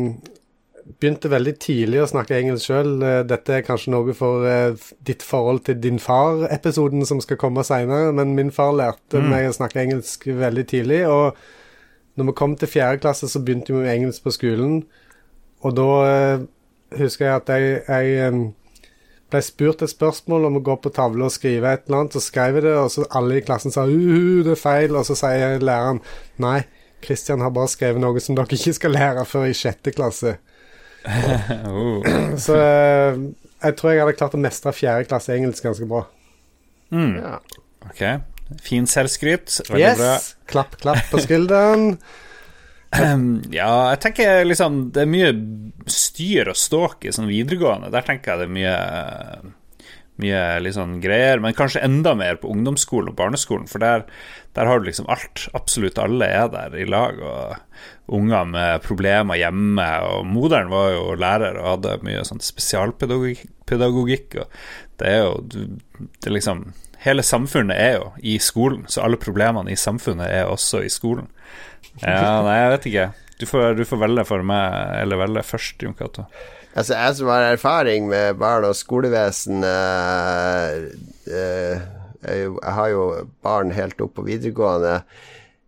begynte 0.84 1.32
veldig 1.32 1.54
tidlig 1.64 2.02
å 2.04 2.08
snakke 2.10 2.38
engelsk 2.38 2.68
sjøl. 2.68 2.94
Dette 3.28 3.58
er 3.58 3.66
kanskje 3.66 3.94
noe 3.94 4.16
for 4.18 4.46
eh, 4.48 4.80
ditt 5.06 5.24
forhold 5.26 5.64
til 5.68 5.80
din 5.84 6.00
far-episoden 6.02 7.06
som 7.08 7.22
skal 7.24 7.40
komme 7.42 7.66
seinere, 7.68 8.12
men 8.16 8.36
min 8.38 8.52
far 8.54 8.74
lærte 8.78 9.22
meg 9.24 9.50
å 9.50 9.56
snakke 9.56 9.84
engelsk 9.84 10.28
veldig 10.28 10.66
tidlig. 10.70 11.04
Og 11.08 11.38
når 12.20 12.30
vi 12.30 12.36
kom 12.42 12.58
til 12.60 12.72
fjerde 12.72 13.04
klasse, 13.06 13.30
så 13.32 13.42
begynte 13.42 13.74
vi 13.74 13.84
med 13.84 13.94
engelsk 13.94 14.26
på 14.26 14.36
skolen. 14.36 14.84
Og 15.64 15.78
da 15.80 15.90
eh, 16.10 16.46
husker 17.00 17.30
jeg 17.30 17.40
at 17.40 17.54
jeg, 17.56 17.80
jeg 17.88 18.52
ble 19.34 19.42
spurt 19.42 19.82
et 19.82 19.92
spørsmål 19.92 20.50
om 20.50 20.60
å 20.60 20.66
gå 20.68 20.78
på 20.84 20.92
tavle 20.94 21.26
og 21.26 21.34
skrive 21.34 21.72
et 21.74 21.88
eller 21.88 22.04
annet, 22.04 22.18
så 22.18 22.22
skrev 22.22 22.60
jeg 22.60 22.68
det, 22.68 22.78
og 22.78 22.92
så 22.94 23.08
alle 23.18 23.40
i 23.40 23.46
klassen 23.46 23.74
sa 23.74 23.88
uhu, 23.90 24.44
det 24.46 24.58
er 24.58 24.62
feil, 24.62 24.98
og 25.00 25.08
så 25.08 25.18
sier 25.18 25.64
læreren 25.64 26.04
nei, 26.44 26.62
Kristian 27.04 27.42
har 27.44 27.52
bare 27.56 27.72
skrevet 27.72 28.00
noe 28.00 28.22
som 28.24 28.38
dere 28.38 28.56
ikke 28.56 28.76
skal 28.78 28.94
lære 28.96 29.26
før 29.28 29.50
i 29.50 29.56
sjette 29.58 29.92
klasse. 29.96 30.38
Oh. 31.04 32.04
Så 32.46 32.58
eh, 32.58 33.18
jeg 33.64 33.78
tror 33.80 33.92
jeg 33.92 34.04
hadde 34.04 34.18
klart 34.20 34.36
å 34.38 34.42
mestre 34.42 34.74
fjerde 34.76 35.08
klasse 35.10 35.36
engelsk 35.36 35.66
ganske 35.66 35.88
bra. 35.90 36.06
Mm. 36.94 37.16
Ja. 37.20 37.38
Ok. 37.90 38.04
Fin 38.64 38.88
selvskryt. 38.90 39.62
Veldig 39.70 39.96
bra. 40.00 40.14
Klapp, 40.52 40.78
klapp 40.82 41.10
på 41.12 41.24
skulderen. 41.24 41.98
Ja, 42.94 43.90
jeg 43.90 44.00
tenker 44.04 44.44
liksom 44.46 44.76
Det 44.94 45.02
er 45.02 45.08
mye 45.10 45.30
styr 45.90 46.52
og 46.52 46.60
ståk 46.60 47.08
i 47.08 47.14
sånn 47.16 47.26
videregående. 47.26 47.90
Der 47.94 48.06
tenker 48.06 48.36
jeg 48.36 48.44
det 48.44 48.50
er 48.52 48.58
mye 48.60 49.54
mye 50.22 50.74
sånn 50.76 51.00
greier, 51.04 51.42
men 51.42 51.56
kanskje 51.58 51.82
enda 51.86 52.14
mer 52.18 52.38
på 52.42 52.52
ungdomsskolen 52.54 53.12
og 53.12 53.18
barneskolen, 53.18 53.66
for 53.70 53.82
der, 53.84 54.06
der 54.58 54.70
har 54.70 54.80
du 54.80 54.88
liksom 54.88 55.10
alt. 55.12 55.48
Absolutt 55.58 56.00
alle 56.02 56.28
er 56.30 56.52
der 56.54 56.78
i 56.78 56.86
lag, 56.90 57.18
og 57.18 58.14
unger 58.14 58.46
med 58.50 58.86
problemer 58.86 59.40
hjemme. 59.40 59.88
Og 60.12 60.28
moderen 60.30 60.72
var 60.74 60.92
jo 60.94 61.18
lærer 61.18 61.58
og 61.62 61.70
hadde 61.72 61.98
mye 62.06 62.24
sånn 62.28 62.44
spesialpedagogikk, 62.44 64.40
og 64.44 64.48
det 65.02 65.10
er 65.10 65.22
jo 65.26 65.34
det 65.50 66.30
er 66.30 66.38
liksom 66.40 66.72
Hele 67.04 67.20
samfunnet 67.20 67.76
er 67.76 67.98
jo 67.98 68.06
i 68.24 68.38
skolen, 68.40 68.86
så 68.88 69.02
alle 69.04 69.18
problemene 69.20 69.74
i 69.74 69.76
samfunnet 69.76 70.24
er 70.24 70.48
også 70.48 70.80
i 70.86 70.92
skolen. 70.94 71.26
Ja, 72.00 72.40
nei, 72.46 72.54
jeg 72.62 72.70
vet 72.72 72.86
ikke. 72.88 73.08
Du 73.42 73.46
får, 73.50 73.74
du 73.76 73.84
får 73.84 74.00
velge 74.06 74.24
for 74.30 74.46
meg, 74.48 74.78
eller 75.02 75.20
velge 75.20 75.44
først, 75.44 75.84
Jon 75.84 75.98
Cato. 76.00 76.24
Altså, 76.74 76.96
jeg 76.98 77.18
som 77.20 77.30
har 77.30 77.52
erfaring 77.54 78.08
med 78.10 78.40
barn 78.42 78.66
og 78.66 78.76
skolevesen 78.76 79.62
øh, 79.64 80.88
øh, 81.30 81.84
jeg, 82.24 82.50
har 82.64 82.90
jo 82.90 83.06
barn 83.44 83.72
helt 83.76 84.02
opp 84.02 84.16
på 84.18 84.26
videregående. 84.26 85.02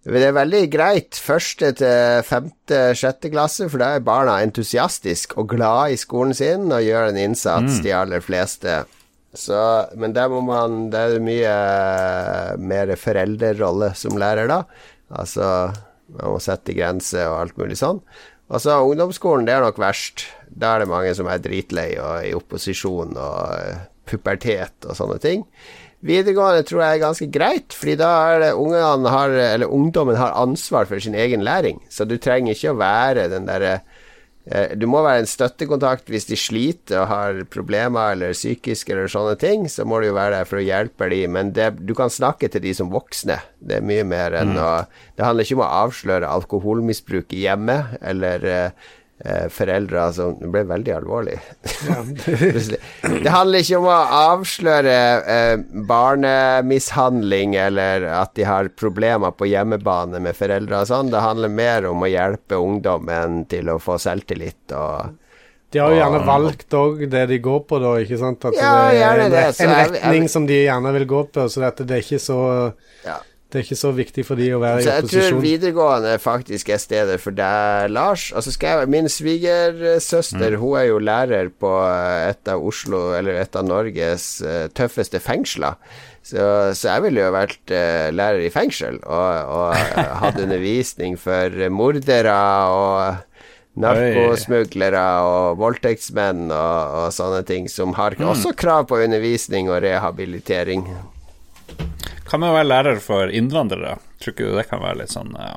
Det 0.05 0.21
er 0.21 0.35
veldig 0.37 0.63
greit 0.69 1.17
første 1.17 1.71
til 1.79 2.25
femte, 2.25 2.81
sjette 2.97 3.31
klasse, 3.33 3.65
for 3.69 3.81
da 3.81 3.95
er 3.95 4.05
barna 4.05 4.37
entusiastiske 4.45 5.37
og 5.41 5.49
glade 5.55 5.95
i 5.95 5.97
skolen 5.97 6.35
sin 6.37 6.69
og 6.69 6.85
gjør 6.85 7.09
en 7.09 7.17
innsats, 7.23 7.79
mm. 7.79 7.81
de 7.85 7.95
aller 7.97 8.21
fleste. 8.21 8.83
Så, 9.35 9.57
men 9.99 10.13
der 10.15 10.29
må 10.31 10.39
man 10.45 10.85
Det 10.93 10.99
er 11.01 11.19
mye 11.19 11.55
mer 12.61 12.93
foreldrerolle 12.95 13.91
som 13.97 14.15
lærer, 14.21 14.47
da. 14.47 14.61
Altså, 15.09 15.73
man 16.13 16.35
må 16.35 16.39
sette 16.39 16.77
grenser 16.77 17.27
og 17.31 17.41
alt 17.41 17.59
mulig 17.59 17.77
sånn. 17.81 17.99
Og 18.51 18.61
så 18.61 18.77
ungdomsskolen, 18.85 19.47
det 19.47 19.55
er 19.55 19.65
nok 19.65 19.79
verst. 19.81 20.27
Da 20.49 20.75
er 20.75 20.83
det 20.83 20.91
mange 20.91 21.15
som 21.17 21.29
er 21.29 21.41
dritlei 21.41 21.95
og 21.97 22.27
i 22.27 22.35
opposisjon 22.37 23.15
og 23.17 23.39
uh, 23.57 23.81
pubertet 24.05 24.85
og 24.85 24.97
sånne 24.97 25.17
ting. 25.23 25.47
Videregående 26.05 26.61
tror 26.67 26.83
jeg 26.83 26.97
er 26.97 27.01
ganske 27.01 27.27
greit, 27.33 27.73
fordi 27.73 27.95
da 27.97 28.09
er 28.35 28.43
det 28.43 28.51
har, 29.09 29.65
ungdommen 29.65 30.19
har 30.19 30.35
ansvar 30.37 30.85
for 30.85 31.01
sin 31.01 31.17
egen 31.17 31.41
læring. 31.41 31.79
Så 31.89 32.05
du 32.05 32.19
trenger 32.21 32.53
ikke 32.53 32.75
å 32.75 32.77
være 32.77 33.25
den 33.31 33.49
derre 33.49 33.79
Eh, 33.79 33.94
du 34.77 34.85
må 34.85 34.99
være 35.01 35.23
en 35.23 35.29
støttekontakt 35.29 36.11
hvis 36.13 36.27
de 36.29 36.37
sliter 36.37 36.99
og 37.01 37.07
har 37.09 37.39
problemer 37.49 38.13
eller 38.13 38.35
psykiske 38.35 38.93
eller 38.93 39.09
sånne 39.09 39.33
ting. 39.41 39.65
Så 39.71 39.87
må 39.89 39.97
du 39.99 40.11
jo 40.11 40.17
være 40.17 40.37
der 40.37 40.49
for 40.49 40.61
å 40.61 40.65
hjelpe 40.65 41.09
dem, 41.09 41.33
men 41.33 41.49
det, 41.55 41.71
du 41.81 41.95
kan 41.97 42.13
snakke 42.13 42.51
til 42.53 42.61
de 42.61 42.75
som 42.77 42.91
voksne. 42.93 43.39
Det 43.57 43.79
er 43.79 43.87
mye 43.89 44.05
mer 44.05 44.37
enn 44.37 44.53
mm. 44.53 44.61
å 44.61 44.69
Det 45.17 45.25
handler 45.25 45.47
ikke 45.47 45.57
om 45.57 45.65
å 45.65 45.71
avsløre 45.87 46.29
alkoholmisbruk 46.29 47.33
i 47.33 47.45
hjemmet 47.47 47.97
eller 48.05 48.45
uh, 48.45 48.93
eh, 49.23 49.47
foreldre 49.53 50.01
altså, 50.09 50.29
Det 50.39 50.49
ble 50.51 50.63
veldig 50.69 50.93
alvorlig. 50.95 51.35
Ja. 51.87 51.99
det 53.23 53.33
handler 53.33 53.63
ikke 53.63 53.81
om 53.81 53.89
å 53.89 53.99
avsløre 54.19 54.95
eh, 55.35 55.57
barnemishandling 55.91 57.57
eller 57.59 58.07
at 58.15 58.35
de 58.39 58.47
har 58.47 58.71
problemer 58.77 59.35
på 59.35 59.49
hjemmebane 59.51 60.21
med 60.23 60.37
foreldre 60.37 60.83
og 60.83 60.89
sånn. 60.91 61.13
Det 61.13 61.23
handler 61.23 61.53
mer 61.53 61.89
om 61.91 62.03
å 62.03 62.11
hjelpe 62.11 62.59
ungdommen 62.59 63.45
til 63.51 63.71
å 63.73 63.79
få 63.81 63.99
selvtillit 64.01 64.75
og 64.75 65.21
de 65.75 65.81
har 65.81 65.91
jo 65.91 65.97
gjerne 65.97 66.19
valgt 66.23 66.75
òg 66.77 67.01
det 67.11 67.21
de 67.27 67.37
går 67.43 67.63
på, 67.67 67.79
da, 67.83 67.89
ikke 67.99 68.15
sant? 68.21 68.45
At 68.47 68.55
ja, 68.55 68.69
det 68.93 69.01
er 69.03 69.21
en, 69.25 69.33
det. 69.33 69.41
en 69.65 69.73
retning 69.73 70.29
som 70.31 70.45
de 70.47 70.61
gjerne 70.61 70.93
vil 70.95 71.07
gå 71.09 71.23
på, 71.35 71.47
så 71.51 71.65
det 71.65 71.89
er 71.89 72.05
ikke 72.05 72.19
så 72.23 72.37
ja. 73.03 73.17
Det 73.55 73.61
er 73.61 73.67
ikke 73.69 73.79
så 73.79 73.89
viktig 73.95 74.23
for 74.27 74.35
de 74.35 74.49
å 74.51 74.57
være 74.59 74.81
i 74.81 74.83
opposisjon. 74.83 75.21
Jeg 75.21 75.31
tror 75.31 75.43
videregående 75.45 76.15
faktisk 76.19 76.71
er 76.75 76.79
stedet 76.83 77.13
for 77.23 77.35
deg, 77.37 77.85
Lars. 77.95 78.25
Altså 78.35 78.51
skal 78.51 78.81
jeg, 78.81 78.89
Min 78.91 79.07
svigersøster 79.07 80.57
mm. 80.57 80.59
hun 80.59 80.73
er 80.81 80.89
jo 80.89 80.97
lærer 80.99 81.51
på 81.63 81.71
et 81.87 82.51
av 82.51 82.65
Oslo, 82.67 83.05
eller 83.15 83.39
et 83.39 83.55
av 83.55 83.63
Norges 83.63 84.25
uh, 84.43 84.65
tøffeste 84.75 85.23
fengsler. 85.23 85.79
Så, 86.19 86.41
så, 86.75 86.89
jeg 86.89 87.05
ville 87.05 87.23
jo 87.23 87.31
vært 87.31 87.71
uh, 87.71 88.11
lærer 88.11 88.43
i 88.43 88.51
fengsel 88.51 88.99
og, 88.99 89.55
og 89.55 90.03
hatt 90.25 90.41
undervisning 90.43 91.15
for 91.21 91.55
mordere 91.71 92.35
og 92.75 93.23
narkosmuglere 93.79 95.07
og 95.31 95.63
voldtektsmenn 95.63 96.49
og, 96.49 96.95
og, 96.99 97.09
sånne 97.15 97.43
ting, 97.47 97.71
som 97.71 97.95
har 97.95 98.19
mm. 98.19 98.27
også 98.35 98.51
krav 98.59 98.91
på 98.91 98.99
undervisning 99.07 99.71
og 99.71 99.79
rehabilitering. 99.87 100.89
Kan 102.35 102.43
man 102.43 102.51
være 102.51 102.67
lærer 102.67 102.97
for 102.99 103.31
innvandrere? 103.31 103.93
Tror 104.19 104.33
ikke 104.33 104.49
du 104.49 104.57
det 104.57 104.65
kan 104.67 104.81
være 104.83 105.05
litt 105.05 105.13
sånn 105.13 105.29
uh, 105.39 105.55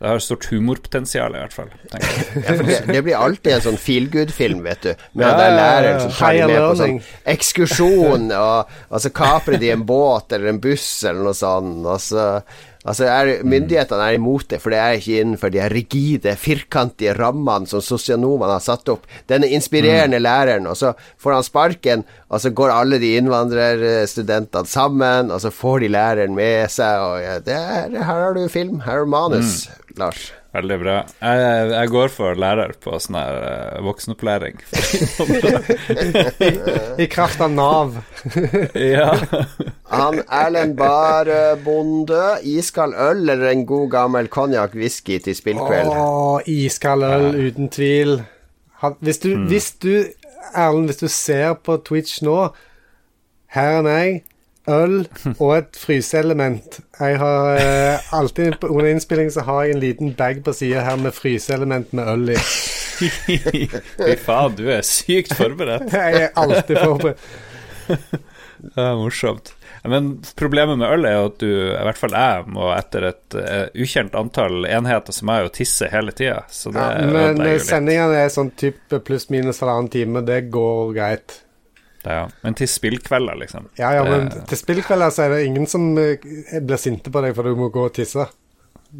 det 0.00 0.08
har 0.10 0.20
stort 0.20 0.46
humorpotensial, 0.50 1.36
i 1.36 1.42
hvert 1.42 1.52
fall. 1.54 1.68
ja, 1.92 2.54
det, 2.58 2.78
det, 2.88 3.02
blir 3.04 3.14
alltid 3.16 3.52
en 3.54 3.62
sånn 3.66 3.76
feel 3.80 4.08
good-film, 4.12 4.64
vet 4.64 4.82
du. 4.84 5.04
Med 5.16 5.28
ja, 5.28 5.34
den 5.38 5.54
læreren 5.56 6.00
som 6.02 6.14
tar 6.16 6.38
med 6.50 6.60
på 6.60 6.72
sånn 6.80 6.98
ekskursjon, 7.34 8.26
og, 8.36 8.74
og 8.90 9.04
så 9.04 9.12
kaprer 9.14 9.60
de 9.62 9.70
en 9.72 9.86
båt 9.88 10.34
eller 10.34 10.50
en 10.50 10.60
buss 10.64 10.88
eller 11.06 11.28
noe 11.28 11.36
sånt, 11.38 11.86
og 11.86 12.02
så 12.02 12.26
Altså 12.84 13.06
er, 13.08 13.30
Myndighetene 13.48 14.08
er 14.10 14.18
imot 14.18 14.50
det, 14.50 14.60
for 14.60 14.74
det 14.74 14.80
er 14.80 14.98
ikke 14.98 15.22
innenfor 15.22 15.52
de 15.54 15.64
rigide, 15.72 16.34
firkantige 16.36 17.14
rammene 17.16 17.68
som 17.70 17.80
sosionomene 17.84 18.58
har 18.58 18.64
satt 18.64 18.92
opp. 18.92 19.08
Denne 19.30 19.48
inspirerende 19.56 20.20
mm. 20.20 20.24
læreren, 20.26 20.68
og 20.68 20.76
så 20.76 20.92
får 21.20 21.38
han 21.38 21.48
sparken, 21.48 22.04
og 22.28 22.44
så 22.44 22.52
går 22.52 22.74
alle 22.74 23.00
de 23.00 23.14
innvandrerstudentene 23.16 24.68
sammen, 24.68 25.32
og 25.32 25.40
så 25.40 25.52
får 25.54 25.86
de 25.86 25.92
læreren 25.96 26.36
med 26.36 26.68
seg, 26.72 27.08
og 27.08 27.18
ja, 27.24 27.38
det 27.44 27.56
er, 27.56 28.00
her 28.04 28.24
har 28.26 28.36
du 28.36 28.44
film, 28.52 28.82
her 28.84 29.04
er 29.06 29.12
manus, 29.16 29.64
mm. 29.64 29.94
Lars. 30.04 30.32
Veldig 30.54 30.76
bra. 30.78 30.94
Jeg, 31.18 31.70
jeg, 31.72 31.90
går 31.90 32.12
for 32.14 32.38
lærer 32.38 32.76
på 32.78 32.94
sånn 33.02 33.16
her 33.18 33.38
uh, 33.42 33.78
voksenopplæring. 33.82 34.60
I, 36.38 36.50
I, 37.02 37.08
kraft 37.10 37.42
av 37.42 37.50
Nav. 37.50 37.96
ja. 38.94 39.08
Han 39.90 40.20
Erlend 40.22 40.76
Barebonde, 40.78 42.36
iskald 42.46 42.94
øl 42.94 43.24
eller 43.24 43.48
en 43.50 43.64
god 43.66 43.88
gammel 43.96 44.30
konjakk-whisky 44.30 45.18
til 45.24 45.34
spillkveld? 45.34 45.90
Å, 45.90 46.38
iskald 46.46 47.08
øl, 47.08 47.26
uten 47.48 47.72
tvil. 47.74 48.20
Hvis 49.02 49.18
du, 49.24 49.32
mm. 49.34 49.48
hvis 49.50 49.72
du, 49.82 49.92
Erlend, 50.54 50.86
hvis 50.92 51.02
du 51.02 51.08
ser 51.10 51.56
på 51.66 51.80
Twitch 51.82 52.20
nå 52.22 52.36
Her 53.54 53.78
er 53.80 53.84
meg 53.86 54.33
øl 54.70 55.04
og 55.38 55.50
et 55.56 55.78
fryseelement. 55.78 56.78
Jeg 56.98 57.18
har 57.20 57.56
eh, 57.60 58.12
alltid 58.16 58.64
Under 58.64 58.90
innspilling 58.90 59.32
så 59.32 59.44
har 59.44 59.64
jeg 59.64 59.74
en 59.74 59.82
liten 59.82 60.14
bag 60.14 60.44
på 60.44 60.54
sida 60.56 60.84
her 60.86 60.96
med 60.96 61.12
fryseelement 61.16 61.92
med 61.92 62.08
øl 62.08 62.30
i. 62.34 62.38
Fy 62.94 64.14
faen, 64.22 64.54
du 64.56 64.68
er 64.70 64.86
sykt 64.86 65.34
forberedt. 65.36 65.92
jeg 65.98 66.22
er 66.22 66.32
alltid 66.38 66.78
forberedt. 66.78 67.28
det 68.74 68.88
er 68.88 68.96
morsomt. 68.98 69.54
Men 69.84 70.14
problemet 70.38 70.78
med 70.80 70.88
øl 70.88 71.04
er 71.04 71.18
jo 71.18 71.24
at 71.28 71.40
du, 71.42 71.48
i 71.68 71.84
hvert 71.84 71.98
fall 72.00 72.14
jeg, 72.16 72.44
må 72.56 72.70
etter 72.72 73.10
et 73.10 73.36
uh, 73.36 73.66
ukjent 73.76 74.14
antall 74.16 74.64
enheter, 74.64 75.12
så 75.12 75.26
må 75.28 75.36
jeg 75.36 75.44
jo 75.44 75.54
tisse 75.58 75.90
hele 75.92 76.14
tida. 76.16 76.38
Ja, 76.72 76.86
men 77.04 77.42
sendingene 77.60 78.22
er 78.22 78.32
sånn 78.32 78.54
type 78.56 79.02
pluss-minus 79.04 79.60
halvannen 79.60 79.92
time, 79.92 80.24
det 80.24 80.46
går 80.54 80.94
greit. 80.96 81.42
Ja, 82.04 82.24
men 82.44 82.56
til 82.58 82.68
spillkvelder, 82.68 83.38
liksom. 83.40 83.68
Ja, 83.80 83.94
ja, 83.96 84.04
men 84.04 84.30
til 84.48 84.60
spillkvelder 84.60 85.12
så 85.14 85.26
er 85.26 85.36
det 85.36 85.44
ingen 85.48 85.68
som 85.70 85.92
eh, 86.00 86.24
blir 86.60 86.80
sinte 86.80 87.12
på 87.12 87.22
deg 87.24 87.36
for 87.36 87.48
du 87.48 87.56
må 87.58 87.70
gå 87.72 87.86
og 87.88 87.94
tisse. 87.96 88.26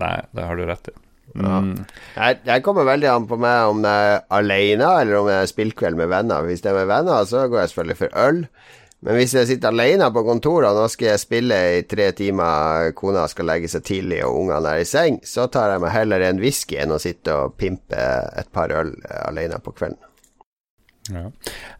Nei, 0.00 0.16
det 0.34 0.46
har 0.48 0.58
du 0.58 0.64
rett 0.68 0.92
i. 0.92 0.94
Mm. 1.34 1.44
Ja. 1.44 1.58
Jeg, 2.14 2.38
jeg, 2.46 2.62
kommer 2.66 2.86
veldig 2.86 3.10
an 3.10 3.26
på 3.30 3.38
meg 3.40 3.72
om 3.72 3.82
jeg 3.86 4.12
er 4.12 4.22
alene, 4.38 4.88
eller 5.00 5.18
om 5.20 5.28
jeg 5.30 5.42
er 5.42 5.50
spillkveld 5.50 5.98
med 5.98 6.10
venner. 6.12 6.46
Hvis 6.46 6.64
det 6.64 6.72
er 6.72 6.80
med 6.82 6.90
venner, 6.90 7.28
så 7.28 7.46
går 7.48 7.62
jeg 7.64 7.72
selvfølgelig 7.72 8.00
for 8.00 8.18
øl. 8.26 8.40
Men 9.04 9.18
hvis 9.18 9.34
jeg 9.36 9.50
sitter 9.50 9.68
alene 9.68 10.06
på 10.14 10.22
kontoret, 10.24 10.70
og 10.70 10.80
nå 10.80 10.88
skal 10.88 11.10
jeg 11.10 11.20
spille 11.20 11.58
i 11.76 11.82
tre 11.88 12.08
timer, 12.16 12.94
kona 12.96 13.26
skal 13.28 13.50
legge 13.50 13.68
seg 13.68 13.84
tidlig 13.84 14.22
og 14.24 14.38
ungene 14.46 14.78
er 14.78 14.80
i 14.80 14.88
seng, 14.88 15.18
så 15.28 15.44
tar 15.52 15.74
jeg 15.74 15.82
meg 15.84 15.92
heller 15.92 16.24
en 16.24 16.40
whisky 16.40 16.78
enn 16.80 16.94
å 16.94 17.00
sitte 17.02 17.36
og 17.36 17.58
pimpe 17.60 18.00
et 18.40 18.48
par 18.54 18.72
øl 18.72 18.94
alene 19.26 19.60
på 19.60 19.74
kvelden. 19.76 20.00
Ja. 21.12 21.28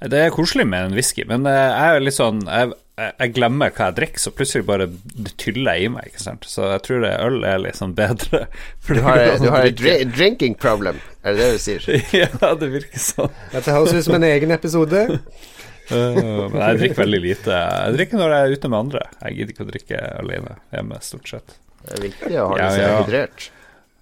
Det 0.04 0.20
er 0.20 0.32
koselig 0.34 0.66
med 0.68 0.90
en 0.90 0.96
whisky, 0.96 1.24
men 1.28 1.46
eh, 1.48 1.54
jeg 1.56 1.96
er 1.96 2.02
litt 2.04 2.16
sånn 2.16 2.42
jeg, 2.44 2.74
jeg, 3.00 3.30
glemmer 3.34 3.72
hva 3.72 3.88
jeg 3.88 3.96
drikker, 3.98 4.20
så 4.20 4.32
plutselig 4.36 4.66
bare 4.68 4.88
det 4.90 5.32
tyller 5.40 5.80
i 5.80 5.88
meg. 5.92 6.10
Ikke 6.12 6.24
sant? 6.26 6.44
Så 6.48 6.68
jeg 6.68 6.84
tror 6.86 7.00
det 7.06 7.14
øl 7.24 7.40
er 7.48 7.62
litt 7.64 7.80
sånn 7.80 7.96
bedre. 7.96 8.44
Du 8.84 9.00
har, 9.00 9.22
du 9.40 9.48
har 9.48 9.64
et 9.64 9.78
dri 9.80 9.96
drinking 10.12 10.58
problem, 10.60 11.00
er 11.24 11.34
det 11.34 11.40
det 11.40 11.56
du 11.56 11.62
sier? 11.62 11.88
ja, 12.22 12.52
det 12.60 12.70
virker 12.74 13.00
sånn. 13.00 13.32
Dette 13.54 13.74
høres 13.74 13.96
ut 13.96 14.06
som 14.10 14.18
en 14.18 14.28
egen 14.28 14.52
episode. 14.54 15.06
uh, 15.90 16.44
men 16.52 16.60
jeg 16.60 16.80
drikker 16.82 17.00
veldig 17.00 17.22
lite. 17.24 17.64
Jeg 17.64 17.98
drikker 17.98 18.20
når 18.20 18.36
jeg 18.36 18.44
er 18.44 18.56
ute 18.58 18.70
med 18.70 18.80
andre. 18.82 19.06
Jeg 19.22 19.38
gidder 19.38 19.56
ikke 19.56 19.64
å 19.64 19.72
drikke 19.72 20.06
alene 20.20 20.56
hjemme, 20.76 21.00
stort 21.08 21.32
sett. 21.32 21.56
Det 21.84 21.96
er 21.96 22.04
viktig 22.10 22.36
å 22.40 22.48
holde 22.52 22.64
ja, 22.64 22.70
så 22.72 22.84
ja. 22.84 22.92
hydrert. 23.00 23.48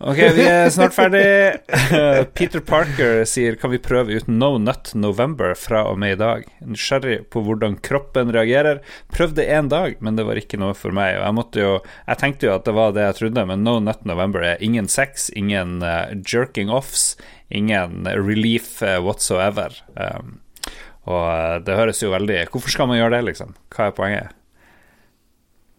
Ok, 0.03 0.19
vi 0.35 0.43
er 0.43 0.67
snart 0.75 0.97
ferdig. 0.97 1.23
Peter 2.37 2.63
Parker 2.67 3.23
sier 3.29 3.55
'Kan 3.55 3.71
vi 3.71 3.79
prøve 3.79 4.17
ut 4.19 4.27
No 4.27 4.57
Nut 4.59 4.91
November 4.99 5.55
fra 5.55 5.85
og 5.87 6.01
med 6.03 6.17
i 6.17 6.19
dag?' 6.19 6.49
Nysgjerrig 6.67 7.31
på 7.31 7.45
hvordan 7.47 7.79
kroppen 7.79 8.33
reagerer. 8.35 8.83
Prøvde 9.15 9.47
én 9.47 9.71
dag, 9.71 9.95
men 10.01 10.19
det 10.19 10.27
var 10.27 10.41
ikke 10.41 10.59
noe 10.59 10.75
for 10.75 10.91
meg. 10.91 11.21
Og 11.21 11.25
jeg 11.29 11.39
måtte 11.39 11.63
jo 11.63 11.73
Jeg 12.09 12.19
tenkte 12.19 12.47
jo 12.47 12.55
at 12.57 12.67
det 12.67 12.75
var 12.75 12.93
det 12.93 13.07
jeg 13.07 13.19
trodde, 13.21 13.47
men 13.47 13.63
No 13.63 13.79
Nut 13.79 14.05
November 14.05 14.43
er 14.43 14.57
ingen 14.61 14.89
sex, 14.89 15.31
ingen 15.37 15.83
uh, 15.87 16.11
jerking 16.27 16.69
offs, 16.69 17.17
ingen 17.51 18.03
relief 18.05 18.83
uh, 18.83 18.99
whatsoever. 18.99 19.71
Um, 19.95 20.43
Og 21.09 21.23
eh, 21.27 21.59
det 21.67 21.79
høres 21.79 22.03
jo 22.03 22.13
veldig 22.13 22.45
Hvorfor 22.53 22.71
skal 22.71 22.91
man 22.91 23.01
gjøre 23.01 23.17
det, 23.17 23.25
liksom? 23.33 23.57
Hva 23.75 23.89
er 23.89 23.97
poenget? 23.97 24.37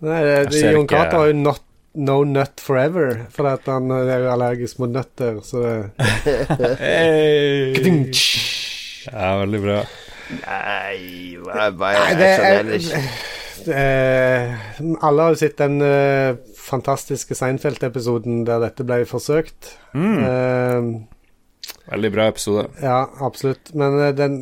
Nei, 0.03 0.19
det, 0.51 0.63
Jon 0.67 0.87
Cato 0.89 1.21
har 1.21 1.29
jo 1.31 1.37
not, 1.39 1.63
no 1.95 2.24
nut 2.26 2.61
forever, 2.64 3.26
fordi 3.34 3.52
at 3.53 3.68
han 3.70 3.91
er 3.94 4.24
jo 4.26 4.32
allergisk 4.34 4.80
mot 4.82 4.90
nøtter, 4.94 5.41
så 5.45 5.61
det 5.61 6.72
Ja, 9.11 9.34
veldig 9.41 9.61
bra. 9.61 9.84
Nei, 10.34 11.36
hva, 11.44 11.70
hva 11.76 11.94
Nei, 11.99 12.14
det 12.18 12.30
er. 12.40 12.68
Eh, 13.64 14.53
alle 15.06 15.24
har 15.24 15.32
jo 15.32 15.40
sett 15.40 15.60
den 15.61 15.78
eh, 15.86 16.36
fantastiske 16.57 17.36
Seinfeld-episoden 17.38 18.41
der 18.48 18.60
dette 18.64 18.84
ble 18.88 19.03
forsøkt. 19.07 19.76
Eh, 19.95 20.88
Veldig 21.91 22.11
bra 22.14 22.30
episode. 22.31 22.68
ja, 22.81 23.10
absolutt. 23.19 23.73
Men 23.76 23.99
eh, 23.99 24.14
den 24.15 24.38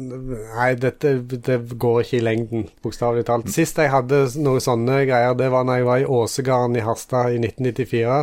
Nei, 0.54 0.72
dette 0.78 1.16
det 1.26 1.58
går 1.82 2.04
ikke 2.04 2.20
i 2.20 2.24
lengden, 2.26 2.68
bokstavelig 2.86 3.26
talt. 3.30 3.50
Sist 3.54 3.82
jeg 3.82 3.92
hadde 3.94 4.24
noen 4.44 4.62
sånne 4.64 5.02
greier, 5.10 5.38
det 5.38 5.50
var 5.54 5.66
når 5.66 5.82
jeg 5.82 5.90
var 5.90 6.04
i 6.04 6.10
Åsegarden 6.22 6.78
i 6.78 6.86
Harstad 6.86 7.34
i 7.34 7.42
1994. 7.42 8.22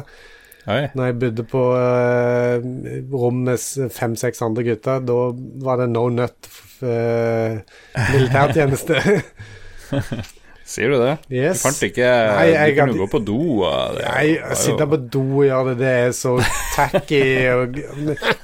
Oi. 0.69 0.82
Når 0.95 1.07
jeg 1.09 1.19
bodde 1.23 1.45
på 1.49 1.62
uh, 1.73 2.65
rom 3.16 3.45
med 3.47 3.90
fem-seks 3.95 4.43
andre 4.45 4.66
gutter. 4.66 5.01
Da 5.01 5.20
var 5.65 5.81
det 5.81 5.89
no 5.95 6.09
nut 6.12 6.51
uh, 6.85 7.57
militærtjeneste. 8.12 9.01
Sier 10.69 10.90
du 10.93 10.99
det? 11.01 11.15
Yes. 11.32 11.62
Du 11.62 11.65
fant 11.65 11.78
ikke 11.86 12.05
Nei, 12.05 12.43
jeg 12.53 12.74
Du 12.74 12.77
kunne 12.77 12.93
hadde- 12.93 13.01
gå 13.01 13.07
på 13.15 13.19
do 13.24 13.36
og 13.65 13.95
det 13.97 14.03
Nei, 14.05 14.24
å 14.36 14.57
sitte 14.61 14.85
på 14.90 14.99
do 15.15 15.23
og 15.39 15.45
gjøre 15.47 15.70
det, 15.70 15.77
det 15.81 15.93
er 16.03 16.11
så 16.19 16.32
tacky. 16.74 17.20
Og, 17.55 17.78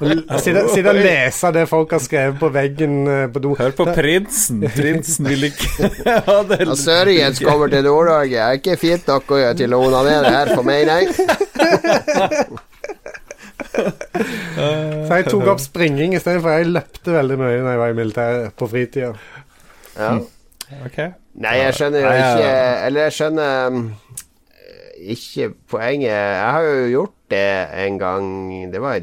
og 0.01 0.39
sitte, 0.41 0.63
sitte 0.73 0.95
og 0.95 1.01
lese 1.05 1.51
det 1.59 1.65
folk 1.69 1.93
har 1.93 2.01
skrevet 2.01 2.39
på 2.41 2.49
veggen 2.55 2.95
eh, 3.13 3.27
på 3.35 3.43
do. 3.45 3.53
Hør 3.59 3.75
på 3.77 3.85
prinsen. 3.93 4.63
Prinsen 4.73 5.29
vil 5.29 5.51
ikke 5.51 5.91
ha 6.31 6.39
det. 6.49 6.63
Når 6.65 6.81
Sørjens 6.81 7.43
kommer 7.45 7.69
til 7.75 7.85
Nord-Norge. 7.85 8.41
Er 8.41 8.57
ikke 8.63 8.79
fint 8.81 9.05
nok 9.13 9.29
å 9.37 9.41
gjøre 9.43 9.59
til 9.61 9.77
å 9.77 9.83
onanere 9.85 10.33
her 10.39 10.55
for 10.57 10.65
meg, 10.65 10.89
nei. 10.89 11.05
Så 13.75 15.19
jeg 15.19 15.27
tok 15.29 15.49
opp 15.53 15.61
springing 15.63 16.15
istedenfor. 16.17 16.57
Jeg 16.57 16.71
løpte 16.73 17.15
veldig 17.15 17.37
mye 17.41 17.61
når 17.61 17.71
jeg 17.75 17.81
var 17.83 17.93
i 17.93 17.99
militæret 17.99 18.57
på 18.59 18.69
fritida. 18.71 19.13
Ja. 19.99 20.15
Ok. 20.87 20.99
Nei, 21.43 21.57
jeg 21.59 21.75
skjønner 21.79 22.05
jo 22.05 22.13
ikke 22.15 22.51
Eller 22.87 23.09
jeg 23.09 23.17
skjønner 23.17 23.75
um, 23.75 23.83
ikke 25.15 25.49
poenget. 25.69 26.13
Jeg 26.15 26.53
har 26.57 26.69
jo 26.69 26.87
gjort 26.93 27.17
det 27.35 27.49
en 27.85 27.99
gang 28.01 28.29
Det 28.73 28.81
var, 28.81 29.03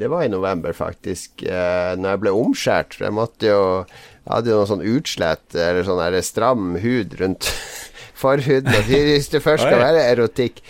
det 0.00 0.10
var 0.10 0.24
i 0.24 0.32
november, 0.32 0.72
faktisk. 0.74 1.44
Uh, 1.44 1.94
når 2.00 2.08
jeg 2.08 2.22
ble 2.24 2.34
omskjært. 2.34 2.98
Jeg 3.00 3.14
måtte 3.14 3.52
jo 3.52 3.60
Jeg 3.84 4.32
hadde 4.32 4.54
jo 4.54 4.60
noe 4.62 4.70
sånn 4.72 4.86
utslett, 4.94 5.46
eller 5.52 5.84
sånn 5.84 6.00
der 6.00 6.24
stram 6.24 6.78
hud 6.80 7.18
rundt 7.20 7.50
forhuden. 8.24 8.72
Hvis 8.88 9.28
det 9.34 9.44
først 9.44 9.66
skal 9.66 9.82
være 9.84 10.06
erotikk. 10.14 10.64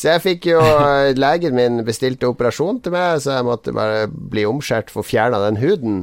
Så 0.00 0.08
jeg 0.14 0.22
fikk 0.24 0.46
jo 0.48 0.60
eh, 0.64 1.10
Legen 1.18 1.52
min 1.58 1.82
bestilte 1.84 2.28
operasjon 2.30 2.78
til 2.80 2.94
meg, 2.94 3.18
så 3.20 3.34
jeg 3.36 3.44
måtte 3.44 3.74
bare 3.76 4.06
bli 4.08 4.46
omskjært 4.48 4.88
for 4.92 5.02
å 5.02 5.08
fjerne 5.10 5.40
den 5.42 5.58
huden. 5.60 5.98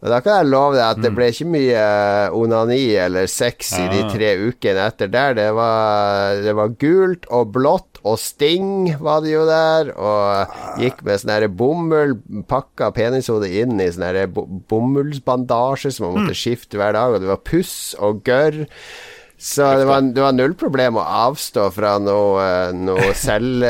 Og 0.00 0.08
da 0.08 0.22
kan 0.24 0.38
jeg 0.40 0.48
love 0.54 0.78
deg 0.78 0.86
at 0.86 1.02
det 1.04 1.12
ble 1.12 1.28
ikke 1.34 1.50
mye 1.52 1.82
eh, 1.82 2.36
onani 2.38 2.80
eller 2.96 3.28
sex 3.28 3.74
i 3.76 3.84
de 3.92 4.00
Ah. 4.02 4.08
tre 4.14 4.30
ukene 4.48 4.86
etter 4.88 5.12
der. 5.12 5.36
Det 5.36 5.50
var, 5.58 6.40
det 6.40 6.56
var 6.56 6.72
gult 6.80 7.28
og 7.28 7.52
blått 7.52 7.92
og 8.02 8.18
sting 8.18 8.96
var 8.98 9.20
det 9.22 9.30
jo 9.34 9.44
der. 9.46 9.92
Og 9.94 10.80
gikk 10.82 11.04
med 11.06 11.22
sånn 11.22 11.46
bomull, 11.56 12.16
pakka 12.50 12.90
penishodet 12.96 13.52
inn 13.62 13.78
i 13.82 13.90
sånn 13.94 14.32
bomullsbandasje 14.70 15.92
som 15.94 16.08
man 16.08 16.22
måtte 16.22 16.38
skifte 16.38 16.80
hver 16.80 16.96
dag, 16.96 17.14
og 17.14 17.22
det 17.22 17.30
var 17.30 17.42
puss 17.46 17.74
og 18.02 18.24
gørr. 18.26 18.64
Så 19.42 19.64
det 19.74 19.84
var, 19.84 20.00
det 20.00 20.22
var 20.22 20.34
null 20.36 20.52
problem 20.54 21.00
å 21.00 21.02
avstå 21.02 21.64
fra 21.74 21.96
noe, 21.98 22.42
eh, 22.46 22.74
noe 22.78 23.08
selv, 23.18 23.64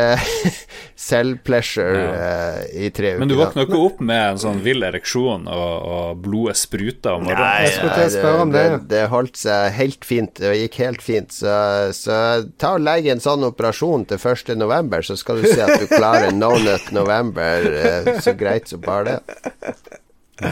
selvpleasure 1.01 2.03
eh, 2.13 2.59
i 2.85 2.91
tre 2.93 3.15
uker. 3.15 3.23
Men 3.23 3.33
du 3.33 3.39
våkna 3.39 3.65
ikke 3.65 3.81
opp 3.81 4.03
med 4.05 4.21
en 4.35 4.43
sånn 4.43 4.61
vill 4.67 4.85
ereksjon 4.85 5.49
og, 5.49 5.73
og 5.95 6.21
blodet 6.27 6.59
spruta 6.61 7.17
om 7.17 7.25
morgenen? 7.25 7.89
Nei, 7.89 8.05
Jeg 8.05 8.37
om 8.43 8.53
det, 8.53 8.67
det. 8.75 8.83
det 8.93 9.03
holdt 9.15 9.41
seg 9.47 9.73
helt 9.79 10.05
fint. 10.05 10.37
Det 10.45 10.53
gikk 10.61 10.79
helt 10.85 11.07
fint. 11.09 11.33
Så, 11.33 11.57
så 11.97 12.21
ta 12.61 12.75
og 12.77 12.85
legg 12.85 13.09
en 13.09 13.25
sånn 13.25 13.49
operasjon 13.49 14.05
til 14.13 14.21
1. 14.21 14.53
november, 14.61 15.01
så 15.01 15.17
skal 15.17 15.41
du 15.41 15.49
se 15.49 15.61
at 15.65 15.81
du 15.81 15.89
klarer 15.89 16.37
no 16.37 16.53
nut 16.61 16.93
november 16.93 17.65
eh, 17.73 18.15
så 18.21 18.37
greit 18.37 18.69
som 18.69 18.85
bare 18.85 19.23
det. 19.23 20.51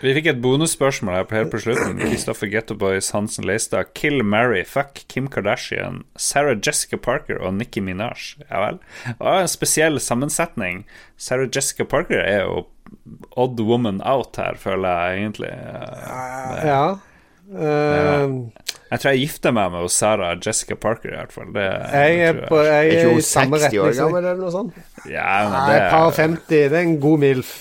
Vi 0.00 0.14
fikk 0.16 0.30
et 0.30 0.38
bonusspørsmål 0.40 1.12
her 1.18 1.26
på 1.28 1.36
helt 1.36 1.50
på 1.52 1.58
slutten. 1.60 1.98
Kristoffer 2.00 2.48
Gettoboys 2.48 3.10
Hansen 3.12 3.44
Leistad. 3.44 3.90
Kill 3.94 4.22
Mary, 4.24 4.62
fuck 4.64 5.02
Kim 5.12 5.26
Kardashian, 5.28 6.04
Sarah 6.16 6.56
Jessica 6.56 6.96
Parker 6.96 7.36
og 7.44 7.52
Nicki 7.58 7.82
Minaj. 7.84 8.36
Ja 8.48 8.62
vel. 8.64 8.78
Det 9.04 9.18
var 9.20 9.42
en 9.42 9.52
spesiell 9.52 10.00
sammensetning. 10.00 10.86
Sarah 11.20 11.50
Jessica 11.52 11.84
Parker 11.84 12.22
er 12.24 12.46
jo 12.46 12.64
odd 13.36 13.60
woman 13.60 14.00
out 14.08 14.40
her, 14.40 14.56
føler 14.58 14.88
jeg 15.10 15.22
egentlig. 15.24 15.52
Ja. 16.64 16.82
Eh, 17.50 18.26
Mm. 18.30 18.52
Jeg 18.90 19.00
tror 19.00 19.10
jeg 19.14 19.20
gifter 19.22 19.52
meg 19.54 19.70
med 19.72 19.88
Sarah 19.90 20.36
Jessica 20.42 20.74
Parker, 20.74 21.12
i 21.12 21.16
hvert 21.16 21.32
fall. 21.32 21.52
Det, 21.54 21.62
jeg 21.92 22.20
er 22.26 22.40
på 22.48 22.56
jeg. 22.58 22.66
jeg 22.66 22.78
Er 22.78 22.90
ikke 22.90 23.02
er 23.06 23.10
i 23.10 23.12
hun 23.14 23.22
samme 23.22 23.58
60 23.58 23.78
år 23.78 23.86
retning. 23.86 24.00
gammel, 24.00 24.24
eller 24.24 24.40
noe 24.40 24.50
sånt? 24.54 24.74
Ja, 25.06 25.26
men 25.46 25.52
Nei, 25.54 25.76
et 25.76 25.90
par 25.92 26.10
50. 26.16 26.46
Det 26.48 26.72
er 26.72 26.82
en 26.88 26.96
god 27.00 27.18
MILF. 27.22 27.52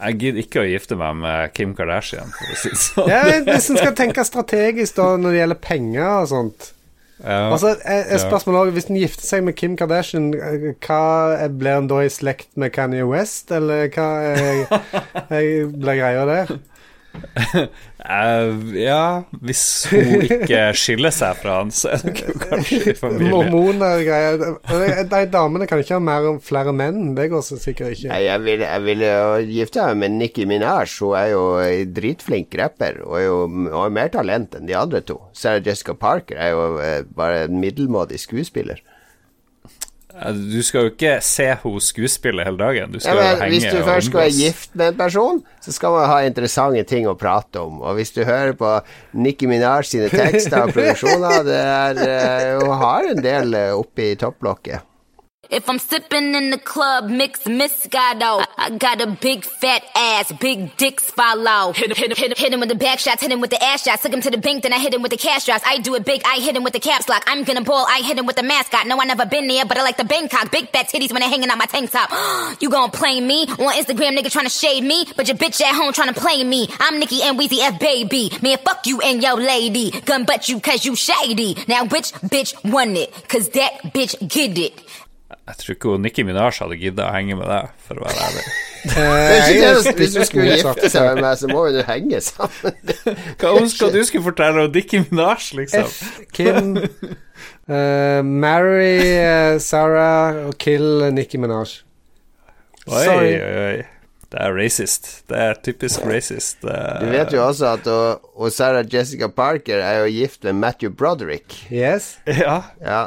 Jeg 0.00 0.18
gidder 0.18 0.42
ikke 0.42 0.60
å 0.62 0.68
gifte 0.68 0.96
meg 0.98 1.16
med 1.22 1.52
Kim 1.54 1.74
Kardashian, 1.78 2.32
for 2.34 2.50
å 2.50 2.56
si 2.58 2.68
det 2.72 2.78
sånn. 2.82 3.08
Ja, 3.12 3.20
Hvis 3.46 3.70
en 3.70 3.76
skal 3.78 3.94
tenke 3.94 4.24
strategisk 4.26 4.96
da 4.98 5.12
når 5.16 5.30
det 5.36 5.42
gjelder 5.42 5.60
penger 5.68 6.08
og 6.22 6.28
sånt 6.32 6.70
Ja. 7.22 7.52
Altså, 7.54 7.76
er 7.86 8.18
spørsmålet 8.18 8.58
også, 8.58 8.72
Hvis 8.74 8.88
en 8.90 8.96
gifter 8.98 9.22
seg 9.28 9.44
med 9.46 9.54
Kim 9.56 9.76
Kardashian, 9.78 10.32
eh, 10.34 10.72
hva 10.82 11.38
er- 11.38 11.48
blir 11.48 11.76
en 11.78 11.86
da 11.86 12.00
i 12.02 12.08
slekt 12.10 12.48
med 12.58 12.72
Kanye 12.74 13.06
West, 13.06 13.52
eller 13.54 13.86
hva 13.94 14.08
er, 14.34 14.66
er, 15.30 15.66
blir 15.70 16.00
greia 16.00 16.24
der? 16.26 16.50
Eh, 18.04 18.50
ja, 18.76 19.22
hvis 19.40 19.60
hun 19.88 20.24
ikke 20.26 20.58
skiller 20.76 21.12
seg 21.14 21.38
fra 21.40 21.54
han, 21.62 21.70
så 21.72 21.94
er 21.94 22.02
det 22.04 22.24
kanskje 22.42 22.80
i 22.92 22.94
familie. 22.98 23.30
Mormoner 23.32 23.94
og 24.00 24.04
greier. 24.04 25.04
De- 25.08 25.22
damene 25.32 25.68
kan 25.70 25.80
ikke 25.80 25.96
ha 25.96 26.02
mer, 26.04 26.28
flere 26.44 26.74
menn. 26.76 27.14
Det 27.16 27.30
går 27.32 27.44
så 27.46 27.56
sikkert 27.62 27.94
ikke. 27.96 28.10
Nei, 28.12 28.20
jeg 28.26 28.44
ville 28.44 28.68
vil 28.84 29.04
jo 29.06 29.24
gifte 29.54 29.86
meg 29.88 30.02
med 30.02 30.18
Nicki 30.20 30.44
Minaj. 30.50 30.92
Hun 31.00 31.16
er 31.18 31.30
jo 31.32 31.44
en 31.64 31.94
dritflink 31.96 32.58
rapper 32.60 33.00
og 33.06 33.16
er 33.20 33.24
jo 33.28 33.38
har 33.72 33.94
mer 33.96 34.12
talent 34.12 34.58
enn 34.58 34.68
de 34.68 34.76
andre 34.78 35.00
to. 35.08 35.20
Sarah 35.32 35.64
Jessica 35.64 35.96
Parker 35.96 36.36
er 36.36 36.52
jo 36.52 36.66
eh, 36.84 37.00
bare 37.16 37.46
en 37.48 37.56
middelmådig 37.62 38.20
skuespiller. 38.20 38.84
Eh, 40.14 40.32
Du 40.32 40.62
skal 40.62 40.86
jo 40.86 40.92
ikke 40.92 41.16
se 41.24 41.46
henne 41.50 41.80
skuespille 41.82 42.44
hele 42.46 42.60
dagen. 42.60 42.92
Du 42.92 42.98
Ja, 42.98 43.00
skal 43.00 43.18
jo 43.18 43.40
men 43.40 43.50
hvis 43.54 43.66
du 43.66 43.82
først 43.82 44.06
skal 44.10 44.20
være 44.20 44.36
gift 44.38 44.74
med 44.74 44.88
en 44.92 44.98
person, 44.98 45.42
så 45.64 45.72
skal 45.72 45.90
man 45.90 46.06
ha 46.10 46.18
interessante 46.28 46.84
ting 46.84 47.06
å 47.10 47.16
prate 47.18 47.60
om. 47.60 47.80
Og 47.82 47.96
hvis 47.98 48.14
du 48.14 48.22
hører 48.24 48.52
på 48.58 48.80
Nikki 49.14 49.46
Minaj 49.50 49.82
sine 49.90 50.08
tekster 50.12 50.62
og 50.68 50.72
produksjoner, 50.76 51.42
det 51.44 51.60
er 51.60 52.02
eh, 52.06 52.58
Hun 52.62 52.76
har 52.78 53.10
en 53.10 53.22
del 53.22 53.54
oppe 53.54 53.84
oppi 53.84 54.14
topplokket. 54.18 54.82
If 55.54 55.70
I'm 55.70 55.78
sipping 55.78 56.34
in 56.34 56.50
the 56.50 56.58
club, 56.58 57.08
mix 57.08 57.44
Moscato. 57.44 58.40
I, 58.40 58.46
I 58.58 58.70
got 58.70 59.00
a 59.00 59.06
big 59.06 59.44
fat 59.44 59.84
ass, 59.94 60.32
big 60.32 60.76
dicks 60.76 61.08
follow. 61.12 61.72
Hit 61.72 61.92
him, 61.92 61.96
hit 61.96 62.10
him, 62.10 62.16
hit 62.16 62.32
him, 62.32 62.36
hit 62.36 62.52
him 62.52 62.58
with 62.58 62.70
the 62.70 62.74
back 62.74 62.98
shots, 62.98 63.22
hit 63.22 63.30
him 63.30 63.40
with 63.40 63.50
the 63.50 63.62
ass 63.62 63.84
shots. 63.84 64.02
Took 64.02 64.12
him 64.12 64.20
to 64.22 64.30
the 64.32 64.38
bank, 64.38 64.64
then 64.64 64.72
I 64.72 64.80
hit 64.80 64.92
him 64.92 65.00
with 65.00 65.12
the 65.12 65.16
cash 65.16 65.44
drops. 65.44 65.62
I 65.64 65.78
do 65.78 65.94
it 65.94 66.04
big, 66.04 66.22
I 66.26 66.40
hit 66.40 66.56
him 66.56 66.64
with 66.64 66.72
the 66.72 66.80
caps 66.80 67.08
lock. 67.08 67.22
I'm 67.28 67.44
gonna 67.44 67.62
ball, 67.62 67.86
I 67.88 68.00
hit 68.00 68.18
him 68.18 68.26
with 68.26 68.34
the 68.34 68.42
mascot. 68.42 68.88
No, 68.88 69.00
I 69.00 69.04
never 69.04 69.26
been 69.26 69.46
there, 69.46 69.64
but 69.64 69.78
I 69.78 69.84
like 69.84 69.96
the 69.96 70.04
Bangkok. 70.04 70.50
Big 70.50 70.70
fat 70.70 70.88
titties 70.88 71.12
when 71.12 71.22
they 71.22 71.28
hanging 71.28 71.48
out 71.48 71.58
my 71.58 71.66
tank 71.66 71.92
top. 71.92 72.10
you 72.60 72.68
gon' 72.68 72.90
play 72.90 73.20
me 73.20 73.44
on 73.44 73.74
Instagram, 73.74 74.18
nigga 74.18 74.32
trying 74.32 74.46
to 74.46 74.50
shade 74.50 74.82
me, 74.82 75.06
but 75.14 75.28
your 75.28 75.36
bitch 75.36 75.60
at 75.60 75.76
home 75.76 75.92
trying 75.92 76.12
to 76.12 76.20
play 76.20 76.42
me. 76.42 76.66
I'm 76.80 76.98
Nicki 76.98 77.22
and 77.22 77.38
Weezy 77.38 77.60
F 77.60 77.78
baby. 77.78 78.32
Man, 78.42 78.58
fuck 78.58 78.88
you 78.88 79.00
and 79.02 79.22
your 79.22 79.36
lady. 79.36 79.92
Gun 80.00 80.24
butt 80.24 80.48
you 80.48 80.58
cause 80.58 80.84
you 80.84 80.96
shady. 80.96 81.56
Now 81.68 81.84
which 81.84 82.12
bitch 82.14 82.54
won 82.68 82.96
it? 82.96 83.12
Cause 83.28 83.50
that 83.50 83.84
bitch 83.94 84.18
get 84.28 84.58
it. 84.58 84.82
Jeg 85.32 85.56
tror 85.60 85.74
ikke 85.74 85.88
Nikki 85.88 86.02
Nicki 86.04 86.24
Minaj 86.28 86.58
hadde 86.60 86.76
gidda 86.78 87.06
å 87.08 87.12
henge 87.14 87.36
med 87.38 87.48
deg, 87.48 87.70
for 87.86 88.00
å 88.00 88.04
være 88.04 88.26
ærlig. 88.28 88.44
Er 88.84 89.78
hvis 89.96 90.12
du 90.12 90.20
skulle 90.28 90.58
gifte 90.58 90.90
seg 90.92 91.06
med 91.08 91.22
meg, 91.24 91.38
så 91.40 91.48
må 91.48 91.62
jo 91.70 91.78
du 91.78 91.80
henge 91.88 92.20
sammen. 92.20 92.76
Hva 93.40 93.54
ønsker 93.62 93.94
du 93.94 94.02
skulle 94.04 94.26
fortelle 94.26 94.66
om 94.66 94.74
Nicki 94.74 95.00
Minaj, 95.06 95.46
liksom? 95.56 95.88
F. 95.88 96.20
Kim 96.36 96.76
uh, 96.76 98.20
Marry 98.20 99.00
uh, 99.16 99.56
Sarah 99.64 100.44
og 100.44 100.58
kill 100.60 101.08
Nicki 101.16 101.40
Minaj. 101.40 101.78
Oi, 102.84 103.08
oi, 103.08 103.34
oi. 103.40 103.82
Det 104.34 104.42
er 104.42 104.54
racist. 104.58 105.10
Det 105.30 105.40
er 105.40 105.60
typisk 105.64 106.04
racist. 106.10 106.60
Uh, 106.66 107.00
Du 107.00 107.08
vet 107.14 107.32
jo 107.32 107.40
også 107.46 107.72
at 107.78 107.88
og, 107.88 108.30
og 108.36 108.52
Sarah 108.52 108.84
Jessica 108.84 109.30
Parker 109.32 109.80
er 109.80 110.04
jo 110.04 110.12
gift 110.12 110.44
med 110.44 110.60
Matthew 110.60 110.92
Broderick. 110.92 111.62
Yes. 111.72 112.18
Ja. 112.28 112.60
Ja. 112.84 113.04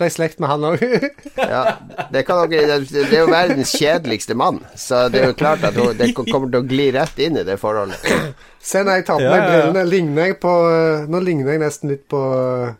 Ble 0.00 0.08
i 0.08 0.14
slekt 0.14 0.40
med 0.42 0.50
han 0.50 0.66
òg. 0.72 0.82
Ja, 1.50 1.76
det, 2.12 2.24
det 2.24 3.04
er 3.06 3.22
jo 3.22 3.30
verdens 3.30 3.72
kjedeligste 3.78 4.36
mann, 4.38 4.60
så 4.78 5.06
det 5.12 5.22
er 5.22 5.30
jo 5.30 5.38
klart 5.38 5.64
at 5.66 5.76
hun, 5.78 5.94
det 5.98 6.12
kommer 6.16 6.50
til 6.50 6.60
å 6.60 6.66
gli 6.68 6.90
rett 6.94 7.22
inn 7.22 7.38
i 7.40 7.46
det 7.46 7.56
forholdet. 7.60 8.02
Se 8.60 8.82
når 8.84 9.00
jeg 9.00 9.08
tar 9.08 9.22
på 9.22 9.30
meg 9.30 9.46
brillene, 9.46 9.86
ligner 9.88 10.30
jeg 10.30 10.36
på 10.42 10.52
eh, 10.68 11.08
Nå 11.10 11.22
ligner 11.24 11.54
jeg 11.54 11.62
nesten 11.62 11.92
litt 11.94 12.04
på 12.12 12.20
eh, 12.36 12.76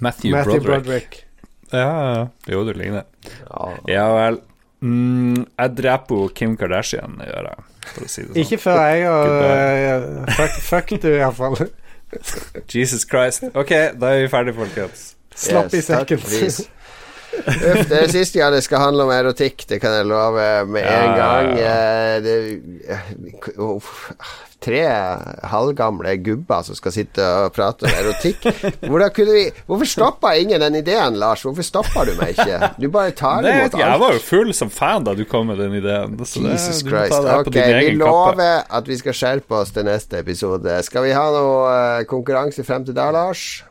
Matthew, 0.00 0.34
Matthew 0.36 0.60
Broderick. 0.64 0.84
Broderick. 0.84 1.24
Ja. 1.72 2.28
Jo, 2.50 2.64
du 2.64 2.72
ligner. 2.76 3.04
Ja. 3.48 3.72
Ja 3.88 4.06
vel. 4.16 4.40
Mm, 4.80 5.44
jeg 5.44 5.76
dreper 5.76 6.22
jo 6.22 6.30
Kim 6.34 6.56
Kardashian, 6.60 7.18
gjør 7.20 7.50
jeg. 7.52 7.66
For 7.90 8.06
å 8.06 8.10
si 8.10 8.24
det 8.24 8.28
sånn. 8.30 8.40
Ikke 8.44 8.60
før 8.60 8.82
jeg 8.88 9.06
og 9.10 9.32
uh, 9.44 10.34
fuck, 10.36 10.58
fuck 10.68 10.92
du, 11.02 11.10
iallfall. 11.14 11.58
Jesus 12.72 13.06
Christ. 13.08 13.48
Ok, 13.54 13.72
da 14.00 14.14
er 14.14 14.24
vi 14.24 14.30
ferdige, 14.32 14.56
folkens. 14.58 15.10
Slapp 15.40 15.72
Yes, 15.72 15.80
i 15.80 15.86
sekken. 15.88 16.68
Uff, 17.30 17.84
det 17.88 18.08
siste 18.10 18.50
det 18.50 18.60
skal 18.66 18.82
handle 18.82 19.06
om 19.06 19.12
erotikk, 19.14 19.62
det 19.70 19.78
kan 19.80 19.94
jeg 19.94 20.08
love 20.10 20.46
med 20.66 20.82
en 20.82 21.10
ja, 21.14 21.16
gang. 21.16 21.50
ja. 21.58 21.74
ja, 22.10 22.20
Det, 22.20 22.36
uff, 23.56 24.10
tre 24.60 24.82
halvgamle 25.48 26.16
gubber 26.20 26.66
som 26.66 26.76
skal 26.76 26.92
sitte 26.92 27.24
og 27.24 27.54
prate 27.56 27.86
om 27.86 27.94
erotikk. 28.02 28.42
Kunne 28.82 29.32
vi, 29.32 29.44
hvorfor 29.70 29.88
stoppa 29.88 30.34
ingen 30.36 30.60
den 30.60 30.76
ideen, 30.82 31.16
Lars? 31.22 31.46
Hvorfor 31.46 31.64
stoppa 31.64 32.04
du 32.04 32.12
meg 32.18 32.34
ikke? 32.34 32.74
Du 32.76 32.90
bare 32.92 33.14
tar 33.16 33.46
det, 33.46 33.54
imot 33.54 33.78
alt. 33.78 33.80
jeg 33.86 34.02
var 34.04 34.18
jo 34.18 34.22
full 34.26 34.52
som 34.56 34.74
fan 34.74 35.06
da 35.06 35.14
du 35.16 35.24
kom 35.28 35.48
med 35.48 35.62
den 35.62 35.78
ideen. 35.80 36.18
Så 36.26 36.44
det, 36.44 36.58
Jesus 36.58 36.82
Christ. 36.84 37.16
det 37.16 37.38
på 37.38 37.54
Ok, 37.54 37.56
vi 37.56 37.96
lover 37.96 38.68
at 38.68 38.90
vi 38.90 39.00
skal 39.00 39.16
skjerpe 39.16 39.62
oss 39.62 39.72
til 39.72 39.88
neste 39.88 40.20
episode. 40.20 40.76
Skal 40.84 41.08
vi 41.08 41.16
ha 41.16 41.26
noe 41.32 41.72
eh, 41.72 42.06
konkurranse 42.10 42.66
frem 42.66 42.84
til 42.84 42.98
da, 42.98 43.08
Lars? 43.14 43.62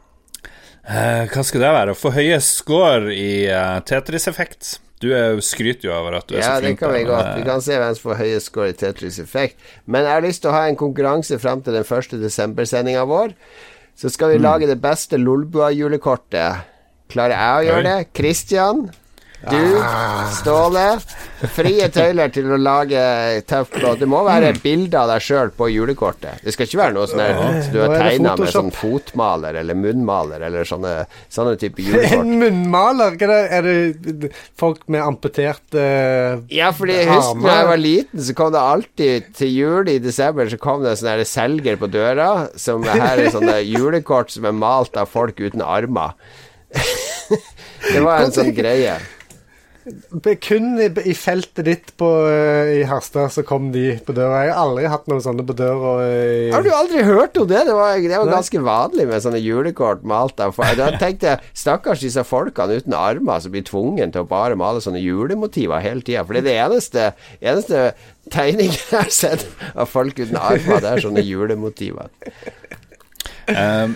Eh, 0.87 1.25
hva 1.29 1.43
skal 1.45 1.61
det 1.63 1.71
være? 1.75 1.93
Å 1.93 1.99
få 1.99 2.11
høye 2.15 2.37
score 2.43 3.11
i 3.13 3.47
uh, 3.51 3.79
Tetris-effekt? 3.85 4.77
Du 4.99 5.11
er, 5.15 5.37
skryter 5.45 5.87
jo 5.87 5.93
over 5.95 6.17
at 6.17 6.27
du 6.27 6.35
er 6.35 6.41
Ja, 6.41 6.55
så 6.57 6.63
det 6.65 6.73
kan 6.79 6.91
vi 6.91 7.05
godt. 7.07 7.29
Vi 7.37 7.43
eh, 7.43 7.47
kan 7.47 7.61
se 7.63 7.77
hvem 7.79 7.93
som 7.95 8.09
får 8.09 8.17
høyest 8.19 8.49
score 8.51 8.71
i 8.73 8.75
Tetris 8.75 9.19
Effect. 9.23 9.55
Men 9.87 10.03
jeg 10.03 10.11
har 10.17 10.25
lyst 10.25 10.43
til 10.43 10.51
å 10.51 10.55
ha 10.57 10.65
en 10.67 10.79
konkurranse 10.79 11.39
frem 11.39 11.61
til 11.63 11.77
den 11.77 11.85
1. 11.87 12.17
desember-sendinga 12.19 13.05
vår. 13.07 13.31
Så 13.99 14.11
skal 14.11 14.33
vi 14.33 14.39
Mm. 14.39 14.43
lage 14.43 14.67
det 14.67 14.79
beste 14.83 15.15
Lolbua-julekortet. 15.19 16.65
Klarer 17.11 17.35
jeg 17.35 17.55
å 17.55 17.65
gjøre 17.69 17.79
Oi. 17.79 17.87
det? 17.87 18.07
Christian? 18.15 18.83
Du? 19.39 19.83
Ståle? 20.35 20.85
Frie 21.55 21.85
tøyler 21.93 22.31
til 22.35 22.49
å 22.51 22.57
lage 22.59 22.99
tøff 23.47 23.69
blå. 23.71 23.93
Det 23.95 24.07
må 24.11 24.19
være 24.27 24.51
bilde 24.59 24.99
av 24.99 25.07
deg 25.13 25.23
sjøl 25.23 25.51
på 25.55 25.69
julekortet. 25.71 26.41
Det 26.43 26.51
skal 26.51 26.67
ikke 26.67 26.79
være 26.81 26.95
noe 26.97 27.07
sånn 27.07 27.21
at 27.23 27.69
du 27.71 27.77
har 27.79 27.93
tegna 27.95 28.33
med 28.35 28.51
sånn 28.51 28.71
fotmaler 28.75 29.61
eller 29.61 29.77
munnmaler 29.79 30.43
eller 30.49 30.67
sånne, 30.67 30.91
sånne 31.31 31.55
type 31.61 31.85
En 32.19 32.33
munnmaler? 32.41 33.15
Er 33.39 33.63
det, 33.63 33.75
det 34.25 34.31
folk 34.59 34.81
med 34.91 35.05
amputerte 35.05 35.79
uh, 35.79 36.41
Ja, 36.51 36.73
fordi 36.75 36.97
jeg 36.97 37.07
husker 37.07 37.45
da 37.45 37.55
jeg 37.61 37.69
var 37.69 37.81
liten, 37.81 38.23
så 38.27 38.35
kom 38.35 38.51
det 38.55 38.63
alltid 38.73 39.29
til 39.39 39.53
jul 39.53 39.91
i 39.93 39.99
desember 40.03 40.51
Så 40.51 40.59
kom 40.59 40.83
det 40.83 40.97
en 40.97 40.99
sånn 40.99 41.23
selger 41.29 41.79
på 41.79 41.87
døra, 41.91 42.49
som 42.59 42.83
her 42.83 43.23
er 43.23 43.31
sånne 43.31 43.61
julekort 43.73 44.33
som 44.33 44.49
er 44.49 44.55
malt 44.57 44.99
av 44.99 45.07
folk 45.07 45.39
uten 45.39 45.63
armer. 45.63 46.17
det 47.93 48.03
var 48.03 48.25
en 48.25 48.35
sånn 48.35 48.51
greie. 48.55 48.97
Kun 50.43 50.67
i, 50.81 50.87
i 51.09 51.13
feltet 51.17 51.65
ditt 51.67 51.91
på, 51.99 52.07
eh, 52.29 52.71
i 52.79 52.83
Harstad 52.89 53.31
så 53.33 53.43
kom 53.47 53.71
de 53.73 53.97
på 54.05 54.13
døra. 54.17 54.43
Jeg 54.45 54.53
har 54.53 54.61
aldri 54.63 54.89
hatt 54.91 55.07
noen 55.11 55.23
sånne 55.23 55.45
på 55.47 55.55
døra. 55.57 55.93
eh, 56.05 56.49
Har 56.53 56.65
du 56.65 56.69
aldri 56.73 57.03
hørt 57.07 57.37
om 57.41 57.47
det? 57.49 57.63
Det 57.69 57.75
var, 57.77 57.95
det 58.01 58.19
var 58.21 58.31
ganske 58.33 58.61
vanlig 58.65 59.07
med 59.09 59.23
sånne 59.25 59.41
julekort 59.43 60.03
malt 60.07 60.39
av 60.43 60.53
folk. 60.57 60.75
Da 60.79 60.91
tenkte 61.01 61.31
jeg 61.33 61.51
stakkars 61.57 62.03
disse 62.05 62.23
folkene 62.27 62.79
uten 62.81 62.95
armer 62.97 63.39
som 63.43 63.53
blir 63.55 63.65
tvungen 63.67 64.13
til 64.15 64.25
å 64.25 64.29
bare 64.29 64.57
male 64.59 64.81
sånne 64.83 65.01
julemotiver 65.03 65.83
hele 65.85 66.01
tida. 66.05 66.25
For 66.25 66.37
det 66.37 66.43
er 66.45 66.49
det 66.49 66.57
eneste, 66.67 67.09
eneste 67.41 67.83
tegningen 68.33 68.75
jeg 68.77 68.93
har 68.93 69.09
sett 69.13 69.47
av 69.75 69.89
folk 69.89 70.19
uten 70.19 70.37
armer, 70.37 70.81
det 70.83 70.95
er 70.95 71.05
sånne 71.07 71.23
julemotiver. 71.25 72.09
Eh, 73.53 73.93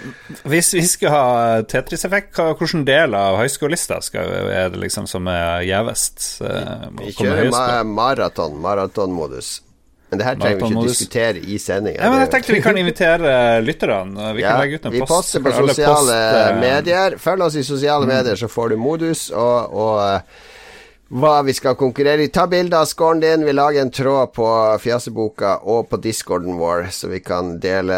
hvis 0.50 0.74
vi 0.74 0.86
skal 0.88 1.14
ha 1.14 1.26
Tetris-effekt, 1.70 2.40
hvilken 2.60 2.86
del 2.88 3.18
av 3.18 3.38
høyskolelista 3.42 4.00
er 4.14 4.72
det 4.74 4.82
liksom 4.82 5.10
som 5.10 5.28
er 5.32 5.66
gjevest? 5.68 6.26
Uh, 6.42 6.90
Vi 7.02 7.14
kjører 7.18 7.84
maraton, 7.88 8.58
maratonmodus. 8.64 9.60
Men 10.14 10.20
det 10.20 10.26
her 10.28 10.36
trenger 10.38 10.60
vi 10.60 10.68
ikke 10.70 10.90
diskutere 10.92 11.40
i 11.42 11.56
sendinga. 11.58 11.98
Ja, 11.98 12.18
jeg 12.22 12.30
tenkte 12.30 12.54
vi 12.54 12.62
kan 12.62 12.78
invitere 12.78 13.30
lytterne. 13.66 14.28
Vi 14.38 14.44
kan 14.46 14.60
legge 14.62 14.78
ut 14.78 14.84
en 14.86 14.94
vi 14.94 15.00
post. 15.02 15.14
poster 15.14 15.42
på 15.42 15.54
sosiale 15.56 15.96
post, 15.98 16.12
eh, 16.14 16.60
medier. 16.62 17.16
Følg 17.18 17.46
oss 17.48 17.58
i 17.58 17.64
sosiale 17.66 18.06
medier, 18.06 18.38
så 18.38 18.50
får 18.52 18.76
du 18.76 18.78
modus 18.78 19.32
og, 19.32 19.74
og 19.74 19.96
eh, 20.04 20.44
hva 21.18 21.34
vi 21.48 21.56
skal 21.58 21.74
konkurrere 21.80 22.28
i. 22.28 22.30
Ta 22.30 22.46
bilde 22.52 22.78
av 22.78 22.86
scoren 22.86 23.26
din. 23.26 23.46
Vi 23.46 23.58
lager 23.58 23.82
en 23.82 23.92
tråd 23.92 24.36
på 24.38 24.48
Fjaseboka 24.86 25.56
og 25.64 25.90
på 25.90 25.98
discorden 26.06 26.62
vår, 26.62 26.92
så 26.94 27.10
vi 27.10 27.24
kan 27.26 27.58
dele. 27.64 27.98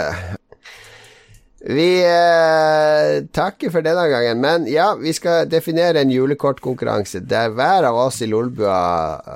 Vi 1.65 1.89
eh, 2.05 3.23
takker 3.33 3.71
for 3.73 3.85
denne 3.85 4.05
gangen, 4.11 4.41
men 4.43 4.67
ja, 4.69 4.91
vi 4.99 5.15
skal 5.17 5.47
definere 5.49 6.03
en 6.03 6.13
julekortkonkurranse 6.13 7.23
der 7.25 7.55
hver 7.57 7.87
av 7.89 7.97
oss 8.03 8.21
i 8.21 8.29
Lolbua 8.29 8.77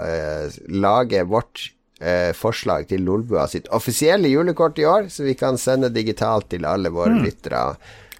eh, 0.06 0.60
lager 0.70 1.26
vårt 1.32 1.72
eh, 1.98 2.30
forslag 2.38 2.86
til 2.92 3.02
Lolbua 3.08 3.48
sitt 3.50 3.72
offisielle 3.74 4.30
julekort 4.30 4.78
i 4.78 4.86
år, 4.86 5.10
så 5.10 5.26
vi 5.26 5.34
kan 5.40 5.58
sende 5.58 5.90
digitalt 5.90 6.52
til 6.54 6.70
alle 6.70 6.94
våre 6.94 7.18
lyttere. 7.26 7.66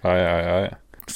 Oi, 0.02 0.18
oi, 0.18 0.44
oi. 0.58 0.68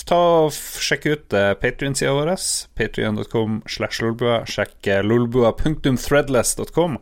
Ta 0.03 0.17
og 0.19 0.55
Sjekk 0.55 1.05
ut 1.07 1.35
eh, 1.39 1.53
Patrion-sida 1.59 2.15
vår. 2.17 2.33
Patrion.com 2.79 3.61
slash 3.71 4.03
lolbua. 4.03 4.41
Sjekk 4.51 4.91
uh, 4.91 5.03
lolbua.threadless.com. 5.07 6.99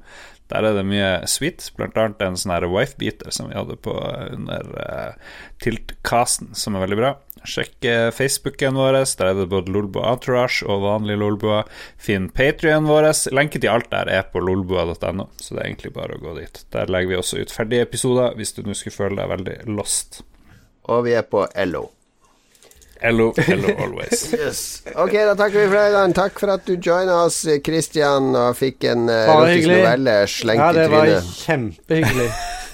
Der 0.53 0.67
er 0.69 0.77
det 0.77 0.85
mye 0.85 1.11
sweet, 1.31 1.71
annet 1.81 2.21
en 2.21 2.37
sånn 2.37 2.53
wife-beater 2.69 3.33
som 3.33 3.49
vi 3.49 3.57
hadde 3.57 3.79
på 3.81 3.95
eh, 3.97 4.35
under 4.37 4.67
uh, 4.77 5.37
Tilt-casten, 5.65 6.51
som 6.59 6.77
er 6.77 6.85
veldig 6.85 6.99
bra. 6.99 7.13
Sjekk 7.49 7.89
uh, 7.89 8.11
Facebooken 8.13 8.77
vår, 8.77 9.01
der 9.17 9.31
er 9.31 9.39
det 9.41 9.49
både 9.53 9.73
Lolbua 9.73 10.13
Entourage 10.13 10.67
og 10.69 10.85
vanlig 10.85 11.17
Lolbua. 11.23 11.63
Finn 11.97 12.29
Patrion 12.37 12.91
vår. 12.91 13.09
Lenke 13.33 13.63
til 13.63 13.73
alt 13.73 13.89
der 13.95 14.13
er 14.13 14.29
på 14.29 14.43
lolbua.no, 14.45 15.31
så 15.41 15.57
det 15.57 15.63
er 15.63 15.71
egentlig 15.71 15.95
bare 15.97 16.19
å 16.19 16.23
gå 16.23 16.37
dit. 16.43 16.63
Der 16.77 16.93
legger 16.93 17.15
vi 17.15 17.21
også 17.23 17.41
ut 17.41 17.55
ferdige 17.55 17.89
episoder, 17.89 18.37
hvis 18.37 18.53
du 18.59 18.63
nå 18.67 18.77
skulle 18.77 18.99
føle 18.99 19.23
deg 19.23 19.33
veldig 19.33 19.59
lost. 19.73 20.21
Og 20.93 21.07
vi 21.09 21.17
er 21.17 21.25
på 21.25 21.47
LO. 21.71 21.87
Hello, 23.03 23.33
hello 23.37 23.69
always. 23.79 24.33
Yes. 24.43 24.83
Ok, 24.95 25.13
da 25.13 25.35
takker 25.35 25.59
vi 25.59 25.67
for 25.67 25.79
i 25.83 25.93
dag. 25.93 26.13
Takk 26.15 26.39
for 26.39 26.53
at 26.55 26.67
du 26.69 26.77
joina 26.79 27.17
oss, 27.25 27.41
Christian, 27.67 28.31
og 28.39 28.55
fikk 28.59 28.87
en 28.93 29.09
uh, 29.11 29.17
erotisk 29.33 29.73
novelle 29.73 30.15
slengt 30.31 30.63
Ja, 30.63 30.69
det 30.77 30.85
var 30.93 31.11
kjempehyggelig. 31.41 32.29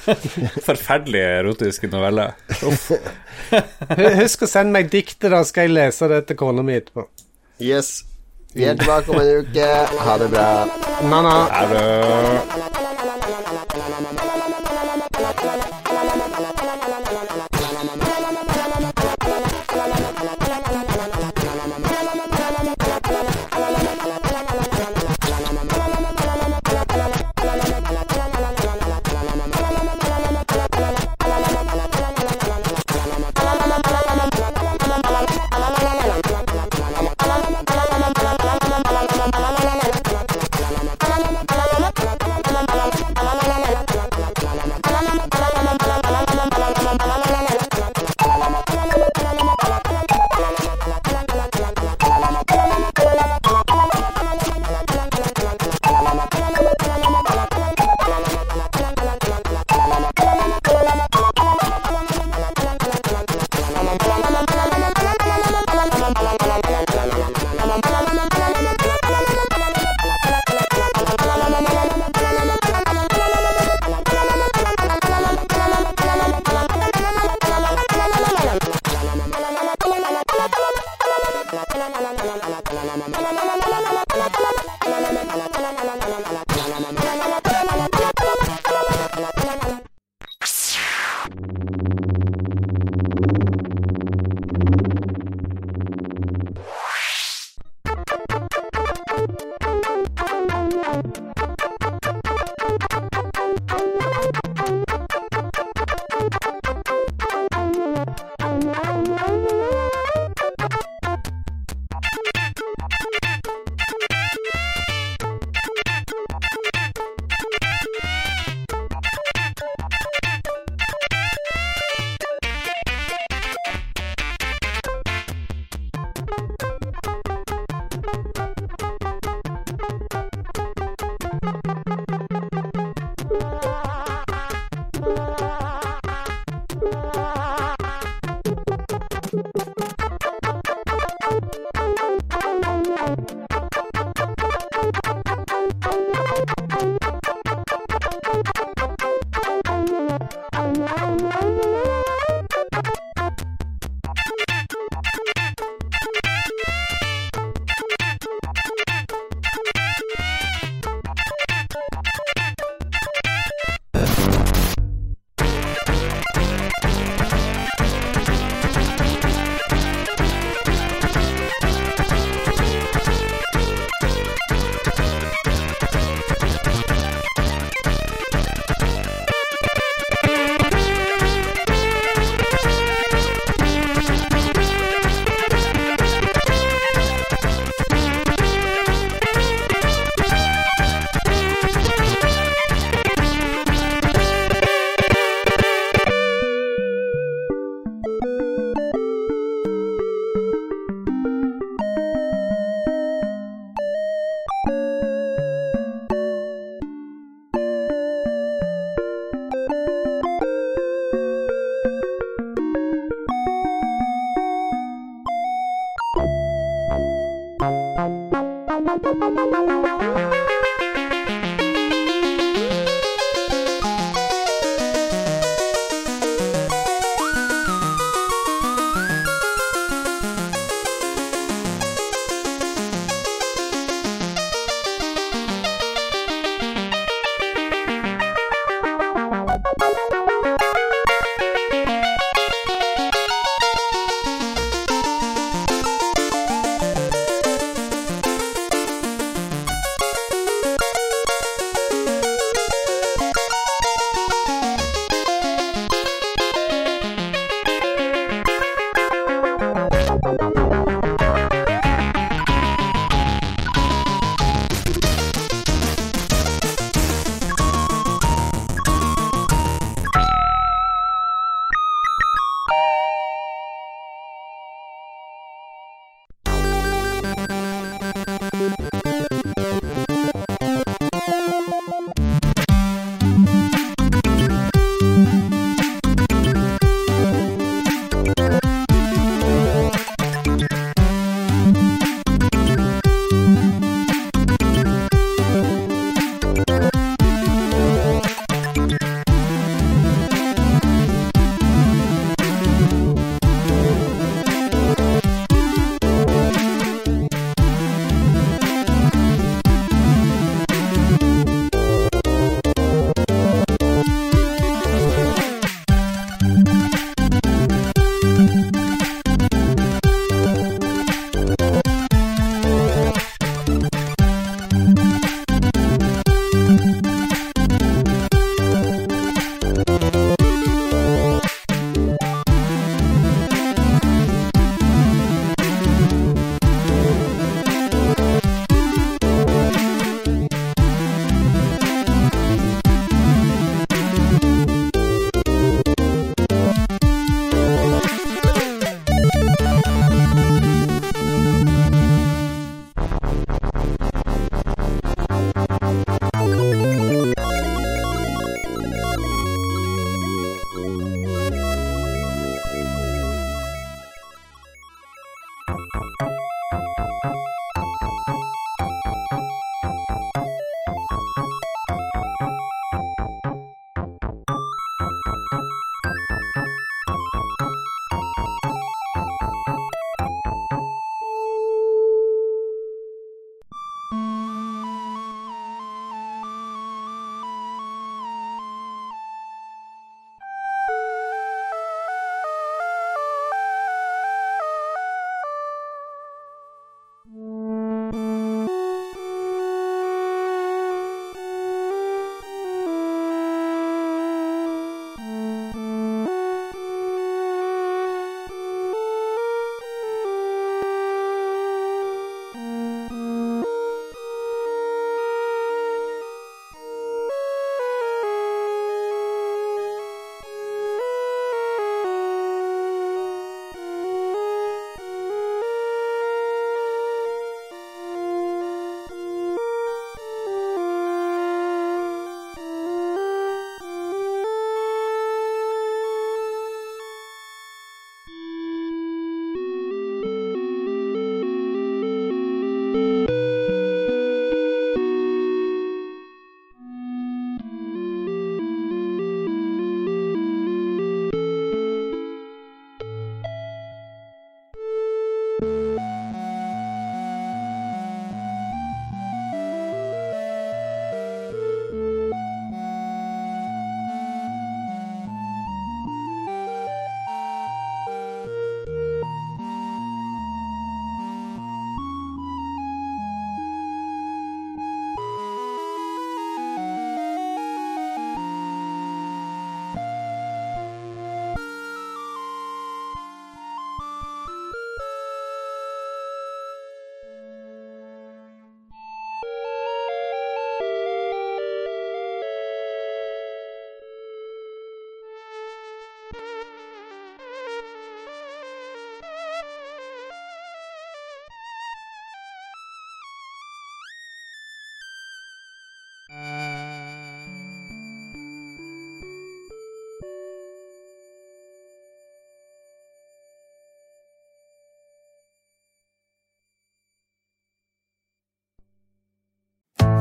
Forferdelig 0.69 1.23
erotiske 1.23 1.89
noveller. 1.93 2.37
Husk 4.21 4.45
å 4.45 4.51
sende 4.51 4.77
meg 4.77 4.93
diktet, 4.93 5.31
da 5.33 5.41
skal 5.49 5.69
jeg 5.69 5.77
lese 5.79 6.11
det 6.13 6.23
til 6.29 6.41
kona 6.45 6.65
mi 6.65 6.77
etterpå. 6.77 7.09
Yes. 7.65 8.03
Vi 8.53 8.69
er 8.69 8.77
tilbake 8.77 9.13
om 9.13 9.21
en 9.21 9.33
uke. 9.45 9.73
Ha 10.05 10.21
det 10.21 10.29
bra. 10.33 10.49
Na-na. 11.09 11.35
Er 11.63 11.73
det 11.73 12.88